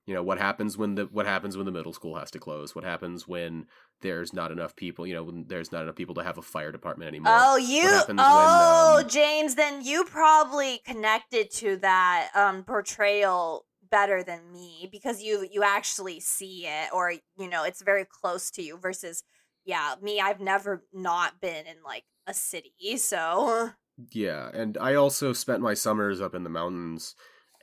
You 0.07 0.15
know 0.15 0.23
what 0.23 0.39
happens 0.39 0.79
when 0.79 0.95
the 0.95 1.07
what 1.07 1.27
happens 1.27 1.57
when 1.57 1.67
the 1.67 1.73
middle 1.73 1.93
school 1.93 2.17
has 2.17 2.31
to 2.31 2.39
close 2.39 2.75
what 2.75 2.85
happens 2.85 3.27
when 3.27 3.67
there's 4.01 4.33
not 4.33 4.53
enough 4.53 4.75
people 4.77 5.07
you 5.07 5.15
know 5.15 5.25
when 5.25 5.45
there's 5.49 5.73
not 5.73 5.83
enough 5.83 5.97
people 5.97 6.15
to 6.15 6.23
have 6.23 6.39
a 6.39 6.43
fire 6.43 6.73
department 6.73 7.09
anymore 7.09 7.33
Oh, 7.39 7.57
you. 7.57 7.89
happens 7.89 8.19
when, 8.19 8.29
Oh, 8.29 9.01
um, 9.03 9.09
James, 9.09 9.57
then 9.57 9.85
you 9.85 10.05
probably 10.05 10.81
connected 10.87 11.51
to 11.53 11.77
that 11.79 12.31
um 12.35 12.65
portrayal 12.65 13.67
better 13.91 14.23
than 14.23 14.53
me 14.53 14.89
because 14.91 15.23
you 15.23 15.47
you 15.51 15.63
actually 15.63 16.21
see 16.21 16.67
it 16.67 16.89
or 16.93 17.13
you 17.39 17.49
know 17.49 17.65
it's 17.65 17.83
very 17.83 18.05
close 18.05 18.51
to 18.51 18.63
you 18.63 18.77
versus 18.79 19.23
yeah 19.65 19.95
me 20.03 20.21
I've 20.21 20.41
never 20.41 20.85
not 20.93 21.41
been 21.41 21.67
in 21.67 21.77
like 21.85 22.05
a 22.27 22.35
city 22.35 22.97
so 22.97 23.71
yeah 24.11 24.51
and 24.53 24.77
i 24.79 24.95
also 24.95 25.33
spent 25.33 25.63
my 25.63 25.73
summers 25.73 26.21
up 26.21 26.35
in 26.35 26.43
the 26.43 26.51
mountains 26.51 27.15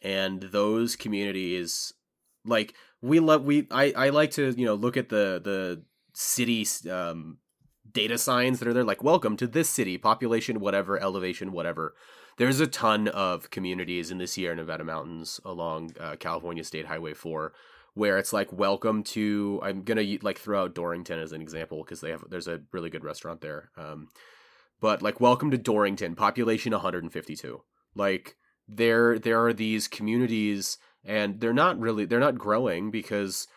and 0.02 0.42
those 0.42 0.96
communities 0.96 1.94
like 2.46 2.74
we 3.02 3.20
love 3.20 3.44
we 3.44 3.68
i 3.72 3.94
i 3.96 4.10
like 4.10 4.32
to 4.32 4.52
you 4.58 4.66
know 4.66 4.76
look 4.76 4.98
at 4.98 5.10
the 5.10 5.42
the 5.44 5.84
city 6.14 6.66
um 6.90 7.38
data 7.92 8.18
signs 8.18 8.60
that 8.60 8.68
are 8.68 8.74
there 8.74 8.84
like 8.84 9.04
welcome 9.04 9.38
to 9.38 9.48
this 9.48 9.70
city 9.70 9.98
population 9.98 10.60
whatever 10.60 11.00
elevation 11.00 11.52
whatever. 11.52 11.96
There's 12.36 12.60
a 12.60 12.66
ton 12.66 13.10
of 13.10 13.52
communities 13.52 14.10
in 14.10 14.18
the 14.18 14.26
sierra 14.26 14.56
nevada 14.56 14.84
mountains 14.84 15.40
along 15.46 15.92
uh, 16.00 16.16
california 16.16 16.64
state 16.64 16.88
highway 16.88 17.14
4 17.14 17.54
where 17.94 18.18
it's 18.18 18.34
like 18.34 18.52
welcome 18.52 19.04
to 19.04 19.60
i'm 19.64 19.84
gonna 19.84 20.18
like 20.24 20.40
throw 20.40 20.64
out 20.64 20.74
dorrington 20.74 21.20
as 21.20 21.32
an 21.32 21.42
example 21.42 21.84
because 21.84 22.02
they 22.02 22.10
have 22.10 22.24
there's 22.30 22.48
a 22.48 22.62
really 22.72 22.90
good 22.90 23.04
restaurant 23.04 23.42
there 23.42 23.70
um 23.78 24.08
but 24.82 25.04
like 25.04 25.22
welcome 25.22 25.52
to 25.52 25.60
dorrington 25.60 26.16
population 26.16 26.72
152 26.72 27.62
like 27.94 28.36
there 28.68 29.20
there 29.20 29.46
are 29.46 29.54
these 29.54 29.88
communities 29.88 30.80
and 31.06 31.40
they're 31.40 31.54
not 31.54 31.80
really 31.80 32.06
they're 32.06 32.20
not 32.20 32.38
growing 32.38 32.92
because 32.92 33.48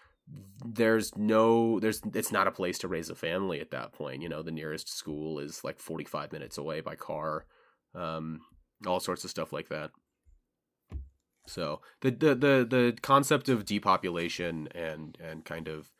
there's 0.64 1.16
no 1.16 1.78
there's 1.80 2.00
it's 2.14 2.32
not 2.32 2.48
a 2.48 2.52
place 2.52 2.78
to 2.78 2.88
raise 2.88 3.10
a 3.10 3.14
family 3.14 3.60
at 3.60 3.70
that 3.70 3.92
point. 3.92 4.22
You 4.22 4.28
know 4.28 4.42
the 4.42 4.50
nearest 4.50 4.88
school 4.88 5.38
is 5.38 5.62
like 5.62 5.78
45 5.78 6.32
minutes 6.32 6.58
away 6.58 6.80
by 6.80 6.96
car 6.96 7.46
um 7.94 8.40
all 8.86 9.00
sorts 9.00 9.24
of 9.24 9.30
stuff 9.30 9.52
like 9.52 9.68
that. 9.68 9.90
So 11.46 11.80
the 12.00 12.10
the 12.10 12.34
the, 12.34 12.66
the 12.68 12.98
concept 13.02 13.48
of 13.48 13.64
depopulation 13.64 14.68
and 14.74 15.16
and 15.20 15.44
kind 15.44 15.68
of 15.68 15.92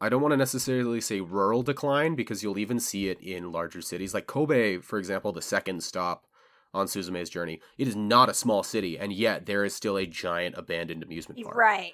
I 0.00 0.08
don't 0.08 0.22
want 0.22 0.32
to 0.32 0.36
necessarily 0.36 1.00
say 1.00 1.20
rural 1.20 1.62
decline 1.62 2.14
because 2.14 2.42
you'll 2.42 2.58
even 2.58 2.80
see 2.80 3.08
it 3.08 3.20
in 3.20 3.52
larger 3.52 3.80
cities. 3.82 4.14
Like 4.14 4.26
Kobe 4.26 4.78
for 4.78 4.98
example 4.98 5.32
the 5.32 5.42
second 5.42 5.82
stop 5.82 6.26
on 6.74 6.86
Suzume's 6.88 7.30
journey 7.30 7.60
it 7.78 7.88
is 7.88 7.96
not 7.96 8.28
a 8.28 8.34
small 8.34 8.62
city 8.62 8.98
and 8.98 9.12
yet 9.12 9.46
there 9.46 9.64
is 9.64 9.74
still 9.74 9.96
a 9.96 10.06
giant 10.06 10.54
abandoned 10.58 11.02
amusement 11.02 11.40
park 11.42 11.56
right 11.56 11.92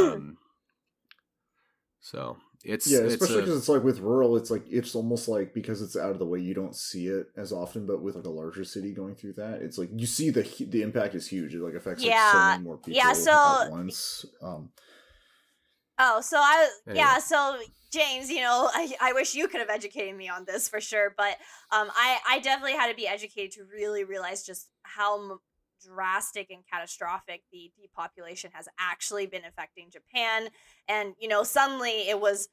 um, 0.00 0.36
so 2.00 2.36
it's 2.64 2.90
yeah, 2.90 2.98
it's 3.00 3.14
especially 3.14 3.42
because 3.42 3.58
it's 3.58 3.68
like 3.68 3.84
with 3.84 4.00
rural, 4.00 4.36
it's 4.36 4.50
like 4.50 4.64
it's 4.68 4.96
almost 4.96 5.28
like 5.28 5.54
because 5.54 5.80
it's 5.82 5.96
out 5.96 6.10
of 6.10 6.18
the 6.18 6.24
way, 6.26 6.40
you 6.40 6.52
don't 6.52 6.74
see 6.74 7.06
it 7.06 7.28
as 7.36 7.52
often. 7.52 7.86
But 7.86 8.02
with 8.02 8.16
like 8.16 8.24
a 8.24 8.30
larger 8.30 8.64
city 8.64 8.92
going 8.92 9.14
through 9.14 9.34
that, 9.34 9.62
it's 9.62 9.78
like 9.78 9.88
you 9.94 10.06
see 10.06 10.30
the 10.30 10.42
the 10.68 10.82
impact 10.82 11.14
is 11.14 11.28
huge. 11.28 11.54
It 11.54 11.60
like 11.60 11.74
affects 11.74 12.02
like 12.02 12.12
so 12.12 12.16
Yeah, 12.16 12.48
many 12.52 12.64
more 12.64 12.76
people 12.78 12.94
yeah, 12.96 13.12
so- 13.12 13.62
at 13.66 13.70
once. 13.70 14.24
Um, 14.42 14.70
Oh, 15.98 16.20
so 16.20 16.38
I 16.38 16.68
Anyway. 16.86 16.98
yeah, 16.98 17.18
so 17.18 17.58
James, 17.90 18.30
you 18.30 18.40
know, 18.40 18.68
I, 18.72 18.94
I 19.00 19.12
wish 19.12 19.34
you 19.34 19.48
could 19.48 19.60
have 19.60 19.70
educated 19.70 20.14
me 20.16 20.28
on 20.28 20.44
this 20.44 20.68
for 20.68 20.80
sure, 20.80 21.14
but 21.16 21.36
um 21.72 21.90
I 21.94 22.18
I 22.28 22.38
definitely 22.40 22.74
had 22.76 22.88
to 22.88 22.94
be 22.96 23.08
educated 23.08 23.52
to 23.52 23.64
really 23.64 24.04
realize 24.04 24.44
just 24.44 24.68
how 24.82 25.18
m- 25.22 25.38
drastic 25.84 26.50
and 26.50 26.60
catastrophic 26.70 27.42
the 27.52 27.70
depopulation 27.80 28.50
has 28.54 28.68
actually 28.78 29.26
been 29.26 29.44
affecting 29.44 29.90
Japan 29.90 30.48
and 30.88 31.14
you 31.18 31.28
know, 31.28 31.42
suddenly 31.42 32.08
it 32.08 32.20
was 32.20 32.48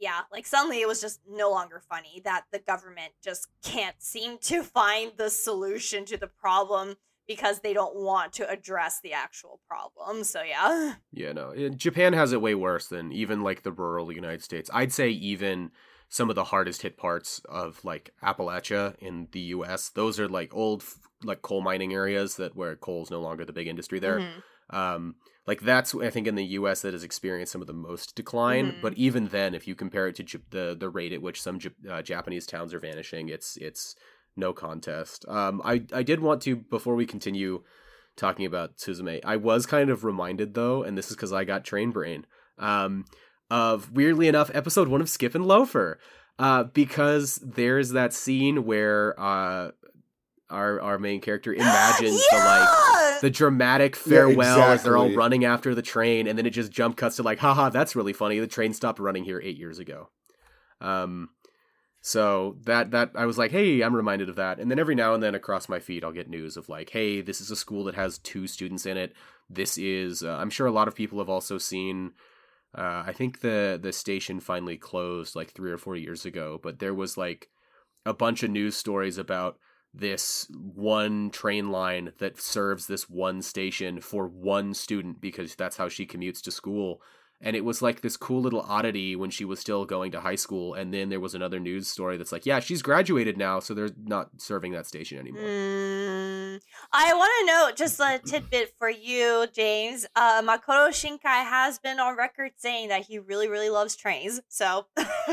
yeah, 0.00 0.22
like 0.32 0.46
suddenly 0.46 0.80
it 0.80 0.88
was 0.88 1.00
just 1.00 1.20
no 1.28 1.50
longer 1.50 1.80
funny 1.88 2.20
that 2.24 2.44
the 2.52 2.58
government 2.58 3.12
just 3.22 3.48
can't 3.62 3.96
seem 4.00 4.38
to 4.38 4.62
find 4.62 5.12
the 5.16 5.30
solution 5.30 6.04
to 6.06 6.16
the 6.16 6.26
problem 6.26 6.96
because 7.26 7.60
they 7.60 7.72
don't 7.72 7.96
want 7.96 8.32
to 8.34 8.48
address 8.48 9.00
the 9.02 9.12
actual 9.12 9.60
problem. 9.68 10.24
So 10.24 10.42
yeah. 10.42 10.94
Yeah, 11.12 11.32
no. 11.32 11.50
eh, 11.50 11.70
Japan 11.74 12.12
has 12.12 12.32
it 12.32 12.40
way 12.40 12.54
worse 12.54 12.88
than 12.88 13.12
even 13.12 13.42
like 13.42 13.62
the 13.62 13.72
rural 13.72 14.12
United 14.12 14.42
States. 14.42 14.70
I'd 14.72 14.92
say 14.92 15.08
even 15.10 15.70
some 16.08 16.28
of 16.30 16.36
the 16.36 16.44
hardest 16.44 16.82
hit 16.82 16.96
parts 16.96 17.40
of 17.48 17.84
like 17.84 18.12
Appalachia 18.22 18.94
in 19.00 19.28
the 19.32 19.40
US, 19.56 19.88
those 19.90 20.20
are 20.20 20.28
like 20.28 20.54
old 20.54 20.84
like 21.22 21.42
coal 21.42 21.60
mining 21.62 21.92
areas 21.94 22.36
that 22.36 22.54
where 22.54 22.76
coal 22.76 23.02
is 23.02 23.10
no 23.10 23.20
longer 23.20 23.44
the 23.44 23.52
big 23.52 23.66
industry 23.68 23.98
there. 23.98 24.20
Mhm. 24.20 24.42
Um 24.76 25.14
like 25.46 25.60
that's 25.60 25.94
I 25.94 26.10
think 26.10 26.26
in 26.26 26.34
the 26.36 26.44
US 26.58 26.82
that 26.82 26.92
has 26.94 27.04
experienced 27.04 27.52
some 27.52 27.60
of 27.60 27.66
the 27.66 27.72
most 27.72 28.14
decline, 28.16 28.72
Mhm. 28.72 28.82
but 28.82 28.94
even 28.94 29.28
then 29.28 29.54
if 29.54 29.66
you 29.68 29.74
compare 29.74 30.06
it 30.08 30.14
to 30.16 30.24
Jap- 30.24 30.50
the 30.50 30.76
the 30.78 30.88
rate 30.90 31.12
at 31.12 31.22
which 31.22 31.40
some 31.40 31.58
Jap- 31.58 31.86
uh, 31.88 32.02
Japanese 32.02 32.46
towns 32.46 32.72
are 32.74 32.80
vanishing, 32.80 33.28
it's 33.28 33.56
it's 33.58 33.94
no 34.36 34.52
contest. 34.52 35.24
Um 35.28 35.60
I 35.64 35.84
I 35.92 36.02
did 36.02 36.20
want 36.20 36.42
to 36.42 36.56
before 36.56 36.94
we 36.94 37.06
continue 37.06 37.62
talking 38.16 38.46
about 38.46 38.76
Suzume. 38.76 39.20
I 39.24 39.36
was 39.36 39.66
kind 39.66 39.90
of 39.90 40.04
reminded 40.04 40.54
though, 40.54 40.82
and 40.82 40.96
this 40.96 41.10
is 41.10 41.16
because 41.16 41.32
I 41.32 41.44
got 41.44 41.64
train 41.64 41.90
brain. 41.90 42.26
Um, 42.58 43.04
of 43.50 43.92
weirdly 43.92 44.28
enough 44.28 44.50
episode 44.54 44.88
one 44.88 45.00
of 45.00 45.08
Skip 45.08 45.34
and 45.34 45.46
Loafer, 45.46 45.98
uh, 46.38 46.64
because 46.64 47.36
there's 47.36 47.90
that 47.90 48.12
scene 48.12 48.64
where 48.64 49.18
uh, 49.20 49.72
our 50.50 50.80
our 50.80 50.98
main 50.98 51.20
character 51.20 51.52
imagines 51.54 52.22
the 52.30 52.36
like 52.36 53.20
the 53.20 53.30
dramatic 53.30 53.96
farewell 53.96 54.58
Yeah, 54.58 54.72
as 54.72 54.82
they're 54.82 54.96
all 54.96 55.10
running 55.10 55.44
after 55.44 55.74
the 55.74 55.82
train, 55.82 56.26
and 56.26 56.38
then 56.38 56.46
it 56.46 56.50
just 56.50 56.72
jump 56.72 56.96
cuts 56.96 57.16
to 57.16 57.22
like, 57.22 57.38
haha, 57.38 57.70
that's 57.70 57.96
really 57.96 58.12
funny. 58.12 58.38
The 58.38 58.46
train 58.46 58.72
stopped 58.72 58.98
running 58.98 59.24
here 59.24 59.40
eight 59.42 59.56
years 59.58 59.78
ago. 59.78 60.10
Um, 60.80 61.30
so 62.06 62.58
that 62.64 62.90
that 62.90 63.12
I 63.14 63.24
was 63.24 63.38
like, 63.38 63.50
hey, 63.50 63.80
I'm 63.80 63.96
reminded 63.96 64.28
of 64.28 64.36
that. 64.36 64.60
And 64.60 64.70
then 64.70 64.78
every 64.78 64.94
now 64.94 65.14
and 65.14 65.22
then 65.22 65.34
across 65.34 65.70
my 65.70 65.80
feed, 65.80 66.04
I'll 66.04 66.12
get 66.12 66.28
news 66.28 66.58
of 66.58 66.68
like, 66.68 66.90
hey, 66.90 67.22
this 67.22 67.40
is 67.40 67.50
a 67.50 67.56
school 67.56 67.82
that 67.84 67.94
has 67.94 68.18
two 68.18 68.46
students 68.46 68.84
in 68.84 68.98
it. 68.98 69.14
This 69.48 69.78
is, 69.78 70.22
uh, 70.22 70.36
I'm 70.36 70.50
sure 70.50 70.66
a 70.66 70.70
lot 70.70 70.86
of 70.86 70.94
people 70.94 71.18
have 71.18 71.30
also 71.30 71.56
seen. 71.56 72.12
Uh, 72.76 73.04
I 73.06 73.14
think 73.14 73.40
the 73.40 73.80
the 73.82 73.90
station 73.90 74.38
finally 74.38 74.76
closed 74.76 75.34
like 75.34 75.52
three 75.52 75.72
or 75.72 75.78
four 75.78 75.96
years 75.96 76.26
ago, 76.26 76.60
but 76.62 76.78
there 76.78 76.92
was 76.92 77.16
like 77.16 77.48
a 78.04 78.12
bunch 78.12 78.42
of 78.42 78.50
news 78.50 78.76
stories 78.76 79.16
about 79.16 79.56
this 79.94 80.46
one 80.52 81.30
train 81.30 81.70
line 81.70 82.12
that 82.18 82.38
serves 82.38 82.86
this 82.86 83.08
one 83.08 83.40
station 83.40 84.02
for 84.02 84.28
one 84.28 84.74
student 84.74 85.22
because 85.22 85.54
that's 85.54 85.78
how 85.78 85.88
she 85.88 86.04
commutes 86.04 86.42
to 86.42 86.50
school. 86.50 87.00
And 87.44 87.54
it 87.54 87.62
was 87.64 87.82
like 87.82 88.00
this 88.00 88.16
cool 88.16 88.40
little 88.40 88.62
oddity 88.62 89.14
when 89.14 89.28
she 89.28 89.44
was 89.44 89.60
still 89.60 89.84
going 89.84 90.12
to 90.12 90.20
high 90.20 90.34
school. 90.34 90.72
And 90.72 90.94
then 90.94 91.10
there 91.10 91.20
was 91.20 91.34
another 91.34 91.60
news 91.60 91.86
story 91.86 92.16
that's 92.16 92.32
like, 92.32 92.46
yeah, 92.46 92.58
she's 92.58 92.80
graduated 92.80 93.36
now, 93.36 93.60
so 93.60 93.74
they're 93.74 93.90
not 94.02 94.30
serving 94.38 94.72
that 94.72 94.86
station 94.86 95.18
anymore. 95.18 95.42
Mm, 95.42 96.60
I 96.90 97.12
want 97.12 97.32
to 97.40 97.46
know 97.46 97.70
just 97.76 98.00
a 98.00 98.18
tidbit 98.24 98.72
for 98.78 98.88
you, 98.88 99.46
James. 99.52 100.06
Uh, 100.16 100.40
Makoto 100.40 100.88
Shinkai 100.88 101.44
has 101.44 101.78
been 101.78 102.00
on 102.00 102.16
record 102.16 102.52
saying 102.56 102.88
that 102.88 103.04
he 103.04 103.18
really, 103.18 103.48
really 103.48 103.68
loves 103.68 103.94
trains. 103.94 104.40
So 104.48 104.86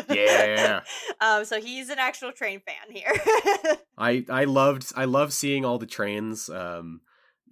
Yeah. 0.10 0.82
um, 1.22 1.46
so 1.46 1.62
he's 1.62 1.90
an 1.90 1.98
actual 1.98 2.34
train 2.34 2.60
fan 2.60 2.94
here. 2.94 3.14
I 3.98 4.26
I 4.30 4.44
loved 4.44 4.92
I 4.98 5.06
love 5.06 5.32
seeing 5.32 5.64
all 5.64 5.78
the 5.78 5.86
trains 5.86 6.50
um 6.50 7.02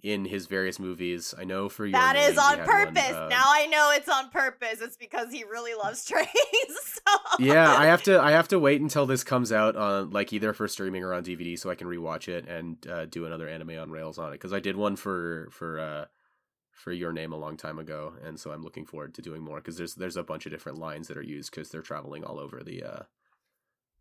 in 0.02 0.24
his 0.24 0.46
various 0.46 0.78
movies. 0.78 1.34
I 1.36 1.44
know 1.44 1.68
for 1.68 1.84
your 1.84 1.92
that 1.92 2.16
is 2.16 2.38
on 2.38 2.58
had 2.58 2.66
one, 2.66 2.86
purpose. 2.86 3.12
uh, 3.12 3.28
now 3.28 3.44
I 3.46 3.66
know 3.66 3.92
it's 3.94 4.08
on 4.08 4.30
purpose. 4.30 4.80
It's 4.80 4.96
because 4.96 5.32
he 5.32 5.44
really 5.44 5.74
loves 5.74 6.04
trains. 6.06 6.28
so. 6.28 7.14
yeah, 7.38 7.72
I 7.74 7.86
have 7.86 8.02
to 8.04 8.20
I 8.20 8.30
have 8.32 8.48
to 8.48 8.58
wait 8.58 8.80
until 8.80 9.06
this 9.06 9.24
comes 9.24 9.52
out 9.52 9.76
on 9.76 10.10
like 10.10 10.32
either 10.32 10.52
for 10.52 10.68
streaming 10.68 11.02
or 11.04 11.12
on 11.14 11.24
DVD 11.24 11.58
so 11.58 11.70
I 11.70 11.74
can 11.74 11.86
rewatch 11.86 12.28
it 12.28 12.48
and 12.48 12.76
uh, 12.88 13.06
do 13.06 13.26
another 13.26 13.48
anime 13.48 13.78
on 13.78 13.90
rails 13.90 14.18
on 14.18 14.28
it 14.30 14.32
because 14.32 14.52
I 14.52 14.60
did 14.60 14.76
one 14.76 14.96
for 14.96 15.48
for 15.50 15.80
uh 15.80 16.04
for 16.72 16.92
your 16.92 17.12
name 17.12 17.32
a 17.32 17.36
long 17.36 17.58
time 17.58 17.78
ago 17.78 18.14
and 18.24 18.40
so 18.40 18.52
I'm 18.52 18.62
looking 18.62 18.86
forward 18.86 19.12
to 19.14 19.22
doing 19.22 19.42
more 19.42 19.56
because 19.58 19.76
there's 19.76 19.94
there's 19.94 20.16
a 20.16 20.22
bunch 20.22 20.46
of 20.46 20.52
different 20.52 20.78
lines 20.78 21.08
that 21.08 21.18
are 21.18 21.22
used 21.22 21.50
because 21.50 21.68
they're 21.70 21.82
traveling 21.82 22.24
all 22.24 22.38
over 22.38 22.62
the 22.64 22.82
uh 22.82 23.02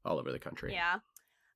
all 0.05 0.17
over 0.17 0.31
the 0.31 0.39
country. 0.39 0.73
Yeah. 0.73 0.99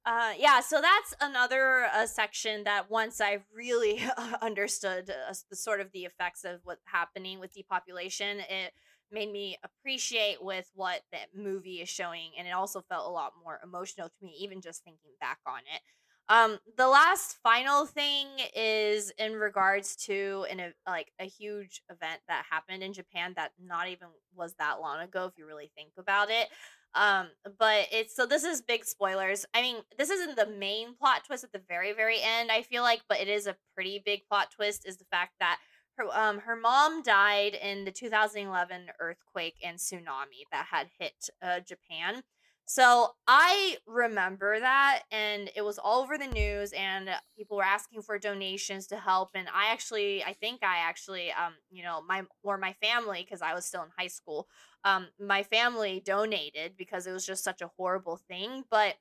Uh, 0.05 0.33
yeah, 0.37 0.59
so 0.59 0.81
that's 0.81 1.13
another 1.21 1.85
uh, 1.93 2.05
section 2.05 2.65
that 2.65 2.91
once 2.91 3.21
I 3.21 3.39
really 3.53 4.01
understood 4.41 5.09
uh, 5.09 5.33
the 5.49 5.55
sort 5.55 5.79
of 5.79 5.91
the 5.93 6.03
effects 6.03 6.43
of 6.43 6.59
what's 6.65 6.83
happening 6.85 7.39
with 7.39 7.53
depopulation, 7.53 8.39
it 8.49 8.73
made 9.11 9.31
me 9.31 9.57
appreciate 9.63 10.43
with 10.43 10.69
what 10.75 11.01
that 11.13 11.27
movie 11.33 11.75
is 11.81 11.87
showing, 11.87 12.31
and 12.37 12.45
it 12.47 12.51
also 12.51 12.81
felt 12.81 13.07
a 13.07 13.11
lot 13.11 13.31
more 13.41 13.59
emotional 13.63 14.09
to 14.09 14.25
me, 14.25 14.35
even 14.39 14.59
just 14.59 14.83
thinking 14.83 15.11
back 15.21 15.39
on 15.47 15.59
it. 15.73 15.81
Um, 16.29 16.59
the 16.77 16.87
last 16.87 17.37
final 17.43 17.85
thing 17.85 18.27
is 18.55 19.11
in 19.17 19.33
regards 19.33 19.95
to 20.07 20.45
an 20.49 20.59
e- 20.59 20.73
like 20.87 21.11
a 21.19 21.25
huge 21.25 21.81
event 21.89 22.21
that 22.29 22.45
happened 22.49 22.81
in 22.81 22.93
Japan 22.93 23.33
that 23.35 23.51
not 23.61 23.89
even 23.89 24.07
was 24.33 24.53
that 24.55 24.79
long 24.81 24.99
ago, 25.01 25.25
if 25.25 25.33
you 25.37 25.45
really 25.45 25.69
think 25.75 25.91
about 25.97 26.29
it. 26.29 26.47
Um, 26.95 27.27
but 27.57 27.87
it's 27.91 28.15
so 28.15 28.25
this 28.25 28.43
is 28.43 28.61
big 28.61 28.85
spoilers. 28.85 29.45
I 29.53 29.61
mean, 29.61 29.77
this 29.97 30.09
isn't 30.09 30.35
the 30.35 30.47
main 30.47 30.95
plot 30.95 31.23
twist 31.25 31.43
at 31.43 31.51
the 31.51 31.61
very, 31.67 31.91
very 31.91 32.17
end, 32.21 32.51
I 32.51 32.61
feel 32.61 32.83
like, 32.83 33.01
but 33.09 33.19
it 33.19 33.27
is 33.27 33.47
a 33.47 33.55
pretty 33.73 34.01
big 34.05 34.21
plot 34.29 34.51
twist 34.55 34.85
is 34.85 34.97
the 34.97 35.05
fact 35.05 35.33
that 35.39 35.59
her 35.97 36.05
um 36.15 36.39
her 36.39 36.55
mom 36.55 37.01
died 37.03 37.55
in 37.55 37.85
the 37.85 37.91
2011 37.91 38.87
earthquake 38.99 39.55
and 39.63 39.77
tsunami 39.77 40.43
that 40.51 40.67
had 40.71 40.87
hit 40.99 41.29
uh, 41.41 41.59
Japan. 41.59 42.23
So 42.65 43.09
I 43.27 43.77
remember 43.85 44.59
that, 44.59 45.03
and 45.11 45.51
it 45.55 45.63
was 45.63 45.77
all 45.77 46.01
over 46.01 46.17
the 46.17 46.27
news, 46.27 46.71
and 46.71 47.09
people 47.37 47.57
were 47.57 47.63
asking 47.63 48.01
for 48.03 48.17
donations 48.17 48.87
to 48.87 48.97
help. 48.97 49.31
And 49.35 49.47
I 49.53 49.71
actually, 49.71 50.23
I 50.23 50.33
think 50.33 50.63
I 50.63 50.77
actually, 50.77 51.31
um, 51.31 51.53
you 51.69 51.83
know, 51.83 52.01
my 52.07 52.23
or 52.41 52.57
my 52.57 52.73
family, 52.81 53.21
because 53.23 53.41
I 53.41 53.53
was 53.53 53.65
still 53.65 53.83
in 53.83 53.89
high 53.97 54.07
school, 54.07 54.47
um, 54.85 55.07
my 55.19 55.43
family 55.43 56.01
donated 56.05 56.77
because 56.77 57.05
it 57.05 57.11
was 57.11 57.25
just 57.25 57.43
such 57.43 57.61
a 57.61 57.71
horrible 57.77 58.17
thing. 58.29 58.63
But 58.71 58.95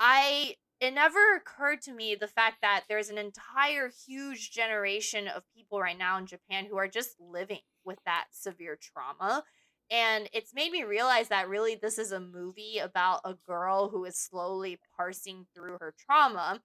I, 0.00 0.56
it 0.80 0.92
never 0.94 1.34
occurred 1.36 1.82
to 1.82 1.92
me 1.92 2.14
the 2.14 2.28
fact 2.28 2.58
that 2.62 2.84
there's 2.88 3.10
an 3.10 3.18
entire 3.18 3.90
huge 4.06 4.50
generation 4.52 5.28
of 5.28 5.42
people 5.56 5.80
right 5.80 5.98
now 5.98 6.18
in 6.18 6.26
Japan 6.26 6.66
who 6.66 6.76
are 6.76 6.88
just 6.88 7.16
living 7.20 7.60
with 7.84 7.98
that 8.06 8.26
severe 8.32 8.76
trauma. 8.80 9.44
And 9.90 10.28
it's 10.32 10.54
made 10.54 10.72
me 10.72 10.84
realize 10.84 11.28
that 11.28 11.48
really 11.48 11.74
this 11.74 11.98
is 11.98 12.12
a 12.12 12.20
movie 12.20 12.78
about 12.78 13.20
a 13.24 13.34
girl 13.46 13.88
who 13.88 14.04
is 14.04 14.16
slowly 14.18 14.78
parsing 14.96 15.46
through 15.54 15.78
her 15.80 15.94
trauma 15.98 16.60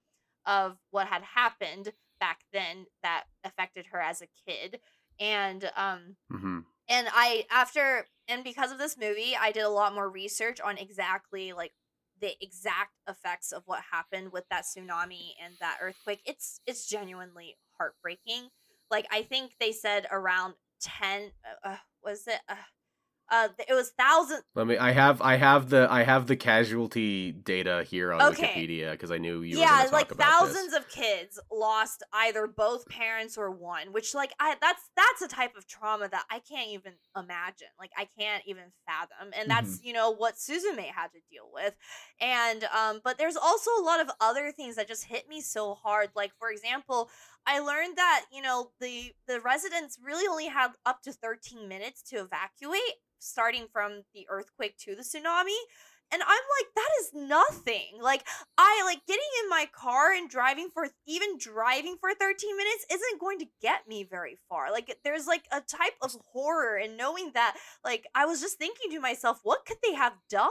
of 0.46 0.76
what 0.90 1.06
had 1.06 1.22
happened 1.22 1.92
back 2.20 2.40
then 2.52 2.86
that 3.02 3.24
affected 3.44 3.86
her 3.92 4.00
as 4.00 4.22
a 4.22 4.28
kid. 4.46 4.80
And 5.18 5.70
um 5.76 6.16
hmm 6.30 6.58
and 6.88 7.08
I 7.12 7.46
after 7.50 8.06
and 8.28 8.44
because 8.44 8.72
of 8.72 8.78
this 8.78 8.96
movie, 8.98 9.36
I 9.38 9.52
did 9.52 9.64
a 9.64 9.68
lot 9.68 9.94
more 9.94 10.08
research 10.08 10.60
on 10.60 10.78
exactly 10.78 11.52
like 11.52 11.72
the 12.20 12.34
exact 12.42 12.92
effects 13.08 13.52
of 13.52 13.62
what 13.66 13.80
happened 13.92 14.32
with 14.32 14.44
that 14.50 14.64
tsunami 14.64 15.32
and 15.42 15.54
that 15.60 15.78
earthquake. 15.80 16.20
It's 16.26 16.60
it's 16.66 16.86
genuinely 16.88 17.56
heartbreaking. 17.78 18.48
Like 18.90 19.06
I 19.10 19.22
think 19.22 19.52
they 19.60 19.72
said 19.72 20.06
around 20.10 20.54
10 20.80 21.32
uh, 21.64 21.70
uh, 21.70 21.76
was 22.02 22.26
it 22.26 22.40
uh, 22.48 22.54
uh 23.30 23.48
it 23.68 23.72
was 23.74 23.90
thousands 23.98 24.42
Let 24.54 24.66
me. 24.66 24.76
I 24.76 24.92
have. 24.92 25.20
I 25.22 25.36
have 25.36 25.70
the. 25.70 25.88
I 25.90 26.02
have 26.02 26.26
the 26.26 26.36
casualty 26.36 27.32
data 27.32 27.84
here 27.88 28.12
on 28.12 28.20
Okay. 28.32 28.46
Wikipedia 28.54 28.90
because 28.92 29.10
I 29.10 29.18
knew 29.18 29.42
you. 29.42 29.56
were 29.56 29.62
yeah 29.62 29.86
like 29.92 30.10
thousands 30.14 30.72
This. 30.72 30.74
of 30.80 30.88
kids 30.88 31.40
lost 31.50 32.02
either 32.12 32.46
both 32.46 32.86
parents 32.88 33.38
or 33.38 33.50
one 33.50 33.92
which 33.92 34.14
like 34.14 34.32
i 34.40 34.56
that's 34.60 34.90
that's 34.96 35.22
a 35.22 35.28
type 35.28 35.56
of 35.56 35.66
trauma 35.66 36.08
that 36.08 36.24
i 36.30 36.38
can't 36.38 36.68
even 36.70 36.92
imagine 37.16 37.68
like 37.78 37.90
i 37.96 38.06
can't 38.18 38.42
even 38.46 38.64
fathom 38.86 39.32
and 39.38 39.50
that's 39.50 39.80
you 39.82 39.92
know 39.92 40.10
what 40.14 40.34
suzume 40.34 40.78
had 40.84 41.08
to 41.12 41.18
deal 41.30 41.48
with 41.52 41.74
and 42.20 42.64
um 42.64 43.00
but 43.04 43.18
there's 43.18 43.36
also 43.36 43.70
a 43.78 43.82
lot 43.82 44.00
of 44.00 44.10
other 44.20 44.52
things 44.52 44.76
that 44.76 44.86
just 44.88 45.04
hit 45.04 45.28
me 45.28 45.40
so 45.40 45.74
hard 45.74 46.10
like 46.14 46.32
for 46.38 46.50
example 46.50 47.08
i 47.46 47.58
learned 47.58 47.96
that 47.96 48.24
you 48.32 48.42
know 48.42 48.70
the 48.80 49.12
the 49.26 49.40
residents 49.40 49.98
really 50.02 50.26
only 50.28 50.46
had 50.46 50.70
up 50.84 51.02
to 51.02 51.12
13 51.12 51.68
minutes 51.68 52.02
to 52.02 52.16
evacuate 52.16 52.80
starting 53.18 53.66
from 53.72 54.02
the 54.14 54.26
earthquake 54.28 54.76
to 54.78 54.94
the 54.94 55.02
tsunami 55.02 55.56
and 56.12 56.22
I'm 56.22 56.28
like, 56.28 56.74
that 56.76 56.90
is 57.00 57.10
nothing. 57.14 58.00
Like, 58.00 58.24
I 58.58 58.82
like 58.84 59.04
getting 59.06 59.24
in 59.42 59.48
my 59.50 59.66
car 59.72 60.12
and 60.12 60.28
driving 60.30 60.68
for 60.72 60.88
even 61.06 61.38
driving 61.38 61.96
for 62.00 62.10
13 62.14 62.56
minutes 62.56 62.86
isn't 62.90 63.20
going 63.20 63.38
to 63.40 63.46
get 63.60 63.88
me 63.88 64.04
very 64.04 64.38
far. 64.48 64.70
Like, 64.70 64.96
there's 65.04 65.26
like 65.26 65.44
a 65.52 65.60
type 65.60 65.94
of 66.02 66.14
horror 66.32 66.76
in 66.78 66.96
knowing 66.96 67.32
that, 67.34 67.56
like, 67.84 68.06
I 68.14 68.26
was 68.26 68.40
just 68.40 68.58
thinking 68.58 68.90
to 68.92 69.00
myself, 69.00 69.40
what 69.42 69.66
could 69.66 69.78
they 69.82 69.94
have 69.94 70.14
done 70.30 70.50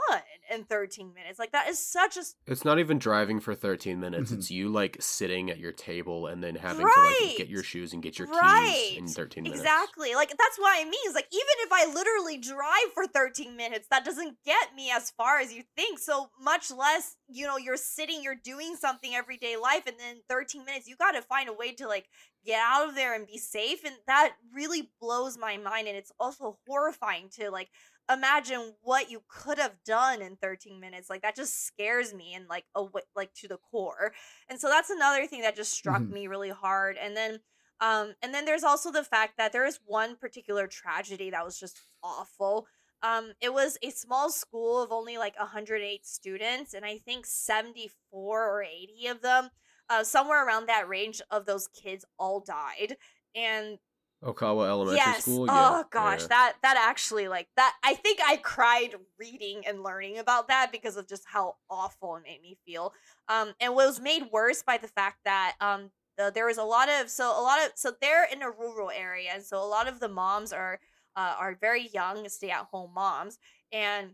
in 0.52 0.64
13 0.64 1.14
minutes? 1.14 1.38
Like, 1.38 1.52
that 1.52 1.68
is 1.68 1.78
such 1.84 2.16
a. 2.16 2.22
It's 2.46 2.64
not 2.64 2.78
even 2.78 2.98
driving 2.98 3.40
for 3.40 3.54
13 3.54 4.00
minutes. 4.00 4.30
Mhm. 4.30 4.38
It's 4.38 4.50
you 4.50 4.68
like 4.68 4.96
sitting 5.00 5.50
at 5.50 5.58
your 5.58 5.72
table 5.72 6.26
and 6.26 6.42
then 6.42 6.54
having 6.56 6.86
to 6.86 7.00
like 7.00 7.36
get 7.36 7.48
your 7.48 7.62
shoes 7.62 7.92
and 7.92 8.02
get 8.02 8.18
your 8.18 8.28
Right. 8.28 8.74
keys 8.90 8.98
in 8.98 9.06
13 9.08 9.42
minutes. 9.44 9.60
Exactly. 9.60 10.14
Like 10.14 10.30
that's 10.30 10.58
what 10.58 10.74
I 10.76 10.84
mean. 10.84 10.94
Is 11.06 11.14
like 11.14 11.28
even 11.32 11.54
if 11.60 11.72
I 11.72 11.86
literally 11.92 12.38
drive 12.38 12.92
for 12.94 13.06
13 13.06 13.56
minutes, 13.56 13.86
that 13.90 14.04
doesn't 14.04 14.36
get 14.44 14.74
me 14.74 14.90
as 14.90 15.10
far 15.10 15.40
as 15.44 15.52
you 15.52 15.62
think. 15.76 15.98
So 15.98 16.30
much 16.40 16.70
less, 16.70 17.16
you 17.28 17.46
know, 17.46 17.56
you're 17.58 17.76
sitting, 17.76 18.22
you're 18.22 18.34
doing 18.34 18.76
something 18.76 19.14
everyday 19.14 19.56
life, 19.56 19.84
and 19.86 19.98
then 19.98 20.22
13 20.28 20.64
minutes, 20.64 20.88
you 20.88 20.96
got 20.96 21.12
to 21.12 21.22
find 21.22 21.48
a 21.48 21.52
way 21.52 21.72
to 21.74 21.88
like 21.88 22.06
get 22.44 22.60
out 22.60 22.88
of 22.88 22.94
there 22.94 23.14
and 23.14 23.26
be 23.26 23.38
safe. 23.38 23.84
And 23.84 23.96
that 24.06 24.34
really 24.52 24.90
blows 25.00 25.38
my 25.38 25.56
mind. 25.56 25.88
And 25.88 25.96
it's 25.96 26.12
also 26.18 26.58
horrifying 26.66 27.28
to 27.38 27.50
like 27.50 27.68
imagine 28.10 28.74
what 28.82 29.10
you 29.10 29.22
could 29.28 29.58
have 29.58 29.76
done 29.84 30.20
in 30.22 30.36
13 30.36 30.80
minutes. 30.80 31.08
Like 31.10 31.22
that 31.22 31.36
just 31.36 31.64
scares 31.66 32.12
me 32.14 32.34
and 32.34 32.46
like 32.48 32.64
a 32.74 32.84
like 33.16 33.32
to 33.34 33.48
the 33.48 33.58
core. 33.70 34.12
And 34.48 34.60
so 34.60 34.68
that's 34.68 34.90
another 34.90 35.26
thing 35.26 35.42
that 35.42 35.56
just 35.56 35.72
struck 35.72 36.08
Mhm. 36.08 36.10
me 36.10 36.26
really 36.26 36.50
hard. 36.50 36.96
And 36.98 37.16
then 37.16 37.40
um, 37.80 38.14
and 38.22 38.32
then 38.32 38.44
there's 38.44 38.64
also 38.64 38.90
the 38.92 39.04
fact 39.04 39.34
that 39.36 39.52
there 39.52 39.66
is 39.66 39.80
one 39.84 40.16
particular 40.16 40.66
tragedy 40.66 41.30
that 41.30 41.44
was 41.44 41.58
just 41.58 41.80
awful. 42.02 42.66
Um, 43.04 43.32
it 43.42 43.52
was 43.52 43.76
a 43.82 43.90
small 43.90 44.30
school 44.30 44.82
of 44.82 44.90
only 44.90 45.18
like 45.18 45.38
108 45.38 46.06
students, 46.06 46.72
and 46.72 46.86
I 46.86 46.96
think 46.96 47.26
74 47.26 48.48
or 48.48 48.62
80 48.62 49.06
of 49.08 49.20
them, 49.20 49.50
uh, 49.90 50.02
somewhere 50.02 50.44
around 50.46 50.66
that 50.66 50.88
range 50.88 51.20
of 51.30 51.44
those 51.44 51.68
kids, 51.68 52.06
all 52.18 52.40
died. 52.40 52.96
And 53.34 53.78
Okawa 54.24 54.68
Elementary 54.68 54.96
yes. 54.96 55.22
School. 55.22 55.46
Oh 55.50 55.76
yeah, 55.78 55.82
gosh, 55.90 56.22
yeah. 56.22 56.28
that 56.28 56.52
that 56.62 56.76
actually 56.88 57.28
like 57.28 57.48
that. 57.56 57.74
I 57.84 57.94
think 57.94 58.20
I 58.24 58.36
cried 58.36 58.94
reading 59.18 59.64
and 59.66 59.82
learning 59.82 60.16
about 60.16 60.48
that 60.48 60.72
because 60.72 60.96
of 60.96 61.06
just 61.06 61.24
how 61.26 61.56
awful 61.68 62.16
it 62.16 62.22
made 62.22 62.40
me 62.40 62.56
feel. 62.64 62.94
Um, 63.28 63.52
and 63.60 63.74
what 63.74 63.86
was 63.86 64.00
made 64.00 64.22
worse 64.32 64.62
by 64.62 64.78
the 64.78 64.88
fact 64.88 65.18
that 65.26 65.56
um, 65.60 65.90
the, 66.16 66.32
there 66.34 66.46
was 66.46 66.56
a 66.56 66.62
lot 66.62 66.88
of 66.88 67.10
so 67.10 67.38
a 67.38 67.42
lot 67.42 67.58
of 67.62 67.72
so 67.74 67.92
they're 68.00 68.26
in 68.32 68.40
a 68.40 68.50
rural 68.50 68.90
area, 68.90 69.30
and 69.34 69.42
so 69.42 69.58
a 69.58 69.68
lot 69.68 69.88
of 69.88 70.00
the 70.00 70.08
moms 70.08 70.54
are 70.54 70.80
uh, 71.16 71.36
are 71.38 71.56
very 71.60 71.88
young, 71.88 72.28
stay 72.28 72.50
at 72.50 72.66
home 72.70 72.90
moms, 72.94 73.38
and 73.72 74.10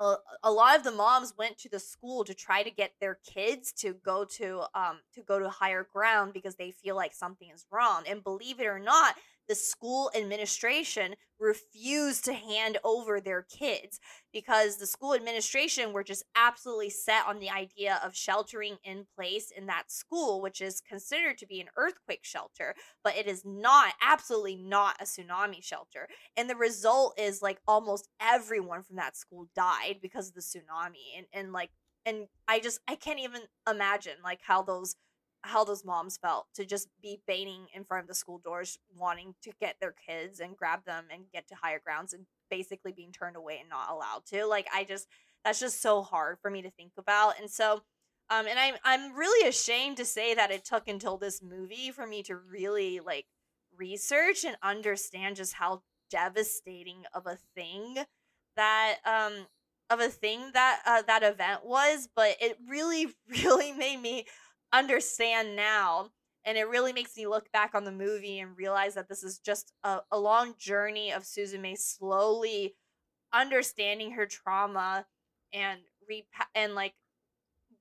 a, 0.00 0.14
a 0.44 0.50
lot 0.50 0.76
of 0.76 0.84
the 0.84 0.92
moms 0.92 1.34
went 1.36 1.58
to 1.58 1.68
the 1.68 1.78
school 1.78 2.24
to 2.24 2.34
try 2.34 2.62
to 2.62 2.70
get 2.70 2.92
their 3.00 3.18
kids 3.26 3.72
to 3.72 3.94
go 4.04 4.24
to 4.24 4.62
um 4.74 5.00
to 5.14 5.22
go 5.22 5.38
to 5.38 5.48
higher 5.48 5.86
ground 5.92 6.32
because 6.32 6.56
they 6.56 6.70
feel 6.70 6.96
like 6.96 7.14
something 7.14 7.48
is 7.52 7.66
wrong 7.70 8.04
and 8.08 8.22
believe 8.22 8.60
it 8.60 8.66
or 8.66 8.78
not 8.78 9.16
the 9.48 9.54
school 9.54 10.10
administration 10.14 11.14
refused 11.40 12.24
to 12.24 12.32
hand 12.32 12.78
over 12.84 13.20
their 13.20 13.42
kids 13.42 14.00
because 14.32 14.76
the 14.76 14.86
school 14.86 15.14
administration 15.14 15.92
were 15.92 16.02
just 16.02 16.24
absolutely 16.34 16.90
set 16.90 17.26
on 17.26 17.38
the 17.38 17.48
idea 17.48 18.00
of 18.04 18.14
sheltering 18.14 18.76
in 18.84 19.06
place 19.16 19.52
in 19.56 19.66
that 19.66 19.90
school 19.90 20.40
which 20.42 20.60
is 20.60 20.80
considered 20.80 21.38
to 21.38 21.46
be 21.46 21.60
an 21.60 21.68
earthquake 21.76 22.24
shelter 22.24 22.74
but 23.04 23.16
it 23.16 23.26
is 23.26 23.44
not 23.44 23.94
absolutely 24.02 24.56
not 24.56 24.96
a 25.00 25.04
tsunami 25.04 25.62
shelter. 25.62 26.08
And 26.36 26.48
the 26.48 26.56
result 26.56 27.18
is 27.18 27.42
like 27.42 27.58
almost 27.66 28.08
everyone 28.20 28.82
from 28.82 28.96
that 28.96 29.16
school 29.16 29.48
died 29.54 29.98
because 30.02 30.28
of 30.28 30.34
the 30.34 30.40
tsunami 30.40 31.16
and 31.16 31.26
and 31.32 31.52
like 31.52 31.70
and 32.06 32.26
i 32.46 32.60
just 32.60 32.80
i 32.88 32.94
can't 32.94 33.18
even 33.20 33.42
imagine 33.68 34.14
like 34.22 34.40
how 34.42 34.62
those 34.62 34.94
how 35.42 35.64
those 35.64 35.84
moms 35.84 36.16
felt 36.16 36.46
to 36.54 36.64
just 36.64 36.88
be 37.00 37.20
baiting 37.26 37.66
in 37.72 37.84
front 37.84 38.02
of 38.02 38.08
the 38.08 38.14
school 38.14 38.38
doors 38.38 38.78
wanting 38.96 39.34
to 39.42 39.52
get 39.60 39.76
their 39.80 39.94
kids 40.06 40.40
and 40.40 40.56
grab 40.56 40.84
them 40.84 41.04
and 41.12 41.30
get 41.32 41.46
to 41.48 41.54
higher 41.54 41.80
grounds 41.82 42.12
and 42.12 42.26
basically 42.50 42.92
being 42.92 43.12
turned 43.12 43.36
away 43.36 43.58
and 43.60 43.68
not 43.68 43.90
allowed 43.90 44.24
to 44.26 44.46
like 44.46 44.66
i 44.74 44.84
just 44.84 45.06
that's 45.44 45.60
just 45.60 45.80
so 45.80 46.02
hard 46.02 46.38
for 46.40 46.50
me 46.50 46.62
to 46.62 46.70
think 46.70 46.92
about 46.98 47.38
and 47.40 47.50
so 47.50 47.82
um 48.30 48.46
and 48.46 48.58
i'm 48.58 48.74
i'm 48.84 49.14
really 49.14 49.48
ashamed 49.48 49.96
to 49.96 50.04
say 50.04 50.34
that 50.34 50.50
it 50.50 50.64
took 50.64 50.88
until 50.88 51.16
this 51.16 51.42
movie 51.42 51.90
for 51.90 52.06
me 52.06 52.22
to 52.22 52.36
really 52.36 53.00
like 53.00 53.26
research 53.76 54.44
and 54.44 54.56
understand 54.62 55.36
just 55.36 55.54
how 55.54 55.82
devastating 56.10 57.04
of 57.14 57.26
a 57.26 57.38
thing 57.54 57.96
that 58.56 58.96
um 59.04 59.46
of 59.90 60.00
a 60.00 60.08
thing 60.08 60.50
that 60.52 60.80
uh, 60.84 61.02
that 61.02 61.22
event 61.22 61.64
was 61.64 62.08
but 62.14 62.36
it 62.40 62.58
really 62.68 63.06
really 63.44 63.72
made 63.72 64.00
me 64.00 64.26
understand 64.72 65.56
now 65.56 66.10
and 66.44 66.56
it 66.56 66.68
really 66.68 66.92
makes 66.92 67.16
me 67.16 67.26
look 67.26 67.50
back 67.52 67.74
on 67.74 67.84
the 67.84 67.92
movie 67.92 68.38
and 68.38 68.56
realize 68.56 68.94
that 68.94 69.08
this 69.08 69.22
is 69.22 69.38
just 69.38 69.72
a, 69.84 69.98
a 70.10 70.18
long 70.18 70.54
journey 70.58 71.12
of 71.12 71.24
Suzume 71.24 71.76
slowly 71.76 72.74
understanding 73.32 74.12
her 74.12 74.26
trauma 74.26 75.06
and 75.52 75.80
repa- 76.10 76.46
and 76.54 76.74
like 76.74 76.94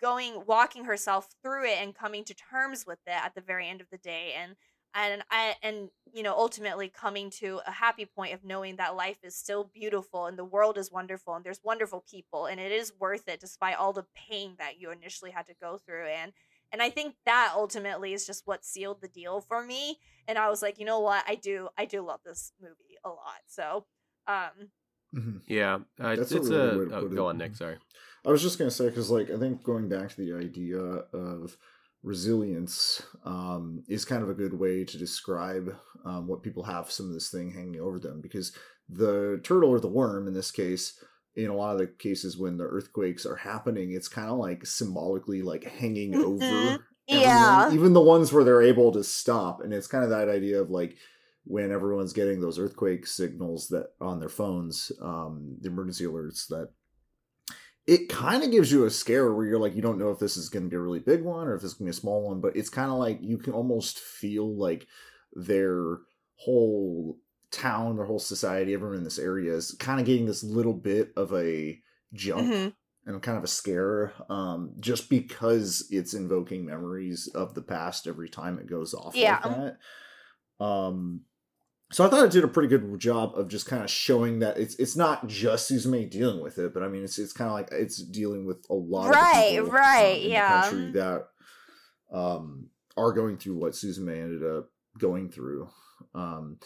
going 0.01 0.43
walking 0.45 0.85
herself 0.85 1.29
through 1.41 1.65
it 1.65 1.77
and 1.81 1.95
coming 1.95 2.23
to 2.25 2.33
terms 2.33 2.85
with 2.85 2.99
it 3.07 3.13
at 3.25 3.33
the 3.35 3.41
very 3.41 3.67
end 3.67 3.81
of 3.81 3.89
the 3.89 3.97
day 3.97 4.33
and 4.37 4.55
and 4.93 5.23
I 5.31 5.55
and 5.63 5.89
you 6.13 6.23
know 6.23 6.35
ultimately 6.35 6.89
coming 6.89 7.29
to 7.31 7.61
a 7.65 7.71
happy 7.71 8.05
point 8.05 8.33
of 8.33 8.43
knowing 8.43 8.75
that 8.77 8.95
life 8.95 9.17
is 9.23 9.35
still 9.35 9.69
beautiful 9.73 10.25
and 10.25 10.37
the 10.37 10.45
world 10.45 10.77
is 10.77 10.91
wonderful 10.91 11.35
and 11.35 11.45
there's 11.45 11.63
wonderful 11.63 12.03
people 12.09 12.45
and 12.45 12.59
it 12.59 12.71
is 12.71 12.93
worth 12.99 13.27
it 13.27 13.39
despite 13.39 13.77
all 13.77 13.93
the 13.93 14.05
pain 14.15 14.55
that 14.59 14.79
you 14.79 14.91
initially 14.91 15.31
had 15.31 15.45
to 15.47 15.55
go 15.61 15.77
through 15.77 16.05
and 16.05 16.33
and 16.71 16.81
I 16.81 16.89
think 16.89 17.15
that 17.25 17.53
ultimately 17.55 18.13
is 18.13 18.25
just 18.25 18.43
what 18.45 18.65
sealed 18.65 19.01
the 19.01 19.07
deal 19.07 19.41
for 19.41 19.63
me 19.63 19.97
and 20.27 20.37
I 20.37 20.49
was 20.49 20.61
like 20.61 20.79
you 20.79 20.85
know 20.85 20.99
what 20.99 21.23
I 21.27 21.35
do 21.35 21.69
I 21.77 21.85
do 21.85 22.01
love 22.01 22.21
this 22.25 22.51
movie 22.61 22.97
a 23.03 23.09
lot 23.09 23.41
so 23.47 23.85
um 24.27 24.69
Mhm. 25.15 25.41
Yeah, 25.47 25.75
uh, 26.01 26.15
That's 26.17 26.33
it's 26.33 26.49
a 26.49 26.51
really 26.51 26.75
a. 26.75 26.79
way 26.79 26.89
to 26.89 26.95
oh, 26.97 27.01
put 27.03 27.15
go 27.15 27.27
it. 27.27 27.29
on, 27.31 27.37
Nick. 27.37 27.55
Sorry. 27.55 27.77
I 28.25 28.29
was 28.29 28.41
just 28.41 28.59
gonna 28.59 28.69
say 28.69 28.89
because, 28.89 29.09
like, 29.09 29.31
I 29.31 29.37
think 29.37 29.63
going 29.63 29.87
back 29.87 30.09
to 30.09 30.17
the 30.17 30.33
idea 30.33 30.77
of 30.79 31.57
resilience 32.03 33.01
um, 33.23 33.83
is 33.87 34.05
kind 34.05 34.21
of 34.21 34.29
a 34.29 34.33
good 34.33 34.53
way 34.53 34.83
to 34.83 34.97
describe 34.97 35.73
um, 36.05 36.27
what 36.27 36.43
people 36.43 36.63
have 36.63 36.91
some 36.91 37.07
of 37.07 37.13
this 37.13 37.29
thing 37.29 37.51
hanging 37.51 37.79
over 37.79 37.99
them. 37.99 38.19
Because 38.21 38.51
the 38.89 39.39
turtle 39.43 39.69
or 39.69 39.79
the 39.79 39.87
worm, 39.87 40.27
in 40.27 40.33
this 40.33 40.51
case, 40.51 41.01
in 41.37 41.49
a 41.49 41.55
lot 41.55 41.73
of 41.73 41.79
the 41.79 41.87
cases 41.87 42.37
when 42.37 42.57
the 42.57 42.65
earthquakes 42.65 43.25
are 43.25 43.37
happening, 43.37 43.91
it's 43.93 44.09
kind 44.09 44.29
of 44.29 44.37
like 44.39 44.65
symbolically 44.65 45.41
like 45.43 45.63
hanging 45.65 46.13
Mhm. 46.13 46.23
over. 46.23 46.85
everyone, 47.13 47.65
yeah 47.65 47.71
even 47.71 47.93
the 47.93 48.01
ones 48.01 48.33
where 48.33 48.43
they're 48.43 48.61
able 48.61 48.91
to 48.93 49.03
stop, 49.03 49.61
and 49.61 49.73
it's 49.73 49.87
kind 49.87 50.03
of 50.03 50.09
that 50.11 50.29
idea 50.29 50.61
of 50.61 50.69
like 50.71 50.97
when 51.45 51.71
everyone's 51.71 52.11
getting 52.13 52.41
those 52.41 52.59
earthquake 52.59 53.07
signals 53.07 53.69
that 53.69 53.87
on 54.01 54.19
their 54.19 54.29
phones, 54.29 54.91
um, 55.01 55.57
the 55.61 55.69
emergency 55.69 56.03
alerts 56.05 56.47
that 56.49 56.69
it 57.85 58.09
kind 58.09 58.43
of 58.43 58.51
gives 58.51 58.71
you 58.71 58.85
a 58.85 58.89
scare 58.89 59.33
where 59.33 59.45
you're 59.45 59.59
like 59.59 59.75
you 59.75 59.81
don't 59.81 59.97
know 59.97 60.11
if 60.11 60.19
this 60.19 60.35
is 60.35 60.49
going 60.49 60.63
to 60.63 60.69
be 60.69 60.75
a 60.75 60.79
really 60.79 60.99
big 60.99 61.23
one 61.23 61.47
or 61.47 61.55
if 61.55 61.63
it's 61.63 61.73
going 61.73 61.85
to 61.85 61.93
be 61.93 61.97
a 61.97 62.01
small 62.01 62.21
one, 62.23 62.41
but 62.41 62.55
it's 62.55 62.69
kind 62.69 62.91
of 62.91 62.97
like 62.97 63.19
you 63.21 63.37
can 63.37 63.53
almost 63.53 63.99
feel 63.99 64.55
like 64.55 64.87
their 65.33 65.99
whole 66.35 67.17
town, 67.51 67.95
their 67.95 68.05
whole 68.05 68.19
society, 68.19 68.73
everyone 68.73 68.97
in 68.97 69.03
this 69.03 69.19
area 69.19 69.53
is 69.53 69.75
kind 69.79 69.99
of 69.99 70.05
getting 70.05 70.25
this 70.25 70.43
little 70.43 70.73
bit 70.73 71.11
of 71.15 71.33
a 71.33 71.79
jump 72.13 72.47
Mhm. 72.51 72.73
and 73.05 73.21
kind 73.21 73.37
of 73.37 73.43
a 73.43 73.47
scare 73.47 74.13
um 74.29 74.73
just 74.79 75.09
because 75.09 75.87
it's 75.91 76.13
invoking 76.13 76.65
memories 76.65 77.27
of 77.35 77.53
the 77.53 77.61
past 77.61 78.07
every 78.07 78.29
time 78.29 78.57
it 78.59 78.67
goes 78.67 78.93
off 78.93 79.15
Yeah. 79.15 79.39
like 79.43 79.55
that 80.59 80.65
um 80.65 81.21
so 81.91 82.05
I 82.05 82.09
thought 82.09 82.25
it 82.25 82.31
did 82.31 82.43
a 82.43 82.49
pretty 82.49 82.67
good 82.67 82.99
job 82.99 83.33
of 83.37 83.47
just 83.47 83.65
kind 83.65 83.81
of 83.81 83.89
showing 83.89 84.39
that 84.39 84.57
it's 84.57 84.75
it's 84.75 84.97
not 84.97 85.27
just 85.27 85.71
Suzume 85.71 86.09
dealing 86.09 86.41
with 86.41 86.57
it, 86.57 86.73
but 86.73 86.83
I 86.83 86.89
mean 86.89 87.03
it's 87.03 87.17
it's 87.17 87.31
kind 87.31 87.47
of 87.49 87.53
like 87.53 87.69
it's 87.71 88.01
dealing 88.03 88.45
with 88.45 88.65
a 88.69 88.73
lot 88.73 89.09
of 89.09 89.15
Right, 89.15 89.51
people, 89.51 89.69
right, 89.69 90.11
um, 90.11 90.15
in 90.17 90.23
the 90.23 90.29
yeah. 90.29 90.61
country 90.63 90.91
that 90.91 91.27
um 92.11 92.69
are 92.97 93.13
going 93.13 93.37
through 93.37 93.55
what 93.57 93.71
Suzume 93.73 94.09
ended 94.11 94.43
up 94.43 94.69
going 94.97 95.29
through. 95.29 95.69
Um 96.13 96.57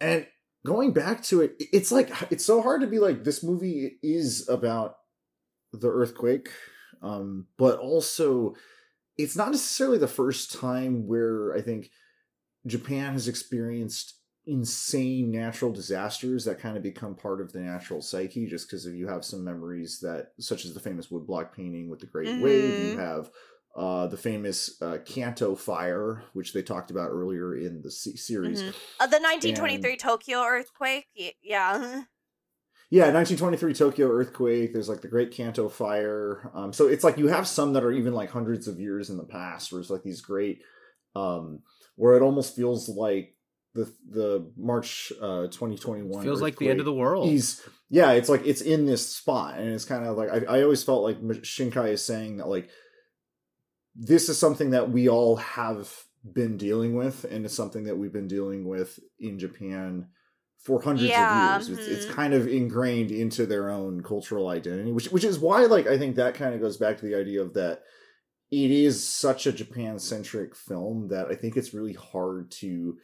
and 0.00 0.26
going 0.66 0.92
back 0.92 1.22
to 1.24 1.42
it, 1.42 1.56
it's 1.58 1.92
like 1.92 2.10
it's 2.32 2.44
so 2.44 2.62
hard 2.62 2.80
to 2.82 2.86
be 2.86 2.98
like 2.98 3.24
this 3.24 3.42
movie 3.42 3.98
is 4.02 4.48
about 4.48 4.98
the 5.72 5.88
earthquake, 5.90 6.50
um, 7.02 7.46
but 7.58 7.78
also 7.78 8.54
it's 9.18 9.36
not 9.36 9.52
necessarily 9.52 9.98
the 9.98 10.08
first 10.08 10.52
time 10.52 11.06
where 11.06 11.54
I 11.54 11.62
think 11.62 11.90
Japan 12.66 13.12
has 13.12 13.28
experienced 13.28 14.14
insane 14.46 15.30
natural 15.30 15.72
disasters 15.72 16.44
that 16.44 16.58
kind 16.58 16.76
of 16.76 16.82
become 16.82 17.14
part 17.14 17.40
of 17.40 17.52
the 17.52 17.60
natural 17.60 18.00
psyche 18.00 18.46
just 18.46 18.66
because 18.66 18.86
if 18.86 18.94
you 18.94 19.06
have 19.06 19.24
some 19.24 19.44
memories 19.44 20.00
that 20.00 20.32
such 20.40 20.64
as 20.64 20.72
the 20.72 20.80
famous 20.80 21.08
woodblock 21.08 21.52
painting 21.52 21.90
with 21.90 22.00
the 22.00 22.06
great 22.06 22.36
wave 22.38 22.78
you 22.80 22.90
Mhm. 22.90 22.96
have 22.96 23.30
uh, 23.76 24.06
the 24.08 24.16
famous 24.16 24.80
uh, 24.82 24.98
Kanto 25.06 25.54
fire, 25.54 26.24
which 26.32 26.52
they 26.52 26.62
talked 26.62 26.90
about 26.90 27.10
earlier 27.10 27.54
in 27.56 27.82
the 27.82 27.90
se- 27.90 28.16
series. 28.16 28.62
Mhm. 28.62 28.74
Uh, 29.00 29.06
the 29.06 29.20
1923 29.20 29.96
Tokyo 29.96 30.42
earthquake. 30.42 31.06
y- 31.18 31.34
Yeah. 31.42 32.02
Yeah, 32.90 33.10
1923 33.12 33.74
Tokyo 33.74 34.08
earthquake. 34.08 34.72
There's 34.72 34.88
like 34.88 35.02
the 35.02 35.08
Great 35.08 35.30
Kanto 35.30 35.68
fire. 35.68 36.50
Um, 36.54 36.72
so 36.72 36.86
it's 36.88 37.04
like 37.04 37.18
you 37.18 37.28
have 37.28 37.46
some 37.46 37.74
that 37.74 37.84
are 37.84 37.92
even 37.92 38.14
like 38.14 38.30
hundreds 38.30 38.66
of 38.66 38.80
years 38.80 39.10
in 39.10 39.18
the 39.18 39.24
past, 39.26 39.70
where 39.70 39.80
it's 39.82 39.90
like 39.90 40.02
these 40.02 40.22
great, 40.22 40.62
um, 41.14 41.60
where 41.96 42.16
it 42.16 42.22
almost 42.22 42.56
feels 42.56 42.88
like 42.88 43.34
the 43.74 43.92
the 44.08 44.50
March 44.56 45.12
uh 45.20 45.48
2021 45.48 46.24
Feels 46.24 46.40
like 46.40 46.56
the 46.56 46.70
end 46.70 46.80
of 46.80 46.86
the 46.86 46.92
world. 46.94 47.28
is 47.28 47.60
yeah, 47.90 48.12
it's 48.12 48.30
like 48.30 48.46
it's 48.46 48.62
in 48.62 48.86
this 48.86 49.06
spot, 49.06 49.58
and 49.58 49.68
it's 49.68 49.84
kind 49.84 50.06
of 50.06 50.16
like 50.16 50.30
I, 50.30 50.56
I 50.60 50.62
always 50.62 50.82
felt 50.82 51.02
like 51.02 51.20
Shinkai 51.20 51.90
is 51.90 52.02
saying 52.02 52.38
that 52.38 52.48
like 52.48 52.70
this 53.98 54.28
is 54.28 54.38
something 54.38 54.70
that 54.70 54.90
we 54.90 55.08
all 55.08 55.36
have 55.36 55.92
been 56.32 56.56
dealing 56.56 56.94
with, 56.94 57.24
and 57.24 57.44
it's 57.44 57.54
something 57.54 57.84
that 57.84 57.96
we've 57.98 58.12
been 58.12 58.28
dealing 58.28 58.66
with 58.68 58.98
in 59.18 59.38
Japan 59.38 60.06
for 60.58 60.80
hundreds 60.80 61.08
Yeah, 61.10 61.56
of 61.56 61.68
years. 61.68 61.78
It's, 61.78 61.88
it's 61.88 62.06
mhm. 62.06 62.14
kind 62.14 62.34
of 62.34 62.46
ingrained 62.46 63.10
into 63.10 63.44
their 63.46 63.70
own 63.70 64.02
cultural 64.02 64.48
identity, 64.48 64.92
which 64.92 65.06
which 65.08 65.24
is 65.24 65.38
why 65.38 65.64
like 65.66 65.86
I 65.86 65.98
think 65.98 66.16
that 66.16 66.34
kind 66.34 66.54
of 66.54 66.60
goes 66.60 66.76
back 66.76 66.98
to 66.98 67.06
the 67.06 67.14
idea 67.16 67.42
of 67.42 67.54
that 67.54 67.82
it 68.50 68.70
is 68.70 69.06
such 69.06 69.46
a 69.46 69.52
Japan 69.52 69.98
centric 69.98 70.54
film 70.56 71.08
that 71.08 71.26
I 71.28 71.34
think 71.34 71.56
it's 71.56 71.74
really 71.74 71.92
hard 71.92 72.50
to 72.52 72.96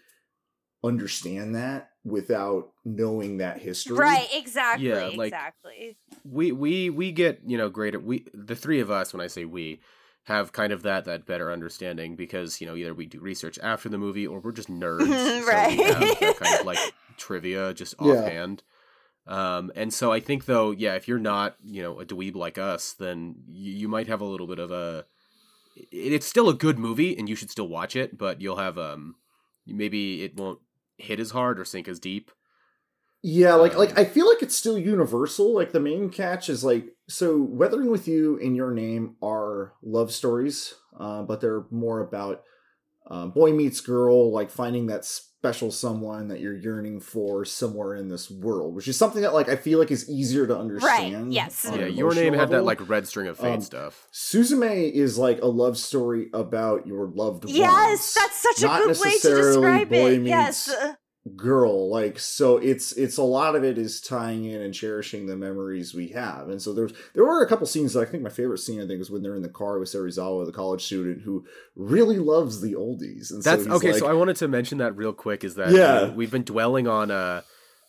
understand 0.82 1.54
that 1.54 1.90
without 2.04 2.72
knowing 2.84 3.38
that 3.38 3.58
history. 3.58 3.96
Right. 3.96 4.28
Exactly. 4.34 4.88
Yeah, 4.88 5.10
like- 5.16 5.28
exactly. 5.28 5.96
we 6.24 6.52
we 6.52 6.90
we 6.90 7.12
get 7.12 7.40
you 7.46 7.56
know 7.58 7.68
greater 7.70 7.98
we 7.98 8.26
the 8.34 8.56
three 8.56 8.80
of 8.80 8.90
us 8.90 9.12
when 9.12 9.20
i 9.20 9.26
say 9.26 9.44
we 9.44 9.80
have 10.24 10.52
kind 10.52 10.72
of 10.72 10.82
that 10.82 11.04
that 11.04 11.26
better 11.26 11.52
understanding 11.52 12.16
because 12.16 12.60
you 12.60 12.66
know 12.66 12.74
either 12.76 12.94
we 12.94 13.06
do 13.06 13.20
research 13.20 13.58
after 13.62 13.88
the 13.88 13.98
movie 13.98 14.26
or 14.26 14.40
we're 14.40 14.52
just 14.52 14.70
nerds 14.70 15.46
Right. 15.46 15.76
we 15.78 15.84
have 15.84 16.00
that 16.20 16.36
kind 16.38 16.60
of 16.60 16.66
like 16.66 16.78
trivia 17.16 17.72
just 17.74 17.94
Yeah. 18.00 18.12
offhand 18.12 18.62
um 19.26 19.70
and 19.76 19.92
so 19.92 20.12
i 20.12 20.20
think 20.20 20.44
though 20.46 20.70
yeah 20.70 20.94
if 20.94 21.08
you're 21.08 21.18
not 21.18 21.56
you 21.64 21.82
know 21.82 22.00
a 22.00 22.04
dweeb 22.04 22.34
like 22.36 22.58
us 22.58 22.92
then 22.92 23.36
you, 23.48 23.72
you 23.72 23.88
might 23.88 24.06
have 24.08 24.20
a 24.20 24.24
little 24.26 24.46
bit 24.46 24.58
of 24.58 24.70
a 24.70 25.04
it, 25.76 26.12
it's 26.12 26.26
still 26.26 26.48
a 26.48 26.54
good 26.54 26.78
movie 26.78 27.16
and 27.16 27.28
you 27.28 27.34
should 27.34 27.50
still 27.50 27.68
watch 27.68 27.96
it 27.96 28.16
but 28.18 28.40
you'll 28.40 28.56
have 28.56 28.78
um 28.78 29.14
maybe 29.66 30.22
it 30.24 30.36
won't 30.36 30.58
hit 30.98 31.18
as 31.20 31.30
hard 31.32 31.58
or 31.58 31.64
sink 31.64 31.88
as 31.88 31.98
deep. 31.98 32.30
Yeah, 33.22 33.54
like 33.54 33.74
like 33.76 33.90
Um, 33.90 33.96
I 33.98 34.04
feel 34.04 34.28
like 34.28 34.42
it's 34.42 34.54
still 34.54 34.76
universal. 34.78 35.54
Like 35.54 35.72
the 35.72 35.80
main 35.80 36.10
catch 36.10 36.48
is 36.50 36.62
like 36.62 36.93
so 37.08 37.38
Weathering 37.42 37.90
with 37.90 38.08
You 38.08 38.36
in 38.36 38.54
Your 38.54 38.72
Name 38.72 39.16
are 39.22 39.74
love 39.82 40.12
stories, 40.12 40.74
uh, 40.98 41.22
but 41.22 41.40
they're 41.40 41.64
more 41.70 42.00
about 42.00 42.42
uh, 43.06 43.26
boy 43.26 43.52
meets 43.52 43.80
girl, 43.80 44.32
like 44.32 44.50
finding 44.50 44.86
that 44.86 45.04
special 45.04 45.70
someone 45.70 46.28
that 46.28 46.40
you're 46.40 46.56
yearning 46.56 47.00
for 47.00 47.44
somewhere 47.44 47.94
in 47.94 48.08
this 48.08 48.30
world, 48.30 48.74
which 48.74 48.88
is 48.88 48.96
something 48.96 49.20
that 49.20 49.34
like 49.34 49.48
I 49.50 49.56
feel 49.56 49.78
like 49.78 49.90
is 49.90 50.08
easier 50.08 50.46
to 50.46 50.56
understand. 50.56 51.34
yes. 51.34 51.66
yeah, 51.70 51.84
your 51.84 52.14
name 52.14 52.28
emotional 52.28 52.40
had 52.40 52.50
that 52.50 52.64
like 52.64 52.88
red 52.88 53.06
string 53.06 53.26
of 53.26 53.36
fate 53.38 53.56
Um, 53.56 53.60
stuff. 53.60 54.08
Suzume 54.10 54.90
is 54.90 55.18
like 55.18 55.42
a 55.42 55.46
love 55.46 55.76
story 55.76 56.30
about 56.32 56.86
your 56.86 57.08
loved 57.08 57.44
ones. 57.44 57.56
Yes, 57.56 58.14
that's 58.14 58.36
such 58.36 58.62
a 58.62 58.66
not 58.66 58.84
good 58.84 58.98
way 58.98 59.18
to 59.18 59.34
describe 59.34 59.88
boy 59.90 60.12
it. 60.14 60.22
Yes. 60.22 60.68
meets 60.68 60.80
uh, 60.80 60.94
girl 61.36 61.88
like 61.90 62.18
so 62.18 62.58
it's 62.58 62.92
it's 62.92 63.16
a 63.16 63.22
lot 63.22 63.56
of 63.56 63.64
it 63.64 63.78
is 63.78 63.98
tying 63.98 64.44
in 64.44 64.60
and 64.60 64.74
cherishing 64.74 65.24
the 65.26 65.34
memories 65.34 65.94
we 65.94 66.08
have 66.08 66.50
and 66.50 66.60
so 66.60 66.74
there's 66.74 66.92
there 67.14 67.24
were 67.24 67.42
a 67.42 67.48
couple 67.48 67.66
scenes 67.66 67.94
that 67.94 68.06
i 68.06 68.10
think 68.10 68.22
my 68.22 68.28
favorite 68.28 68.58
scene 68.58 68.78
i 68.78 68.86
think 68.86 69.00
is 69.00 69.10
when 69.10 69.22
they're 69.22 69.34
in 69.34 69.40
the 69.40 69.48
car 69.48 69.78
with 69.78 69.88
serizawa 69.88 70.44
the 70.44 70.52
college 70.52 70.84
student 70.84 71.22
who 71.22 71.42
really 71.76 72.18
loves 72.18 72.60
the 72.60 72.74
oldies 72.74 73.30
and 73.30 73.42
That's 73.42 73.64
so 73.64 73.72
okay. 73.72 73.92
like, 73.92 74.00
so 74.00 74.06
I 74.06 74.12
wanted 74.12 74.36
to 74.36 74.48
mention 74.48 74.78
that 74.78 74.96
real 74.96 75.14
quick. 75.14 75.44
Is 75.44 75.54
that 75.54 75.70
Yeah. 75.70 76.10
we've 76.10 76.30
been 76.30 76.44
dwelling 76.44 76.86
on 76.86 77.10
uh 77.10 77.40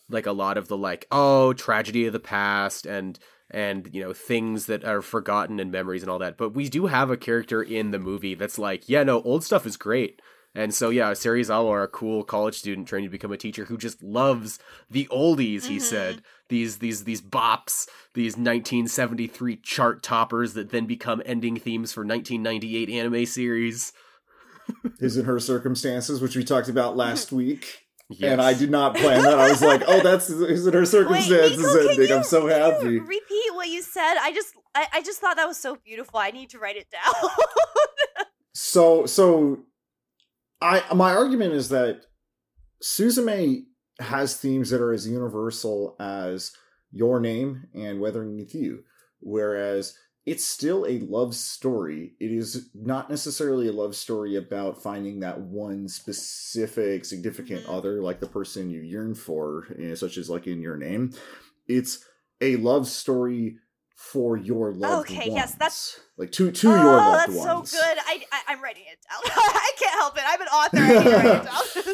like 0.09 0.25
a 0.27 0.31
lot 0.31 0.57
of 0.57 0.69
the 0.69 0.77
like 0.77 1.05
oh 1.11 1.51
tragedy 1.53 2.05
of 2.05 2.13
the 2.13 2.19
past 2.19 2.85
and 2.85 3.19
and 3.51 3.89
you 3.93 4.01
know 4.01 4.13
things 4.13 4.67
that 4.67 4.85
are 4.85 5.01
forgotten 5.01 5.59
and 5.59 5.71
memories 5.71 6.03
and 6.03 6.09
all 6.09 6.19
that. 6.19 6.37
But 6.37 6.51
we 6.51 6.69
do 6.69 6.85
have 6.87 7.11
a 7.11 7.17
character 7.17 7.61
in 7.61 7.91
the 7.91 7.99
movie 7.99 8.33
that's 8.33 8.57
like 8.57 8.87
yeah 8.87 9.03
no 9.03 9.21
old 9.23 9.43
stuff 9.43 9.65
is 9.65 9.75
great. 9.77 10.21
And 10.55 10.73
so 10.73 10.89
yeah, 10.89 11.11
Serizawa, 11.11 11.83
a 11.83 11.87
cool 11.87 12.23
college 12.23 12.57
student 12.57 12.87
training 12.87 13.09
to 13.09 13.11
become 13.11 13.31
a 13.33 13.37
teacher 13.37 13.65
who 13.65 13.77
just 13.77 14.01
loves 14.01 14.57
the 14.89 15.05
oldies. 15.11 15.65
He 15.65 15.77
Mhm. 15.77 15.81
said 15.81 16.21
these 16.49 16.77
these 16.77 17.03
these 17.03 17.21
bops, 17.21 17.87
these 18.13 18.37
1973 18.37 19.57
chart 19.57 20.01
toppers 20.01 20.53
that 20.53 20.69
then 20.71 20.85
become 20.85 21.21
ending 21.25 21.57
themes 21.57 21.91
for 21.91 22.05
1998 22.05 22.89
anime 22.89 23.25
series. 23.25 23.91
his 24.99 25.15
and 25.17 25.27
her 25.27 25.39
circumstances 25.39 26.21
which 26.21 26.35
we 26.35 26.43
talked 26.43 26.69
about 26.69 26.97
last 26.97 27.31
week 27.31 27.85
Yes. 28.09 28.31
and 28.31 28.41
i 28.41 28.53
did 28.53 28.71
not 28.71 28.95
plan 28.95 29.21
that 29.21 29.37
i 29.37 29.47
was 29.49 29.61
like 29.61 29.83
oh 29.87 30.01
that's 30.01 30.25
his 30.27 30.65
and 30.65 30.73
her 30.73 30.79
Wait, 30.81 30.87
circumstances 30.87 31.59
Neeko, 31.63 31.89
ending 31.91 32.09
you, 32.09 32.15
i'm 32.15 32.23
so 32.23 32.47
can 32.47 32.59
happy 32.71 32.93
you 32.93 33.01
repeat 33.01 33.53
what 33.53 33.67
you 33.67 33.81
said? 33.83 34.15
I 34.19 34.31
just, 34.33 34.53
I, 34.73 34.87
I 34.93 35.01
just 35.03 35.19
thought 35.21 35.35
that 35.37 35.47
was 35.47 35.57
so 35.57 35.75
beautiful. 35.75 36.19
I 36.19 36.31
need 36.31 36.49
to 36.51 36.59
write 36.59 36.77
it 36.77 36.87
down. 36.91 37.13
So 38.53 39.05
so 39.05 39.59
I 40.61 40.83
my 40.93 41.13
argument 41.13 41.53
is 41.53 41.69
that 41.69 42.05
Suzume 42.83 43.65
has 43.99 44.37
themes 44.37 44.69
that 44.69 44.81
are 44.81 44.93
as 44.93 45.07
universal 45.07 45.95
as 45.99 46.51
your 46.91 47.19
name 47.19 47.67
and 47.73 47.99
weathering 47.99 48.35
with 48.37 48.53
you 48.53 48.83
whereas 49.19 49.97
it's 50.25 50.45
still 50.45 50.85
a 50.85 50.99
love 50.99 51.35
story 51.35 52.13
it 52.19 52.31
is 52.31 52.69
not 52.73 53.09
necessarily 53.09 53.67
a 53.67 53.73
love 53.73 53.95
story 53.95 54.35
about 54.35 54.81
finding 54.81 55.19
that 55.19 55.39
one 55.39 55.87
specific 55.87 57.05
significant 57.05 57.65
Mhm. 57.65 57.69
other 57.77 58.01
like 58.01 58.19
the 58.19 58.27
person 58.27 58.69
you 58.69 58.81
yearn 58.81 59.13
for 59.15 59.67
know, 59.77 59.95
such 59.95 60.17
as 60.17 60.29
like 60.29 60.47
in 60.47 60.61
your 60.61 60.77
name 60.77 61.11
it's 61.67 62.03
a 62.41 62.55
love 62.57 62.87
story 62.87 63.57
for 64.11 64.37
your 64.37 64.71
loved 64.73 65.09
Okay, 65.09 65.29
ones 65.29 65.35
yes, 65.35 65.51
that's- 65.53 65.99
like 66.17 66.31
to 66.33 66.49
to 66.51 66.67
oh, 66.71 66.75
your 66.75 66.95
loved 66.95 67.33
that's 67.33 67.45
ones 67.45 67.71
so 67.71 67.77
good. 67.79 67.97
I, 68.05 68.23
I, 68.31 68.41
I'm 68.53 68.61
writing 68.63 68.83
it 68.89 68.99
down. 69.09 69.19
I 69.35 69.71
can't 69.77 69.93
help 69.93 70.17
it. 70.17 70.23
I'm 70.25 70.41
an 70.41 70.47
author. 70.47 70.77
I 70.77 70.87
need 70.87 71.03
to 71.03 71.09
write 71.09 71.25
it 71.25 71.91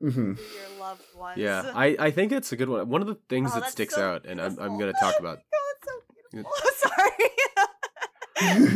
down. 0.00 0.12
hmm 0.12 0.32
Your 0.32 0.80
loved 0.80 1.02
ones. 1.16 1.38
Yeah, 1.38 1.70
I, 1.74 1.96
I 1.98 2.10
think 2.10 2.32
it's 2.32 2.52
a 2.52 2.56
good 2.56 2.68
one. 2.68 2.88
One 2.88 3.00
of 3.02 3.08
the 3.08 3.18
things 3.28 3.50
Oh, 3.54 3.60
that 3.60 3.70
sticks 3.70 3.94
so 3.94 4.02
out, 4.02 4.24
and 4.26 4.40
I'm, 4.40 4.58
I'm 4.58 4.78
going 4.78 4.92
to 4.92 4.98
talk 5.00 5.18
about. 5.18 5.38
Oh, 5.38 5.74
it's 5.76 5.88
so 5.88 5.92
beautiful. 6.32 6.52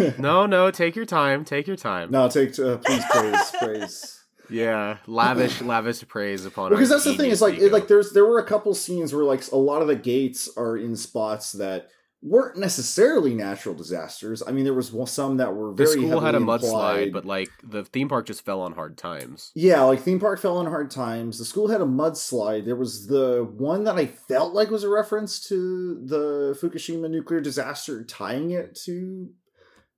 Sorry. 0.01 0.15
No, 0.19 0.47
no, 0.47 0.71
take 0.71 0.95
your 0.97 1.05
time. 1.05 1.45
Take 1.45 1.67
your 1.67 1.77
time. 1.77 2.11
no, 2.11 2.29
take 2.29 2.59
uh, 2.59 2.77
please 2.79 3.05
praise 3.11 3.53
praise. 3.59 4.15
Yeah, 4.51 4.97
lavish, 5.07 5.61
lavish 5.61 6.07
praise 6.09 6.47
upon. 6.47 6.73
It. 6.73 6.77
Because 6.77 6.91
our 6.91 6.97
that's 6.97 7.05
the 7.05 7.11
thing. 7.13 7.19
genius 7.25 7.39
Is 7.39 7.43
like 7.43 7.59
it, 7.59 7.73
like 7.73 7.89
there's 7.89 8.13
there 8.13 8.25
were 8.25 8.39
a 8.39 8.45
couple 8.47 8.73
scenes 8.75 9.13
where 9.13 9.25
like 9.25 9.43
a 9.53 9.57
lot 9.57 9.83
of 9.83 9.89
the 9.89 9.97
gates 9.97 10.49
are 10.57 10.77
in 10.79 10.97
spots 10.97 11.53
that 11.53 11.89
weren't 12.21 12.57
necessarily 12.57 13.33
natural 13.33 13.77
disasters. 13.77 14.43
I 14.45 14.51
mean, 14.51 14.65
there 14.65 14.75
was 14.75 14.93
some 15.11 15.37
that 15.37 15.55
were 15.55 15.69
the 15.73 15.85
very 15.85 15.93
school 16.03 16.19
had 16.21 16.35
a 16.35 16.41
heavily 16.41 16.59
mudslide, 16.59 16.65
implied. 17.05 17.13
but 17.13 17.25
like 17.25 17.49
the 17.63 17.85
theme 17.85 18.09
park 18.09 18.27
just 18.27 18.45
fell 18.45 18.61
on 18.61 18.73
hard 18.73 18.99
times. 18.99 19.53
Yeah, 19.55 19.83
like 19.83 20.01
theme 20.01 20.19
park 20.19 20.41
fell 20.41 20.57
on 20.57 20.67
hard 20.67 20.91
times. 20.91 21.39
The 21.39 21.45
school 21.45 21.69
had 21.69 21.81
a 21.81 21.85
mudslide. 21.85 22.65
There 22.65 22.75
was 22.75 23.07
the 23.07 23.49
one 23.57 23.85
that 23.85 23.95
I 23.97 24.07
felt 24.07 24.53
like 24.53 24.69
was 24.71 24.83
a 24.83 24.89
reference 24.89 25.41
to 25.49 26.01
the 26.05 26.59
Fukushima 26.61 27.09
nuclear 27.09 27.41
disaster, 27.41 28.03
tying 28.05 28.51
it 28.51 28.75
to 28.87 29.29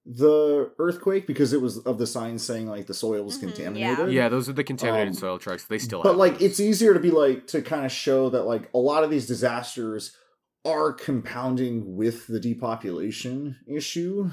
the 0.06 0.72
earthquake 0.78 1.26
because 1.26 1.52
it 1.52 1.60
was 1.60 1.78
of 1.78 1.98
the 1.98 2.06
sign 2.06 2.38
saying 2.38 2.66
like 2.66 2.86
the 2.86 2.94
soil 2.94 3.22
was 3.22 3.36
Mhm, 3.38 3.40
contaminated. 3.54 4.12
Yeah, 4.12 4.28
those 4.28 4.48
are 4.48 4.52
the 4.54 4.64
contaminated 4.64 5.08
Um, 5.08 5.14
soil 5.14 5.38
trucks. 5.38 5.66
They 5.66 5.78
still. 5.78 6.02
but 6.02 6.10
have 6.10 6.16
like 6.18 6.34
those. 6.34 6.42
it's 6.50 6.60
easier 6.60 6.94
to 6.94 7.00
be 7.00 7.10
like 7.10 7.46
to 7.48 7.62
kind 7.62 7.84
of 7.84 7.92
show 7.92 8.30
that 8.30 8.44
like 8.44 8.68
a 8.74 8.78
lot 8.78 9.04
of 9.04 9.10
these 9.10 9.26
disasters 9.26 10.16
are 10.64 10.92
compounding 10.92 11.96
with 11.96 12.26
the 12.26 12.40
depopulation 12.40 13.56
issue 13.66 14.30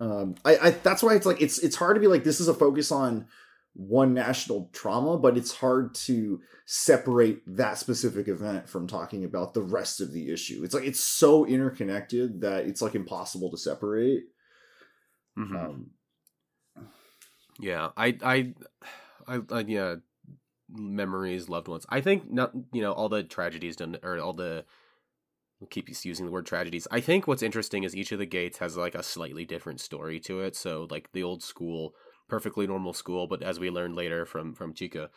um 0.00 0.34
I, 0.44 0.56
I 0.56 0.70
that's 0.70 1.02
why 1.02 1.14
it's 1.14 1.26
like 1.26 1.42
it's 1.42 1.58
it's 1.58 1.76
hard 1.76 1.96
to 1.96 2.00
be 2.00 2.06
like 2.06 2.24
this 2.24 2.40
is 2.40 2.48
a 2.48 2.54
focus 2.54 2.90
on 2.90 3.26
one 3.74 4.14
national 4.14 4.70
trauma 4.72 5.18
but 5.18 5.36
it's 5.36 5.52
hard 5.52 5.94
to 5.94 6.40
separate 6.66 7.42
that 7.46 7.78
specific 7.78 8.28
event 8.28 8.68
from 8.68 8.86
talking 8.86 9.24
about 9.24 9.54
the 9.54 9.62
rest 9.62 10.00
of 10.00 10.12
the 10.12 10.32
issue 10.32 10.62
it's 10.64 10.74
like 10.74 10.84
it's 10.84 11.00
so 11.00 11.46
interconnected 11.46 12.40
that 12.40 12.66
it's 12.66 12.82
like 12.82 12.94
impossible 12.94 13.50
to 13.50 13.58
separate 13.58 14.24
Mhm. 15.38 15.56
um 15.56 15.90
Yeah, 17.60 17.90
I, 17.96 18.16
I, 18.22 18.54
I, 19.26 19.40
I, 19.50 19.60
yeah, 19.60 19.96
memories, 20.70 21.48
loved 21.48 21.68
ones. 21.68 21.86
I 21.88 22.00
think 22.00 22.30
not, 22.30 22.52
you 22.72 22.82
know, 22.82 22.92
all 22.92 23.08
the 23.08 23.22
tragedies 23.22 23.76
done, 23.76 23.98
or 24.02 24.18
all 24.18 24.32
the, 24.32 24.64
we'll 25.60 25.68
keep 25.68 25.88
using 25.88 26.26
the 26.26 26.32
word 26.32 26.46
tragedies. 26.46 26.86
I 26.90 27.00
think 27.00 27.26
what's 27.26 27.42
interesting 27.42 27.84
is 27.84 27.96
each 27.96 28.12
of 28.12 28.18
the 28.18 28.26
gates 28.26 28.58
has 28.58 28.76
like 28.76 28.94
a 28.94 29.02
slightly 29.02 29.44
different 29.44 29.80
story 29.80 30.20
to 30.20 30.40
it. 30.40 30.54
So 30.56 30.86
like 30.90 31.10
the 31.12 31.22
old 31.22 31.42
school, 31.42 31.94
perfectly 32.28 32.66
normal 32.66 32.92
school, 32.92 33.26
but 33.26 33.42
as 33.42 33.58
we 33.58 33.70
learned 33.70 33.96
later 33.96 34.24
from 34.24 34.54
from 34.54 34.74
Chika, 34.74 35.08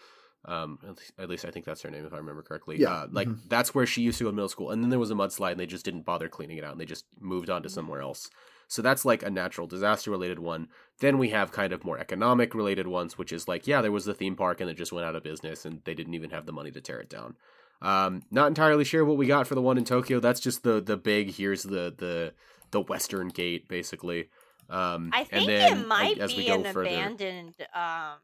um, 0.45 0.79
at 0.83 0.97
least, 0.97 1.11
at 1.19 1.29
least 1.29 1.45
I 1.45 1.51
think 1.51 1.65
that's 1.65 1.83
her 1.83 1.91
name 1.91 2.05
if 2.05 2.13
I 2.13 2.17
remember 2.17 2.41
correctly. 2.41 2.79
Yeah. 2.79 2.91
uh, 2.91 3.07
like 3.11 3.27
Mhm. 3.27 3.41
that's 3.47 3.75
where 3.75 3.85
she 3.85 4.01
used 4.01 4.17
to 4.17 4.23
go 4.23 4.31
to 4.31 4.35
middle 4.35 4.49
school, 4.49 4.71
and 4.71 4.81
then 4.81 4.89
there 4.89 4.99
was 4.99 5.11
a 5.11 5.15
mudslide, 5.15 5.51
and 5.51 5.59
they 5.59 5.67
just 5.67 5.85
didn't 5.85 6.01
bother 6.01 6.29
cleaning 6.29 6.57
it 6.57 6.63
out, 6.63 6.71
and 6.71 6.81
they 6.81 6.85
just 6.85 7.05
moved 7.19 7.49
on 7.51 7.61
to 7.63 7.69
somewhere 7.69 8.01
else. 8.01 8.29
So 8.67 8.81
that's 8.81 9.03
like 9.05 9.21
a 9.21 9.29
natural 9.29 9.67
disaster 9.67 10.09
related 10.09 10.39
one. 10.39 10.69
Then 10.99 11.17
we 11.17 11.29
have 11.29 11.51
kind 11.51 11.73
of 11.73 11.83
more 11.83 11.99
economic 11.99 12.55
related 12.55 12.87
ones, 12.87 13.17
which 13.17 13.33
is 13.33 13.47
like, 13.47 13.67
yeah, 13.67 13.81
there 13.81 13.91
was 13.91 14.05
the 14.05 14.13
theme 14.13 14.35
park 14.37 14.61
and 14.61 14.69
it 14.69 14.77
just 14.77 14.93
went 14.93 15.05
out 15.05 15.15
of 15.15 15.23
business 15.23 15.65
and 15.65 15.81
they 15.83 15.93
didn't 15.93 16.13
even 16.13 16.29
have 16.29 16.45
the 16.45 16.53
money 16.53 16.71
to 16.71 16.79
tear 16.79 17.01
it 17.01 17.09
down. 17.09 17.35
Um, 17.81 18.21
not 18.31 18.47
entirely 18.47 18.83
sure 18.83 19.03
what 19.03 19.17
we 19.17 19.25
got 19.27 19.47
for 19.47 19.55
the 19.55 19.61
one 19.61 19.77
in 19.77 19.85
Tokyo. 19.85 20.19
That's 20.19 20.39
just 20.39 20.63
the 20.63 20.79
the 20.81 20.97
big 20.97 21.33
here's 21.33 21.63
the 21.63 21.93
the 21.97 22.33
the 22.71 22.81
western 22.81 23.29
gate 23.29 23.67
basically. 23.67 24.29
Um, 24.69 25.09
I 25.13 25.23
think 25.25 25.33
and 25.33 25.49
then 25.49 25.77
it 25.79 25.87
might 25.87 26.17
as 26.19 26.33
be 26.33 26.47
an 26.47 26.63
further, 26.63 26.81
abandoned, 26.83 27.55
um, 27.75 28.19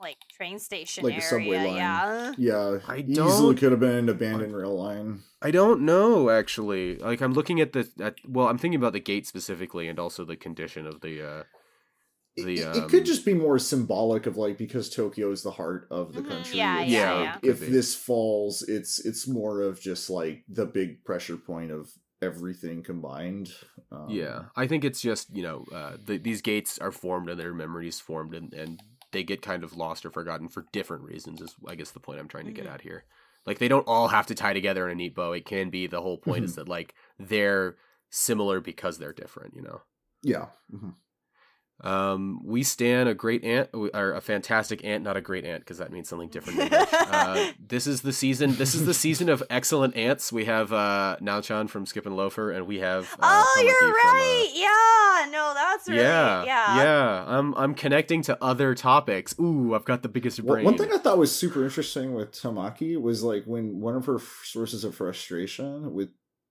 like 0.00 0.16
train 0.34 0.58
station 0.58 1.04
Like 1.04 1.12
a 1.14 1.16
area. 1.16 1.28
subway 1.28 1.56
line. 1.66 1.76
Yeah. 1.76 2.32
yeah 2.38 2.78
I 2.86 2.98
easily 2.98 3.14
don't- 3.14 3.56
could 3.58 3.72
have 3.72 3.80
been 3.80 3.90
an 3.96 4.08
abandoned 4.08 4.54
rail 4.56 4.76
line 4.76 5.20
I 5.42 5.50
don't 5.50 5.82
know 5.82 6.30
actually. 6.30 6.96
Like 6.96 7.20
I'm 7.20 7.32
looking 7.34 7.60
at 7.60 7.72
the 7.72 7.88
at 8.00 8.14
well, 8.26 8.46
I'm 8.48 8.56
thinking 8.58 8.78
about 8.78 8.92
the 8.94 9.00
gate 9.00 9.26
specifically 9.26 9.86
and 9.88 9.98
also 9.98 10.24
the 10.24 10.36
condition 10.36 10.86
of 10.86 11.00
the 11.02 11.22
uh 11.22 11.42
the 12.36 12.58
it, 12.58 12.76
it 12.76 12.88
could 12.88 13.00
um, 13.00 13.04
just 13.06 13.24
be 13.24 13.34
more 13.34 13.58
symbolic 13.58 14.26
of 14.26 14.36
like 14.36 14.58
because 14.58 14.90
Tokyo 14.90 15.30
is 15.30 15.42
the 15.42 15.50
heart 15.50 15.88
of 15.90 16.14
the 16.14 16.20
Mhm, 16.22 16.28
country. 16.28 16.58
yeah, 16.58 16.82
it's 16.82 16.92
yeah, 16.92 17.22
yeah. 17.22 17.38
If 17.42 17.60
this 17.60 17.94
falls, 17.94 18.62
it's 18.62 19.04
it's 19.04 19.26
more 19.26 19.62
of 19.62 19.80
just 19.80 20.10
like 20.10 20.44
the 20.48 20.66
big 20.66 21.04
pressure 21.04 21.36
point 21.36 21.70
of 21.70 21.90
everything 22.22 22.82
combined. 22.82 23.52
Um, 23.92 24.08
Yeah, 24.10 24.44
I 24.56 24.66
think 24.66 24.84
it's 24.84 25.00
just 25.00 25.34
you 25.34 25.42
know 25.42 25.64
uh, 25.74 25.96
the, 26.04 26.18
these 26.18 26.42
gates 26.42 26.78
are 26.78 26.92
formed 26.92 27.28
and 27.30 27.38
their 27.40 27.54
memories 27.54 28.00
formed 28.00 28.34
and, 28.34 28.52
and 28.52 28.80
they 29.12 29.22
get 29.22 29.40
kind 29.40 29.64
of 29.64 29.76
lost 29.76 30.04
or 30.04 30.10
forgotten 30.10 30.48
for 30.48 30.66
different 30.72 31.04
reasons. 31.04 31.40
Is 31.40 31.54
I 31.66 31.74
guess 31.74 31.92
the 31.92 32.00
point 32.00 32.20
I'm 32.20 32.28
trying 32.28 32.46
to 32.46 32.52
get 32.52 32.66
Mhm. 32.66 32.74
at 32.74 32.80
here. 32.82 33.04
Like 33.46 33.58
they 33.58 33.68
don't 33.68 33.86
all 33.86 34.08
have 34.08 34.26
to 34.26 34.34
tie 34.34 34.52
together 34.54 34.86
in 34.86 34.92
a 34.92 34.94
neat 34.96 35.14
bow. 35.14 35.32
It 35.32 35.46
can 35.46 35.70
be 35.70 35.86
the 35.86 36.02
whole 36.02 36.18
point 36.18 36.44
is 36.44 36.56
that 36.56 36.68
like 36.68 36.94
they're 37.18 37.76
similar 38.10 38.60
because 38.60 38.98
they're 38.98 39.12
different. 39.12 39.54
You 39.54 39.62
know. 39.62 39.80
yeah. 40.22 40.46
Um, 41.82 42.40
we 42.42 42.62
stand 42.62 43.08
a 43.08 43.14
great 43.14 43.44
aunt 43.44 43.68
or 43.74 44.12
a 44.12 44.20
fantastic 44.20 44.82
aunt, 44.82 45.04
not 45.04 45.16
a 45.16 45.20
great 45.20 45.44
aunt 45.44 45.60
because 45.60 45.76
that 45.78 45.92
means 45.92 46.08
something 46.08 46.28
different. 46.30 46.72
uh, 46.92 47.52
this 47.68 47.86
is 47.86 48.00
the 48.00 48.14
season. 48.14 48.56
This 48.56 48.74
is 48.74 48.86
the 48.86 48.94
season 48.94 49.28
of 49.28 49.42
excellent 49.50 49.94
aunts. 49.94 50.32
We 50.32 50.46
have 50.46 50.72
uh, 50.72 51.18
Naochan 51.20 51.68
from 51.68 51.84
Skip 51.84 52.06
and 52.06 52.16
Loafer, 52.16 52.50
and 52.50 52.66
we 52.66 52.78
have 52.78 53.14
uh, 53.20 53.44
oh, 53.44 53.56
Tamaki 53.58 53.64
you're 53.64 54.00
from, 54.00 54.10
uh, 54.10 54.14
right. 54.14 54.50
yeah, 54.54 55.30
no, 55.30 55.52
that's 55.54 55.86
really 55.86 56.00
yeah, 56.00 56.44
yeah. 56.44 56.76
yeah. 56.76 57.24
I'm 57.26 57.54
I'm 57.54 57.74
connecting 57.74 58.22
to 58.22 58.42
other 58.42 58.74
topics. 58.74 59.34
Ooh, 59.38 59.74
I've 59.74 59.84
got 59.84 60.02
the 60.02 60.08
biggest 60.08 60.42
Well, 60.42 60.54
brain. 60.54 60.64
one 60.64 60.78
thing 60.78 60.90
I 60.94 60.98
thought 60.98 61.18
was 61.18 61.34
super 61.34 61.62
interesting 61.62 62.14
with 62.14 62.32
Tamaki 62.32 62.98
was 62.98 63.22
like 63.22 63.44
when 63.44 63.80
one 63.80 63.96
of 63.96 64.06
her 64.06 64.18
sources 64.44 64.82
of 64.82 64.94
frustration 64.94 65.92
with 65.92 66.08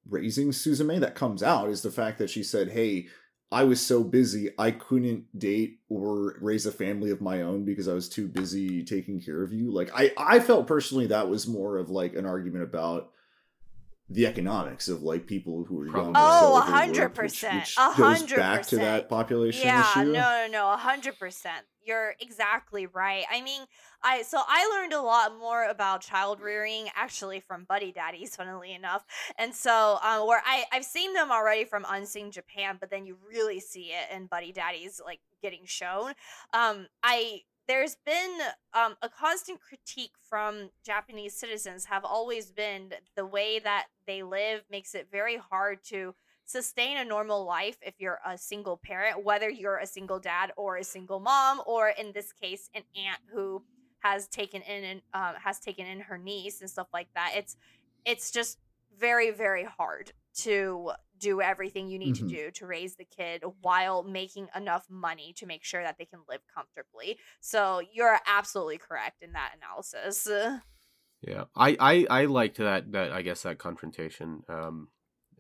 raising 0.08 0.50
Suzume 0.50 1.00
that 1.00 1.16
comes 1.16 1.42
out 1.42 1.70
is 1.70 1.82
the 1.82 1.90
fact 1.90 2.20
that 2.20 2.30
she 2.30 2.44
said, 2.44 2.70
"Hey, 2.70 3.08
I 3.52 3.64
was 3.64 3.80
so 3.80 4.04
busy 4.04 4.50
I 4.58 4.72
couldn't 4.72 5.38
date 5.38 5.80
or 5.90 6.38
raise 6.42 6.66
a 6.66 6.72
family 6.72 7.12
of 7.12 7.22
my 7.22 7.42
own 7.42 7.64
because 7.64 7.88
I 7.88 7.94
was 7.94 8.10
too 8.10 8.28
busy 8.28 8.84
taking 8.84 9.22
care 9.22 9.44
of 9.44 9.54
you." 9.54 9.72
Like 9.72 9.92
I 9.94 10.12
I 10.18 10.40
felt 10.40 10.68
personally 10.68 11.08
that 11.08 11.30
was 11.30 11.48
more 11.48 11.78
of 11.78 11.90
like 11.90 12.16
an 12.16 12.26
argument 12.26 12.64
about 12.64 13.12
the 14.10 14.28
economics 14.28 14.88
of 14.88 15.02
like 15.02 15.26
people 15.26 15.64
who 15.64 15.80
are 15.82 15.88
young. 15.88 16.14
Oh, 16.16 16.64
100%, 16.68 17.18
which, 17.18 17.44
which 17.44 17.76
a 17.78 17.94
goes 17.98 18.20
hundred 18.20 18.38
back 18.38 18.66
to 18.68 18.78
that 18.78 19.10
population 19.10 19.66
yeah, 19.66 19.92
issue. 19.92 20.12
no, 20.12 20.12
no, 20.12 20.48
no, 20.50 20.74
a 20.74 20.78
hundred 20.78 21.18
percent. 21.18 21.66
You're 21.86 22.16
exactly 22.20 22.88
right. 22.88 23.26
I 23.32 23.42
mean, 23.42 23.62
I 24.04 24.24
so 24.24 24.42
I 24.48 24.68
learned 24.76 24.94
a 24.94 25.02
lot 25.02 25.38
more 25.38 25.66
about 25.70 26.02
child 26.02 26.42
rearing 26.42 26.88
actually 26.96 27.40
from 27.40 27.64
Buddy 27.66 27.92
Daddies, 27.92 28.36
funnily 28.38 28.74
enough. 28.74 29.06
And 29.38 29.54
so, 29.54 30.00
um, 30.04 30.26
where 30.28 30.42
I 30.46 30.66
I've 30.72 30.86
seen 30.86 31.14
them 31.14 31.32
already 31.32 31.64
from 31.64 31.86
Unseen 31.88 32.32
Japan, 32.32 32.78
but 32.80 32.90
then 32.90 33.06
you 33.06 33.18
really 33.30 33.60
see 33.60 33.92
it 33.92 34.16
in 34.16 34.26
Buddy 34.26 34.52
Daddies 34.52 35.00
like 35.06 35.20
getting 35.42 35.66
shown. 35.66 36.14
Um, 36.54 36.88
I 37.04 37.42
there's 37.68 37.98
been 38.06 38.32
um, 38.74 38.96
a 39.02 39.10
constant 39.10 39.60
critique 39.60 40.14
from 40.30 40.70
Japanese 40.84 41.34
citizens 41.34 41.86
have 41.86 42.06
always 42.06 42.52
been 42.52 42.94
the 43.16 43.26
way 43.26 43.60
that 43.60 43.88
they 44.06 44.22
live 44.24 44.62
makes 44.70 44.94
it 44.94 45.08
very 45.12 45.38
hard 45.38 45.84
to 45.86 46.14
sustain 46.46 46.98
a 46.98 47.06
normal 47.06 47.46
life 47.46 47.78
if 47.82 47.96
you're 48.00 48.20
a 48.26 48.38
single 48.38 48.78
parent, 48.78 49.24
whether 49.24 49.50
you're 49.50 49.78
a 49.78 49.88
single 49.88 50.20
dad 50.20 50.52
or 50.58 50.78
a 50.78 50.84
single 50.84 51.20
mom, 51.20 51.62
or 51.66 51.90
in 51.90 52.12
this 52.14 52.32
case, 52.34 52.70
an 52.74 52.84
aunt 52.96 53.20
who 53.32 53.64
has 54.00 54.28
taken 54.28 54.62
in 54.62 54.84
and 54.84 55.02
um, 55.14 55.36
has 55.36 55.60
taken 55.60 55.86
in 55.88 56.00
her 56.02 56.18
niece 56.18 56.62
and 56.62 56.70
stuff 56.70 56.88
like 56.94 57.10
that. 57.16 57.34
It's 57.36 57.56
it's 58.06 58.32
just 58.32 58.60
very 58.96 59.32
very 59.32 59.64
hard 59.64 60.12
to 60.34 60.92
do 61.18 61.42
everything 61.42 61.88
you 61.88 61.98
need 61.98 62.14
Mhm. 62.14 62.28
to 62.30 62.36
do 62.36 62.52
to 62.52 62.66
raise 62.68 62.96
the 62.98 63.06
kid 63.06 63.44
while 63.62 64.04
making 64.04 64.48
enough 64.56 64.86
money 64.90 65.34
to 65.34 65.46
make 65.46 65.64
sure 65.64 65.82
that 65.82 65.98
they 65.98 66.06
can 66.06 66.20
live 66.28 66.42
comfortably. 66.54 67.18
So 67.40 67.82
you're 67.92 68.20
absolutely 68.28 68.78
correct 68.78 69.22
in 69.22 69.32
that 69.32 69.56
analysis. 69.58 70.28
Yeah, 71.22 71.46
I, 71.56 71.76
I 71.80 72.22
I 72.22 72.26
liked 72.26 72.58
that 72.58 72.92
that 72.92 73.12
I 73.12 73.22
guess 73.22 73.44
that 73.44 73.58
confrontation 73.58 74.44
um 74.48 74.90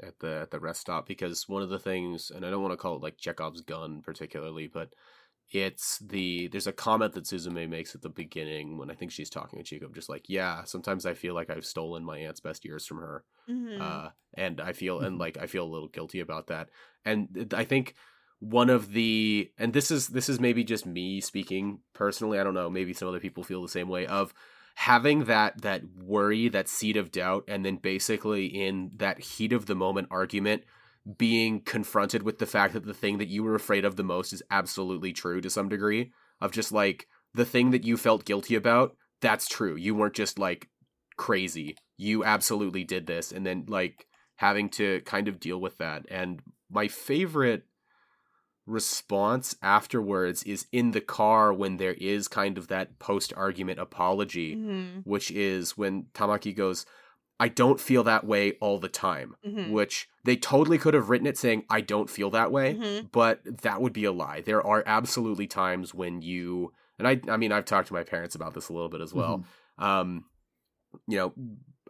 at 0.02 0.20
the 0.20 0.40
at 0.42 0.52
the 0.52 0.60
rest 0.60 0.82
stop 0.82 1.08
because 1.08 1.48
one 1.48 1.62
of 1.64 1.70
the 1.70 1.80
things, 1.80 2.32
and 2.32 2.46
I 2.46 2.50
don't 2.50 2.62
want 2.62 2.74
to 2.74 2.78
call 2.78 2.96
it 2.96 3.02
like 3.02 3.18
Chekhov's 3.18 3.62
gun 3.62 4.02
particularly, 4.02 4.68
but 4.68 4.94
it's 5.52 6.00
the 6.00 6.48
there's 6.48 6.68
a 6.68 6.74
comment 6.74 7.14
that 7.14 7.26
Suzume 7.26 7.70
makes 7.70 7.96
at 7.96 8.02
the 8.02 8.10
beginning 8.10 8.78
when 8.78 8.90
I 8.90 8.96
think 8.96 9.12
she's 9.12 9.30
talking 9.30 9.64
to 9.64 9.80
Chika, 9.80 9.94
just 9.94 10.10
like 10.10 10.28
yeah, 10.30 10.64
sometimes 10.64 11.06
I 11.06 11.14
feel 11.14 11.34
like 11.36 11.50
I've 11.50 11.66
stolen 11.66 12.04
my 12.04 12.18
aunt's 12.20 12.40
best 12.40 12.66
years 12.66 12.86
from 12.86 12.98
her, 12.98 13.24
Mhm. 13.48 13.80
uh, 13.80 14.10
and 14.36 14.60
I 14.62 14.74
feel 14.74 15.02
and 15.02 15.18
Mhm. 15.18 15.20
like 15.20 15.38
I 15.38 15.48
feel 15.48 15.66
a 15.66 15.70
little 15.74 15.88
guilty 15.90 16.20
about 16.20 16.48
that, 16.48 16.70
and 17.04 17.54
I 17.54 17.64
think 17.66 17.96
one 18.40 18.70
of 18.70 18.92
the 18.92 19.52
and 19.58 19.74
this 19.74 19.92
is 19.92 20.08
this 20.10 20.30
is 20.30 20.40
maybe 20.40 20.64
just 20.64 20.86
me 20.86 21.22
speaking 21.22 21.80
personally 21.94 22.38
i 22.38 22.44
don't 22.44 22.54
know 22.54 22.70
maybe 22.70 22.94
some 22.94 23.08
other 23.08 23.20
people 23.22 23.44
feel 23.46 23.62
the 23.62 23.68
same 23.70 23.88
way 23.88 24.06
of 24.08 24.34
having 24.76 25.26
that 25.26 25.62
that 25.62 25.82
worry 25.98 26.48
that 26.50 26.68
seed 26.68 26.98
of 26.98 27.12
doubt 27.12 27.44
and 27.48 27.66
then 27.66 27.78
basically 27.78 28.46
in 28.46 28.92
that 28.98 29.20
heat 29.20 29.54
of 29.54 29.66
the 29.66 29.76
moment 29.76 30.08
argument 30.12 30.64
being 31.18 31.62
confronted 31.62 32.24
with 32.24 32.40
the 32.40 32.46
fact 32.46 32.74
that 32.74 32.86
the 32.86 32.94
thing 32.94 33.18
that 33.18 33.28
you 33.28 33.44
were 33.44 33.56
afraid 33.56 33.86
of 33.86 33.96
the 33.96 34.04
most 34.04 34.34
is 34.34 34.44
absolutely 34.52 35.14
true 35.14 35.40
to 35.40 35.50
some 35.50 35.70
degree 35.70 36.12
of 36.42 36.52
just 36.52 36.72
like 36.72 37.08
the 37.34 37.46
thing 37.46 37.72
that 37.72 37.84
you 37.84 37.96
felt 37.96 38.26
guilty 38.26 38.56
about 38.56 38.96
that's 39.22 39.48
true. 39.48 39.76
You 39.76 39.96
weren't 39.96 40.14
just 40.14 40.38
like 40.38 40.70
crazy. 41.18 41.76
You 41.98 42.24
absolutely 42.24 42.84
did 42.84 43.08
this. 43.08 43.32
And 43.32 43.46
then 43.46 43.66
like 43.68 44.06
having 44.36 44.70
to 44.70 45.02
kind 45.02 45.28
of 45.28 45.40
deal 45.40 45.60
with 45.60 45.78
that. 45.78 46.06
And 46.10 46.42
my 46.70 46.88
favorite 46.88 47.64
response 48.66 49.56
afterwards 49.62 50.44
is 50.44 50.66
in 50.72 50.92
the 50.92 51.02
car 51.02 51.54
when 51.54 51.78
there 51.78 51.94
is 51.94 52.28
kind 52.28 52.58
of 52.58 52.68
that 52.68 52.98
post 53.00 53.32
argument 53.36 53.80
apology 53.80 54.56
Mhm. 54.56 55.06
which 55.06 55.30
is 55.32 55.78
when 55.78 56.06
Tamaki 56.14 56.56
goes 56.56 56.86
I 57.38 57.50
don't 57.50 57.82
feel 57.82 58.04
that 58.06 58.26
way 58.26 58.54
all 58.62 58.80
the 58.80 58.88
time 58.88 59.36
Mhm. 59.46 59.70
which 59.72 60.08
they 60.24 60.36
totally 60.38 60.78
could 60.78 60.94
have 60.94 61.10
written 61.10 61.28
it 61.28 61.38
saying 61.38 61.66
I 61.70 61.82
don't 61.82 62.10
feel 62.10 62.30
that 62.32 62.52
way 62.52 62.76
Mhm. 62.76 63.12
but 63.12 63.42
that 63.62 63.82
would 63.82 63.94
be 63.94 64.06
a 64.06 64.12
lie 64.12 64.42
there 64.42 64.66
are 64.66 64.84
absolutely 64.86 65.48
times 65.48 65.94
when 65.94 66.22
you 66.22 66.74
and 66.98 67.08
I 67.08 67.22
I 67.30 67.38
mean 67.38 67.52
I've 67.52 67.66
talked 67.66 67.90
to 67.90 67.94
my 67.94 68.04
parents 68.04 68.36
about 68.36 68.54
this 68.54 68.70
a 68.70 68.74
little 68.74 68.90
bit 68.90 69.02
as 69.02 69.14
well 69.14 69.44
um 69.78 70.26
you 71.08 71.18
know 71.18 71.34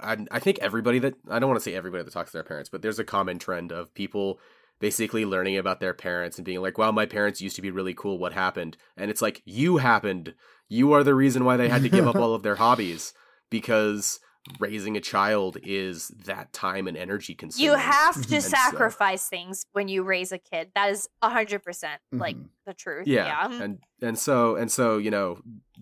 I, 0.02 0.18
I 0.30 0.40
think 0.40 0.60
everybody 0.60 1.00
that 1.00 1.14
i 1.30 1.40
don't 1.40 1.48
want 1.50 1.58
to 1.62 1.64
say 1.64 1.74
everybody 1.76 2.04
that 2.04 2.12
talks 2.12 2.32
to 2.32 2.38
their 2.38 2.44
parents 2.44 2.70
but 2.70 2.82
there's 2.82 3.00
a 3.00 3.04
common 3.06 3.38
trend 3.40 3.72
of 3.72 3.94
people 3.94 4.40
basically 4.80 5.26
learning 5.26 5.58
about 5.58 5.80
their 5.80 5.94
parents 5.94 6.38
and 6.38 6.46
being 6.46 6.62
like 6.62 6.78
wow 6.78 6.92
my 6.92 7.06
parents 7.06 7.42
used 7.42 7.56
to 7.56 7.62
be 7.62 7.72
really 7.72 7.94
cool 7.94 8.18
what 8.20 8.34
happened 8.34 8.76
and 8.98 9.10
it's 9.10 9.22
like 9.22 9.42
you 9.46 9.78
happened 9.78 10.34
you 10.70 10.92
are 10.94 11.04
the 11.04 11.16
reason 11.16 11.46
why 11.46 11.56
they 11.58 11.70
had 11.70 11.82
to 11.84 11.90
give 11.90 12.08
up 12.08 12.16
all 12.16 12.34
of 12.34 12.44
their 12.44 12.56
hobbies 12.56 13.14
because 13.50 14.20
raising 14.60 14.96
a 14.96 15.02
child 15.02 15.58
is 15.64 16.10
that 16.26 16.54
time 16.54 16.88
and 16.88 16.96
energy 16.96 17.34
consuming 17.34 17.72
You 17.72 17.78
have 17.78 18.14
to 18.28 18.36
And 18.36 18.44
so- 18.44 18.50
sacrifice 18.50 19.28
things 19.28 19.66
when 19.72 19.88
you 19.88 20.04
raise 20.04 20.32
a 20.32 20.38
kid. 20.38 20.70
That 20.76 20.92
is 20.92 21.10
hundred 21.24 21.64
percent 21.64 22.00
like 22.12 22.36
Mhm. 22.38 22.50
the 22.68 22.76
truth. 22.76 23.08
yeah, 23.08 23.26
Yeah. 23.50 23.64
and 23.64 23.80
and 24.04 24.20
so 24.20 24.56
and 24.56 24.72
so 24.72 25.00
you 25.00 25.10
know 25.10 25.40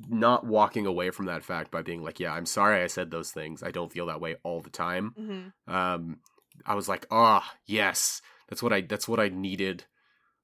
not 0.08 0.46
walking 0.46 0.86
away 0.86 1.10
from 1.12 1.26
that 1.26 1.44
fact 1.44 1.72
by 1.72 1.82
being 1.82 2.02
like 2.04 2.20
yeah 2.22 2.32
i'm 2.34 2.46
sorry 2.46 2.82
i 2.82 2.88
said 2.88 3.12
those 3.12 3.32
things 3.32 3.62
i 3.64 3.70
don't 3.72 3.92
feel 3.92 4.06
that 4.06 4.22
way 4.22 4.36
all 4.44 4.62
the 4.62 4.70
time 4.70 5.14
Mhm. 5.20 5.52
um 5.74 6.20
i 6.66 6.74
was 6.74 6.88
like 6.88 7.06
ah 7.12 7.54
yes 7.66 8.22
that's 8.50 8.64
what 8.64 8.74
i 8.74 8.82
that's 8.82 9.08
what 9.08 9.20
i 9.20 9.30
needed 9.30 9.86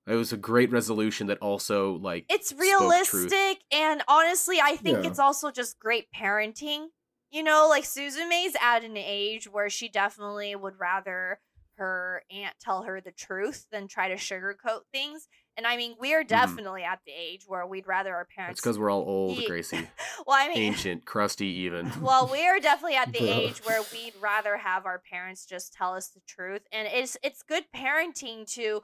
it 0.08 0.16
was 0.16 0.34
a 0.34 0.38
great 0.38 0.72
resolution 0.72 1.28
that 1.28 1.40
also 1.40 1.94
like 1.98 2.30
It's 2.30 2.52
spoke 2.60 3.02
truth. 3.02 3.38
realistic, 3.40 3.64
and 3.72 4.04
honestly, 4.08 4.60
I 4.62 4.76
think 4.76 5.04
Yeah. 5.04 5.04
it's 5.04 5.18
also 5.20 5.50
just 5.52 5.80
great 5.80 6.12
parenting. 6.12 6.90
You 7.32 7.44
know, 7.44 7.68
like 7.68 7.86
Suzume's 7.86 8.56
at 8.62 8.84
an 8.84 8.98
age 8.98 9.48
where 9.50 9.70
she 9.70 9.90
definitely 9.90 10.56
would 10.56 10.80
rather 10.80 11.40
her 11.78 12.24
aunt 12.30 12.56
tell 12.60 12.84
her 12.84 13.02
the 13.02 13.12
truth 13.12 13.68
than 13.72 13.88
try 13.88 14.10
to 14.10 14.16
sugarcoat 14.16 14.82
things. 14.92 15.28
And 15.58 15.68
I 15.68 15.76
mean, 15.76 15.96
we 16.00 16.14
are 16.14 16.22
mm-hmm. 16.22 16.28
definitely 16.28 16.84
at 16.84 17.00
the 17.06 17.12
age 17.12 17.44
where 17.48 17.66
we'd 17.66 17.88
rather 17.88 18.16
our 18.16 18.26
parents. 18.26 18.60
it's 18.60 18.62
because 18.62 18.80
we're 18.80 18.92
all 18.92 19.04
old 19.06 19.38
Ye- 19.38 19.48
gracie 19.48 19.78
well, 20.28 20.38
I 20.40 20.48
mean, 20.48 20.58
ancient 20.58 21.06
crusty 21.06 21.48
even 21.48 21.92
well, 22.02 22.30
we 22.32 22.48
are 22.48 22.60
definitely 22.60 22.96
at 22.96 23.12
the 23.12 23.28
age 23.28 23.60
where 23.66 23.82
we'd 23.94 24.14
rather 24.22 24.58
have 24.58 24.86
our 24.86 25.00
parents 25.00 25.46
just 25.46 25.74
tell 25.74 25.94
us 25.94 26.08
the 26.10 26.22
truth, 26.28 26.62
and 26.72 26.88
it's 26.92 27.18
it's 27.24 27.44
good 27.44 27.66
parenting 27.76 28.52
to. 28.54 28.82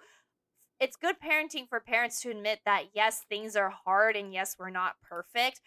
It's 0.77 0.97
good 0.97 1.15
parenting 1.21 1.69
for 1.69 1.79
parents 1.79 2.19
to 2.23 2.29
admit 2.29 2.59
that 2.65 2.87
yes, 2.93 3.21
things 3.29 3.55
are 3.55 3.69
hard, 3.69 4.17
and 4.17 4.33
yes, 4.33 4.57
we're 4.59 4.69
not 4.69 4.95
perfect, 5.01 5.61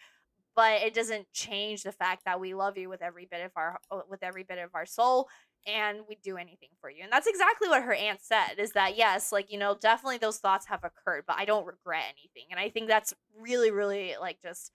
but 0.55 0.83
it 0.83 0.93
doesn't 0.93 1.31
change 1.33 1.81
the 1.81 1.91
fact 1.91 2.25
that 2.25 2.39
we 2.39 2.53
love 2.53 2.77
you 2.77 2.89
with 2.89 3.01
every 3.01 3.25
bit 3.25 3.43
of 3.43 3.51
our 3.55 3.79
with 4.07 4.21
every 4.21 4.43
bit 4.43 4.59
of 4.59 4.69
our 4.75 4.85
soul, 4.85 5.27
and 5.67 5.99
we'd 6.07 6.21
do 6.21 6.37
anything 6.37 6.69
for 6.81 6.89
you. 6.89 7.03
And 7.03 7.11
that's 7.11 7.27
exactly 7.27 7.67
what 7.67 7.83
her 7.83 7.93
aunt 7.93 8.21
said. 8.21 8.55
Is 8.57 8.71
that 8.73 8.97
yes, 8.97 9.31
like 9.31 9.51
you 9.51 9.57
know, 9.59 9.75
definitely 9.79 10.17
those 10.17 10.37
thoughts 10.37 10.67
have 10.67 10.83
occurred, 10.83 11.23
but 11.27 11.35
I 11.37 11.45
don't 11.45 11.65
regret 11.65 12.03
anything, 12.17 12.45
and 12.51 12.59
I 12.59 12.69
think 12.69 12.87
that's 12.87 13.13
really, 13.39 13.71
really 13.71 14.15
like 14.19 14.41
just 14.41 14.71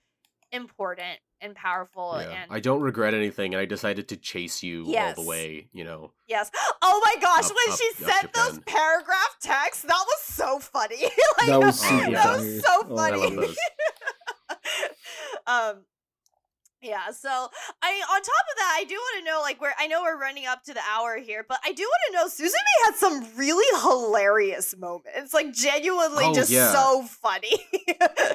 important 0.52 1.18
and 1.40 1.56
powerful 1.56 2.16
yeah. 2.20 2.28
and 2.30 2.52
i 2.52 2.60
don't 2.60 2.80
regret 2.80 3.12
anything 3.12 3.52
and 3.54 3.60
i 3.60 3.64
decided 3.64 4.06
to 4.06 4.16
chase 4.16 4.62
you 4.62 4.84
Yes. 4.86 5.18
all 5.18 5.24
the 5.24 5.28
way 5.28 5.68
you 5.72 5.82
know 5.82 6.12
Yes. 6.28 6.48
Oh 6.80 7.02
my 7.04 7.20
gosh, 7.20 7.46
Up- 7.50 7.56
when 7.56 7.72
up- 7.72 7.78
she 7.78 8.04
up 8.04 8.10
sent 8.10 8.32
those 8.34 8.58
paragraph 8.60 9.36
texts, 9.42 9.82
that 9.82 10.04
was 10.06 10.20
so 10.22 10.58
funny. 10.60 11.02
like, 11.38 11.46
That 11.48 11.60
was 11.60 11.82
Oh, 11.84 11.88
super 11.98 12.10
that 12.12 12.24
funny. 12.24 12.52
was 12.54 12.62
so 12.64 12.70
Oh, 12.88 12.96
funny. 12.96 13.22
i 13.22 13.26
love 13.26 13.36
those 13.36 13.56
um 15.46 15.84
yeah, 16.84 17.10
so 17.10 17.28
I 17.28 17.92
on 18.12 18.22
top 18.22 18.44
of 18.52 18.56
that, 18.58 18.76
I 18.78 18.84
do 18.84 18.94
want 18.94 19.24
to 19.24 19.30
know 19.30 19.40
like 19.40 19.60
where 19.60 19.74
I 19.78 19.86
know 19.86 20.02
we're 20.02 20.20
running 20.20 20.46
up 20.46 20.62
to 20.64 20.74
the 20.74 20.80
hour 20.94 21.16
here, 21.18 21.44
but 21.48 21.58
I 21.64 21.72
do 21.72 21.82
want 21.82 22.02
to 22.08 22.12
know 22.16 22.26
Suzume 22.28 22.84
had 22.84 22.94
some 22.96 23.26
really 23.36 23.66
hilarious 23.82 24.76
moments. 24.76 25.32
Like 25.34 25.52
genuinely 25.52 26.24
Oh, 26.26 26.34
just 26.34 26.50
yeah. 26.50 26.72
so 26.72 27.02
funny. 27.04 27.56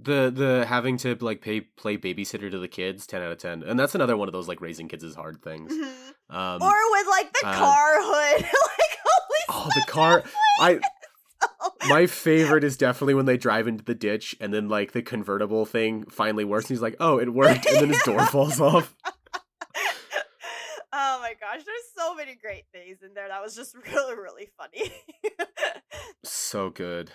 the 0.00 0.30
the 0.34 0.64
having 0.68 0.96
to 0.98 1.16
like 1.20 1.40
pay 1.40 1.60
play 1.60 1.96
babysitter 1.96 2.50
to 2.50 2.58
the 2.58 2.68
kids 2.68 3.06
10 3.06 3.20
out 3.22 3.32
of 3.32 3.38
10 3.38 3.64
and 3.64 3.78
that's 3.78 3.94
another 3.96 4.16
one 4.16 4.28
of 4.28 4.32
those 4.32 4.46
like 4.46 4.60
raising 4.60 4.86
kids 4.88 5.02
is 5.02 5.14
hard 5.16 5.42
things 5.42 5.72
Mhm. 5.72 6.34
um 6.34 6.62
or 6.62 6.72
with 6.92 7.06
like 7.08 7.32
the 7.32 7.46
uh, 7.48 7.52
car 7.58 7.96
hood. 8.00 8.42
like 8.42 8.98
holy 9.04 9.44
oh 9.48 9.68
the 9.74 9.84
car 9.92 10.22
i 10.60 10.78
My 11.88 12.06
favorite 12.06 12.64
is 12.64 12.76
definitely 12.76 13.14
when 13.14 13.26
they 13.26 13.36
drive 13.36 13.68
into 13.68 13.84
the 13.84 13.94
ditch 13.94 14.34
and 14.40 14.52
then 14.52 14.68
like 14.68 14.92
the 14.92 15.02
convertible 15.02 15.64
thing 15.64 16.04
finally 16.04 16.44
works. 16.44 16.64
And 16.66 16.70
he's 16.70 16.82
like, 16.82 16.96
"Oh, 16.98 17.18
it 17.18 17.32
worked," 17.32 17.66
and 17.66 17.76
then 17.76 17.88
his 17.90 18.02
door 18.02 18.26
falls 18.26 18.60
off. 18.60 18.94
oh 20.92 21.20
my 21.20 21.34
gosh, 21.40 21.64
there's 21.64 21.88
so 21.96 22.14
many 22.14 22.34
great 22.34 22.64
things 22.72 22.98
in 23.02 23.14
there. 23.14 23.28
That 23.28 23.42
was 23.42 23.54
just 23.54 23.74
really, 23.86 24.16
really 24.16 24.48
funny. 24.56 24.92
So 26.24 26.70
good. 26.70 27.12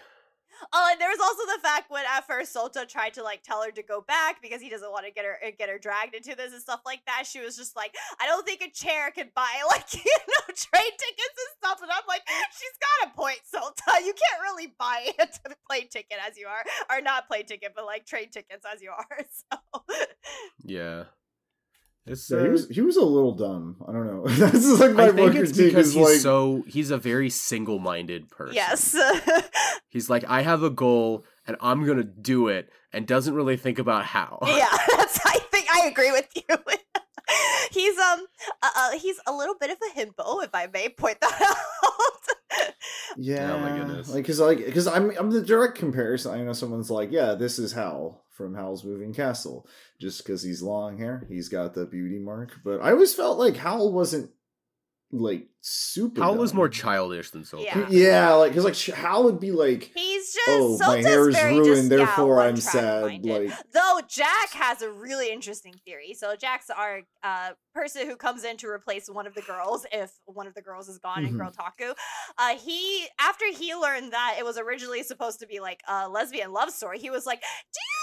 Oh, 0.72 0.90
and 0.92 1.00
there 1.02 1.10
was 1.10 1.20
also 1.20 1.46
the 1.56 1.62
fact 1.62 1.90
when 1.90 2.04
at 2.06 2.26
first 2.26 2.56
Sota 2.56 2.88
tried 2.88 3.14
to 3.16 3.24
like 3.24 3.44
tell 3.44 3.64
her 3.64 3.72
to 3.72 3.84
go 3.84 4.02
back 4.02 4.42
because 4.42 4.62
he 4.62 4.70
doesn't 4.70 4.92
want 4.92 5.06
to 5.06 5.12
get 5.12 5.26
her 5.26 5.38
uh, 5.46 5.52
get 5.58 5.70
her 5.70 5.78
dragged 5.78 6.16
into 6.16 6.36
this 6.36 6.54
and 6.54 6.62
stuff 6.62 6.82
like 6.86 7.02
that. 7.06 7.26
She 7.26 7.40
was 7.40 7.56
just 7.56 7.76
like, 7.76 7.96
I 8.20 8.26
don't 8.26 8.46
think 8.46 8.62
a 8.62 8.70
chair 8.70 9.12
can 9.12 9.30
buy 9.36 9.52
like 9.70 9.94
you 9.94 10.02
know 10.04 10.54
train 10.54 10.92
tickets 10.92 11.38
and 11.38 11.54
stuff. 11.60 11.80
And 11.82 11.92
I'm 11.92 12.04
like, 12.08 12.22
she's 12.52 12.78
got 12.80 13.12
a 13.12 13.16
point, 13.16 13.40
Sota. 13.46 14.06
You 14.06 14.14
can't 14.14 14.42
really 14.42 14.74
buy 14.78 15.10
a 15.20 15.28
plane 15.70 15.90
ticket 15.90 16.18
as 16.28 16.38
you 16.38 16.48
are, 16.48 16.64
or 16.90 17.02
not 17.02 17.28
plane 17.28 17.46
ticket, 17.46 17.74
but 17.76 17.86
like 17.86 18.06
train 18.06 18.30
tickets 18.30 18.66
as 18.72 18.82
you 18.82 18.92
are. 18.92 19.08
So 19.34 19.82
Yeah. 20.64 21.06
It's 22.06 22.30
Yeah, 22.30 22.42
he 22.42 22.48
uh, 22.48 22.52
was 22.52 22.70
he 22.70 22.82
was 22.82 22.98
a 22.98 23.06
little 23.06 23.34
dumb. 23.34 23.78
I 23.88 23.94
don't 23.94 24.06
know. 24.06 24.28
That's 24.28 24.80
like 24.80 24.94
my 24.94 25.08
I 25.08 25.12
think 25.12 25.36
it's 25.36 25.58
because 25.58 25.94
he's 25.94 26.04
like 26.04 26.20
so 26.20 26.64
he's 26.68 26.92
a 26.92 26.98
very 26.98 27.30
single-minded 27.30 28.30
person. 28.30 28.56
yes, 28.56 28.96
He's 29.90 30.10
like, 30.10 30.26
I 30.28 30.42
have 30.42 30.64
a 30.64 30.70
goal 30.70 31.24
and 31.48 31.56
I'm 31.62 31.86
gonna 31.86 32.04
do 32.04 32.48
it, 32.48 32.70
and 32.92 33.08
doesn't 33.08 33.34
really 33.34 33.58
think 33.58 33.80
about 33.80 34.06
how. 34.06 34.40
yeah, 34.46 34.70
that's. 34.98 35.20
I 35.26 35.40
think 35.52 35.68
I 35.74 35.88
agree 35.88 36.12
with 36.12 36.28
you. 36.36 36.44
he's 37.72 37.98
um, 37.98 38.26
uh, 38.62 38.70
uh, 38.76 38.92
he's 38.98 39.20
a 39.26 39.32
little 39.32 39.56
bit 39.60 39.70
of 39.70 39.78
a 39.78 40.00
himbo, 40.00 40.44
if 40.44 40.50
I 40.54 40.68
may 40.74 40.90
point 40.90 41.22
that 41.22 41.42
out. 41.42 41.58
Yeah. 43.18 43.54
Oh 43.54 43.60
my 43.60 43.78
goodness. 43.78 44.10
Like, 44.10 44.26
cause 44.26 44.40
like, 44.40 44.74
cause 44.74 44.88
I'm 44.88 45.16
I'm 45.18 45.32
the 45.32 45.42
direct 45.42 45.78
comparison. 45.78 46.34
I 46.34 46.44
know 46.44 46.54
someone's 46.54 46.90
like, 46.90 47.12
yeah, 47.12 47.36
this 47.36 47.60
is 47.60 47.74
Hal 47.74 48.23
from 48.34 48.56
Howl's 48.56 48.84
Moving 48.84 49.14
Castle, 49.14 49.68
just 50.02 50.24
because 50.26 50.42
he's 50.44 50.62
long 50.62 50.98
hair, 50.98 51.26
he's 51.30 51.50
got 51.50 51.74
the 51.74 51.86
beauty 51.86 52.20
mark. 52.20 52.52
But 52.64 52.82
I 52.82 52.92
always 52.92 53.14
felt 53.14 53.38
like 53.38 53.56
Howl 53.58 53.92
wasn't 53.92 54.32
like 55.16 55.48
super. 55.62 56.22
Hal 56.24 56.38
was 56.38 56.56
more 56.56 56.68
childish 56.68 57.30
than 57.30 57.44
Sota. 57.44 57.66
Yeah. 57.66 57.88
Yeah, 57.92 58.34
like, 58.34 58.52
cause 58.56 58.64
like 58.64 58.74
sh- 58.74 58.90
Hal 58.90 59.26
would 59.26 59.40
be 59.40 59.52
like, 59.52 59.92
He's 59.96 60.34
just 60.34 60.44
oh, 60.50 60.78
my 60.80 61.02
hair 61.02 61.30
is 61.30 61.40
ruined, 61.44 61.66
just, 61.66 61.90
therefore 61.90 62.40
yeah, 62.42 62.48
I'm 62.48 62.58
sad. 62.58 63.02
one-track-minded. 63.04 63.50
Like, 63.52 63.72
Though 63.74 64.00
Jack 64.10 64.50
has 64.54 64.82
a 64.82 64.92
really 64.92 65.32
interesting 65.32 65.76
theory. 65.86 66.16
So 66.16 66.36
Jack's 66.36 66.72
our 66.72 67.02
uh, 67.22 67.52
person 67.76 68.08
who 68.08 68.16
comes 68.16 68.44
in 68.44 68.58
to 68.58 68.68
replace 68.68 69.08
one 69.08 69.28
of 69.28 69.36
the 69.36 69.44
girls 69.44 69.86
if 69.92 70.12
one 70.26 70.48
of 70.48 70.56
the 70.56 70.64
girls 70.64 70.90
is 70.90 70.98
gone 70.98 71.26
in 71.26 71.36
Mhm. 71.36 71.40
Girltaku. 71.52 71.94
Uh, 72.40 72.56
he 72.58 73.06
after 73.20 73.46
he 73.54 73.76
learned 73.76 74.14
that 74.14 74.38
it 74.40 74.44
was 74.46 74.58
originally 74.58 75.04
supposed 75.04 75.40
to 75.42 75.46
be 75.46 75.60
like 75.60 75.82
a 75.88 76.10
lesbian 76.10 76.52
love 76.52 76.72
story, 76.72 76.98
he 76.98 77.12
was 77.12 77.28
like, 77.28 77.40
"Do 77.42 77.80
you 77.80 78.03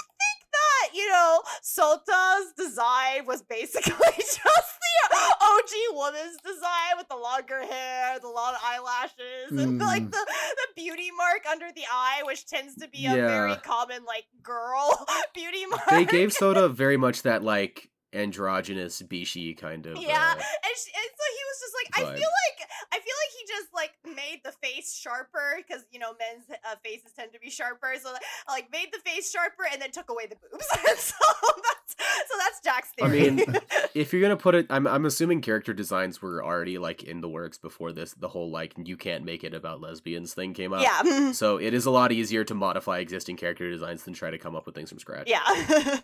that 0.51 0.89
you 0.95 1.07
know 1.09 1.41
Sota's 1.63 2.53
design 2.57 3.25
was 3.25 3.41
basically 3.41 3.91
just 4.17 4.39
the 4.41 5.15
OG 5.41 5.95
woman's 5.95 6.37
design 6.45 6.97
with 6.97 7.07
the 7.09 7.15
longer 7.15 7.61
hair, 7.65 8.19
the 8.19 8.27
long 8.27 8.55
eyelashes, 8.65 9.51
and 9.51 9.79
like 9.79 10.03
Mm. 10.03 10.11
the 10.11 10.25
the 10.25 10.67
beauty 10.81 11.09
mark 11.17 11.41
under 11.49 11.67
the 11.75 11.83
eye, 11.91 12.23
which 12.25 12.45
tends 12.47 12.75
to 12.75 12.87
be 12.87 13.05
a 13.05 13.11
very 13.13 13.55
common 13.57 14.03
like 14.05 14.25
girl 14.41 15.05
beauty 15.35 15.65
mark. 15.67 15.89
They 15.89 16.05
gave 16.05 16.29
Sota 16.29 16.71
very 16.73 16.97
much 16.97 17.21
that 17.23 17.43
like 17.43 17.89
androgynous 18.13 19.01
Bishi 19.01 19.57
kind 19.57 19.85
of. 19.85 19.97
Yeah, 19.97 20.09
uh, 20.09 20.33
and, 20.33 20.75
she, 20.75 20.91
and 20.93 21.09
so 21.15 21.25
he 21.35 21.43
was 21.47 21.59
just 21.61 21.73
like, 21.75 21.89
I 21.95 22.15
feel 22.17 22.29
like, 22.29 22.69
I 22.91 22.95
feel 22.95 23.15
like 23.23 23.31
he 23.39 23.47
just 23.47 23.73
like 23.73 23.91
made 24.15 24.41
the 24.43 24.51
face 24.51 24.93
sharper 24.95 25.57
because 25.65 25.83
you 25.91 25.99
know 25.99 26.11
men's 26.19 26.45
uh, 26.49 26.75
faces 26.83 27.11
tend 27.17 27.31
to 27.33 27.39
be 27.39 27.49
sharper, 27.49 27.93
so 28.01 28.13
like, 28.47 28.71
made 28.71 28.89
the 28.91 28.99
face 29.09 29.31
sharper 29.31 29.63
and 29.71 29.81
then 29.81 29.91
took 29.91 30.09
away 30.09 30.27
the 30.27 30.35
boobs. 30.35 30.65
So 31.11 31.15
that's 31.63 31.95
so 32.29 32.35
that's 32.37 32.59
Jack's 32.63 32.89
I 33.01 33.09
theory. 33.09 33.31
mean, 33.31 33.45
if 33.93 34.11
you're 34.13 34.21
gonna 34.21 34.37
put 34.37 34.55
it, 34.55 34.67
I'm 34.69 34.87
I'm 34.87 35.05
assuming 35.05 35.41
character 35.41 35.73
designs 35.73 36.21
were 36.21 36.43
already 36.43 36.77
like 36.77 37.03
in 37.03 37.21
the 37.21 37.29
works 37.29 37.57
before 37.57 37.91
this. 37.91 38.13
The 38.13 38.27
whole 38.29 38.49
like 38.49 38.73
you 38.77 38.97
can't 38.97 39.23
make 39.25 39.43
it 39.43 39.53
about 39.53 39.81
lesbians 39.81 40.33
thing 40.33 40.53
came 40.53 40.73
out. 40.73 40.81
yeah, 40.81 41.31
So 41.31 41.57
it 41.57 41.73
is 41.73 41.85
a 41.85 41.91
lot 41.91 42.11
easier 42.11 42.43
to 42.45 42.53
modify 42.55 42.99
existing 42.99 43.37
character 43.37 43.69
designs 43.69 44.03
than 44.03 44.13
try 44.13 44.31
to 44.31 44.37
come 44.37 44.55
up 44.55 44.65
with 44.65 44.75
things 44.75 44.89
from 44.89 44.99
scratch. 44.99 45.29
yeah. 45.29 45.41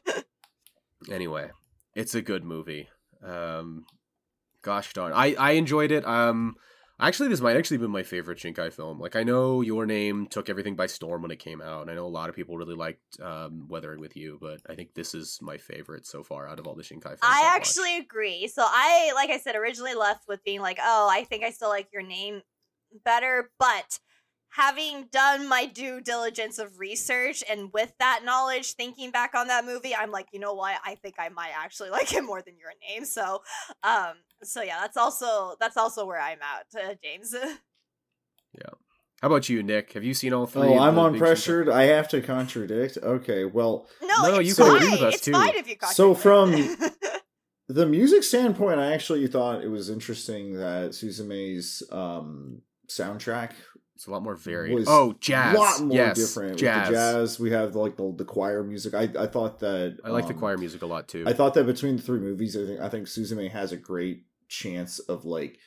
Anyway, 1.12 1.50
it's 1.98 2.14
a 2.16 2.22
good 2.22 2.44
movie. 2.46 2.88
Um, 3.24 3.86
gosh 4.62 4.94
darn, 4.94 5.14
I 5.14 5.34
I 5.34 5.52
enjoyed 5.52 5.92
it. 5.92 6.06
Um, 6.06 6.56
actually, 7.00 7.30
this 7.30 7.42
might 7.42 7.58
actually 7.58 7.78
be 7.80 7.88
my 7.88 8.04
favorite 8.04 8.38
Shinkai 8.38 8.72
film. 8.72 9.00
Like 9.00 9.16
I 9.16 9.24
know 9.24 9.62
Your 9.62 9.86
Name 9.88 10.28
took 10.28 10.48
everything 10.48 10.76
by 10.76 10.86
storm 10.86 11.24
when 11.24 11.32
it 11.32 11.40
came 11.40 11.60
out, 11.60 11.82
and 11.82 11.92
I 11.92 11.96
know 11.96 12.06
a 12.06 12.18
lot 12.20 12.30
of 12.30 12.36
people 12.36 12.56
really 12.56 12.76
liked 12.76 13.20
um, 13.20 13.68
Weathering 13.68 14.00
with 14.00 14.16
You, 14.16 14.38
but 14.40 14.62
I 14.70 14.76
think 14.76 14.94
this 14.94 15.16
is 15.16 15.40
my 15.42 15.58
favorite 15.58 16.06
so 16.06 16.24
far 16.24 16.48
out 16.48 16.60
of 16.60 16.68
all 16.68 16.76
the 16.76 16.84
Shinkai 16.84 17.04
films. 17.04 17.20
I 17.24 17.40
I've 17.40 17.44
watched. 17.46 17.70
actually 17.70 17.98
agree. 17.98 18.48
So 18.48 18.62
I, 18.64 19.12
like 19.16 19.32
I 19.32 19.40
said, 19.40 19.56
originally 19.56 19.96
left 19.96 20.28
with 20.28 20.44
being 20.44 20.62
like, 20.62 20.78
oh, 20.82 21.10
I 21.12 21.24
think 21.24 21.44
I 21.44 21.50
still 21.50 21.70
like 21.70 21.88
your 21.92 22.04
name 22.04 22.42
better, 23.04 23.50
but 23.60 24.00
having 24.50 25.08
done 25.12 25.48
my 25.48 25.66
due 25.66 26.02
diligence 26.02 26.58
of 26.58 26.80
research 26.80 27.44
and 27.50 27.70
with 27.74 27.94
that 28.00 28.22
knowledge, 28.24 28.74
thinking 28.74 29.12
back 29.12 29.36
on 29.36 29.48
that 29.48 29.66
movie, 29.66 29.94
I'm 29.96 30.12
like, 30.12 30.28
you 30.34 30.40
know 30.40 30.54
what? 30.54 30.80
I 30.86 30.96
think 30.96 31.16
I 31.20 31.30
might 31.30 31.52
actually 31.56 31.90
like 31.98 32.14
it 32.14 32.24
more 32.24 32.42
than 32.42 32.56
your 32.58 32.72
name. 32.90 33.06
So, 33.06 33.42
um, 33.84 34.14
so 34.44 34.62
yeah, 34.62 34.80
that's 34.82 34.98
also 34.98 35.56
that's 35.60 35.78
also 35.78 36.06
where 36.06 36.20
I'm 36.20 36.40
at, 36.42 36.82
uh, 36.92 36.94
James. 37.04 37.34
Yeah. 38.58 38.70
How 39.22 39.28
about 39.28 39.50
you, 39.50 39.62
Nick? 39.62 39.94
Have 39.94 40.04
you 40.04 40.14
seen 40.14 40.34
all 40.34 40.48
three? 40.48 40.64
oh, 40.68 40.80
I'm 40.80 40.96
the 40.96 41.02
on 41.02 41.12
big 41.14 41.22
pressured. 41.22 41.70
I 41.70 41.84
have 41.84 42.08
to 42.10 42.22
contradict. 42.22 42.98
Okay, 42.98 43.46
well, 43.46 43.88
no, 44.02 44.08
No, 44.30 44.36
it's 44.40 44.50
you 44.50 44.56
can 44.56 44.66
fine. 44.66 44.76
agree 44.78 44.92
with 44.92 45.02
us, 45.02 45.14
it's 45.16 45.26
too. 45.26 45.32
fine 45.34 45.56
if 45.56 45.68
you 45.68 45.76
So 45.92 46.16
from- 46.16 46.54
the 47.68 47.86
music 47.86 48.24
standpoint, 48.24 48.80
I 48.80 48.94
actually 48.94 49.28
thought 49.28 49.64
it 49.64 49.68
was 49.70 49.90
interesting 49.90 50.54
that 50.54 50.96
Suzume's 50.96 51.84
um, 51.92 52.62
soundtrack 52.90 53.52
It's 53.98 54.06
a 54.06 54.12
lot 54.12 54.22
more 54.22 54.36
varied. 54.36 54.86
Oh, 54.86 55.16
jazz. 55.20 55.56
a 55.56 55.58
lot 55.58 55.82
more 55.82 55.98
yes, 55.98 56.16
different. 56.16 56.60
Jazz. 56.60 56.90
The 56.90 56.94
jazz, 56.94 57.40
we 57.40 57.50
have 57.50 57.76
like 57.76 57.98
the, 57.98 58.14
the 58.16 58.26
choir 58.26 58.64
music. 58.64 58.94
I, 58.94 59.10
I 59.18 59.26
thought 59.26 59.60
that 59.62 59.98
I 60.04 60.10
like 60.12 60.28
the 60.28 60.36
um, 60.36 60.40
choir 60.40 60.56
music 60.56 60.84
a 60.84 60.86
lot 60.86 61.08
too. 61.08 61.24
I 61.26 61.34
thought 61.34 61.56
that 61.56 61.66
between 61.66 61.96
the 61.96 62.04
three 62.04 62.20
movies, 62.20 62.56
I 62.56 62.68
think 62.68 62.80
I 62.80 62.90
think 62.90 63.08
Suzume 63.08 63.50
has 63.50 63.72
a 63.72 63.76
great 63.76 64.26
chance 64.48 65.00
of 65.00 65.26
like 65.26 65.58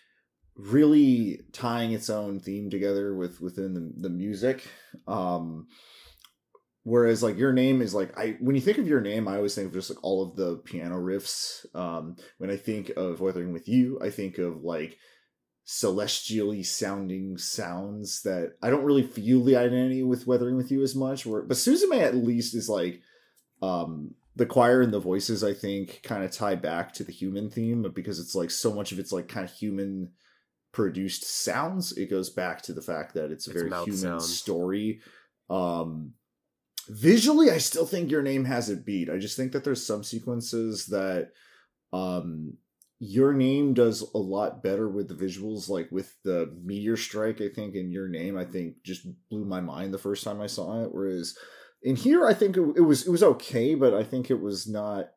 really 0.54 1.40
tying 1.52 1.90
its 1.90 2.08
own 2.08 2.38
theme 2.38 2.70
together 2.70 3.16
with 3.16 3.40
within 3.40 3.74
the, 3.74 3.92
the 3.96 4.10
music. 4.10 4.64
Um 5.08 5.66
whereas 6.84 7.24
like 7.24 7.36
your 7.36 7.52
name 7.52 7.82
is 7.82 7.96
like 7.96 8.16
I 8.16 8.36
when 8.38 8.54
you 8.54 8.62
think 8.62 8.78
of 8.78 8.86
your 8.86 9.00
name, 9.00 9.26
I 9.26 9.38
always 9.38 9.56
think 9.56 9.66
of 9.66 9.74
just 9.74 9.90
like 9.90 10.04
all 10.04 10.22
of 10.22 10.36
the 10.36 10.58
piano 10.58 11.00
riffs. 11.00 11.66
Um 11.74 12.14
when 12.38 12.48
I 12.48 12.56
think 12.56 12.90
of 12.90 13.20
Weathering 13.20 13.52
with 13.52 13.68
You, 13.68 13.98
I 14.00 14.10
think 14.10 14.38
of 14.38 14.62
like 14.62 14.98
celestially 15.72 16.64
sounding 16.64 17.38
sounds 17.38 18.22
that 18.22 18.54
I 18.60 18.70
don't 18.70 18.82
really 18.82 19.04
feel 19.04 19.44
the 19.44 19.54
identity 19.54 20.02
with 20.02 20.26
Weathering 20.26 20.56
with 20.56 20.72
You 20.72 20.82
as 20.82 20.96
much. 20.96 21.24
Where 21.24 21.42
but 21.42 21.56
Suzume 21.58 22.02
at 22.02 22.16
least 22.16 22.56
is 22.56 22.68
like 22.68 23.00
um 23.62 24.16
the 24.34 24.46
choir 24.46 24.80
and 24.82 24.92
the 24.92 24.98
voices 24.98 25.44
I 25.44 25.54
think 25.54 26.00
kind 26.02 26.24
of 26.24 26.32
tie 26.32 26.56
back 26.56 26.92
to 26.94 27.04
the 27.04 27.12
human 27.12 27.50
theme 27.50 27.82
but 27.82 27.94
because 27.94 28.18
it's 28.18 28.34
like 28.34 28.50
so 28.50 28.74
much 28.74 28.90
of 28.90 28.98
it's 28.98 29.12
like 29.12 29.28
kind 29.28 29.48
of 29.48 29.54
human 29.54 30.10
produced 30.72 31.22
sounds 31.24 31.92
it 31.92 32.10
goes 32.10 32.30
back 32.30 32.62
to 32.62 32.72
the 32.72 32.82
fact 32.82 33.14
that 33.14 33.30
it's 33.30 33.46
a 33.46 33.50
It's 33.52 33.60
very 33.60 33.70
human 33.84 33.96
sounds. 34.18 34.38
story 34.38 35.00
um 35.50 36.14
visually 36.88 37.48
I 37.48 37.58
still 37.58 37.86
think 37.86 38.10
your 38.10 38.22
name 38.22 38.44
has 38.44 38.70
it 38.70 38.84
beat 38.84 39.08
I 39.08 39.18
just 39.18 39.36
think 39.36 39.52
that 39.52 39.62
there's 39.62 39.86
some 39.86 40.02
sequences 40.02 40.86
that 40.86 41.30
um 41.92 42.54
your 43.00 43.32
name 43.32 43.74
does 43.74 44.02
a 44.14 44.18
lot 44.18 44.62
better 44.62 44.88
with 44.88 45.08
the 45.08 45.14
visuals 45.14 45.68
like 45.68 45.88
with 45.90 46.14
the 46.22 46.54
meteor 46.62 46.96
strike 46.96 47.40
I 47.40 47.48
think 47.48 47.74
in 47.74 47.90
your 47.90 48.08
name 48.08 48.36
I 48.36 48.44
think 48.44 48.82
just 48.84 49.06
blew 49.30 49.44
my 49.44 49.60
mind 49.60 49.92
the 49.92 49.98
first 49.98 50.22
time 50.22 50.40
I 50.40 50.46
saw 50.46 50.82
it 50.84 50.92
whereas 50.92 51.34
in 51.82 51.96
here 51.96 52.26
i 52.26 52.34
think 52.34 52.56
it, 52.56 52.62
it 52.76 52.80
was 52.80 53.06
it 53.06 53.10
was 53.10 53.22
okay 53.22 53.74
but 53.74 53.94
i 53.94 54.02
think 54.02 54.30
it 54.30 54.40
was 54.40 54.68
not 54.68 55.10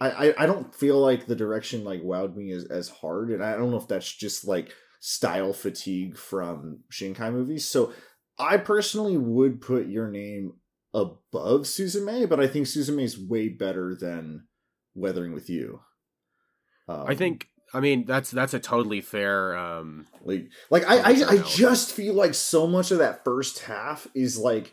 I, 0.00 0.10
I 0.10 0.34
i 0.38 0.46
don't 0.46 0.74
feel 0.74 0.98
like 0.98 1.26
the 1.26 1.36
direction 1.36 1.84
like 1.84 2.02
wowed 2.02 2.34
me 2.34 2.52
as, 2.52 2.64
as 2.64 2.88
hard 2.88 3.30
and 3.30 3.44
i 3.44 3.52
don't 3.52 3.70
know 3.70 3.76
if 3.76 3.88
that's 3.88 4.10
just 4.10 4.46
like 4.46 4.72
style 5.00 5.52
fatigue 5.52 6.16
from 6.16 6.80
shinkai 6.90 7.30
movies. 7.30 7.68
So 7.68 7.92
i 8.38 8.56
personally 8.56 9.16
would 9.16 9.60
put 9.60 9.86
your 9.86 10.08
name 10.08 10.54
above 10.94 11.62
suzume 11.62 12.28
but 12.28 12.40
i 12.40 12.46
think 12.46 12.66
suzume 12.66 13.02
is 13.02 13.18
way 13.18 13.48
better 13.48 13.96
than 14.00 14.44
weathering 14.94 15.34
with 15.34 15.50
you 15.50 15.80
um, 16.88 17.04
I 17.06 17.14
think. 17.14 17.48
I 17.72 17.80
mean, 17.80 18.04
that's 18.04 18.30
that's 18.30 18.54
a 18.54 18.60
totally 18.60 19.00
fair. 19.00 19.56
um 19.56 20.06
like 20.22 20.48
like 20.70 20.84
I, 20.88 20.98
I 20.98 21.28
I 21.30 21.36
just 21.38 21.90
feel 21.90 22.14
like 22.14 22.34
so 22.34 22.68
much 22.68 22.92
of 22.92 22.98
that 22.98 23.24
first 23.24 23.60
half 23.60 24.06
is 24.14 24.38
like 24.38 24.72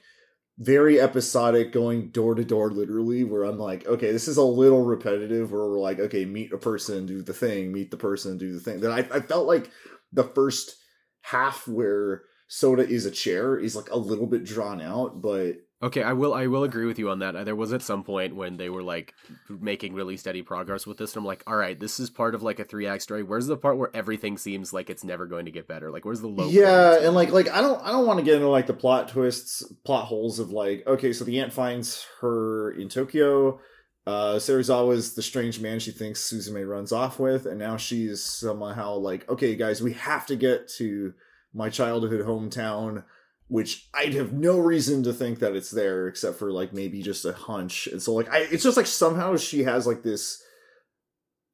very 0.59 1.01
episodic 1.01 1.72
going 1.72 2.09
door 2.09 2.36
to 2.36 2.45
door 2.45 2.70
literally 2.70 3.24
where 3.24 3.43
I'm 3.43 3.57
like, 3.57 3.88
okay, 3.88 4.12
this 4.12 4.28
is 4.28 4.38
a 4.38 4.43
little 4.43 4.84
repetitive 4.84 5.51
where 5.51 5.66
we're 5.66 5.80
like, 5.80 5.99
okay, 5.99 6.26
meet 6.26 6.53
a 6.53 6.57
person, 6.59 7.07
do 7.07 7.24
the 7.24 7.34
thing, 7.34 7.72
meet 7.72 7.89
the 7.89 7.97
person, 7.97 8.38
do 8.38 8.53
the 8.53 8.59
thing. 8.59 8.80
Then 8.80 8.91
I, 8.91 8.99
I 8.99 9.22
felt 9.22 9.47
like 9.47 9.72
the 10.14 10.24
first 10.24 10.76
half 11.22 11.68
where 11.68 12.24
Sota 12.47 12.88
is 12.88 13.07
a 13.07 13.12
chair 13.12 13.57
is 13.57 13.76
like 13.76 13.89
a 13.89 13.97
little 13.97 14.28
bit 14.28 14.43
drawn 14.43 14.82
out, 14.82 15.22
but 15.22 15.55
Okay, 15.84 16.03
I 16.03 16.13
will 16.13 16.34
I 16.34 16.45
will 16.45 16.63
agree 16.63 16.86
with 16.86 16.99
you 16.99 17.09
on 17.09 17.19
that. 17.19 17.43
There 17.43 17.55
was 17.55 17.73
at 17.73 17.82
some 17.82 18.03
point 18.03 18.36
when 18.36 18.57
they 18.57 18.69
were 18.69 18.84
like 18.84 19.15
making 19.49 19.95
really 19.95 20.15
steady 20.15 20.43
progress 20.43 20.86
with 20.86 20.97
this, 20.97 21.13
and 21.13 21.21
I'm 21.21 21.25
like, 21.25 21.43
all 21.47 21.55
right, 21.55 21.79
this 21.79 21.99
is 21.99 22.11
part 22.11 22.36
of 22.36 22.43
like 22.43 22.59
a 22.59 22.63
three 22.63 22.86
act 22.86 23.01
story. 23.01 23.23
Where's 23.23 23.47
the 23.47 23.57
part 23.57 23.77
where 23.77 23.89
everything 23.95 24.38
seems 24.38 24.73
like 24.73 24.91
it's 24.91 25.03
never 25.03 25.25
going 25.25 25.45
to 25.45 25.51
get 25.51 25.67
better? 25.67 25.89
Like, 25.89 26.05
where's 26.05 26.21
the 26.21 26.27
low? 26.27 26.49
yeah, 26.49 26.99
and 27.01 27.15
like 27.15 27.32
like 27.32 27.49
I 27.49 27.61
don't 27.61 27.82
I 27.84 27.91
don't 27.91 28.05
want 28.05 28.19
to 28.19 28.25
get 28.25 28.36
into 28.36 28.47
like 28.47 28.67
the 28.67 28.73
plot 28.75 29.07
twists, 29.07 29.63
plot 29.84 30.05
holes 30.05 30.38
of 30.38 30.51
like 30.51 30.86
okay, 30.86 31.13
so 31.13 31.25
the 31.25 31.39
aunt 31.39 31.51
finds 31.51 32.05
her 32.21 32.71
in 32.71 32.88
Tokyo. 32.88 33.59
Uh, 34.05 34.36
Serizawa's 34.36 35.13
the 35.13 35.21
strange 35.21 35.59
man 35.59 35.79
she 35.79 35.91
thinks 35.91 36.32
Suzume 36.32 36.67
runs 36.67 36.91
off 36.91 37.19
with, 37.19 37.45
and 37.45 37.57
now 37.57 37.77
she's 37.77 38.23
somehow 38.23 38.95
like, 38.95 39.27
okay, 39.29 39.55
guys, 39.55 39.82
we 39.82 39.93
have 39.93 40.25
to 40.27 40.36
get 40.36 40.67
to 40.77 41.13
my 41.53 41.69
childhood 41.69 42.25
hometown 42.25 43.03
which 43.51 43.89
I'd 43.93 44.13
have 44.13 44.31
no 44.31 44.59
reason 44.59 45.03
to 45.03 45.11
think 45.11 45.39
that 45.39 45.57
it's 45.57 45.71
there 45.71 46.07
except 46.07 46.39
for 46.39 46.53
like 46.53 46.71
maybe 46.71 47.01
just 47.01 47.25
a 47.25 47.33
hunch. 47.33 47.85
And 47.85 48.01
so 48.01 48.13
like 48.13 48.31
I 48.31 48.47
it's 48.49 48.63
just 48.63 48.77
like 48.77 48.87
somehow 48.87 49.35
she 49.35 49.63
has 49.63 49.85
like 49.85 50.03
this 50.03 50.41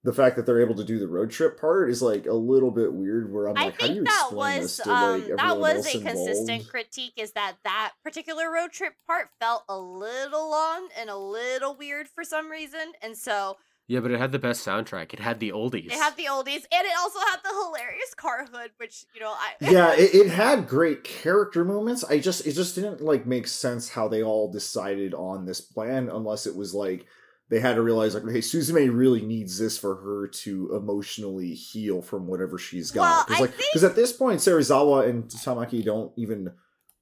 the 0.03 0.13
fact 0.13 0.35
that 0.35 0.45
they're 0.45 0.61
able 0.61 0.75
to 0.75 0.83
do 0.83 0.99
the 0.99 1.07
road 1.07 1.31
trip 1.31 1.59
part 1.59 1.89
is 1.89 2.03
like 2.03 2.27
a 2.27 2.33
little 2.33 2.69
bit 2.69 2.93
weird 2.93 3.33
where 3.33 3.49
I'm 3.49 3.57
I 3.57 3.63
like 3.65 3.81
how 3.81 3.87
do 3.87 3.93
think 3.93 3.95
you 3.95 4.03
that 4.03 4.25
explain 4.27 4.61
was 4.61 4.77
this 4.77 4.85
to 4.85 4.93
um, 4.93 5.21
like 5.21 5.37
that 5.37 5.59
was 5.59 5.87
a 5.87 5.99
consistent 5.99 6.49
involved? 6.49 6.69
critique 6.69 7.13
is 7.17 7.31
that 7.31 7.55
that 7.63 7.93
particular 8.03 8.51
road 8.51 8.71
trip 8.71 8.93
part 9.07 9.29
felt 9.39 9.63
a 9.67 9.77
little 9.79 10.51
long 10.51 10.89
and 10.99 11.09
a 11.09 11.17
little 11.17 11.75
weird 11.75 12.07
for 12.07 12.23
some 12.23 12.51
reason 12.51 12.93
and 13.01 13.17
so 13.17 13.57
Yeah, 13.87 14.01
but 14.01 14.11
it 14.11 14.19
had 14.19 14.33
the 14.33 14.39
best 14.39 14.65
soundtrack. 14.67 15.13
It 15.13 15.19
had 15.19 15.39
the 15.39 15.51
oldies. 15.51 15.85
it 15.85 15.93
had 15.93 16.17
the 16.17 16.25
oldies 16.25 16.65
and 16.71 16.85
it 16.85 16.91
also 16.99 17.19
had 17.19 17.37
the 17.43 17.49
hilarious 17.49 18.13
car 18.15 18.45
hood 18.51 18.71
which 18.77 19.05
you 19.15 19.21
know 19.21 19.31
I 19.33 19.53
yeah, 19.61 19.93
it, 19.97 20.13
it 20.13 20.29
had 20.29 20.67
great 20.67 21.03
character 21.03 21.63
moments. 21.63 22.03
I 22.03 22.19
just 22.19 22.45
it 22.45 22.51
just 22.53 22.75
didn't 22.75 23.01
like 23.01 23.25
make 23.25 23.47
sense 23.47 23.89
how 23.89 24.07
they 24.07 24.21
all 24.23 24.51
decided 24.51 25.13
on 25.13 25.45
this 25.45 25.61
plan 25.61 26.09
unless 26.09 26.45
it 26.45 26.55
was 26.55 26.73
like 26.73 27.05
they 27.49 27.61
had 27.61 27.75
to 27.75 27.81
realize 27.81 28.13
like 28.13 28.23
okay, 28.23 28.39
Suzume 28.39 28.93
really 28.93 29.21
needs 29.21 29.57
this 29.57 29.77
for 29.77 29.95
her 29.95 30.27
to 30.27 30.75
emotionally 30.75 31.53
heal 31.53 32.01
from 32.01 32.27
whatever 32.27 32.57
she's 32.57 32.91
got. 32.91 33.25
Because 33.27 33.39
I 33.39 33.41
like 33.45 33.53
think- 33.53 33.69
because 33.71 33.83
at 33.85 33.95
this 33.95 34.11
point, 34.11 34.39
Serizawa 34.41 35.07
and 35.07 35.23
Tamaki 35.25 35.81
don't 35.83 36.11
even 36.17 36.51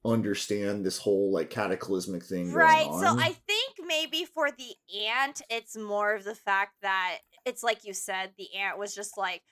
understand 0.06 0.84
this 0.84 0.98
whole 0.98 1.30
like 1.32 1.50
cataclysmic 1.50 2.24
thing. 2.24 2.52
Right. 2.52 2.86
So. 2.86 3.18
I 3.18 3.32
think 3.46 3.74
maybe 3.86 4.24
for 4.24 4.50
the 4.50 4.74
aunt, 5.06 5.42
it's 5.50 5.76
more 5.76 6.14
of 6.14 6.24
the 6.24 6.34
fact 6.34 6.74
that 6.82 7.18
it's 7.44 7.62
like 7.62 7.84
you 7.84 7.92
said, 7.92 8.30
the 8.38 8.48
aunt 8.56 8.78
was 8.78 8.94
just 8.94 9.16
like, 9.18 9.42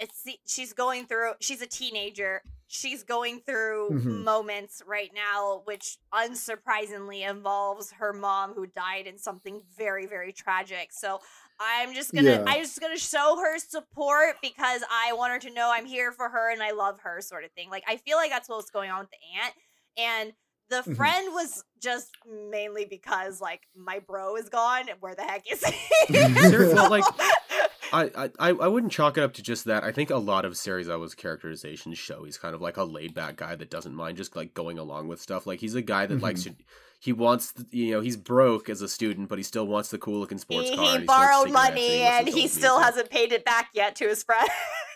it's 0.00 0.22
the, 0.24 0.36
she's 0.46 0.72
going 0.72 1.06
through. 1.06 1.32
She's 1.40 1.62
a 1.62 1.66
teenager. 1.66 2.42
She's 2.66 3.04
going 3.04 3.40
through 3.40 3.90
Mhm. 3.92 4.24
moments 4.24 4.82
right 4.86 5.12
now, 5.14 5.62
which 5.66 5.98
unsurprisingly 6.12 7.28
involves 7.28 7.92
her 7.92 8.12
mom 8.12 8.54
who 8.54 8.66
died 8.66 9.06
in 9.06 9.18
something 9.18 9.62
very, 9.76 10.06
very 10.06 10.32
tragic. 10.32 10.92
So 10.92 11.20
I'm 11.60 11.94
just 11.94 12.12
gonna, 12.12 12.30
Yeah. 12.30 12.44
I'm 12.48 12.62
just 12.62 12.80
gonna 12.80 12.98
show 12.98 13.36
her 13.40 13.58
support 13.58 14.36
because 14.42 14.82
I 14.90 15.12
want 15.12 15.32
her 15.32 15.38
to 15.48 15.50
know 15.54 15.70
I'm 15.72 15.86
here 15.86 16.10
for 16.10 16.28
her 16.28 16.50
and 16.50 16.62
I 16.62 16.72
love 16.72 17.00
her, 17.00 17.20
sort 17.20 17.44
of 17.44 17.52
thing. 17.52 17.70
Like 17.70 17.84
I 17.86 17.96
feel 17.98 18.16
like 18.16 18.30
that's 18.30 18.48
what's 18.48 18.70
going 18.70 18.90
on 18.90 19.00
with 19.00 19.10
the 19.10 19.40
aunt, 19.40 19.54
and 19.96 20.32
the 20.70 20.82
Mhm. 20.82 20.96
friend 20.96 21.28
was 21.34 21.62
just 21.82 22.10
mainly 22.50 22.84
because 22.86 23.40
like 23.40 23.62
my 23.76 23.98
bro 24.00 24.36
is 24.36 24.48
gone. 24.48 24.88
Where 25.00 25.14
the 25.14 25.22
heck 25.22 25.44
is 25.50 25.62
he? 25.64 25.76
Well, 26.10 26.76
So- 26.76 26.88
like, 26.88 27.04
I, 27.92 28.10
I 28.40 28.48
I 28.50 28.66
wouldn't 28.66 28.90
chalk 28.92 29.16
it 29.18 29.22
up 29.22 29.34
to 29.34 29.42
just 29.42 29.66
that. 29.66 29.84
I 29.84 29.92
think 29.92 30.10
a 30.10 30.16
lot 30.16 30.44
of 30.44 30.54
Serizawa's 30.54 31.14
characterizations 31.14 31.96
show 31.98 32.24
he's 32.24 32.38
kind 32.38 32.54
of 32.54 32.60
like 32.60 32.76
a 32.76 32.82
laid 32.82 33.14
back 33.14 33.36
guy 33.36 33.54
that 33.54 33.70
doesn't 33.70 33.94
mind 33.94 34.16
just 34.16 34.34
like 34.34 34.52
going 34.54 34.78
along 34.78 35.06
with 35.06 35.20
stuff. 35.20 35.46
Like 35.46 35.60
he's 35.60 35.74
a 35.76 35.82
guy 35.82 36.06
that 36.06 36.20
likes 36.20 36.40
Mm-hmm. 36.42 36.54
to. 36.54 36.64
He 37.00 37.12
wants, 37.12 37.52
the, 37.52 37.66
you 37.70 37.92
know, 37.92 38.00
he's 38.00 38.16
broke 38.16 38.70
as 38.70 38.80
a 38.80 38.88
student, 38.88 39.28
but 39.28 39.36
he 39.36 39.44
still 39.44 39.66
wants 39.66 39.90
the 39.90 39.98
cool 39.98 40.18
looking 40.20 40.38
sports 40.38 40.70
he, 40.70 40.74
car. 40.74 40.84
he 40.86 40.90
and 40.96 41.04
smokes 41.04 41.06
borrowed 41.18 41.46
cigarettes 41.48 41.68
money 41.68 41.88
he 41.88 42.02
and 42.02 42.26
he 42.28 42.48
still 42.48 42.76
music. 42.78 42.84
hasn't 42.94 43.10
paid 43.10 43.30
it 43.32 43.44
back 43.44 43.68
yet 43.74 43.94
to 43.96 44.08
his 44.08 44.22
friend. 44.24 44.48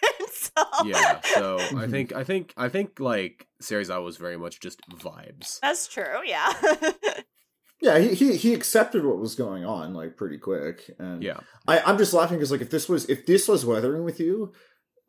so 0.33 0.63
Yeah, 0.87 1.21
so 1.23 1.59
I 1.77 1.87
Mhm. 1.87 1.91
think 1.91 2.13
I 2.15 2.25
think 2.25 2.55
I 2.57 2.69
think 2.69 3.01
like 3.01 3.47
Serizawa 3.63 4.05
was 4.05 4.17
very 4.17 4.37
much 4.37 4.61
just 4.61 4.81
vibes. 4.91 5.59
that's 5.61 5.89
true. 5.89 6.21
Yeah. 6.25 6.53
yeah, 7.81 7.99
he, 7.99 8.15
he 8.15 8.37
he 8.37 8.55
accepted 8.55 9.05
what 9.05 9.19
was 9.19 9.35
going 9.35 9.65
on 9.65 9.95
like 9.95 10.17
pretty 10.17 10.39
quick, 10.39 10.91
and 10.99 11.23
Yeah, 11.23 11.41
I, 11.67 11.81
I'm 11.81 11.99
just 11.99 12.13
laughing 12.13 12.39
because 12.39 12.51
like 12.51 12.61
if 12.61 12.71
this 12.71 12.89
was 12.89 13.09
if 13.09 13.27
this 13.27 13.47
was 13.49 13.65
Weathering 13.65 14.05
with 14.05 14.19
You, 14.21 14.53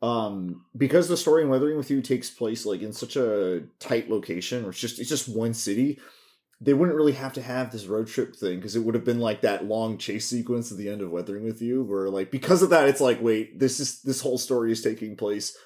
um, 0.02 0.64
because 0.76 1.08
the 1.08 1.16
story 1.16 1.42
in 1.42 1.48
Weathering 1.48 1.76
with 1.76 1.90
You 1.90 2.00
takes 2.02 2.30
place 2.30 2.64
like 2.66 2.82
in 2.82 2.92
such 2.92 3.16
a 3.16 3.62
tight 3.80 4.08
location, 4.10 4.64
or 4.64 4.70
it's 4.70 4.78
just 4.80 4.98
it's 5.00 5.08
just 5.08 5.28
one 5.28 5.52
city, 5.54 5.98
they 6.60 6.74
wouldn't 6.74 6.96
really 6.96 7.12
have 7.12 7.32
to 7.34 7.42
have 7.42 7.70
this 7.70 7.86
road 7.86 8.06
trip 8.06 8.36
thing 8.36 8.56
because 8.56 8.76
it 8.76 8.80
would 8.80 8.94
have 8.94 9.04
been 9.04 9.20
like 9.20 9.40
that 9.40 9.64
long 9.64 9.96
chase 9.96 10.26
sequence 10.26 10.70
at 10.70 10.78
the 10.78 10.88
end 10.88 11.00
of 11.00 11.10
Weathering 11.10 11.44
with 11.44 11.62
You, 11.62 11.82
where 11.82 12.08
like 12.10 12.30
because 12.30 12.62
of 12.62 12.70
that, 12.70 12.88
it's 12.88 13.00
like 13.00 13.20
wait, 13.22 13.58
this 13.58 13.80
is 13.80 14.02
this 14.02 14.20
whole 14.20 14.38
story 14.38 14.72
is 14.72 14.82
taking 14.82 15.16
place 15.16 15.56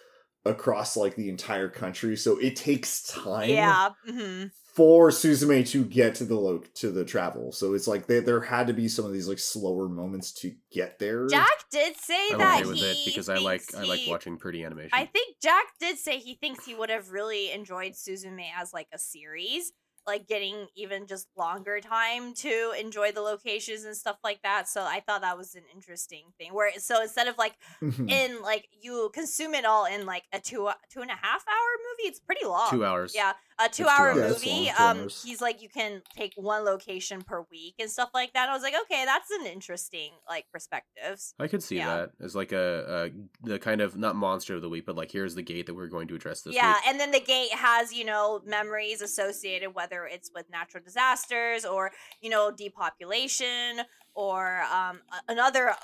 across 0.45 0.97
like 0.97 1.17
the 1.17 1.29
entire 1.29 1.69
country, 1.69 2.17
so 2.17 2.39
it 2.39 2.57
takes 2.57 3.03
time 3.03 3.51
yeah. 3.51 3.91
hmm 4.07 4.45
for 4.75 5.11
Suzume 5.11 5.67
to 5.69 5.85
get 5.85 6.17
to 6.17 6.25
the 6.25 6.35
lo- 6.35 6.65
to 6.75 6.91
the 6.91 7.05
travel. 7.05 7.53
So 7.53 7.75
it's 7.75 7.87
like 7.87 8.07
they, 8.09 8.19
there 8.19 8.41
had 8.41 8.67
to 8.67 8.73
be 8.73 8.89
some 8.89 9.05
of 9.05 9.13
these 9.13 9.29
like 9.29 9.39
slower 9.39 9.89
moments 9.89 10.33
to 10.41 10.53
get 10.73 10.99
there. 10.99 11.29
Jack 11.29 11.65
did 11.71 11.97
say 11.97 12.31
I'm 12.33 12.39
that 12.39 12.61
okay 12.61 12.69
with 12.69 12.79
he 12.79 12.85
it 12.85 12.99
because 13.07 13.29
I 13.29 13.37
like 13.37 13.63
thinks 13.63 13.75
I 13.77 13.85
like 13.85 14.01
watching 14.09 14.37
pretty 14.37 14.65
animation. 14.65 14.91
I 14.93 15.07
think 15.07 15.37
Jack 15.41 15.67
did 15.79 15.99
say 15.99 16.19
he 16.19 16.35
thinks 16.35 16.67
he 16.67 16.75
would 16.75 16.91
have 16.91 17.11
really 17.11 17.53
enjoyed 17.53 17.93
Suzume 17.93 18.47
as 18.61 18.73
like 18.73 18.89
a 18.93 18.99
series, 18.99 19.73
like 20.07 20.27
getting 20.29 20.67
even 20.77 21.07
just 21.07 21.29
longer 21.37 21.81
time 21.81 22.35
to 22.35 22.73
enjoy 22.79 23.13
the 23.13 23.21
locations 23.21 23.85
and 23.85 23.97
stuff 23.97 24.17
like 24.23 24.41
that. 24.43 24.69
So 24.69 24.83
I 24.83 25.01
thought 25.01 25.23
that 25.23 25.39
was 25.39 25.55
an 25.55 25.63
interesting 25.75 26.25
thing. 26.39 26.53
Where 26.53 26.71
so 26.79 27.03
instead 27.03 27.29
of 27.29 27.39
like 27.39 27.55
Mhm. 27.83 28.11
in 28.11 28.43
like 28.43 28.69
you 28.81 29.11
consume 29.15 29.55
it 29.55 29.65
all 29.65 29.85
in 29.87 30.07
like 30.07 30.25
a 30.33 30.41
two 30.41 30.69
two 30.91 31.01
and 31.01 31.11
a 31.11 31.15
half 31.15 31.45
hour 31.49 31.71
movie, 31.99 32.09
it's 32.09 32.21
pretty 32.21 32.45
long. 32.45 32.71
Two 32.71 32.85
hours. 32.85 33.15
Yeah, 33.15 33.33
a 33.59 33.69
two 33.69 33.85
two 33.85 33.89
hour. 33.89 34.15
Yeah, 34.19 34.29
movie. 34.29 34.71
um, 34.71 35.09
he's 35.09 35.41
like 35.41 35.63
you 35.63 35.69
can 35.69 36.03
take 36.17 36.33
one 36.37 36.65
location 36.65 37.23
per 37.23 37.45
week 37.51 37.75
and 37.79 37.91
stuff 37.91 38.11
like 38.15 38.33
that. 38.33 38.49
I 38.49 38.53
was 38.55 38.63
like, 38.63 38.75
okay, 38.83 39.05
that's 39.05 39.31
an 39.31 39.47
interesting 39.47 40.11
like 40.29 40.47
perspectives. 40.53 41.35
I 41.39 41.47
could 41.49 41.63
see 41.63 41.77
Yeah. 41.77 41.97
that 41.97 42.11
as 42.23 42.35
like 42.35 42.53
a, 42.53 43.11
a 43.45 43.47
the 43.49 43.59
kind 43.59 43.81
of 43.81 43.97
not 43.97 44.17
monster 44.17 44.55
of 44.55 44.63
the 44.63 44.69
week, 44.69 44.87
but 44.87 44.97
like 44.97 45.11
here's 45.11 45.35
the 45.35 45.43
gate 45.43 45.67
that 45.67 45.75
we're 45.75 45.87
going 45.89 46.09
to 46.09 46.15
address 46.15 46.43
this 46.43 46.55
yeah, 46.55 46.75
week. 46.75 46.83
and 46.89 47.01
then 47.01 47.11
the 47.11 47.21
gate 47.21 47.53
has 47.53 47.93
you 47.93 48.05
know 48.05 48.41
memories 48.47 49.01
associated, 49.03 49.75
whether 49.75 50.05
it's 50.05 50.31
with 50.35 50.51
natural 50.51 50.83
disasters 50.85 51.65
or 51.65 51.93
you 52.21 52.31
know 52.31 52.51
depopulation 52.51 53.81
or 54.15 54.63
um 54.73 55.01
another 55.29 55.75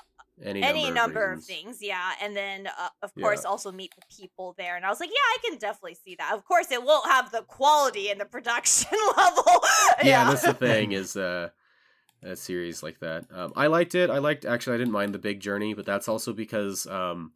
Any, 0.43 0.63
any 0.63 0.83
number, 0.85 0.95
number, 0.95 1.31
of, 1.33 1.39
of, 1.39 1.45
things. 1.45 1.77
Yeah, 1.81 2.11
and 2.21 2.35
then 2.35 2.67
uh, 2.67 2.89
of 3.01 3.11
Yeah. 3.15 3.23
course 3.23 3.45
also 3.45 3.71
meet 3.71 3.93
the 3.95 4.01
people 4.15 4.55
there, 4.57 4.75
and 4.75 4.85
I 4.85 4.89
was 4.89 4.99
like, 4.99 5.09
yeah, 5.09 5.15
I 5.15 5.37
can 5.49 5.57
definitely 5.57 5.97
see 6.03 6.15
that. 6.15 6.33
Of 6.33 6.45
course, 6.45 6.71
it 6.71 6.83
won't 6.83 7.05
have 7.05 7.31
the 7.31 7.43
quality 7.43 8.09
and 8.09 8.19
the 8.19 8.25
production 8.25 8.97
level. 9.17 9.61
Yeah, 10.03 10.29
that's 10.29 10.43
the 10.43 10.53
thing 10.53 10.91
is 11.01 11.15
uh 11.15 11.49
a 12.23 12.35
series 12.35 12.83
like 12.83 12.99
that. 12.99 13.25
Um, 13.33 13.53
I 13.55 13.67
liked 13.67 13.95
it. 13.95 14.09
I 14.09 14.19
liked 14.19 14.45
actually 14.45 14.75
I 14.75 14.77
didn't 14.77 14.93
mind 14.93 15.13
the 15.13 15.19
big 15.19 15.39
journey, 15.39 15.73
but 15.73 15.85
that's 15.85 16.07
also 16.07 16.33
because 16.33 16.87
um 16.87 17.33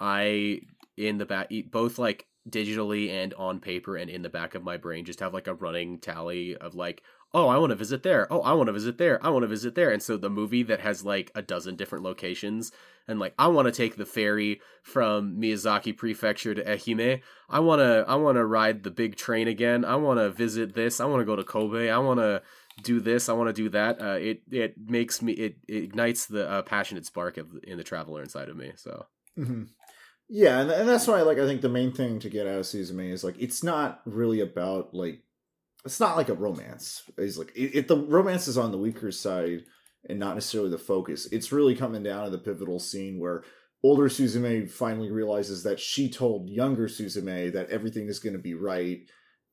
I 0.00 0.60
in 0.96 1.18
the 1.18 1.26
back 1.26 1.50
both 1.70 1.98
like 1.98 2.26
digitally 2.48 3.10
and 3.10 3.34
on 3.34 3.60
paper 3.60 3.96
and 3.96 4.10
in 4.10 4.22
the 4.22 4.28
back 4.28 4.54
of 4.54 4.64
my 4.64 4.76
brain 4.76 5.04
just 5.04 5.20
have 5.20 5.32
like 5.32 5.46
a 5.46 5.54
running 5.54 5.98
tally 5.98 6.56
of 6.56 6.74
like 6.74 7.02
oh 7.34 7.48
i 7.48 7.56
want 7.56 7.70
to 7.70 7.76
visit 7.76 8.02
there. 8.02 8.26
Oh 8.32 8.40
i 8.42 8.52
want 8.52 8.68
to 8.68 8.72
visit 8.72 8.98
there. 8.98 9.24
I 9.24 9.30
want 9.30 9.42
to 9.42 9.48
visit 9.48 9.74
there. 9.74 9.90
And 9.90 10.02
so 10.02 10.16
the 10.16 10.30
movie 10.30 10.62
that 10.64 10.80
has 10.80 11.04
like 11.04 11.30
a 11.34 11.42
dozen 11.42 11.76
different 11.76 12.04
locations 12.04 12.72
and 13.08 13.18
like 13.18 13.34
i 13.38 13.48
want 13.48 13.66
to 13.66 13.72
take 13.72 13.96
the 13.96 14.06
ferry 14.06 14.60
from 14.82 15.36
miyazaki 15.36 15.96
prefecture 15.96 16.54
to 16.54 16.64
ehime. 16.64 17.20
I 17.48 17.60
want 17.60 17.80
to 17.80 18.04
i 18.08 18.14
want 18.16 18.36
to 18.36 18.44
ride 18.44 18.82
the 18.82 18.90
big 18.90 19.16
train 19.16 19.48
again. 19.48 19.84
I 19.84 19.96
want 19.96 20.18
to 20.20 20.30
visit 20.30 20.74
this. 20.74 21.00
I 21.00 21.06
want 21.06 21.20
to 21.20 21.24
go 21.26 21.36
to 21.36 21.44
kobe. 21.44 21.90
I 21.90 21.98
want 21.98 22.20
to 22.20 22.42
do 22.82 23.00
this. 23.00 23.28
I 23.28 23.34
want 23.34 23.54
to 23.54 23.62
do 23.62 23.68
that. 23.70 24.00
Uh, 24.00 24.18
it 24.18 24.42
it 24.50 24.74
makes 24.78 25.20
me 25.20 25.32
it, 25.32 25.56
it 25.68 25.84
ignites 25.84 26.26
the 26.26 26.48
uh, 26.48 26.62
passionate 26.62 27.06
spark 27.06 27.36
of, 27.36 27.48
in 27.64 27.76
the 27.76 27.84
traveler 27.84 28.22
inside 28.22 28.48
of 28.48 28.56
me 28.56 28.72
so. 28.76 29.06
Mhm. 29.38 29.68
Yeah, 30.28 30.60
and, 30.60 30.70
and 30.70 30.88
that's 30.88 31.06
why 31.06 31.20
like 31.22 31.38
I 31.38 31.46
think 31.46 31.60
the 31.60 31.68
main 31.68 31.92
thing 31.92 32.18
to 32.20 32.30
get 32.30 32.46
out 32.46 32.60
of 32.60 32.64
Suzume 32.64 33.10
is 33.12 33.24
like 33.24 33.36
it's 33.38 33.62
not 33.62 34.00
really 34.06 34.40
about 34.40 34.94
like 34.94 35.20
it's 35.84 36.00
not 36.00 36.16
like 36.16 36.28
a 36.28 36.34
romance. 36.34 37.02
It's 37.18 37.38
like 37.38 37.52
it, 37.56 37.74
it 37.74 37.88
the 37.88 37.96
romance 37.96 38.48
is 38.48 38.58
on 38.58 38.70
the 38.70 38.78
weaker 38.78 39.10
side 39.10 39.64
and 40.08 40.18
not 40.18 40.34
necessarily 40.34 40.70
the 40.70 40.78
focus. 40.78 41.26
It's 41.32 41.52
really 41.52 41.74
coming 41.74 42.02
down 42.02 42.24
to 42.24 42.30
the 42.30 42.38
pivotal 42.38 42.78
scene 42.78 43.18
where 43.18 43.44
older 43.82 44.08
Suzume 44.08 44.70
finally 44.70 45.10
realizes 45.10 45.62
that 45.64 45.80
she 45.80 46.08
told 46.08 46.48
younger 46.48 46.88
Suzume 46.88 47.52
that 47.52 47.70
everything 47.70 48.08
is 48.08 48.18
going 48.18 48.34
to 48.34 48.38
be 48.38 48.54
right 48.54 49.00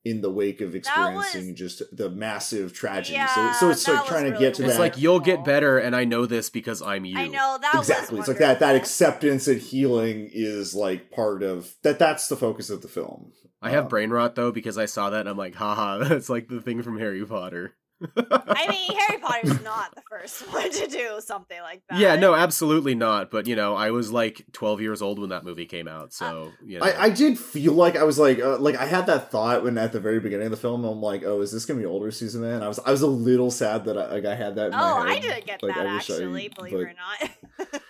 in 0.06 0.22
the 0.22 0.32
wake 0.32 0.62
of 0.62 0.76
experiencing 0.76 1.56
just 1.56 1.84
the 1.92 2.10
massive 2.10 2.74
tragedy. 2.74 3.18
Yeah, 3.18 3.28
so 3.28 3.52
so 3.54 3.70
it's 3.70 3.88
like 3.88 4.00
was 4.00 4.08
trying 4.08 4.32
to 4.32 4.40
get 4.40 4.40
to 4.40 4.46
it's 4.48 4.58
that 4.60 4.68
It's 4.70 4.80
like 4.80 4.98
you'll 4.98 5.20
get 5.20 5.44
better 5.44 5.78
and 5.78 5.94
i 5.94 6.06
know 6.06 6.26
this 6.26 6.50
because 6.50 6.82
i'm 6.82 7.04
you 7.04 7.20
I 7.20 7.28
know 7.28 7.58
that 7.62 7.76
exactly 7.76 8.18
Was 8.18 8.30
it's 8.30 8.30
like 8.30 8.38
that 8.38 8.60
that 8.60 8.76
acceptance 8.76 9.48
and 9.48 9.60
healing 9.62 10.30
is 10.32 10.74
like 10.74 11.12
part 11.12 11.44
of 11.44 11.76
that 11.84 12.00
that's 12.00 12.28
the 12.28 12.38
focus 12.38 12.70
of 12.70 12.82
the 12.82 12.88
film 12.88 13.34
I 13.62 13.72
have 13.72 13.86
Um, 13.86 13.90
brain 13.90 14.10
rot 14.10 14.36
though 14.36 14.52
because 14.52 14.78
I 14.78 14.86
saw 14.86 15.10
that 15.10 15.22
and 15.22 15.30
I'm 15.30 15.38
like, 15.38 15.56
haha, 15.56 15.98
that's 16.04 16.30
like 16.30 16.48
the 16.48 16.62
thing 16.62 16.82
from 16.84 16.98
Harry 17.00 17.26
Potter. 17.26 17.76
I 18.02 18.66
mean, 18.70 18.98
Harry 18.98 19.20
Potter's 19.20 19.62
not 19.62 19.94
the 19.94 20.02
first 20.10 20.44
one 20.54 20.72
to 20.72 20.88
do 20.88 21.20
something 21.20 21.60
like 21.62 21.82
that. 21.90 22.00
Yeah, 22.00 22.16
no, 22.16 22.34
absolutely 22.34 22.96
not. 22.96 23.30
But 23.30 23.46
you 23.46 23.58
know, 23.58 23.76
I 23.76 23.92
was 23.92 24.10
like 24.10 24.46
12 24.54 24.80
years 24.80 25.02
old 25.02 25.20
when 25.20 25.32
that 25.32 25.44
movie 25.44 25.66
came 25.66 25.86
out, 25.90 26.14
so 26.14 26.54
you 26.66 26.80
know. 26.80 26.86
I, 26.86 27.04
I 27.04 27.10
did 27.10 27.38
feel 27.38 27.74
like 27.74 27.98
I 27.98 28.04
was 28.04 28.18
like 28.18 28.40
uh, 28.40 28.58
like 28.58 28.78
I 28.78 28.86
had 28.86 29.06
that 29.08 29.30
thought 29.32 29.64
when 29.66 29.78
at 29.78 29.92
the 29.92 30.00
very 30.00 30.22
beginning 30.22 30.46
of 30.46 30.52
the 30.52 30.58
film 30.58 30.86
I'm 30.86 31.02
like 31.02 31.24
oh 31.26 31.42
is 31.42 31.52
this 31.52 31.66
gonna 31.66 31.82
be 31.82 31.86
older 31.86 32.10
Susan 32.12 32.42
Man 32.42 32.64
I 32.64 32.70
was 32.70 32.80
I 32.80 32.92
was 32.92 33.02
a 33.02 33.08
little 33.08 33.52
sad 33.52 33.84
that 33.84 33.98
I, 33.98 34.10
like 34.14 34.24
I 34.26 34.36
had 34.36 34.56
that 34.56 34.68
in 34.68 34.74
Oh, 34.76 35.04
my 35.04 35.12
I 35.16 35.20
didn't 35.20 35.46
get 35.46 35.62
Like, 35.62 35.76
that 35.76 35.86
I 35.86 35.96
wish 35.96 36.10
I- 36.10 36.14
actually, 36.14 36.48
believe 36.48 36.72
but- 36.72 36.80
it 36.80 36.84
or 36.84 36.94
not. 36.94 37.82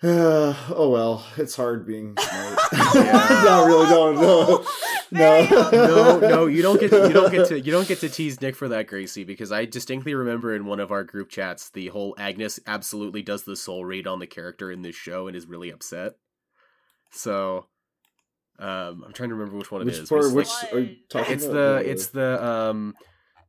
oh 0.02 0.88
well 0.90 1.26
it's 1.36 1.54
hard 1.54 1.86
being 1.86 2.16
smart 2.18 2.58
Yeah. 2.94 3.42
no 3.44 3.66
really 3.66 3.86
don't 3.88 4.14
no 5.12 5.40
no 5.42 5.70
no, 5.70 6.18
no, 6.20 6.46
you 6.46 6.62
don't 6.62 6.80
get 6.80 6.90
to, 6.90 7.06
you 7.08 7.12
don't 7.12 7.30
get 7.30 7.48
to 7.48 7.60
you 7.60 7.70
don't 7.72 7.86
get 7.88 7.98
to 8.00 8.08
tease 8.08 8.40
Nick 8.40 8.54
for 8.56 8.68
that, 8.68 8.86
Gracie, 8.86 9.24
because 9.24 9.50
I 9.52 9.64
distinctly 9.66 10.14
remember 10.14 10.54
in 10.54 10.64
one 10.66 10.80
of 10.80 10.90
our 10.92 11.04
group 11.04 11.28
chats 11.28 11.68
the 11.70 11.88
whole 11.88 12.14
Agnes 12.18 12.60
absolutely 12.66 13.20
does 13.22 13.42
the 13.42 13.56
soul 13.56 13.84
read 13.84 14.06
on 14.06 14.20
the 14.20 14.26
character 14.26 14.70
in 14.70 14.82
this 14.82 14.94
show 14.96 15.26
and 15.26 15.36
is 15.36 15.46
really 15.46 15.70
upset. 15.70 16.12
So, 17.10 17.66
um, 18.60 19.02
I'm 19.04 19.12
trying 19.12 19.30
to 19.30 19.34
remember 19.34 19.58
which 19.58 19.72
one 19.72 19.82
it 19.82 19.86
which 19.86 19.98
is. 19.98 20.08
part 20.08 20.24
it's 20.24 20.32
which 20.32 20.48
like- 20.62 20.72
are 20.72 20.78
you 20.78 20.96
talking 21.08 21.34
it's 21.34 21.44
about? 21.44 21.54
the 21.82 21.90
it's 21.90 22.06
the 22.06 22.44
um. 22.44 22.94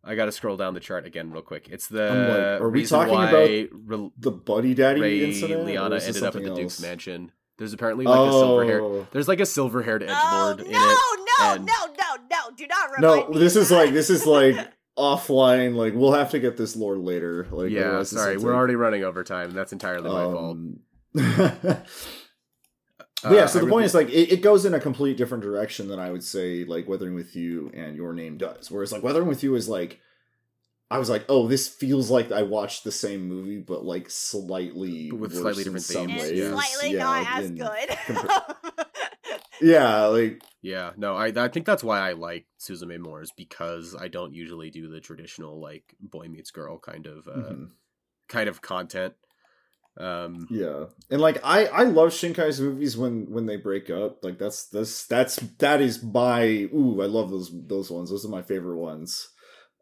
I 0.04 0.16
gotta 0.16 0.32
scroll 0.32 0.58
down 0.58 0.74
the 0.74 0.80
chart 0.80 1.06
again 1.06 1.32
real 1.32 1.42
quick. 1.44 1.68
It's 1.70 1.88
the 1.88 2.06
like, 2.10 2.62
are 2.62 2.70
we 2.70 2.80
reason 2.80 2.98
talking 3.00 3.14
why 3.14 3.30
about 3.30 3.70
Re- 4.00 4.12
the 4.18 4.32
buddy 4.32 4.74
daddy 4.74 5.02
Ray 5.02 5.24
incident 5.26 5.62
or 5.62 5.64
Liana 5.66 5.96
ended 5.98 6.08
up 6.10 6.10
at 6.10 6.34
something 6.34 6.44
the 6.44 6.56
Duke's 6.56 6.82
mansion. 6.82 7.32
There's 7.58 7.74
apparently 7.74 8.06
like 8.06 8.18
a 8.30 8.32
silver 8.32 8.66
hair. 8.66 8.82
oh 8.82 9.08
There's 9.12 9.28
like 9.28 9.40
a 9.40 9.46
silver 9.46 9.84
haired 9.84 10.02
edge 10.02 10.10
Oh, 10.12 10.56
lord 10.58 10.60
no, 10.60 10.64
in 10.66 10.72
it. 10.72 10.74
no, 10.74 11.54
and- 11.54 11.66
no, 11.68 11.74
no, 11.86 12.16
no! 12.32 12.56
Do 12.56 12.66
not 12.68 12.90
no 13.00 13.14
remind 13.16 13.30
me. 13.34 13.40
this 13.40 13.56
of 13.56 13.62
is 13.64 13.70
that. 13.70 13.76
like 13.76 13.94
this 13.94 14.10
is 14.10 14.26
like 14.26 14.56
offline 14.98 15.76
like 15.76 15.94
we'll 15.94 16.14
have 16.14 16.32
to 16.32 16.40
get 16.40 16.58
this 16.58 16.76
lore 16.76 16.98
later 16.98 17.48
like 17.52 17.70
yeah, 17.72 18.02
sorry, 18.04 18.38
we're 18.38 18.56
already 18.56 18.76
running 18.76 19.04
over 19.04 19.24
time. 19.24 19.52
That's 19.54 19.72
entirely 19.72 20.10
my 20.10 20.24
fault. 20.24 20.58
Um, 20.58 20.80
But 23.24 23.34
yeah, 23.34 23.42
Uh, 23.44 23.48
so 23.48 23.60
I 23.60 23.64
the 23.64 23.70
point 23.70 23.86
is 23.86 23.94
like 23.94 24.10
it, 24.10 24.32
it 24.32 24.42
goes 24.42 24.66
in 24.66 24.74
a 24.74 24.80
complete 24.80 25.18
different 25.18 25.44
direction 25.44 25.88
than 25.88 26.00
I 26.00 26.10
would 26.12 26.24
say 26.24 26.64
like 26.64 26.88
Weathering 26.88 27.14
with 27.16 27.36
You 27.36 27.72
and 27.74 27.96
Your 27.96 28.14
Name 28.14 28.38
does. 28.38 28.72
Whereas 28.72 28.92
like 28.92 29.04
Weathering 29.04 29.28
with 29.28 29.44
You 29.44 29.56
is 29.56 29.70
like 29.70 30.00
I 30.90 30.98
was 30.98 31.10
like, 31.10 31.24
oh, 31.30 31.48
this 31.48 31.70
feels 31.70 32.10
like 32.12 32.34
I 32.34 32.42
watched 32.44 32.84
the 32.84 32.92
same 32.92 33.26
movie, 33.28 33.60
but 33.60 33.86
like 33.86 34.10
slightly 34.10 35.10
But 35.10 35.20
with 35.20 35.32
worse 35.34 35.42
slightly 35.42 35.62
in 35.62 35.64
different 35.66 35.86
some 35.86 36.08
themes, 36.08 36.22
ways. 36.22 36.40
yeah. 36.40 36.52
slightly 36.52 36.92
Yeah, 36.94 37.04
not 37.04 37.28
as 37.40 37.52
good. 37.52 37.90
compar- 37.90 38.56
yeah, 39.62 40.06
like 40.08 40.42
Yeah, 40.62 40.92
no, 40.98 41.16
I 41.16 41.28
I 41.28 41.48
think 41.48 41.66
that's 41.66 41.84
why 41.84 42.00
I 42.00 42.14
like 42.14 42.46
Suzume 42.60 43.00
more 43.00 43.22
is 43.22 43.32
because 43.32 43.96
I 43.98 44.08
don't 44.10 44.34
usually 44.34 44.70
do 44.70 44.90
the 44.90 45.00
traditional 45.00 45.62
like 45.62 45.96
boy 46.02 46.28
meets 46.28 46.52
girl 46.52 46.78
kind 46.80 47.06
of 47.08 47.28
uh, 47.28 47.32
mhm. 47.52 47.70
kind 48.28 48.50
of 48.50 48.62
content. 48.62 49.14
Um, 50.02 50.48
yeah, 50.50 50.86
and 51.12 51.22
like 51.22 51.40
I 51.44 51.66
I 51.66 51.84
love 51.84 52.10
Shinkai's 52.10 52.60
movies 52.60 52.98
when 52.98 53.30
when 53.30 53.46
they 53.46 53.58
break 53.58 53.90
up. 53.92 54.24
Like 54.24 54.40
that's 54.40 54.66
that's 54.68 55.06
that's 55.06 55.36
that 55.60 55.80
is 55.80 56.02
my 56.02 56.42
ooh 56.74 57.02
I 57.02 57.06
love 57.06 57.30
those 57.30 57.52
those 57.68 57.92
ones. 57.92 58.10
Those 58.10 58.26
are 58.26 58.30
my 58.30 58.42
favorite 58.42 58.78
ones. 58.78 59.30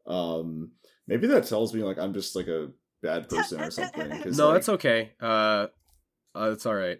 Um, 0.06 0.72
maybe 1.08 1.28
that 1.28 1.48
tells 1.48 1.74
me 1.74 1.84
like 1.84 1.98
I'm 1.98 2.14
just 2.14 2.36
like 2.36 2.48
a 2.48 2.70
bad 3.02 3.30
person 3.30 3.62
or 3.62 3.72
something. 3.72 4.10
no, 4.36 4.50
like, 4.50 4.58
it's 4.58 4.70
okay. 4.70 5.12
Uh, 5.22 5.68
uh, 6.36 6.52
it's 6.52 6.66
all 6.66 6.76
right. 6.76 7.00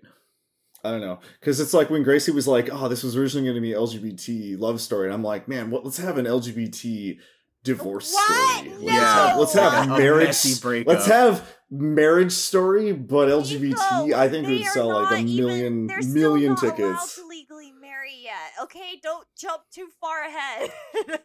I 0.82 0.92
don't 0.92 1.02
know, 1.02 1.20
because 1.42 1.60
it's 1.60 1.74
like 1.74 1.90
when 1.90 2.04
Gracie 2.04 2.32
was 2.32 2.48
like, 2.48 2.70
"Oh, 2.72 2.88
this 2.88 3.04
was 3.04 3.18
originally 3.18 3.50
going 3.50 3.56
to 3.56 3.62
be 3.62 3.74
LGBT 3.74 4.58
love 4.58 4.80
story," 4.80 5.08
and 5.08 5.14
I'm 5.14 5.24
like, 5.24 5.50
"Man, 5.50 5.72
what? 5.72 5.84
Let's 5.84 5.98
have 5.98 6.18
an 6.18 6.26
LGBT 6.26 7.18
divorce 7.64 8.14
What? 8.14 8.66
story. 8.66 8.76
Let's 8.82 8.94
have, 9.14 9.38
let's 9.40 9.54
have 9.54 9.86
A 9.92 9.98
marriage. 9.98 10.26
messy 10.28 10.62
breakup. 10.62 10.94
Let's 10.94 11.06
have 11.08 11.56
marriage 11.72 12.32
story, 12.32 12.92
but 12.94 13.28
LGBT. 13.30 13.74
Neeko, 13.74 14.14
I 14.14 14.30
think 14.30 14.48
they 14.48 14.56
would 14.58 14.66
sell 14.68 14.88
like 14.90 15.12
a 15.12 15.16
not 15.16 15.20
even- 15.26 15.36
million 15.46 15.88
they're 15.88 16.02
still 16.02 16.36
not 16.38 16.44
allowed 16.64 16.76
tickets. 16.78 17.16
to 17.16 17.28
legally 17.28 17.72
marry 17.82 18.14
yet. 18.24 18.64
Okay, 18.64 19.00
don't 19.04 19.28
jump 19.38 19.64
too 19.74 19.88
far 20.02 20.24
ahead. 20.24 20.72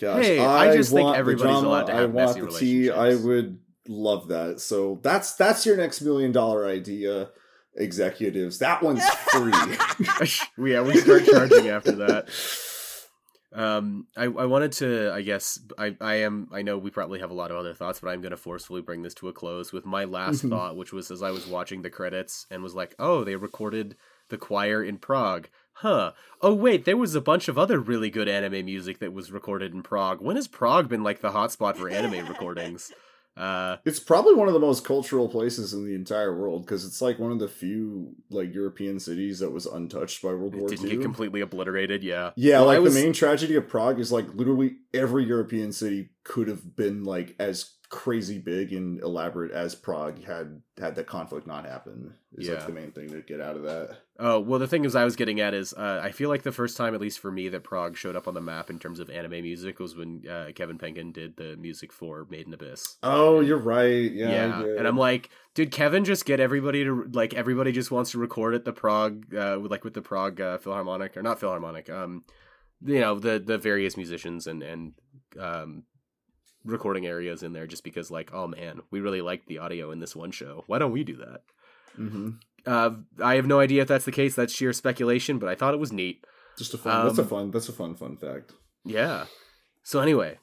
Gosh, 0.00 0.24
Hey, 0.24 0.38
I 0.44 0.76
just 0.76 0.90
think 0.92 1.04
want 1.04 1.14
the 1.14 1.18
everybody's 1.20 1.52
drama, 1.52 1.68
allowed 1.68 1.84
to 1.86 1.92
I 1.94 2.00
have 2.00 2.10
want 2.12 2.36
messy 2.36 2.40
the 2.40 2.58
tea. 2.58 2.90
I 2.90 3.14
would 3.14 3.60
love 3.86 4.28
that. 4.28 4.60
So 4.60 4.98
that's 5.02 5.34
that's 5.36 5.64
your 5.64 5.76
next 5.76 6.00
million 6.00 6.32
dollar 6.32 6.66
idea, 6.66 7.30
executives. 7.76 8.58
That 8.58 8.82
one's 8.82 9.04
free. 9.30 9.52
yeah, 10.72 10.82
we 10.82 10.96
start 10.96 11.24
charging 11.26 11.68
after 11.68 11.92
that. 11.92 12.28
Um, 13.54 14.08
I, 14.16 14.24
I 14.24 14.46
wanted 14.46 14.72
to, 14.72 15.12
I 15.14 15.22
guess, 15.22 15.60
I, 15.78 15.96
I 16.00 16.14
am, 16.16 16.48
I 16.52 16.62
know 16.62 16.76
we 16.76 16.90
probably 16.90 17.20
have 17.20 17.30
a 17.30 17.34
lot 17.34 17.52
of 17.52 17.56
other 17.56 17.72
thoughts, 17.72 18.00
but 18.00 18.08
I'm 18.08 18.20
going 18.20 18.32
to 18.32 18.36
forcefully 18.36 18.82
bring 18.82 19.02
this 19.02 19.14
to 19.14 19.28
a 19.28 19.32
close 19.32 19.72
with 19.72 19.84
my 19.86 20.04
last 20.04 20.42
Mhm. 20.44 20.50
thought, 20.50 20.76
which 20.76 20.92
was 20.92 21.10
as 21.10 21.22
I 21.22 21.30
was 21.30 21.46
watching 21.46 21.82
the 21.82 21.90
credits 21.90 22.46
and 22.50 22.62
was 22.64 22.74
like, 22.74 22.96
oh, 22.98 23.22
they 23.22 23.36
recorded 23.36 23.96
the 24.28 24.38
choir 24.38 24.82
in 24.82 24.98
Prague. 24.98 25.48
Huh. 25.74 26.12
Oh, 26.40 26.54
wait, 26.54 26.84
there 26.84 26.96
was 26.96 27.14
a 27.14 27.20
bunch 27.20 27.46
of 27.48 27.56
other 27.56 27.78
really 27.78 28.10
good 28.10 28.28
anime 28.28 28.64
music 28.64 28.98
that 28.98 29.12
was 29.12 29.30
recorded 29.30 29.72
in 29.72 29.82
Prague. 29.82 30.20
When 30.20 30.36
has 30.36 30.48
Prague 30.48 30.88
been 30.88 31.04
like 31.04 31.20
the 31.20 31.30
hotspot 31.30 31.76
for 31.76 31.88
anime 31.88 32.26
recordings? 32.26 32.92
Uh, 33.36 33.76
It's 33.84 33.98
probably 33.98 34.34
one 34.34 34.46
of 34.48 34.54
the 34.54 34.60
most 34.60 34.84
cultural 34.84 35.28
places 35.28 35.72
in 35.74 35.84
the 35.84 35.94
entire 35.94 36.36
world 36.38 36.64
because 36.64 36.84
it's 36.84 37.02
like 37.02 37.18
one 37.18 37.32
of 37.32 37.38
the 37.40 37.48
few 37.48 38.14
like 38.30 38.54
European 38.54 39.00
cities 39.00 39.40
that 39.40 39.50
was 39.50 39.66
untouched 39.66 40.22
by 40.22 40.28
World 40.34 40.54
it 40.54 40.60
War 40.60 40.68
didn't 40.68 40.86
II. 40.86 40.90
get 40.96 41.02
completely 41.02 41.40
obliterated, 41.40 42.04
yeah. 42.04 42.30
yeah, 42.36 42.58
Well, 42.58 42.66
like 42.66 42.80
was- 42.80 42.94
the 42.94 43.00
main 43.02 43.12
tragedy 43.12 43.56
of 43.56 43.66
Prague 43.68 43.98
is 43.98 44.12
like 44.12 44.32
literally 44.34 44.76
every 44.92 45.24
European 45.24 45.72
city 45.72 46.10
could 46.22 46.46
have 46.48 46.76
been 46.76 47.02
like 47.04 47.34
as 47.40 47.70
crazy 47.94 48.38
big 48.38 48.72
and 48.72 49.00
elaborate 49.02 49.52
as 49.52 49.76
Prague 49.76 50.24
had 50.24 50.60
had 50.78 50.96
that 50.96 51.06
conflict 51.06 51.46
not 51.46 51.64
happen. 51.64 52.12
Is 52.36 52.48
Yeah. 52.48 52.54
like 52.54 52.66
the 52.66 52.72
main 52.72 52.90
thing 52.90 53.08
to 53.10 53.20
get 53.22 53.40
out 53.40 53.54
of 53.54 53.62
that. 53.62 53.98
Oh 54.18 54.40
well, 54.40 54.58
the 54.58 54.66
thing 54.66 54.84
is, 54.84 54.96
I 54.96 55.04
was 55.04 55.14
getting 55.14 55.38
at 55.40 55.54
is 55.54 55.72
uh, 55.74 56.00
I 56.02 56.10
feel 56.10 56.28
like 56.28 56.42
the 56.42 56.50
first 56.50 56.76
time, 56.76 56.92
at 56.94 57.00
least 57.00 57.20
for 57.20 57.30
me, 57.30 57.48
that 57.50 57.62
Prague 57.62 57.96
showed 57.96 58.16
up 58.16 58.26
on 58.26 58.34
the 58.34 58.40
map 58.40 58.68
in 58.68 58.80
terms 58.80 58.98
of 58.98 59.08
anime 59.10 59.42
music 59.42 59.78
was 59.78 59.94
when 59.94 60.22
uh, 60.28 60.50
Kevin 60.56 60.76
Penkin 60.76 61.12
did 61.12 61.36
the 61.36 61.56
music 61.56 61.92
for 61.92 62.26
Made 62.28 62.48
in 62.48 62.54
Abyss. 62.54 62.96
Oh, 63.04 63.38
you're 63.40 63.56
right. 63.58 64.10
Yeah, 64.10 64.28
Yeah, 64.60 64.76
and 64.78 64.88
I'm 64.88 64.98
like, 64.98 65.30
did 65.54 65.70
Kevin 65.70 66.04
just 66.04 66.24
get 66.26 66.40
everybody 66.40 66.82
to 66.82 67.08
like 67.12 67.32
everybody 67.32 67.70
just 67.70 67.92
wants 67.92 68.10
to 68.10 68.18
record 68.18 68.54
at 68.56 68.64
the 68.64 68.72
Prague, 68.72 69.32
uh, 69.34 69.58
with 69.62 69.70
like 69.70 69.84
with 69.84 69.94
the 69.94 70.02
Prague 70.02 70.40
uh, 70.40 70.58
Philharmonic 70.58 71.16
or 71.16 71.22
not 71.22 71.38
Philharmonic, 71.38 71.88
um, 71.88 72.24
you 72.84 72.98
know 72.98 73.18
the 73.20 73.38
the 73.38 73.56
various 73.56 73.96
musicians 73.96 74.48
and 74.48 74.62
and 74.64 74.92
um 75.38 75.84
recording 76.64 77.06
areas 77.06 77.42
in 77.42 77.52
there 77.52 77.66
just 77.66 77.84
because 77.84 78.10
like 78.10 78.30
oh 78.32 78.46
man 78.46 78.80
we 78.90 79.00
really 79.00 79.20
like 79.20 79.46
the 79.46 79.58
audio 79.58 79.90
in 79.90 80.00
this 80.00 80.16
one 80.16 80.30
show 80.30 80.64
why 80.66 80.78
don't 80.78 80.92
we 80.92 81.04
do 81.04 81.16
that 81.16 81.42
Mhm. 81.98 82.38
uh 82.66 82.90
i 83.22 83.34
have 83.36 83.46
no 83.46 83.60
idea 83.60 83.82
if 83.82 83.88
that's 83.88 84.04
the 84.06 84.12
case 84.12 84.34
that's 84.34 84.52
sheer 84.54 84.72
speculation 84.72 85.38
but 85.38 85.48
i 85.48 85.54
thought 85.54 85.74
it 85.74 85.80
was 85.80 85.92
neat 85.92 86.24
just 86.56 86.72
a 86.74 86.78
fun. 86.78 87.06
that's 87.06 87.18
a 87.18 87.22
Um, 87.22 87.28
fun. 87.28 87.50
That's 87.50 87.68
a 87.68 87.72
fun 87.72 87.96
fun 87.96 88.16
fact. 88.16 88.52
Yeah. 88.84 89.26
So 89.82 89.98
anyway, 89.98 90.38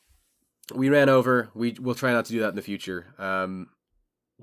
we 0.76 0.90
ran 0.90 1.08
over. 1.08 1.50
We 1.54 1.78
we'll 1.80 1.96
try 1.96 2.12
not 2.12 2.26
to 2.26 2.34
do 2.34 2.42
that 2.42 2.50
in 2.50 2.56
the 2.58 2.62
future. 2.62 3.14
Um, 3.18 3.70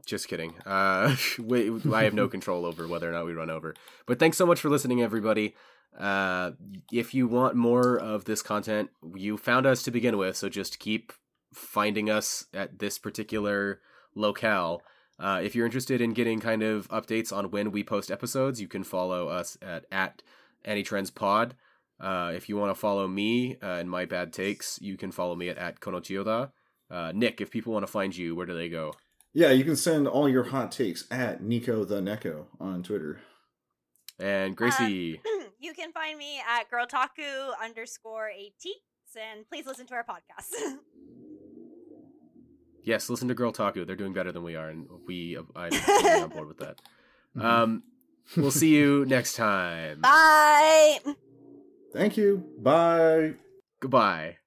just 0.06 0.28
kidding. 0.28 0.54
Uh, 0.64 1.14
we, 1.38 1.70
I 1.92 2.04
have 2.04 2.14
no 2.14 2.26
control 2.36 2.64
over 2.64 2.88
whether 2.88 3.06
or 3.06 3.12
not 3.12 3.26
we 3.26 3.34
run 3.34 3.50
over. 3.50 3.74
But 4.06 4.18
thanks 4.18 4.38
so 4.38 4.46
much 4.46 4.60
for 4.60 4.70
listening, 4.70 5.02
everybody. 5.02 5.54
Uh, 5.98 6.52
if 6.90 7.12
you 7.12 7.28
want 7.28 7.54
more 7.54 7.98
of 7.98 8.24
this 8.24 8.40
content, 8.40 8.88
you 9.14 9.36
found 9.36 9.66
us 9.66 9.82
to 9.82 9.90
begin 9.90 10.16
with, 10.16 10.38
so 10.38 10.48
just 10.48 10.78
keep 10.78 11.12
finding 11.52 12.10
us 12.10 12.46
at 12.52 12.78
this 12.78 12.98
particular 12.98 13.80
locale. 14.14 14.82
Uh, 15.18 15.40
if 15.42 15.54
you're 15.54 15.66
interested 15.66 16.00
in 16.00 16.12
getting 16.12 16.40
kind 16.40 16.62
of 16.62 16.88
updates 16.88 17.32
on 17.32 17.50
when 17.50 17.72
we 17.72 17.82
post 17.82 18.10
episodes, 18.10 18.60
you 18.60 18.68
can 18.68 18.84
follow 18.84 19.28
us 19.28 19.58
at 19.62 19.84
at 19.90 20.22
AniTrendzPod. 20.66 21.52
Uh, 22.00 22.32
if 22.34 22.48
you 22.48 22.56
want 22.56 22.70
to 22.70 22.78
follow 22.78 23.08
me 23.08 23.56
uh, 23.62 23.66
and 23.66 23.90
my 23.90 24.04
bad 24.04 24.32
takes, 24.32 24.78
you 24.80 24.96
can 24.96 25.10
follow 25.10 25.34
me 25.34 25.48
at, 25.48 25.58
at 25.58 25.80
Konochiyoda. 25.80 26.52
Uh, 26.90 27.12
Nick, 27.14 27.40
if 27.40 27.50
people 27.50 27.72
want 27.72 27.84
to 27.84 27.90
find 27.90 28.16
you, 28.16 28.36
where 28.36 28.46
do 28.46 28.56
they 28.56 28.68
go? 28.68 28.92
Yeah, 29.34 29.50
you 29.50 29.64
can 29.64 29.76
send 29.76 30.08
all 30.08 30.28
your 30.28 30.44
hot 30.44 30.72
takes 30.72 31.04
at 31.10 31.42
Neeko 31.42 31.86
the 31.86 32.00
Neko 32.00 32.46
on 32.60 32.82
Twitter. 32.82 33.20
And 34.18 34.56
Gracie, 34.56 35.20
you 35.60 35.74
can 35.74 35.92
find 35.92 36.18
me 36.18 36.40
at 36.48 36.70
girltaku 36.70 37.52
underscore 37.62 38.28
at 38.28 39.16
and 39.16 39.48
please 39.48 39.66
listen 39.66 39.86
to 39.86 39.94
our 39.94 40.04
podcast. 40.04 40.52
yes, 42.82 43.08
listen 43.10 43.28
to 43.28 43.34
Girltaku. 43.34 43.86
They're 43.86 43.96
doing 43.96 44.12
better 44.12 44.32
than 44.32 44.42
we 44.42 44.56
are, 44.56 44.68
and 44.68 44.86
we 45.06 45.36
I'm 45.56 45.70
totally 45.70 46.22
on 46.22 46.28
board 46.30 46.48
with 46.48 46.58
that. 46.58 46.80
Um, 47.40 47.82
we'll 48.36 48.50
see 48.50 48.74
you 48.74 49.04
next 49.08 49.34
time. 49.34 50.00
Bye. 50.00 50.98
Thank 51.92 52.16
you. 52.16 52.44
Bye. 52.58 53.34
Goodbye. 53.80 54.38